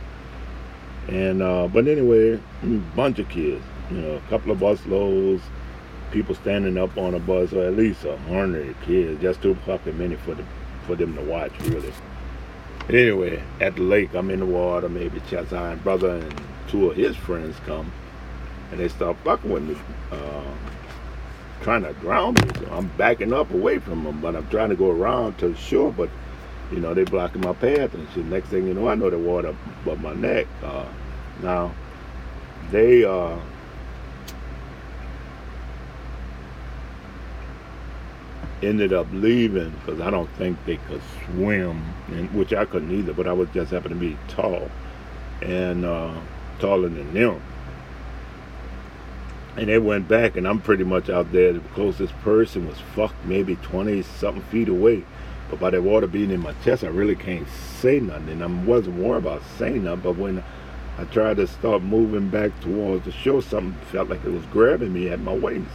And 1.09 1.43
uh, 1.43 1.69
but 1.69 1.87
anyway, 1.87 2.41
bunch 2.95 3.19
of 3.19 3.29
kids, 3.29 3.65
you 3.91 3.99
know, 3.99 4.17
a 4.17 4.21
couple 4.29 4.51
of 4.53 4.61
bus 4.61 4.85
loads, 4.87 5.43
people 6.11 6.35
standing 6.35 6.77
up 6.79 6.97
on 6.97 7.15
a 7.15 7.19
bus, 7.19 7.53
or 7.53 7.65
at 7.65 7.77
least 7.77 8.05
a 8.05 8.17
hundred 8.19 8.75
kids, 8.83 9.21
just 9.21 9.43
too 9.43 9.55
fucking 9.67 9.97
many 9.99 10.17
for 10.17 10.35
the 10.35 10.45
for 10.87 10.95
them 10.95 11.15
to 11.17 11.23
watch, 11.23 11.53
really. 11.65 11.93
Anyway, 12.89 13.43
at 13.61 13.75
the 13.75 13.83
lake, 13.83 14.15
I'm 14.15 14.31
in 14.31 14.41
the 14.41 14.47
water, 14.47 14.89
maybe 14.89 15.19
Chazai 15.21 15.73
and 15.73 15.83
brother 15.83 16.17
and 16.17 16.41
two 16.69 16.91
of 16.91 16.97
his 16.97 17.17
friends 17.17 17.57
come, 17.67 17.91
and 18.71 18.79
they 18.79 18.89
start 18.89 19.17
fucking 19.25 19.51
with 19.51 19.65
me, 19.65 19.77
uh, 20.13 20.55
trying 21.63 21.83
to 21.83 21.93
drown 21.95 22.35
me. 22.35 22.49
So 22.61 22.69
I'm 22.71 22.87
backing 22.97 23.33
up 23.33 23.51
away 23.53 23.81
from 23.81 24.05
them, 24.05 24.21
but 24.21 24.37
I'm 24.37 24.49
trying 24.49 24.69
to 24.69 24.77
go 24.77 24.91
around 24.91 25.39
to 25.39 25.49
the 25.49 25.57
shore, 25.57 25.93
but 25.93 26.09
you 26.71 26.79
know, 26.79 26.95
they 26.95 27.05
blocking 27.05 27.43
my 27.43 27.53
path 27.53 27.95
and 27.95 28.09
shit. 28.15 28.25
Next 28.27 28.49
thing 28.49 28.67
you 28.67 28.75
know, 28.75 28.89
I 28.89 28.95
know 28.95 29.11
the 29.11 29.19
water 29.19 29.55
above 29.83 30.01
my 30.01 30.15
neck. 30.15 30.47
Uh, 30.63 30.87
now, 31.43 31.73
they 32.71 33.05
uh, 33.05 33.37
ended 38.63 38.93
up 38.93 39.07
leaving 39.13 39.71
because 39.71 40.01
I 40.01 40.11
don't 40.11 40.31
think 40.37 40.59
they 40.65 40.77
could 40.77 41.03
swim, 41.25 41.83
and, 42.09 42.33
which 42.35 42.53
I 42.53 42.65
couldn't 42.65 42.91
either. 42.91 43.13
But 43.13 43.27
I 43.27 43.33
was 43.33 43.49
just 43.51 43.71
happened 43.71 43.95
to 43.95 44.01
be 44.01 44.17
tall 44.29 44.71
and 45.43 45.85
uh, 45.85 46.15
taller 46.59 46.89
than 46.89 47.13
them. 47.13 47.43
And 49.57 49.69
they 49.69 49.79
went 49.79 50.07
back, 50.07 50.37
and 50.37 50.47
I'm 50.47 50.61
pretty 50.61 50.85
much 50.85 51.09
out 51.09 51.33
there. 51.33 51.55
The 51.55 51.61
closest 51.71 52.13
person 52.21 52.69
was 52.69 52.79
fucked 52.95 53.25
maybe 53.25 53.57
20 53.57 54.03
something 54.03 54.43
feet 54.45 54.69
away. 54.69 55.05
But 55.49 55.61
by 55.61 55.71
the 55.71 55.81
water 55.81 56.07
being 56.07 56.31
in 56.31 56.41
my 56.41 56.53
chest, 56.65 56.85
I 56.85 56.89
really 56.89 57.15
can't 57.15 57.49
say 57.81 58.01
nothing. 58.01 58.29
And 58.29 58.43
I 58.43 58.47
wasn't 58.47 58.97
worried 58.97 59.19
about 59.19 59.43
saying 59.59 59.85
nothing. 59.85 60.03
But 60.03 60.17
when 60.17 60.45
I 60.99 61.05
tried 61.05 61.37
to 61.39 61.47
start 61.47 61.83
moving 61.83 62.29
back 62.29 62.59
towards 62.61 63.05
the 63.05 63.13
shore, 63.13 63.41
something 63.43 63.79
felt 63.93 64.11
like 64.11 64.25
it 64.25 64.31
was 64.31 64.45
grabbing 64.47 64.93
me 64.93 65.09
at 65.09 65.21
my 65.21 65.35
waist. 65.35 65.71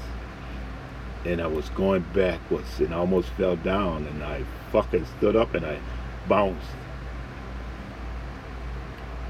And 1.25 1.41
I 1.41 1.47
was 1.47 1.69
going 1.69 2.05
backwards 2.13 2.79
and 2.79 2.93
I 2.93 2.97
almost 2.97 3.29
fell 3.29 3.55
down. 3.55 4.07
And 4.07 4.23
I 4.23 4.43
fucking 4.71 5.05
stood 5.17 5.35
up 5.35 5.53
and 5.53 5.65
I 5.65 5.79
bounced. 6.27 6.67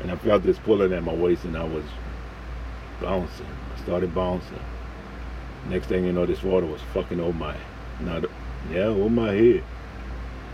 And 0.01 0.11
I 0.11 0.15
felt 0.15 0.43
this 0.43 0.57
pulling 0.59 0.93
at 0.93 1.03
my 1.03 1.13
waist 1.13 1.43
and 1.43 1.57
I 1.57 1.63
was 1.63 1.83
bouncing. 3.01 3.45
I 3.75 3.81
started 3.81 4.15
bouncing. 4.15 4.59
Next 5.69 5.87
thing 5.87 6.05
you 6.05 6.11
know, 6.11 6.25
this 6.25 6.43
water 6.43 6.65
was 6.65 6.81
fucking 6.93 7.19
over 7.19 7.37
my, 7.37 7.55
not, 7.99 8.25
yeah, 8.71 8.85
over 8.85 9.09
my 9.09 9.31
head. 9.31 9.63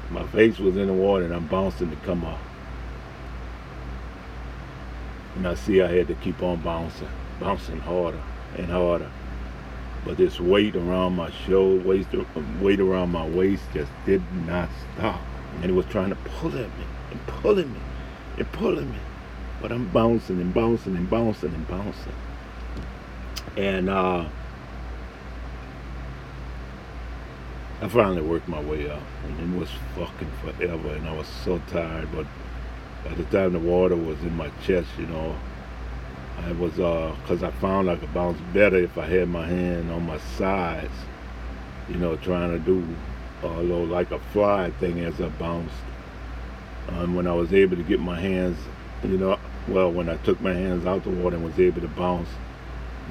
My 0.09 0.25
face 0.27 0.57
was 0.57 0.75
in 0.75 0.87
the 0.87 0.93
water 0.93 1.25
and 1.25 1.33
I'm 1.33 1.47
bouncing 1.47 1.89
to 1.89 1.95
come 1.97 2.25
up. 2.25 2.39
And 5.35 5.47
I 5.47 5.55
see 5.55 5.81
I 5.81 5.87
had 5.87 6.07
to 6.07 6.15
keep 6.15 6.41
on 6.41 6.61
bouncing, 6.61 7.09
bouncing 7.39 7.79
harder 7.79 8.21
and 8.57 8.67
harder. 8.67 9.11
But 10.05 10.17
this 10.17 10.39
weight 10.39 10.75
around 10.75 11.15
my 11.15 11.31
shoulder, 11.31 11.85
weight, 11.87 12.07
weight 12.61 12.79
around 12.79 13.11
my 13.11 13.27
waist 13.27 13.63
just 13.73 13.91
did 14.05 14.21
not 14.45 14.69
stop. 14.95 15.21
And 15.61 15.65
it 15.65 15.73
was 15.73 15.85
trying 15.87 16.09
to 16.09 16.15
pull 16.15 16.51
at 16.51 16.77
me 16.77 16.85
and 17.11 17.25
pulling 17.27 17.73
me 17.73 17.79
and 18.37 18.51
pulling 18.51 18.91
me. 18.91 18.99
But 19.61 19.71
I'm 19.71 19.89
bouncing 19.89 20.39
and 20.39 20.53
bouncing 20.53 20.95
and 20.95 21.09
bouncing 21.09 21.53
and 21.53 21.67
bouncing. 21.67 22.13
And 23.57 23.89
uh, 23.89 24.25
I 27.81 27.87
finally 27.89 28.21
worked 28.21 28.47
my 28.47 28.61
way 28.61 28.89
up. 28.89 29.01
And 29.25 29.55
it 29.55 29.59
was 29.59 29.69
fucking 29.95 30.31
forever. 30.41 30.89
And 30.93 31.07
I 31.07 31.15
was 31.15 31.27
so 31.27 31.59
tired. 31.67 32.07
But 32.13 32.27
by 33.03 33.15
the 33.15 33.23
time 33.25 33.53
the 33.53 33.59
water 33.59 33.95
was 33.95 34.21
in 34.21 34.35
my 34.35 34.51
chest, 34.63 34.89
you 34.97 35.07
know, 35.07 35.35
I 36.37 36.51
was, 36.53 36.79
uh, 36.79 37.15
cause 37.25 37.43
I 37.43 37.51
found 37.51 37.89
I 37.89 37.95
could 37.95 38.13
bounce 38.13 38.39
better 38.53 38.77
if 38.77 38.97
I 38.97 39.05
had 39.05 39.27
my 39.27 39.47
hand 39.47 39.91
on 39.91 40.05
my 40.05 40.17
sides, 40.17 40.93
you 41.89 41.95
know, 41.95 42.15
trying 42.17 42.51
to 42.51 42.59
do 42.59 42.87
a 43.43 43.47
little 43.47 43.85
like 43.85 44.11
a 44.11 44.19
fly 44.19 44.71
thing 44.79 44.99
as 45.01 45.19
I 45.19 45.29
bounced. 45.29 45.75
Um, 46.89 47.15
when 47.15 47.27
I 47.27 47.33
was 47.33 47.53
able 47.53 47.75
to 47.75 47.83
get 47.83 47.99
my 47.99 48.19
hands, 48.19 48.57
you 49.03 49.17
know, 49.17 49.37
well, 49.67 49.91
when 49.91 50.09
I 50.09 50.17
took 50.17 50.39
my 50.39 50.53
hands 50.53 50.85
out 50.85 51.03
the 51.03 51.09
water 51.09 51.35
and 51.35 51.43
was 51.43 51.59
able 51.59 51.81
to 51.81 51.87
bounce, 51.89 52.29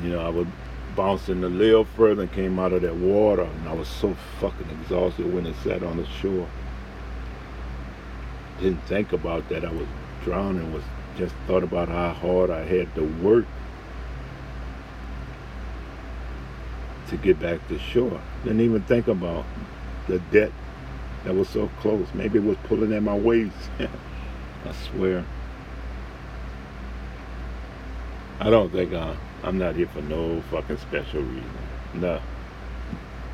you 0.02 0.10
know, 0.10 0.20
I 0.20 0.28
would 0.28 0.50
bounce 0.94 1.28
in 1.28 1.44
a 1.44 1.48
little 1.48 1.84
further 1.84 2.22
and 2.22 2.32
came 2.32 2.58
out 2.58 2.72
of 2.72 2.82
that 2.82 2.96
water, 2.96 3.42
and 3.42 3.68
I 3.68 3.74
was 3.74 3.88
so 3.88 4.16
fucking 4.40 4.70
exhausted 4.70 5.32
when 5.32 5.46
I 5.46 5.52
sat 5.62 5.82
on 5.82 5.98
the 5.98 6.06
shore. 6.06 6.48
Didn't 8.60 8.82
think 8.86 9.12
about 9.12 9.48
that. 9.50 9.64
I 9.64 9.70
was 9.70 9.86
drowning. 10.24 10.72
Was 10.72 10.82
just 11.16 11.34
thought 11.46 11.62
about 11.62 11.88
how 11.88 12.10
hard 12.10 12.50
I 12.50 12.64
had 12.64 12.94
to 12.94 13.02
work 13.22 13.46
to 17.08 17.16
get 17.16 17.38
back 17.38 17.66
to 17.68 17.78
shore. 17.78 18.20
Didn't 18.44 18.60
even 18.60 18.82
think 18.82 19.08
about 19.08 19.44
the 20.08 20.18
debt 20.30 20.52
that 21.24 21.34
was 21.34 21.48
so 21.48 21.70
close. 21.80 22.06
Maybe 22.14 22.38
it 22.38 22.44
was 22.44 22.56
pulling 22.64 22.92
at 22.92 23.02
my 23.02 23.16
waist. 23.16 23.54
I 23.78 24.72
swear. 24.90 25.24
I 28.40 28.50
don't 28.50 28.70
think 28.70 28.92
I, 28.92 29.16
I'm 29.42 29.58
not 29.58 29.76
here 29.76 29.88
for 29.88 30.02
no 30.02 30.40
fucking 30.42 30.78
special 30.78 31.22
reason. 31.22 31.50
No. 31.94 32.20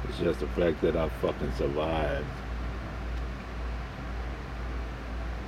It's 0.09 0.19
just 0.19 0.41
the 0.41 0.47
fact 0.49 0.81
that 0.83 0.97
I 0.97 1.09
fucking 1.09 1.53
survived. 1.57 2.27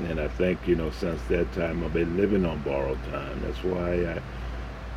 And 0.01 0.21
I 0.21 0.29
think, 0.29 0.67
you 0.67 0.75
know, 0.75 0.91
since 0.91 1.23
that 1.25 1.53
time 1.53 1.85
I've 1.85 1.93
been 1.93 2.17
living 2.17 2.45
on 2.45 2.63
borrowed 2.63 3.03
time. 3.05 3.41
That's 3.43 3.63
why 3.63 3.95
I 4.07 4.21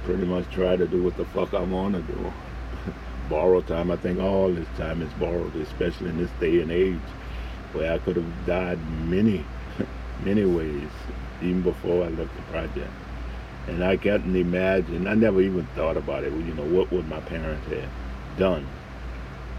pretty 0.03 0.25
much 0.25 0.49
try 0.49 0.75
to 0.75 0.87
do 0.87 1.03
what 1.03 1.15
the 1.17 1.25
fuck 1.25 1.53
I 1.53 1.61
want 1.61 1.95
to 1.95 2.01
do. 2.01 2.33
borrowed 3.29 3.67
time, 3.67 3.91
I 3.91 3.95
think 3.95 4.19
all 4.19 4.51
this 4.51 4.67
time 4.77 5.01
is 5.01 5.13
borrowed, 5.13 5.55
especially 5.55 6.09
in 6.09 6.17
this 6.17 6.31
day 6.39 6.61
and 6.61 6.71
age 6.71 6.99
where 7.73 7.93
I 7.93 7.99
could 7.99 8.15
have 8.15 8.45
died 8.45 8.79
many, 9.07 9.45
many 10.23 10.45
ways, 10.45 10.89
even 11.41 11.61
before 11.61 12.05
I 12.05 12.09
left 12.09 12.35
the 12.35 12.41
project. 12.43 12.91
And 13.67 13.83
I 13.83 13.97
can't 13.97 14.25
imagine, 14.35 15.07
I 15.07 15.13
never 15.13 15.41
even 15.41 15.65
thought 15.75 15.97
about 15.97 16.23
it, 16.23 16.31
you 16.31 16.53
know, 16.53 16.65
what 16.65 16.91
would 16.91 17.07
my 17.07 17.19
parents 17.19 17.67
have 17.67 17.89
done? 18.37 18.65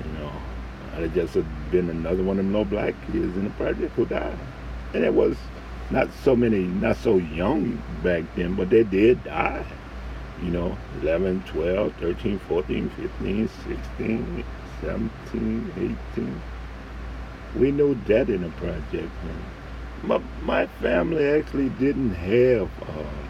You 0.04 0.12
know, 0.12 0.32
I'd 0.96 1.14
just 1.14 1.34
have 1.34 1.44
just 1.44 1.70
been 1.70 1.90
another 1.90 2.22
one 2.22 2.38
of 2.38 2.44
them 2.44 2.52
little 2.52 2.64
black 2.64 2.94
kids 3.06 3.36
in 3.36 3.44
the 3.44 3.50
project 3.50 3.94
who 3.94 4.06
died. 4.06 4.38
And 4.94 5.04
it 5.04 5.12
was 5.14 5.36
not 5.90 6.10
so 6.24 6.36
many, 6.36 6.60
not 6.60 6.96
so 6.96 7.16
young 7.18 7.82
back 8.02 8.24
then, 8.34 8.54
but 8.54 8.70
they 8.70 8.84
did 8.84 9.22
die. 9.24 9.64
You 10.42 10.50
know, 10.50 10.78
11, 11.02 11.42
12, 11.48 11.94
13, 11.94 12.38
14, 12.38 12.90
15, 12.90 13.48
16, 13.48 14.44
17, 14.80 15.98
18. 16.16 16.42
We 17.56 17.72
knew 17.72 17.94
that 18.06 18.28
in 18.30 18.42
the 18.42 18.50
project. 18.50 18.92
Man. 18.94 19.44
My, 20.02 20.22
my 20.42 20.66
family 20.80 21.24
actually 21.26 21.70
didn't 21.70 22.14
have 22.14 22.70
uh, 22.82 23.28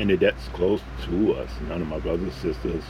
any 0.00 0.16
that's 0.16 0.48
close 0.48 0.80
to 1.04 1.34
us. 1.34 1.50
None 1.68 1.82
of 1.82 1.88
my 1.88 2.00
brothers, 2.00 2.34
sisters, 2.34 2.82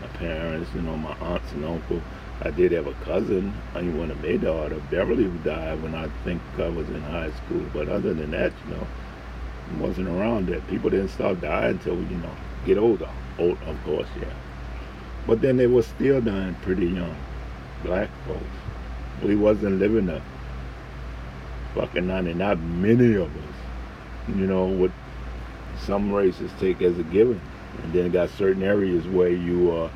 my 0.00 0.06
parents, 0.08 0.70
you 0.74 0.80
know, 0.82 0.96
my 0.96 1.14
aunts 1.20 1.52
and 1.52 1.64
uncle. 1.64 2.00
I 2.40 2.50
did 2.50 2.70
have 2.72 2.86
a 2.86 2.94
cousin, 3.04 3.52
I 3.74 3.80
mean, 3.80 3.98
one 3.98 4.10
of 4.12 4.22
my 4.22 4.36
daughter, 4.36 4.80
Beverly, 4.90 5.24
who 5.24 5.38
died 5.38 5.82
when 5.82 5.94
I 5.94 6.08
think 6.24 6.40
I 6.56 6.68
was 6.68 6.88
in 6.88 7.00
high 7.02 7.32
school. 7.32 7.64
But 7.72 7.88
other 7.88 8.14
than 8.14 8.30
that, 8.30 8.52
you 8.64 8.74
know, 8.74 8.86
wasn't 9.80 10.08
around 10.08 10.46
that. 10.48 10.66
People 10.68 10.90
didn't 10.90 11.08
start 11.08 11.40
dying 11.40 11.72
until, 11.72 11.96
you 11.96 12.16
know, 12.18 12.30
get 12.64 12.78
older. 12.78 13.08
Old, 13.38 13.58
of 13.66 13.82
course, 13.84 14.08
yeah. 14.20 14.32
But 15.26 15.40
then 15.40 15.56
they 15.56 15.66
were 15.66 15.82
still 15.82 16.20
dying 16.20 16.54
pretty 16.62 16.86
young. 16.86 17.16
Black 17.84 18.08
folks. 18.26 18.44
We 19.22 19.36
wasn't 19.36 19.78
living 19.78 20.08
a 20.08 20.22
fucking 21.74 22.06
90, 22.06 22.34
not 22.34 22.58
many 22.58 23.14
of 23.14 23.34
us. 23.36 23.54
You 24.28 24.46
know, 24.46 24.66
what 24.66 24.92
some 25.84 26.12
races 26.12 26.50
take 26.60 26.82
as 26.82 26.98
a 26.98 27.02
given. 27.04 27.40
And 27.82 27.92
then 27.92 28.10
got 28.10 28.30
certain 28.30 28.62
areas 28.62 29.06
where 29.06 29.30
you, 29.30 29.72
uh, 29.72 29.90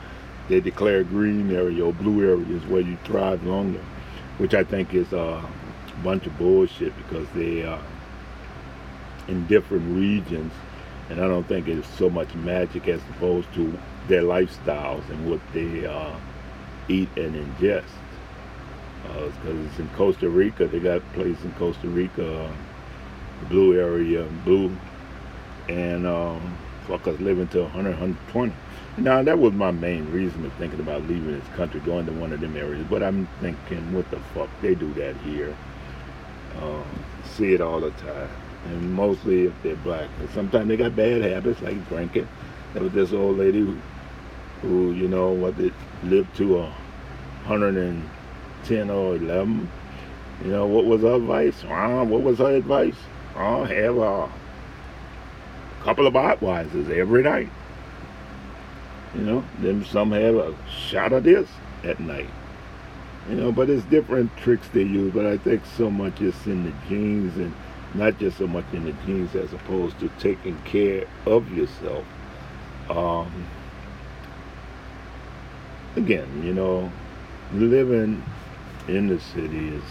they 0.48 0.60
declare 0.60 1.04
green 1.04 1.54
area 1.54 1.84
or 1.84 1.92
blue 1.92 2.22
areas 2.28 2.64
where 2.66 2.80
you 2.80 2.96
thrive 3.04 3.44
longer, 3.44 3.80
which 4.38 4.54
I 4.54 4.64
think 4.64 4.94
is 4.94 5.12
a 5.12 5.42
bunch 6.02 6.26
of 6.26 6.36
bullshit 6.38 6.96
because 6.96 7.26
they 7.34 7.64
are 7.64 7.82
in 9.28 9.46
different 9.46 9.96
regions. 9.96 10.52
And 11.08 11.20
I 11.20 11.28
don't 11.28 11.46
think 11.46 11.68
it's 11.68 11.88
so 11.98 12.08
much 12.08 12.34
magic 12.34 12.88
as 12.88 13.00
opposed 13.10 13.52
to 13.54 13.78
their 14.08 14.22
lifestyles 14.22 15.08
and 15.10 15.30
what 15.30 15.40
they 15.52 15.86
uh, 15.86 16.14
eat 16.88 17.08
and 17.16 17.34
ingest. 17.34 17.84
Because 19.02 19.32
uh, 19.46 19.66
it's 19.68 19.78
in 19.78 19.88
Costa 19.90 20.28
Rica, 20.28 20.66
they 20.66 20.80
got 20.80 20.98
a 20.98 21.00
place 21.12 21.42
in 21.44 21.52
Costa 21.52 21.88
Rica, 21.88 22.44
uh, 22.44 22.52
blue 23.48 23.78
area, 23.78 24.24
blue 24.44 24.74
and 25.68 26.06
um, 26.06 26.56
fuck 26.86 27.06
us 27.06 27.18
living 27.20 27.48
to 27.48 27.62
100, 27.62 27.90
120. 27.90 28.54
Now 28.98 29.22
that 29.22 29.38
was 29.38 29.54
my 29.54 29.70
main 29.70 30.10
reason 30.12 30.44
of 30.44 30.52
thinking 30.54 30.80
about 30.80 31.02
leaving 31.08 31.38
this 31.38 31.48
country, 31.56 31.80
going 31.80 32.04
to 32.06 32.12
one 32.12 32.32
of 32.32 32.40
them 32.40 32.56
areas. 32.56 32.86
But 32.90 33.02
I'm 33.02 33.26
thinking, 33.40 33.92
what 33.94 34.10
the 34.10 34.20
fuck? 34.34 34.50
They 34.60 34.74
do 34.74 34.92
that 34.94 35.16
here. 35.18 35.56
Um, 36.60 36.84
see 37.24 37.54
it 37.54 37.62
all 37.62 37.80
the 37.80 37.90
time, 37.92 38.28
and 38.66 38.92
mostly 38.92 39.46
if 39.46 39.54
they're 39.62 39.76
black. 39.76 40.10
And 40.20 40.28
sometimes 40.30 40.68
they 40.68 40.76
got 40.76 40.94
bad 40.94 41.22
habits 41.22 41.62
like 41.62 41.88
drinking. 41.88 42.28
There 42.74 42.82
was 42.82 42.92
this 42.92 43.12
old 43.12 43.38
lady 43.38 43.60
who, 43.60 43.78
who 44.60 44.92
you 44.92 45.08
know, 45.08 45.30
what 45.30 45.56
they 45.56 45.72
lived 46.02 46.36
to 46.36 46.58
a 46.58 46.64
110 47.46 48.90
or 48.90 49.16
11. 49.16 49.70
You 50.44 50.50
know, 50.50 50.66
what 50.66 50.84
was 50.84 51.00
her 51.00 51.14
advice? 51.14 51.64
Uh, 51.64 52.04
what 52.04 52.22
was 52.22 52.38
her 52.38 52.56
advice? 52.56 52.96
Oh, 53.36 53.64
have 53.64 53.96
a 53.96 54.30
couple 55.82 56.06
of 56.06 56.12
Budweisers 56.12 56.90
every 56.90 57.22
night. 57.22 57.48
You 59.14 59.22
know, 59.22 59.44
then 59.58 59.84
some 59.84 60.12
have 60.12 60.36
a 60.36 60.56
shot 60.68 61.12
of 61.12 61.24
this 61.24 61.48
at 61.84 62.00
night. 62.00 62.30
You 63.28 63.36
know, 63.36 63.52
but 63.52 63.70
it's 63.70 63.84
different 63.84 64.34
tricks 64.36 64.68
they 64.68 64.82
use. 64.82 65.12
But 65.12 65.26
I 65.26 65.36
think 65.38 65.62
so 65.76 65.90
much 65.90 66.20
is 66.20 66.46
in 66.46 66.64
the 66.64 66.72
genes 66.88 67.36
and 67.36 67.54
not 67.94 68.18
just 68.18 68.38
so 68.38 68.46
much 68.46 68.64
in 68.72 68.84
the 68.84 68.92
genes 69.04 69.34
as 69.34 69.52
opposed 69.52 69.98
to 70.00 70.08
taking 70.18 70.58
care 70.62 71.04
of 71.26 71.50
yourself. 71.52 72.04
Um, 72.88 73.46
again, 75.96 76.42
you 76.42 76.54
know, 76.54 76.90
living 77.52 78.24
in 78.88 79.08
the 79.08 79.20
city 79.20 79.68
is 79.68 79.84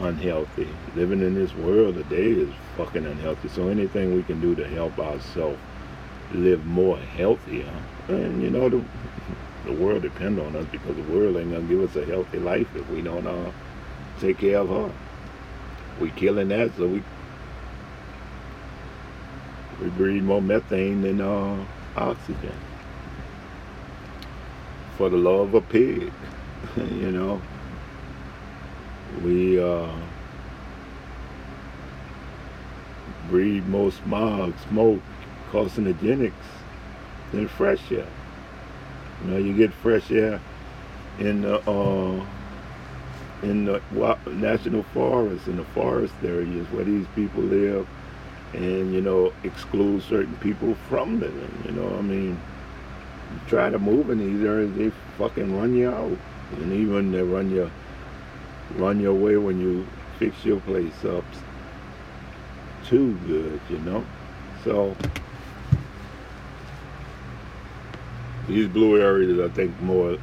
unhealthy. 0.00 0.68
Living 0.96 1.20
in 1.20 1.34
this 1.34 1.54
world 1.54 1.94
today 1.94 2.32
is 2.32 2.52
fucking 2.76 3.06
unhealthy. 3.06 3.48
So 3.48 3.68
anything 3.68 4.14
we 4.14 4.22
can 4.24 4.40
do 4.40 4.54
to 4.56 4.66
help 4.68 4.98
ourselves 4.98 5.60
live 6.32 6.64
more 6.66 6.96
healthier, 6.98 7.72
and 8.08 8.42
you 8.42 8.50
know 8.50 8.68
the 8.68 8.82
the 9.64 9.72
world 9.72 10.02
depend 10.02 10.38
on 10.40 10.56
us 10.56 10.66
because 10.72 10.96
the 10.96 11.02
world 11.02 11.36
ain't 11.36 11.52
gonna 11.52 11.64
give 11.64 11.82
us 11.82 11.96
a 11.96 12.04
healthy 12.04 12.38
life 12.38 12.68
if 12.74 12.88
we 12.90 13.02
don't 13.02 13.26
uh, 13.26 13.52
take 14.20 14.38
care 14.38 14.58
of 14.58 14.68
her. 14.68 14.92
We 16.00 16.10
killing 16.12 16.48
that, 16.48 16.74
so 16.76 16.86
we 16.86 17.02
we 19.80 19.88
breathe 19.90 20.22
more 20.22 20.42
methane 20.42 21.02
than 21.02 21.20
uh, 21.20 21.64
oxygen. 21.96 22.54
For 24.96 25.08
the 25.08 25.16
love 25.16 25.48
of 25.48 25.54
a 25.54 25.60
pig, 25.60 26.12
you 26.76 27.10
know 27.10 27.40
we 29.22 29.60
uh, 29.60 29.92
breathe 33.28 33.66
more 33.66 33.92
smog, 33.92 34.54
smoke, 34.68 35.00
carcinogenics 35.50 36.32
than 37.32 37.48
fresh 37.48 37.90
air. 37.92 38.06
You 39.22 39.30
know, 39.30 39.36
you 39.36 39.54
get 39.54 39.72
fresh 39.72 40.10
air 40.10 40.40
in 41.18 41.42
the 41.42 41.60
uh, 41.70 42.24
in 43.42 43.64
the 43.64 43.80
national 44.26 44.82
forests, 44.94 45.46
in 45.46 45.56
the 45.56 45.64
forest 45.64 46.14
areas 46.22 46.66
where 46.72 46.84
these 46.84 47.06
people 47.14 47.42
live, 47.42 47.86
and 48.52 48.92
you 48.92 49.00
know, 49.00 49.32
exclude 49.44 50.02
certain 50.02 50.36
people 50.36 50.74
from 50.88 51.20
living. 51.20 51.62
You 51.64 51.72
know, 51.72 51.96
I 51.96 52.02
mean, 52.02 52.40
you 53.32 53.40
try 53.46 53.70
to 53.70 53.78
move 53.78 54.10
in 54.10 54.18
these 54.18 54.44
areas, 54.44 54.74
they 54.76 54.90
fucking 55.18 55.56
run 55.56 55.74
you 55.74 55.90
out. 55.90 56.18
and 56.52 56.72
even 56.72 57.12
they 57.12 57.22
run 57.22 57.50
your 57.50 57.70
run 58.76 59.00
your 59.00 59.14
way 59.14 59.36
when 59.36 59.60
you 59.60 59.86
fix 60.18 60.44
your 60.44 60.60
place 60.60 61.04
up 61.04 61.24
too 62.86 63.16
good, 63.26 63.60
you 63.68 63.78
know. 63.78 64.04
So 64.64 64.96
these 68.46 68.68
blue 68.68 69.00
areas, 69.00 69.38
I 69.38 69.52
think, 69.54 69.80
more 69.80 70.18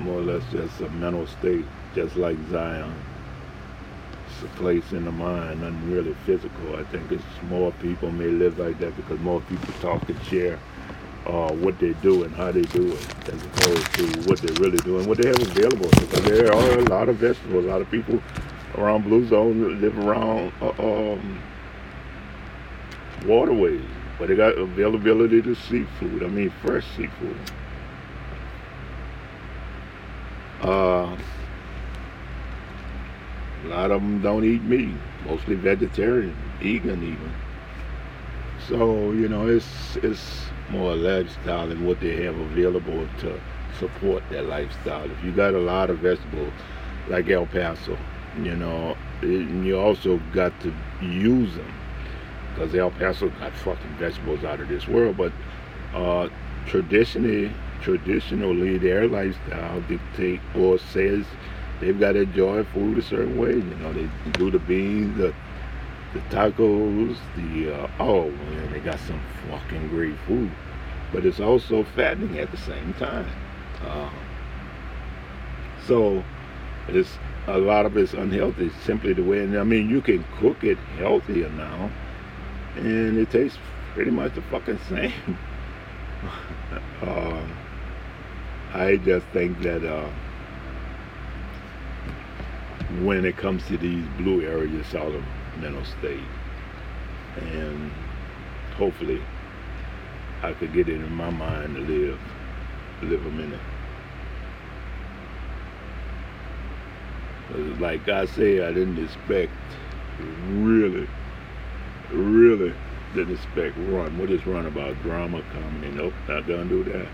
more 0.00 0.18
or 0.18 0.22
less 0.22 0.42
just 0.50 0.80
a 0.80 0.88
mental 0.90 1.26
state, 1.26 1.64
just 1.94 2.16
like 2.16 2.36
Zion. 2.50 2.92
It's 4.26 4.42
a 4.42 4.56
place 4.56 4.92
in 4.92 5.04
the 5.04 5.12
mind, 5.12 5.60
nothing 5.60 5.92
really 5.92 6.14
physical. 6.26 6.76
I 6.76 6.84
think 6.84 7.12
it's 7.12 7.22
more 7.48 7.72
people 7.72 8.10
may 8.10 8.26
live 8.26 8.58
like 8.58 8.78
that 8.80 8.96
because 8.96 9.20
more 9.20 9.40
people 9.42 9.72
talk 9.80 10.08
and 10.08 10.20
share 10.24 10.58
uh, 11.26 11.52
what 11.52 11.78
they 11.78 11.92
do 11.94 12.24
and 12.24 12.34
how 12.34 12.50
they 12.50 12.62
do 12.62 12.92
it, 12.92 13.28
as 13.28 13.42
opposed 13.44 13.94
to 13.94 14.28
what 14.28 14.40
they're 14.40 14.56
really 14.56 14.78
doing, 14.78 15.06
what 15.06 15.18
they 15.18 15.28
have 15.28 15.40
available. 15.40 15.88
Because 15.90 16.24
there 16.24 16.52
are 16.52 16.78
a 16.78 16.84
lot 16.84 17.08
of 17.08 17.16
vegetables. 17.16 17.64
A 17.64 17.68
lot 17.68 17.80
of 17.80 17.90
people 17.90 18.20
around 18.76 19.04
Blue 19.04 19.26
Zone 19.28 19.80
live 19.80 19.96
around 19.98 20.52
uh, 20.60 21.12
um, 21.12 21.40
waterways, 23.26 23.84
but 24.22 24.28
they 24.28 24.36
got 24.36 24.56
availability 24.56 25.42
to 25.42 25.52
seafood. 25.52 26.22
I 26.22 26.28
mean, 26.28 26.52
fresh 26.64 26.86
seafood. 26.96 27.36
Uh, 30.62 31.16
a 33.64 33.66
lot 33.66 33.90
of 33.90 34.00
them 34.00 34.22
don't 34.22 34.44
eat 34.44 34.62
meat, 34.62 34.94
mostly 35.26 35.56
vegetarian, 35.56 36.36
vegan 36.60 37.02
even. 37.02 37.32
So 38.68 39.10
you 39.10 39.28
know, 39.28 39.48
it's 39.48 39.96
it's 39.96 40.44
more 40.70 40.94
lifestyle 40.94 41.68
and 41.72 41.84
what 41.84 41.98
they 41.98 42.22
have 42.22 42.38
available 42.38 43.08
to 43.22 43.40
support 43.80 44.22
that 44.30 44.46
lifestyle. 44.46 45.10
If 45.10 45.24
you 45.24 45.32
got 45.32 45.54
a 45.54 45.58
lot 45.58 45.90
of 45.90 45.98
vegetables, 45.98 46.52
like 47.08 47.28
El 47.28 47.46
Paso, 47.46 47.98
you 48.40 48.54
know, 48.54 48.96
it, 49.20 49.50
you 49.64 49.80
also 49.80 50.18
got 50.32 50.52
to 50.60 50.72
use 51.00 51.56
them 51.56 51.81
because 52.54 52.74
El 52.74 52.90
Paso 52.90 53.28
got 53.40 53.52
fucking 53.54 53.96
vegetables 53.98 54.44
out 54.44 54.60
of 54.60 54.68
this 54.68 54.86
world. 54.86 55.16
But 55.16 55.32
uh, 55.94 56.28
traditionally, 56.66 57.52
traditionally, 57.80 58.78
their 58.78 59.08
lifestyle 59.08 59.80
dictate 59.82 60.40
or 60.56 60.78
says 60.78 61.24
they've 61.80 61.98
got 61.98 62.12
to 62.12 62.22
enjoy 62.22 62.64
food 62.64 62.98
a 62.98 63.02
certain 63.02 63.38
way. 63.38 63.54
You 63.54 63.76
know, 63.76 63.92
they 63.92 64.08
do 64.32 64.50
the 64.50 64.58
beans, 64.58 65.16
the 65.18 65.34
the 66.12 66.20
tacos, 66.28 67.16
the 67.36 67.74
uh, 67.74 67.90
oh 67.98 68.30
man, 68.30 68.72
they 68.72 68.80
got 68.80 68.98
some 69.00 69.20
fucking 69.48 69.88
great 69.88 70.16
food, 70.26 70.50
but 71.10 71.24
it's 71.24 71.40
also 71.40 71.84
fattening 71.84 72.38
at 72.38 72.50
the 72.50 72.58
same 72.58 72.92
time. 72.94 73.30
Uh, 73.82 74.10
so 75.86 76.22
it's 76.88 77.18
a 77.46 77.58
lot 77.58 77.86
of 77.86 77.96
it's 77.96 78.12
unhealthy 78.12 78.70
simply 78.84 79.12
the 79.14 79.22
way. 79.22 79.40
And 79.40 79.58
I 79.58 79.64
mean, 79.64 79.88
you 79.88 80.00
can 80.00 80.24
cook 80.38 80.62
it 80.62 80.78
healthier 80.98 81.48
now, 81.50 81.90
and 82.76 83.18
it 83.18 83.30
tastes 83.30 83.58
pretty 83.94 84.10
much 84.10 84.34
the 84.34 84.42
fucking 84.42 84.78
same. 84.88 85.12
uh, 87.02 87.42
I 88.74 88.96
just 88.96 89.26
think 89.28 89.60
that 89.60 89.84
uh, 89.84 90.08
when 93.02 93.24
it 93.24 93.36
comes 93.36 93.66
to 93.66 93.76
these 93.76 94.06
blue 94.16 94.42
areas, 94.42 94.94
all 94.94 95.14
of 95.14 95.22
mental 95.58 95.84
state. 95.84 96.24
And 97.36 97.90
hopefully 98.76 99.20
I 100.42 100.52
could 100.54 100.72
get 100.72 100.88
it 100.88 100.96
in 100.96 101.12
my 101.12 101.30
mind 101.30 101.76
to 101.76 101.82
live, 101.82 102.20
live 103.02 103.26
a 103.26 103.30
minute. 103.30 103.60
Like 107.80 108.08
I 108.08 108.24
say, 108.24 108.66
I 108.66 108.72
didn't 108.72 109.02
expect, 109.02 109.52
really, 110.48 111.08
really 112.12 112.74
didn't 113.14 113.34
expect 113.34 113.76
Run. 113.76 114.16
What 114.18 114.30
is 114.30 114.46
Run 114.46 114.66
about? 114.66 115.00
Drama, 115.02 115.42
comedy? 115.52 115.90
Nope, 115.90 116.14
not 116.28 116.46
gonna 116.46 116.64
do 116.64 116.84
that. 116.84 117.08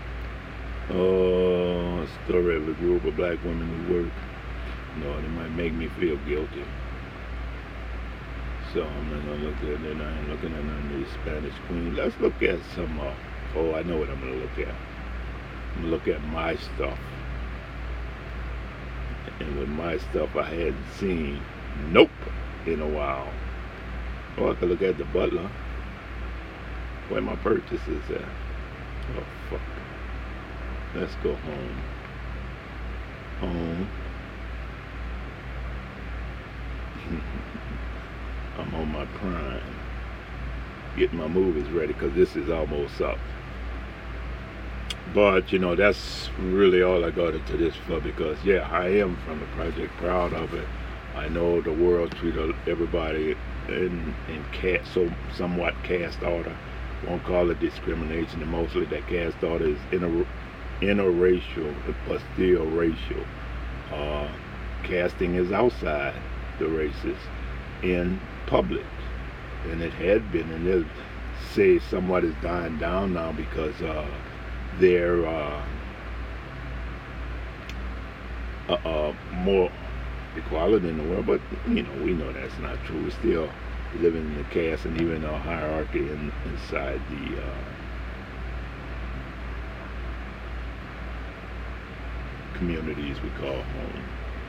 Oh, 0.91 2.07
story 2.25 2.57
of 2.57 2.67
a 2.67 2.73
group 2.73 3.03
of 3.05 3.15
black 3.15 3.43
women 3.43 3.85
who 3.85 3.93
work. 3.93 4.13
No, 4.97 5.17
it 5.17 5.29
might 5.29 5.51
make 5.51 5.73
me 5.73 5.87
feel 5.99 6.17
guilty. 6.27 6.65
So 8.73 8.83
I'm 8.83 9.11
not 9.11 9.25
gonna 9.25 9.43
look 9.43 9.57
at 9.57 9.85
it. 9.85 10.01
I 10.01 10.19
ain't 10.19 10.29
looking 10.29 10.53
at 10.53 10.63
none 10.63 10.91
of 10.91 10.97
these 10.97 11.07
Spanish 11.21 11.53
queens. 11.67 11.97
Let's 11.97 12.17
look 12.19 12.41
at 12.43 12.59
some. 12.75 12.99
Uh, 12.99 13.13
oh, 13.55 13.73
I 13.73 13.83
know 13.83 13.97
what 13.97 14.09
I'm 14.09 14.19
gonna 14.19 14.33
look 14.33 14.57
at. 14.59 14.73
I'm 15.75 15.81
gonna 15.81 15.87
look 15.87 16.07
at 16.07 16.23
my 16.25 16.55
stuff. 16.55 16.99
And 19.39 19.59
with 19.59 19.69
my 19.69 19.97
stuff, 19.97 20.35
I 20.35 20.43
hadn't 20.43 20.91
seen. 20.97 21.41
Nope, 21.91 22.09
in 22.65 22.81
a 22.81 22.87
while. 22.87 23.31
Oh, 24.39 24.51
I 24.51 24.55
could 24.55 24.69
look 24.69 24.81
at 24.81 24.97
the 24.97 25.03
butler. 25.05 25.49
Where 27.09 27.21
my 27.21 27.35
purchases 27.37 28.03
at? 28.09 28.21
Oh 28.21 29.23
fuck. 29.49 29.59
Let's 30.95 31.13
go 31.15 31.35
home. 31.35 31.81
Home. 33.41 33.89
I'm 38.57 38.75
on 38.75 38.91
my 38.91 39.05
prime. 39.05 39.61
Getting 40.97 41.17
my 41.17 41.27
movies 41.27 41.69
ready 41.69 41.93
because 41.93 42.13
this 42.13 42.37
is 42.37 42.49
almost 42.49 43.01
up. 43.01 43.17
But, 45.13 45.51
you 45.51 45.59
know, 45.59 45.75
that's 45.75 46.29
really 46.39 46.81
all 46.81 47.03
I 47.03 47.09
got 47.09 47.33
into 47.33 47.57
this 47.57 47.75
for 47.87 47.99
because, 47.99 48.37
yeah, 48.45 48.69
I 48.71 48.89
am 48.89 49.17
from 49.25 49.39
the 49.39 49.45
project, 49.47 49.91
proud 49.97 50.33
of 50.33 50.53
it. 50.53 50.67
I 51.15 51.27
know 51.29 51.61
the 51.61 51.73
world 51.73 52.11
treated 52.11 52.55
everybody 52.67 53.35
in, 53.73 54.13
in 54.27 54.45
caste, 54.51 54.93
so 54.93 55.11
somewhat 55.35 55.73
caste 55.83 56.21
order. 56.23 56.55
Won't 57.07 57.23
call 57.23 57.49
it 57.49 57.59
discrimination, 57.59 58.41
and 58.41 58.51
mostly 58.51 58.85
that 58.85 59.07
caste 59.07 59.41
order 59.43 59.69
is 59.69 59.79
inter, 59.91 60.25
interracial, 60.81 61.73
but 62.07 62.21
still 62.33 62.65
racial. 62.65 63.23
Uh, 63.91 64.29
casting 64.83 65.35
is 65.35 65.51
outside 65.51 66.15
the 66.59 66.67
races 66.67 67.17
in 67.83 68.19
public 68.47 68.85
and 69.65 69.81
it 69.81 69.93
had 69.93 70.31
been 70.31 70.49
and 70.51 70.65
they 70.65 70.89
say 71.53 71.79
somewhat 71.79 72.23
is 72.23 72.33
dying 72.41 72.77
down 72.77 73.13
now 73.13 73.31
because 73.31 73.81
uh, 73.81 74.07
they're 74.79 75.25
uh, 75.25 75.65
uh, 78.69 78.73
uh, 78.73 79.13
more 79.33 79.71
equality 80.37 80.89
in 80.89 80.97
the 80.97 81.03
world 81.03 81.25
but 81.25 81.41
you 81.67 81.83
know 81.83 81.93
we 82.03 82.13
know 82.13 82.31
that's 82.33 82.57
not 82.59 82.77
true 82.85 83.01
we're 83.03 83.09
still 83.11 83.49
living 83.99 84.23
in 84.25 84.37
the 84.37 84.43
caste 84.45 84.85
and 84.85 84.99
even 85.01 85.23
a 85.25 85.39
hierarchy 85.39 85.99
in, 85.99 86.31
inside 86.45 87.01
the 87.09 87.41
uh, 87.41 87.55
communities 92.55 93.21
we 93.21 93.29
call 93.31 93.61
home 93.61 94.03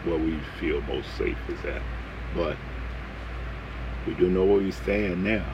where 0.04 0.18
we 0.18 0.38
feel 0.58 0.80
most 0.82 1.08
safe 1.16 1.38
is 1.48 1.64
at 1.64 1.82
but 2.34 2.56
we 4.06 4.14
do 4.14 4.28
know 4.30 4.44
where 4.44 4.58
we 4.58 4.70
stand 4.70 5.24
now. 5.24 5.44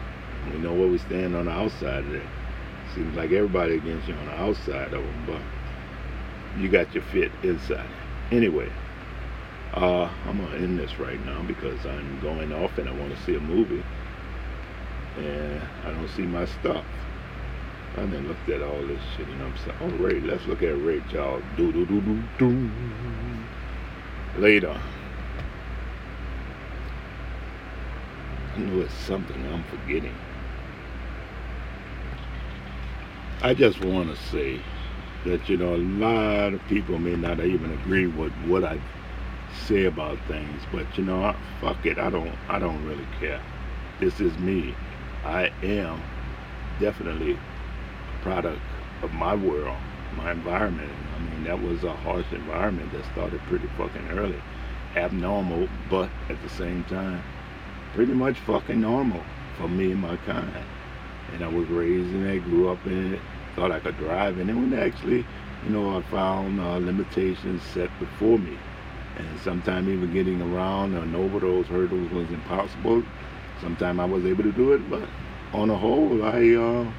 We 0.53 0.59
know 0.59 0.73
where 0.73 0.89
we 0.89 0.99
stand 0.99 1.35
on 1.35 1.47
the 1.47 1.51
outside 1.53 2.05
of 2.05 2.15
it. 2.15 2.27
Seems 2.95 3.17
like 3.17 3.33
everybody 3.33 3.75
against 3.77 4.09
you 4.09 4.15
on 4.15 4.27
the 4.27 4.33
outside 4.33 4.95
of 4.95 5.03
them, 5.03 5.25
but 5.27 5.43
you 6.61 6.69
got 6.69 6.95
your 6.95 7.03
fit 7.05 7.33
inside. 7.43 7.89
Anyway, 8.31 8.71
uh, 9.77 10.11
I'm 10.27 10.39
gonna 10.39 10.57
end 10.57 10.79
this 10.79 10.99
right 10.99 11.25
now 11.27 11.43
because 11.43 11.85
I'm 11.87 12.21
going 12.21 12.53
off 12.53 12.79
and 12.79 12.89
I 12.89 12.93
want 12.93 13.15
to 13.15 13.23
see 13.25 13.35
a 13.35 13.41
movie, 13.41 13.85
and 15.19 15.61
I 15.85 15.91
don't 15.91 16.09
see 16.09 16.23
my 16.23 16.47
stuff. 16.47 16.85
I 17.97 18.01
done 18.07 18.29
looked 18.29 18.49
at 18.49 18.63
all 18.63 18.87
this 18.87 19.01
shit, 19.17 19.29
and 19.29 19.43
I'm 19.43 19.57
saying, 19.59 19.77
oh, 19.81 19.89
Ray, 20.03 20.21
let's 20.21 20.47
look 20.47 20.63
at 20.63 20.73
Ray 20.85 21.03
Charles. 21.11 21.43
Do 21.57 21.73
do 21.73 21.87
do 21.87 22.01
do 22.01 22.23
do. 22.39 22.71
Later. 24.39 24.79
I 28.55 28.59
know 28.59 28.81
it's 28.81 28.95
something 28.95 29.37
I'm 29.53 29.65
forgetting. 29.65 30.15
I 33.43 33.55
just 33.55 33.85
want 33.85 34.09
to 34.09 34.17
say 34.31 34.61
that, 35.25 35.49
you 35.49 35.59
know, 35.59 35.75
a 35.75 35.77
lot 35.77 36.55
of 36.55 36.67
people 36.67 36.99
may 36.99 37.17
not 37.17 37.41
even 37.41 37.73
agree 37.73 38.07
with 38.07 38.33
what 38.47 38.65
I 38.65 38.81
say 39.57 39.85
about 39.85 40.19
things, 40.29 40.63
but, 40.73 40.87
you 40.97 41.05
know, 41.05 41.35
fuck 41.61 41.85
it. 41.87 41.99
I 41.99 42.11
don't, 42.11 42.35
I 42.49 42.59
don't 42.59 42.85
really 42.85 43.07
care. 43.19 43.41
This 44.01 44.21
is 44.21 44.37
me. 44.39 44.75
I 45.25 45.51
am 45.63 46.03
definitely 46.79 47.33
a 47.33 48.23
product 48.23 48.61
of 49.03 49.13
my 49.13 49.35
world, 49.35 49.77
my 50.17 50.33
environment. 50.33 50.93
I 51.15 51.19
mean, 51.21 51.45
that 51.45 51.61
was 51.61 51.85
a 51.85 51.93
harsh 51.93 52.27
environment 52.33 52.93
that 52.93 53.05
started 53.13 53.41
pretty 53.43 53.69
fucking 53.77 54.09
early. 54.11 54.41
Abnormal, 54.95 55.69
but 55.91 56.11
at 56.29 56.41
the 56.43 56.49
same 56.49 56.85
time, 56.85 57.23
pretty 57.95 58.13
much 58.13 58.39
fucking 58.41 58.81
normal 58.81 59.23
for 59.57 59.69
me 59.69 59.93
and 59.93 60.01
my 60.01 60.17
kind. 60.19 60.65
And 61.33 61.43
I 61.43 61.49
was 61.49 61.67
raised 61.69 62.15
in 62.15 62.27
it, 62.27 62.45
grew 62.45 62.69
up 62.71 62.85
in 62.87 63.15
it, 63.15 63.21
thought 63.55 63.73
I 63.73 63.81
could 63.81 63.97
drive 63.97 64.39
in 64.39 64.49
it. 64.49 64.55
When 64.55 64.73
actually, 64.75 65.27
you 65.65 65.71
know, 65.71 65.99
I 65.99 66.03
found 66.03 66.61
uh, 66.61 66.77
limitations 66.77 67.63
set 67.63 67.91
before 67.99 68.39
me. 68.39 68.59
And 69.17 69.41
sometimes 69.41 69.89
even 69.89 70.13
getting 70.13 70.43
around 70.43 70.95
and 70.95 71.17
over 71.17 71.41
those 71.41 71.67
hurdles 71.67 72.11
was 72.11 72.29
impossible. 72.31 73.03
Sometimes 73.61 73.99
I 73.99 74.05
was 74.05 74.27
able 74.27 74.43
to 74.43 74.53
do 74.53 74.73
it, 74.75 74.91
but 74.91 75.09
on 75.53 75.69
the 75.69 75.77
whole, 75.77 76.23
I 76.23 76.55
uh, 76.55 76.93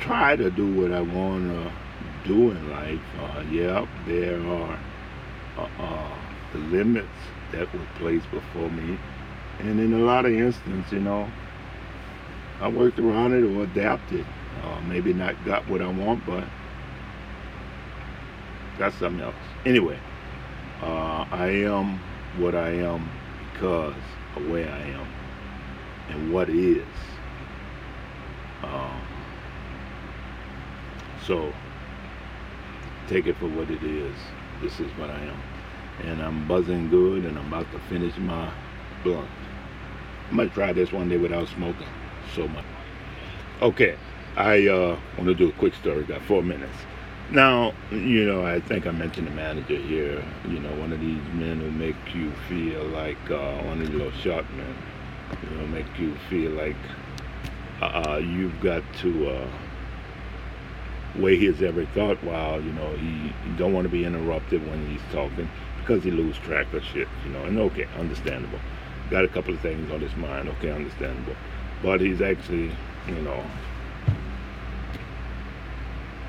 try 0.00 0.36
to 0.36 0.50
do 0.50 0.66
what 0.74 0.92
I 0.92 1.00
want 1.00 1.48
to 1.48 1.72
do 2.28 2.50
in 2.50 2.70
life. 2.70 3.00
Uh, 3.18 3.42
yeah, 3.50 3.86
there 4.06 4.40
are 4.40 4.78
uh, 5.56 5.68
uh, 5.78 6.18
the 6.52 6.58
limits 6.58 7.08
that 7.52 7.72
were 7.72 7.86
placed 7.96 8.30
before 8.30 8.70
me. 8.70 8.98
And 9.60 9.80
in 9.80 9.94
a 9.94 9.98
lot 9.98 10.26
of 10.26 10.32
instances, 10.32 10.92
you 10.92 11.00
know, 11.00 11.30
I 12.60 12.68
worked 12.68 12.98
around 12.98 13.32
it 13.32 13.44
or 13.44 13.64
adapted. 13.64 14.26
Uh, 14.62 14.80
maybe 14.82 15.12
not 15.12 15.34
got 15.44 15.66
what 15.68 15.80
I 15.80 15.88
want, 15.88 16.24
but 16.26 16.44
that's 18.78 18.96
something 18.96 19.20
else. 19.20 19.34
Anyway, 19.64 19.98
uh, 20.80 21.26
I 21.30 21.48
am 21.48 22.00
what 22.38 22.54
I 22.54 22.70
am 22.70 23.10
because 23.52 23.94
of 24.36 24.48
where 24.48 24.68
I 24.68 24.80
am 24.80 25.06
and 26.08 26.32
what 26.32 26.48
is. 26.48 26.86
Um, 28.62 29.00
so 31.26 31.52
take 33.08 33.26
it 33.26 33.36
for 33.36 33.48
what 33.48 33.70
it 33.70 33.82
is. 33.82 34.14
This 34.60 34.80
is 34.80 34.90
what 34.96 35.10
I 35.10 35.20
am. 35.20 35.40
And 36.04 36.22
I'm 36.22 36.48
buzzing 36.48 36.88
good 36.88 37.24
and 37.24 37.38
I'm 37.38 37.48
about 37.48 37.70
to 37.72 37.78
finish 37.80 38.16
my 38.16 38.52
blunt. 39.04 39.28
I'm 40.30 40.36
going 40.36 40.48
to 40.48 40.54
try 40.54 40.72
this 40.72 40.92
one 40.92 41.08
day 41.08 41.18
without 41.18 41.48
smoking 41.48 41.86
so 42.34 42.48
much. 42.48 42.64
Okay, 43.60 43.96
I 44.36 44.66
uh, 44.66 44.98
want 45.16 45.28
to 45.28 45.34
do 45.34 45.50
a 45.50 45.52
quick 45.52 45.74
story. 45.74 46.04
Got 46.04 46.22
four 46.22 46.42
minutes. 46.42 46.74
Now, 47.32 47.72
you 47.90 48.26
know, 48.26 48.44
I 48.44 48.60
think 48.60 48.86
I 48.86 48.90
mentioned 48.90 49.26
the 49.26 49.30
manager 49.30 49.76
here. 49.76 50.22
You 50.46 50.60
know, 50.60 50.74
one 50.76 50.92
of 50.92 51.00
these 51.00 51.22
men 51.32 51.60
who 51.60 51.70
make 51.70 51.96
you 52.14 52.30
feel 52.46 52.84
like 52.84 53.16
uh, 53.30 53.62
one 53.62 53.80
of 53.80 53.86
these 53.86 53.96
little 53.96 54.12
short 54.12 54.44
men. 54.50 54.76
You 55.42 55.56
know, 55.56 55.66
make 55.68 55.98
you 55.98 56.14
feel 56.28 56.50
like 56.50 56.76
uh, 57.80 58.20
you've 58.22 58.60
got 58.60 58.82
to 58.98 59.30
uh, 59.30 59.48
weigh 61.16 61.38
his 61.38 61.62
every 61.62 61.86
thought 61.86 62.22
while 62.22 62.60
you 62.60 62.72
know 62.72 62.94
he, 62.96 63.32
he 63.44 63.50
don't 63.56 63.72
want 63.72 63.86
to 63.86 63.90
be 63.90 64.04
interrupted 64.04 64.68
when 64.68 64.86
he's 64.86 65.00
talking 65.10 65.48
because 65.78 66.04
he 66.04 66.10
lose 66.10 66.36
track 66.36 66.70
of 66.74 66.84
shit. 66.84 67.08
You 67.24 67.32
know, 67.32 67.44
and 67.44 67.58
okay, 67.58 67.88
understandable. 67.96 68.60
Got 69.08 69.24
a 69.24 69.28
couple 69.28 69.54
of 69.54 69.60
things 69.60 69.90
on 69.90 70.02
his 70.02 70.14
mind. 70.16 70.50
Okay, 70.50 70.70
understandable. 70.70 71.36
But 71.82 72.02
he's 72.02 72.20
actually, 72.20 72.76
you 73.08 73.22
know, 73.22 73.42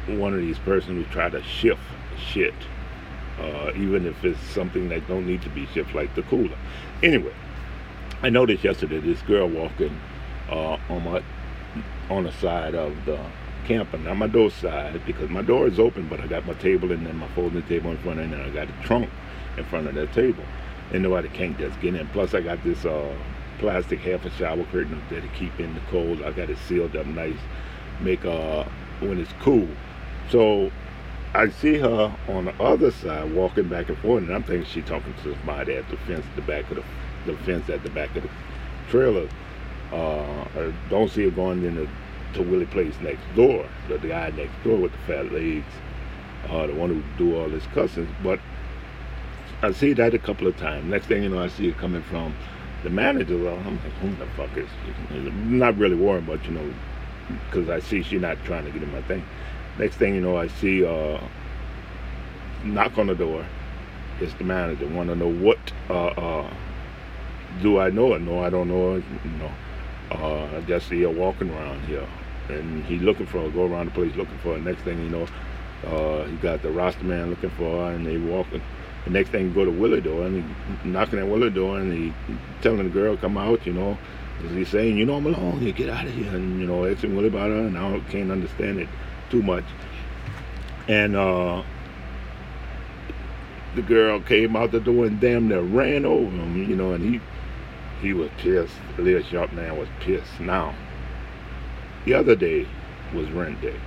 one 0.07 0.34
of 0.34 0.41
these 0.41 0.59
persons 0.59 1.05
who 1.05 1.11
try 1.11 1.30
to 1.30 1.41
shift 1.43 1.81
shit, 2.17 2.53
uh, 3.39 3.71
even 3.75 4.05
if 4.05 4.23
it's 4.23 4.39
something 4.39 4.89
that 4.89 5.07
don't 5.07 5.25
need 5.25 5.41
to 5.41 5.49
be 5.49 5.65
shift, 5.67 5.95
like 5.95 6.13
the 6.15 6.23
cooler. 6.23 6.57
Anyway, 7.01 7.34
I 8.21 8.30
noticed 8.30 8.63
yesterday 8.63 8.99
this 8.99 9.21
girl 9.23 9.47
walking 9.47 9.99
uh, 10.49 10.77
on 10.89 11.03
my 11.03 11.23
on 12.09 12.23
the 12.23 12.31
side 12.34 12.75
of 12.75 12.93
the 13.05 13.19
camper, 13.65 13.97
not 13.97 14.17
my 14.17 14.27
door 14.27 14.51
side, 14.51 15.01
because 15.05 15.30
my 15.30 15.41
door 15.41 15.67
is 15.67 15.80
open, 15.80 16.07
but 16.07 16.19
I 16.19 16.27
got 16.27 16.45
my 16.45 16.53
table 16.55 16.91
and 16.91 17.05
then 17.05 17.15
my 17.15 17.27
folding 17.30 17.63
table 17.63 17.91
in 17.91 17.97
front, 17.97 18.19
and 18.19 18.34
then 18.34 18.41
I 18.41 18.49
got 18.49 18.67
a 18.69 18.84
trunk 18.84 19.09
in 19.57 19.63
front 19.65 19.88
of 19.88 19.95
that 19.95 20.13
table, 20.13 20.43
and 20.91 21.01
nobody 21.01 21.30
can't 21.30 21.57
just 21.57 21.80
get 21.80 21.95
in. 21.95 22.05
Plus, 22.07 22.34
I 22.34 22.41
got 22.41 22.63
this 22.63 22.85
uh, 22.85 23.15
plastic 23.59 23.99
half 23.99 24.25
a 24.25 24.30
shower 24.31 24.63
curtain 24.65 24.93
up 24.95 25.09
there 25.09 25.21
to 25.21 25.27
keep 25.30 25.59
in 25.59 25.73
the 25.73 25.81
cold. 25.89 26.21
I 26.21 26.31
got 26.31 26.49
it 26.49 26.57
sealed 26.67 26.95
up 26.95 27.05
nice, 27.07 27.39
make 28.01 28.25
uh 28.25 28.65
when 28.99 29.19
it's 29.19 29.34
cool. 29.39 29.67
So 30.29 30.71
I 31.33 31.49
see 31.49 31.77
her 31.79 32.15
on 32.27 32.45
the 32.45 32.63
other 32.63 32.91
side 32.91 33.33
walking 33.33 33.67
back 33.67 33.89
and 33.89 33.97
forth, 33.99 34.23
and 34.23 34.33
I'm 34.33 34.43
thinking 34.43 34.65
she's 34.65 34.85
talking 34.85 35.13
to 35.23 35.35
somebody 35.35 35.75
at 35.75 35.89
the 35.89 35.97
fence, 35.97 36.25
the 36.35 36.41
back 36.41 36.69
of 36.69 36.77
the, 36.77 36.83
the 37.31 37.37
fence 37.39 37.69
at 37.69 37.83
the 37.83 37.89
back 37.89 38.15
of 38.15 38.23
the 38.23 38.29
trailer. 38.89 39.27
Uh, 39.91 40.41
I 40.55 40.73
don't 40.89 41.09
see 41.09 41.23
her 41.25 41.31
going 41.31 41.63
in 41.63 41.75
the, 41.75 41.87
to 42.33 42.43
Willie 42.43 42.65
Place 42.65 42.95
next 43.01 43.23
door, 43.35 43.67
the, 43.87 43.97
the 43.97 44.07
guy 44.07 44.29
next 44.31 44.63
door 44.63 44.77
with 44.77 44.91
the 44.91 44.97
fat 44.99 45.31
legs, 45.31 45.65
uh, 46.49 46.67
the 46.67 46.73
one 46.73 46.89
who 46.89 47.03
do 47.17 47.35
all 47.35 47.49
this 47.49 47.65
cussing. 47.73 48.07
But 48.23 48.39
I 49.61 49.71
see 49.71 49.93
that 49.93 50.13
a 50.13 50.19
couple 50.19 50.47
of 50.47 50.57
times. 50.57 50.85
Next 50.85 51.07
thing 51.07 51.23
you 51.23 51.29
know, 51.29 51.41
I 51.41 51.47
see 51.47 51.69
it 51.69 51.77
coming 51.77 52.03
from 52.03 52.35
the 52.83 52.89
manager. 52.89 53.37
Well, 53.37 53.57
I'm 53.57 53.75
like, 53.77 53.93
who 54.01 54.15
the 54.15 54.27
fuck 54.35 54.55
is? 54.57 54.69
Not 55.33 55.77
really 55.77 55.95
worried, 55.95 56.27
but 56.27 56.43
you 56.45 56.51
know, 56.51 56.73
because 57.49 57.69
I 57.69 57.79
see 57.79 58.03
she's 58.03 58.21
not 58.21 58.37
trying 58.45 58.65
to 58.65 58.71
get 58.71 58.83
in 58.83 58.91
my 58.91 59.01
thing. 59.03 59.23
Next 59.77 59.95
thing 59.95 60.13
you 60.13 60.21
know, 60.21 60.37
I 60.37 60.47
see 60.47 60.85
uh, 60.85 61.19
knock 62.63 62.97
on 62.97 63.07
the 63.07 63.15
door. 63.15 63.45
It's 64.19 64.33
the 64.35 64.43
manager. 64.43 64.87
Want 64.87 65.09
to 65.09 65.15
know 65.15 65.31
what? 65.31 65.57
Uh, 65.89 66.07
uh, 66.07 66.53
do 67.61 67.79
I 67.79 67.89
know 67.89 68.13
it? 68.13 68.21
No, 68.21 68.43
I 68.43 68.49
don't 68.49 68.67
know 68.67 68.95
it. 68.95 69.03
No. 69.39 69.51
Uh, 70.11 70.57
I 70.57 70.61
just 70.61 70.87
see 70.87 71.01
her 71.01 71.09
walking 71.09 71.49
around 71.49 71.81
here, 71.85 72.07
and 72.49 72.85
he 72.85 72.99
looking 72.99 73.25
for 73.25 73.41
her. 73.41 73.49
Go 73.49 73.65
around 73.65 73.87
the 73.87 73.91
place 73.91 74.15
looking 74.15 74.37
for 74.39 74.53
her. 74.53 74.59
Next 74.59 74.81
thing 74.83 74.99
you 74.99 75.09
know, 75.09 75.27
uh, 75.87 76.25
he 76.25 76.35
got 76.37 76.61
the 76.61 76.69
roster 76.69 77.03
man 77.03 77.31
looking 77.31 77.49
for 77.51 77.85
her, 77.85 77.95
and 77.95 78.05
they 78.05 78.17
walking. 78.17 78.61
The 79.05 79.09
next 79.09 79.29
thing, 79.29 79.47
you 79.47 79.53
go 79.53 79.65
to 79.65 79.71
Willie 79.71 80.01
door, 80.01 80.23
and 80.25 80.45
he 80.83 80.87
knocking 80.87 81.17
at 81.17 81.27
Willie 81.27 81.49
door, 81.49 81.79
and 81.79 81.91
he 81.91 82.13
telling 82.61 82.83
the 82.83 82.89
girl 82.89 83.17
come 83.17 83.37
out. 83.37 83.65
You 83.65 83.73
know, 83.73 83.97
he's 84.49 84.69
saying, 84.69 84.97
you 84.97 85.05
know, 85.05 85.15
I'm 85.15 85.25
alone 85.25 85.59
here. 85.59 85.73
Get 85.73 85.89
out 85.89 86.05
of 86.05 86.13
here. 86.13 86.29
And 86.29 86.61
you 86.61 86.67
know, 86.67 86.85
asking 86.85 87.15
Willie 87.15 87.29
about 87.29 87.49
her, 87.49 87.57
and 87.57 87.75
I 87.75 87.99
can't 88.11 88.31
understand 88.31 88.79
it 88.79 88.87
too 89.34 89.41
much. 89.41 89.65
And 90.88 91.15
uh, 91.15 91.64
the 93.76 93.81
girl 93.81 94.19
came 94.22 94.55
out 94.55 94.72
the 94.72 94.80
door 94.80 95.05
and 95.05 95.19
damn 95.19 95.47
near 95.47 95.61
ran 95.61 96.05
over 96.05 96.30
him, 96.30 96.69
you 96.69 96.76
know, 96.76 96.93
and 96.93 97.03
he 97.03 97.19
he 98.01 98.14
was 98.14 98.30
pissed. 98.38 98.76
The 98.95 99.01
little 99.01 99.23
sharp 99.23 99.51
man 99.53 99.77
was 99.77 99.89
pissed. 100.01 100.39
Now, 100.39 100.76
the 102.05 102.14
other 102.14 102.35
day 102.35 102.68
was 103.14 103.30
rent 103.31 103.60
day. 103.61 103.80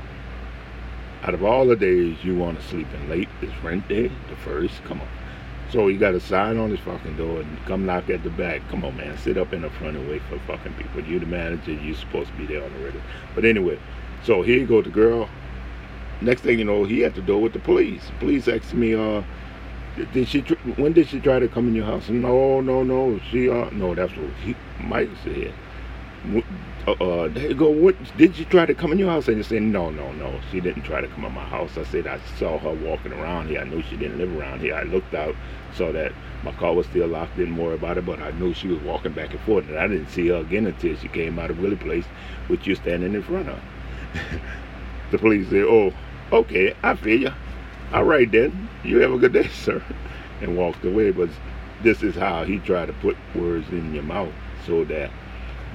Out 1.23 1.35
of 1.35 1.44
all 1.44 1.66
the 1.66 1.77
days 1.77 2.16
you 2.24 2.35
want 2.36 2.59
to 2.59 2.66
sleep 2.66 2.89
in 2.94 3.09
late, 3.09 3.28
is 3.40 3.51
rent 3.62 3.86
day, 3.89 4.09
the 4.28 4.36
first. 4.36 4.82
Come 4.85 5.01
on. 5.01 5.09
So 5.70 5.86
he 5.86 5.97
got 5.97 6.14
a 6.14 6.20
sign 6.20 6.56
on 6.56 6.70
his 6.70 6.81
fucking 6.81 7.16
door 7.16 7.40
and 7.40 7.64
come 7.66 7.86
knock 7.86 8.09
at 8.10 8.23
the 8.24 8.31
back. 8.31 8.62
Come 8.68 8.85
on, 8.85 8.97
man. 8.97 9.16
Sit 9.18 9.36
up 9.36 9.52
in 9.52 9.62
the 9.62 9.70
front 9.70 9.97
and 9.97 10.09
wait 10.09 10.23
for 10.28 10.39
fucking 10.40 10.74
people. 10.74 11.02
You're 11.02 11.20
the 11.20 11.27
manager. 11.27 11.73
You're 11.73 11.97
supposed 11.97 12.31
to 12.31 12.36
be 12.36 12.47
there 12.47 12.64
on 12.64 12.73
the 12.73 12.81
already. 12.81 13.02
But 13.35 13.44
anyway, 13.44 13.78
so 14.27 14.43
here 14.43 14.59
you 14.59 14.66
go, 14.66 14.82
the 14.82 14.90
girl. 14.90 15.28
Next 16.20 16.40
thing 16.40 16.59
you 16.59 16.65
know, 16.65 16.82
he 16.82 17.01
had 17.01 17.15
to 17.15 17.23
deal 17.23 17.40
with 17.40 17.53
the 17.53 17.61
police. 17.61 18.11
Police 18.19 18.48
asked 18.48 18.74
me, 18.74 18.94
uh, 18.94 19.23
did 20.12 20.28
she? 20.28 20.40
When 20.77 20.93
did 20.93 21.09
she 21.09 21.20
try 21.20 21.39
to 21.39 21.48
come 21.48 21.69
in 21.69 21.74
your 21.77 21.86
house? 21.86 22.09
No, 22.09 22.61
no, 22.61 22.82
no. 22.82 23.20
She, 23.31 23.48
uh, 23.48 23.70
no. 23.70 23.94
That's 23.94 24.15
what 24.16 24.31
he 24.44 24.57
Mike 24.81 25.11
said. 25.23 25.55
Uh, 26.86 26.93
uh, 26.93 27.28
there 27.28 27.48
you 27.48 27.55
go. 27.55 27.70
What 27.70 27.94
did 28.16 28.35
she 28.35 28.44
try 28.47 28.66
to 28.66 28.74
come 28.74 28.93
in 28.93 28.98
your 28.98 29.11
house? 29.11 29.28
And 29.28 29.36
you 29.36 29.43
said, 29.44 29.62
no, 29.62 29.90
no, 29.90 30.12
no. 30.12 30.40
She 30.51 30.61
didn't 30.61 30.82
try 30.82 31.01
to 31.01 31.09
come 31.09 31.24
in 31.24 31.32
my 31.32 31.44
house. 31.44 31.78
I 31.78 31.85
said 31.85 32.07
I 32.07 32.19
saw 32.39 32.59
her 32.59 32.73
walking 32.73 33.12
around 33.12 33.48
here. 33.48 33.61
I 33.61 33.65
knew 33.65 33.82
she 33.82 33.97
didn't 33.97 34.19
live 34.19 34.36
around 34.36 34.61
here. 34.61 34.74
I 34.74 34.82
looked 34.82 35.15
out, 35.15 35.36
saw 35.74 35.93
that 35.93 36.12
my 36.43 36.53
car 36.53 36.74
was 36.74 36.86
still 36.86 37.09
locked. 37.09 37.36
Didn't 37.36 37.57
worry 37.57 37.77
about 37.77 37.98
it, 37.98 38.07
but 38.07 38.20
I 38.20 38.32
knew 38.32 38.55
she 38.55 38.69
was 38.69 38.81
walking 38.82 39.12
back 39.12 39.31
and 39.31 39.40
forth, 39.40 39.69
and 39.69 39.78
I 39.78 39.86
didn't 39.86 40.11
see 40.11 40.28
her 40.28 40.36
again 40.36 40.66
until 40.66 40.97
she 40.97 41.09
came 41.09 41.39
out 41.39 41.51
of 41.51 41.61
Willie 41.61 41.77
Place, 41.77 42.07
with 42.48 42.66
you're 42.66 42.77
standing 42.77 43.15
in 43.15 43.23
front 43.23 43.48
of. 43.48 43.59
the 45.10 45.18
police 45.18 45.48
said, 45.48 45.64
oh, 45.64 45.93
okay, 46.32 46.74
I 46.82 46.94
feel 46.97 47.20
you. 47.20 47.32
All 47.93 48.05
right 48.05 48.30
then, 48.30 48.68
you 48.84 48.98
have 48.98 49.12
a 49.12 49.18
good 49.18 49.32
day, 49.32 49.48
sir, 49.52 49.82
and 50.40 50.56
walked 50.56 50.84
away. 50.84 51.10
But 51.12 51.30
this 51.82 52.02
is 52.02 52.14
how 52.16 52.44
he 52.44 52.59
tried 52.59 52.86
to 52.86 52.93
put 52.94 53.16
words 53.34 53.68
in 53.70 53.94
your 53.94 54.02
mouth 54.02 54.32
so 54.66 54.84
that 54.86 55.10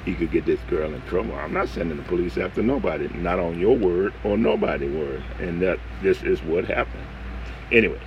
he 0.05 0.15
could 0.15 0.31
get 0.31 0.45
this 0.45 0.59
girl 0.69 0.93
in 0.93 1.01
trouble. 1.03 1.35
I'm 1.35 1.53
not 1.53 1.69
sending 1.69 1.97
the 1.97 2.03
police 2.03 2.37
after 2.37 2.63
nobody, 2.63 3.07
not 3.09 3.39
on 3.39 3.59
your 3.59 3.77
word 3.77 4.13
or 4.23 4.37
nobody 4.37 4.89
word. 4.89 5.23
And 5.39 5.61
that 5.61 5.79
this 6.01 6.23
is 6.23 6.41
what 6.43 6.65
happened. 6.65 7.05
Anyway, 7.71 7.99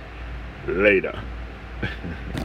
later. 0.67 1.19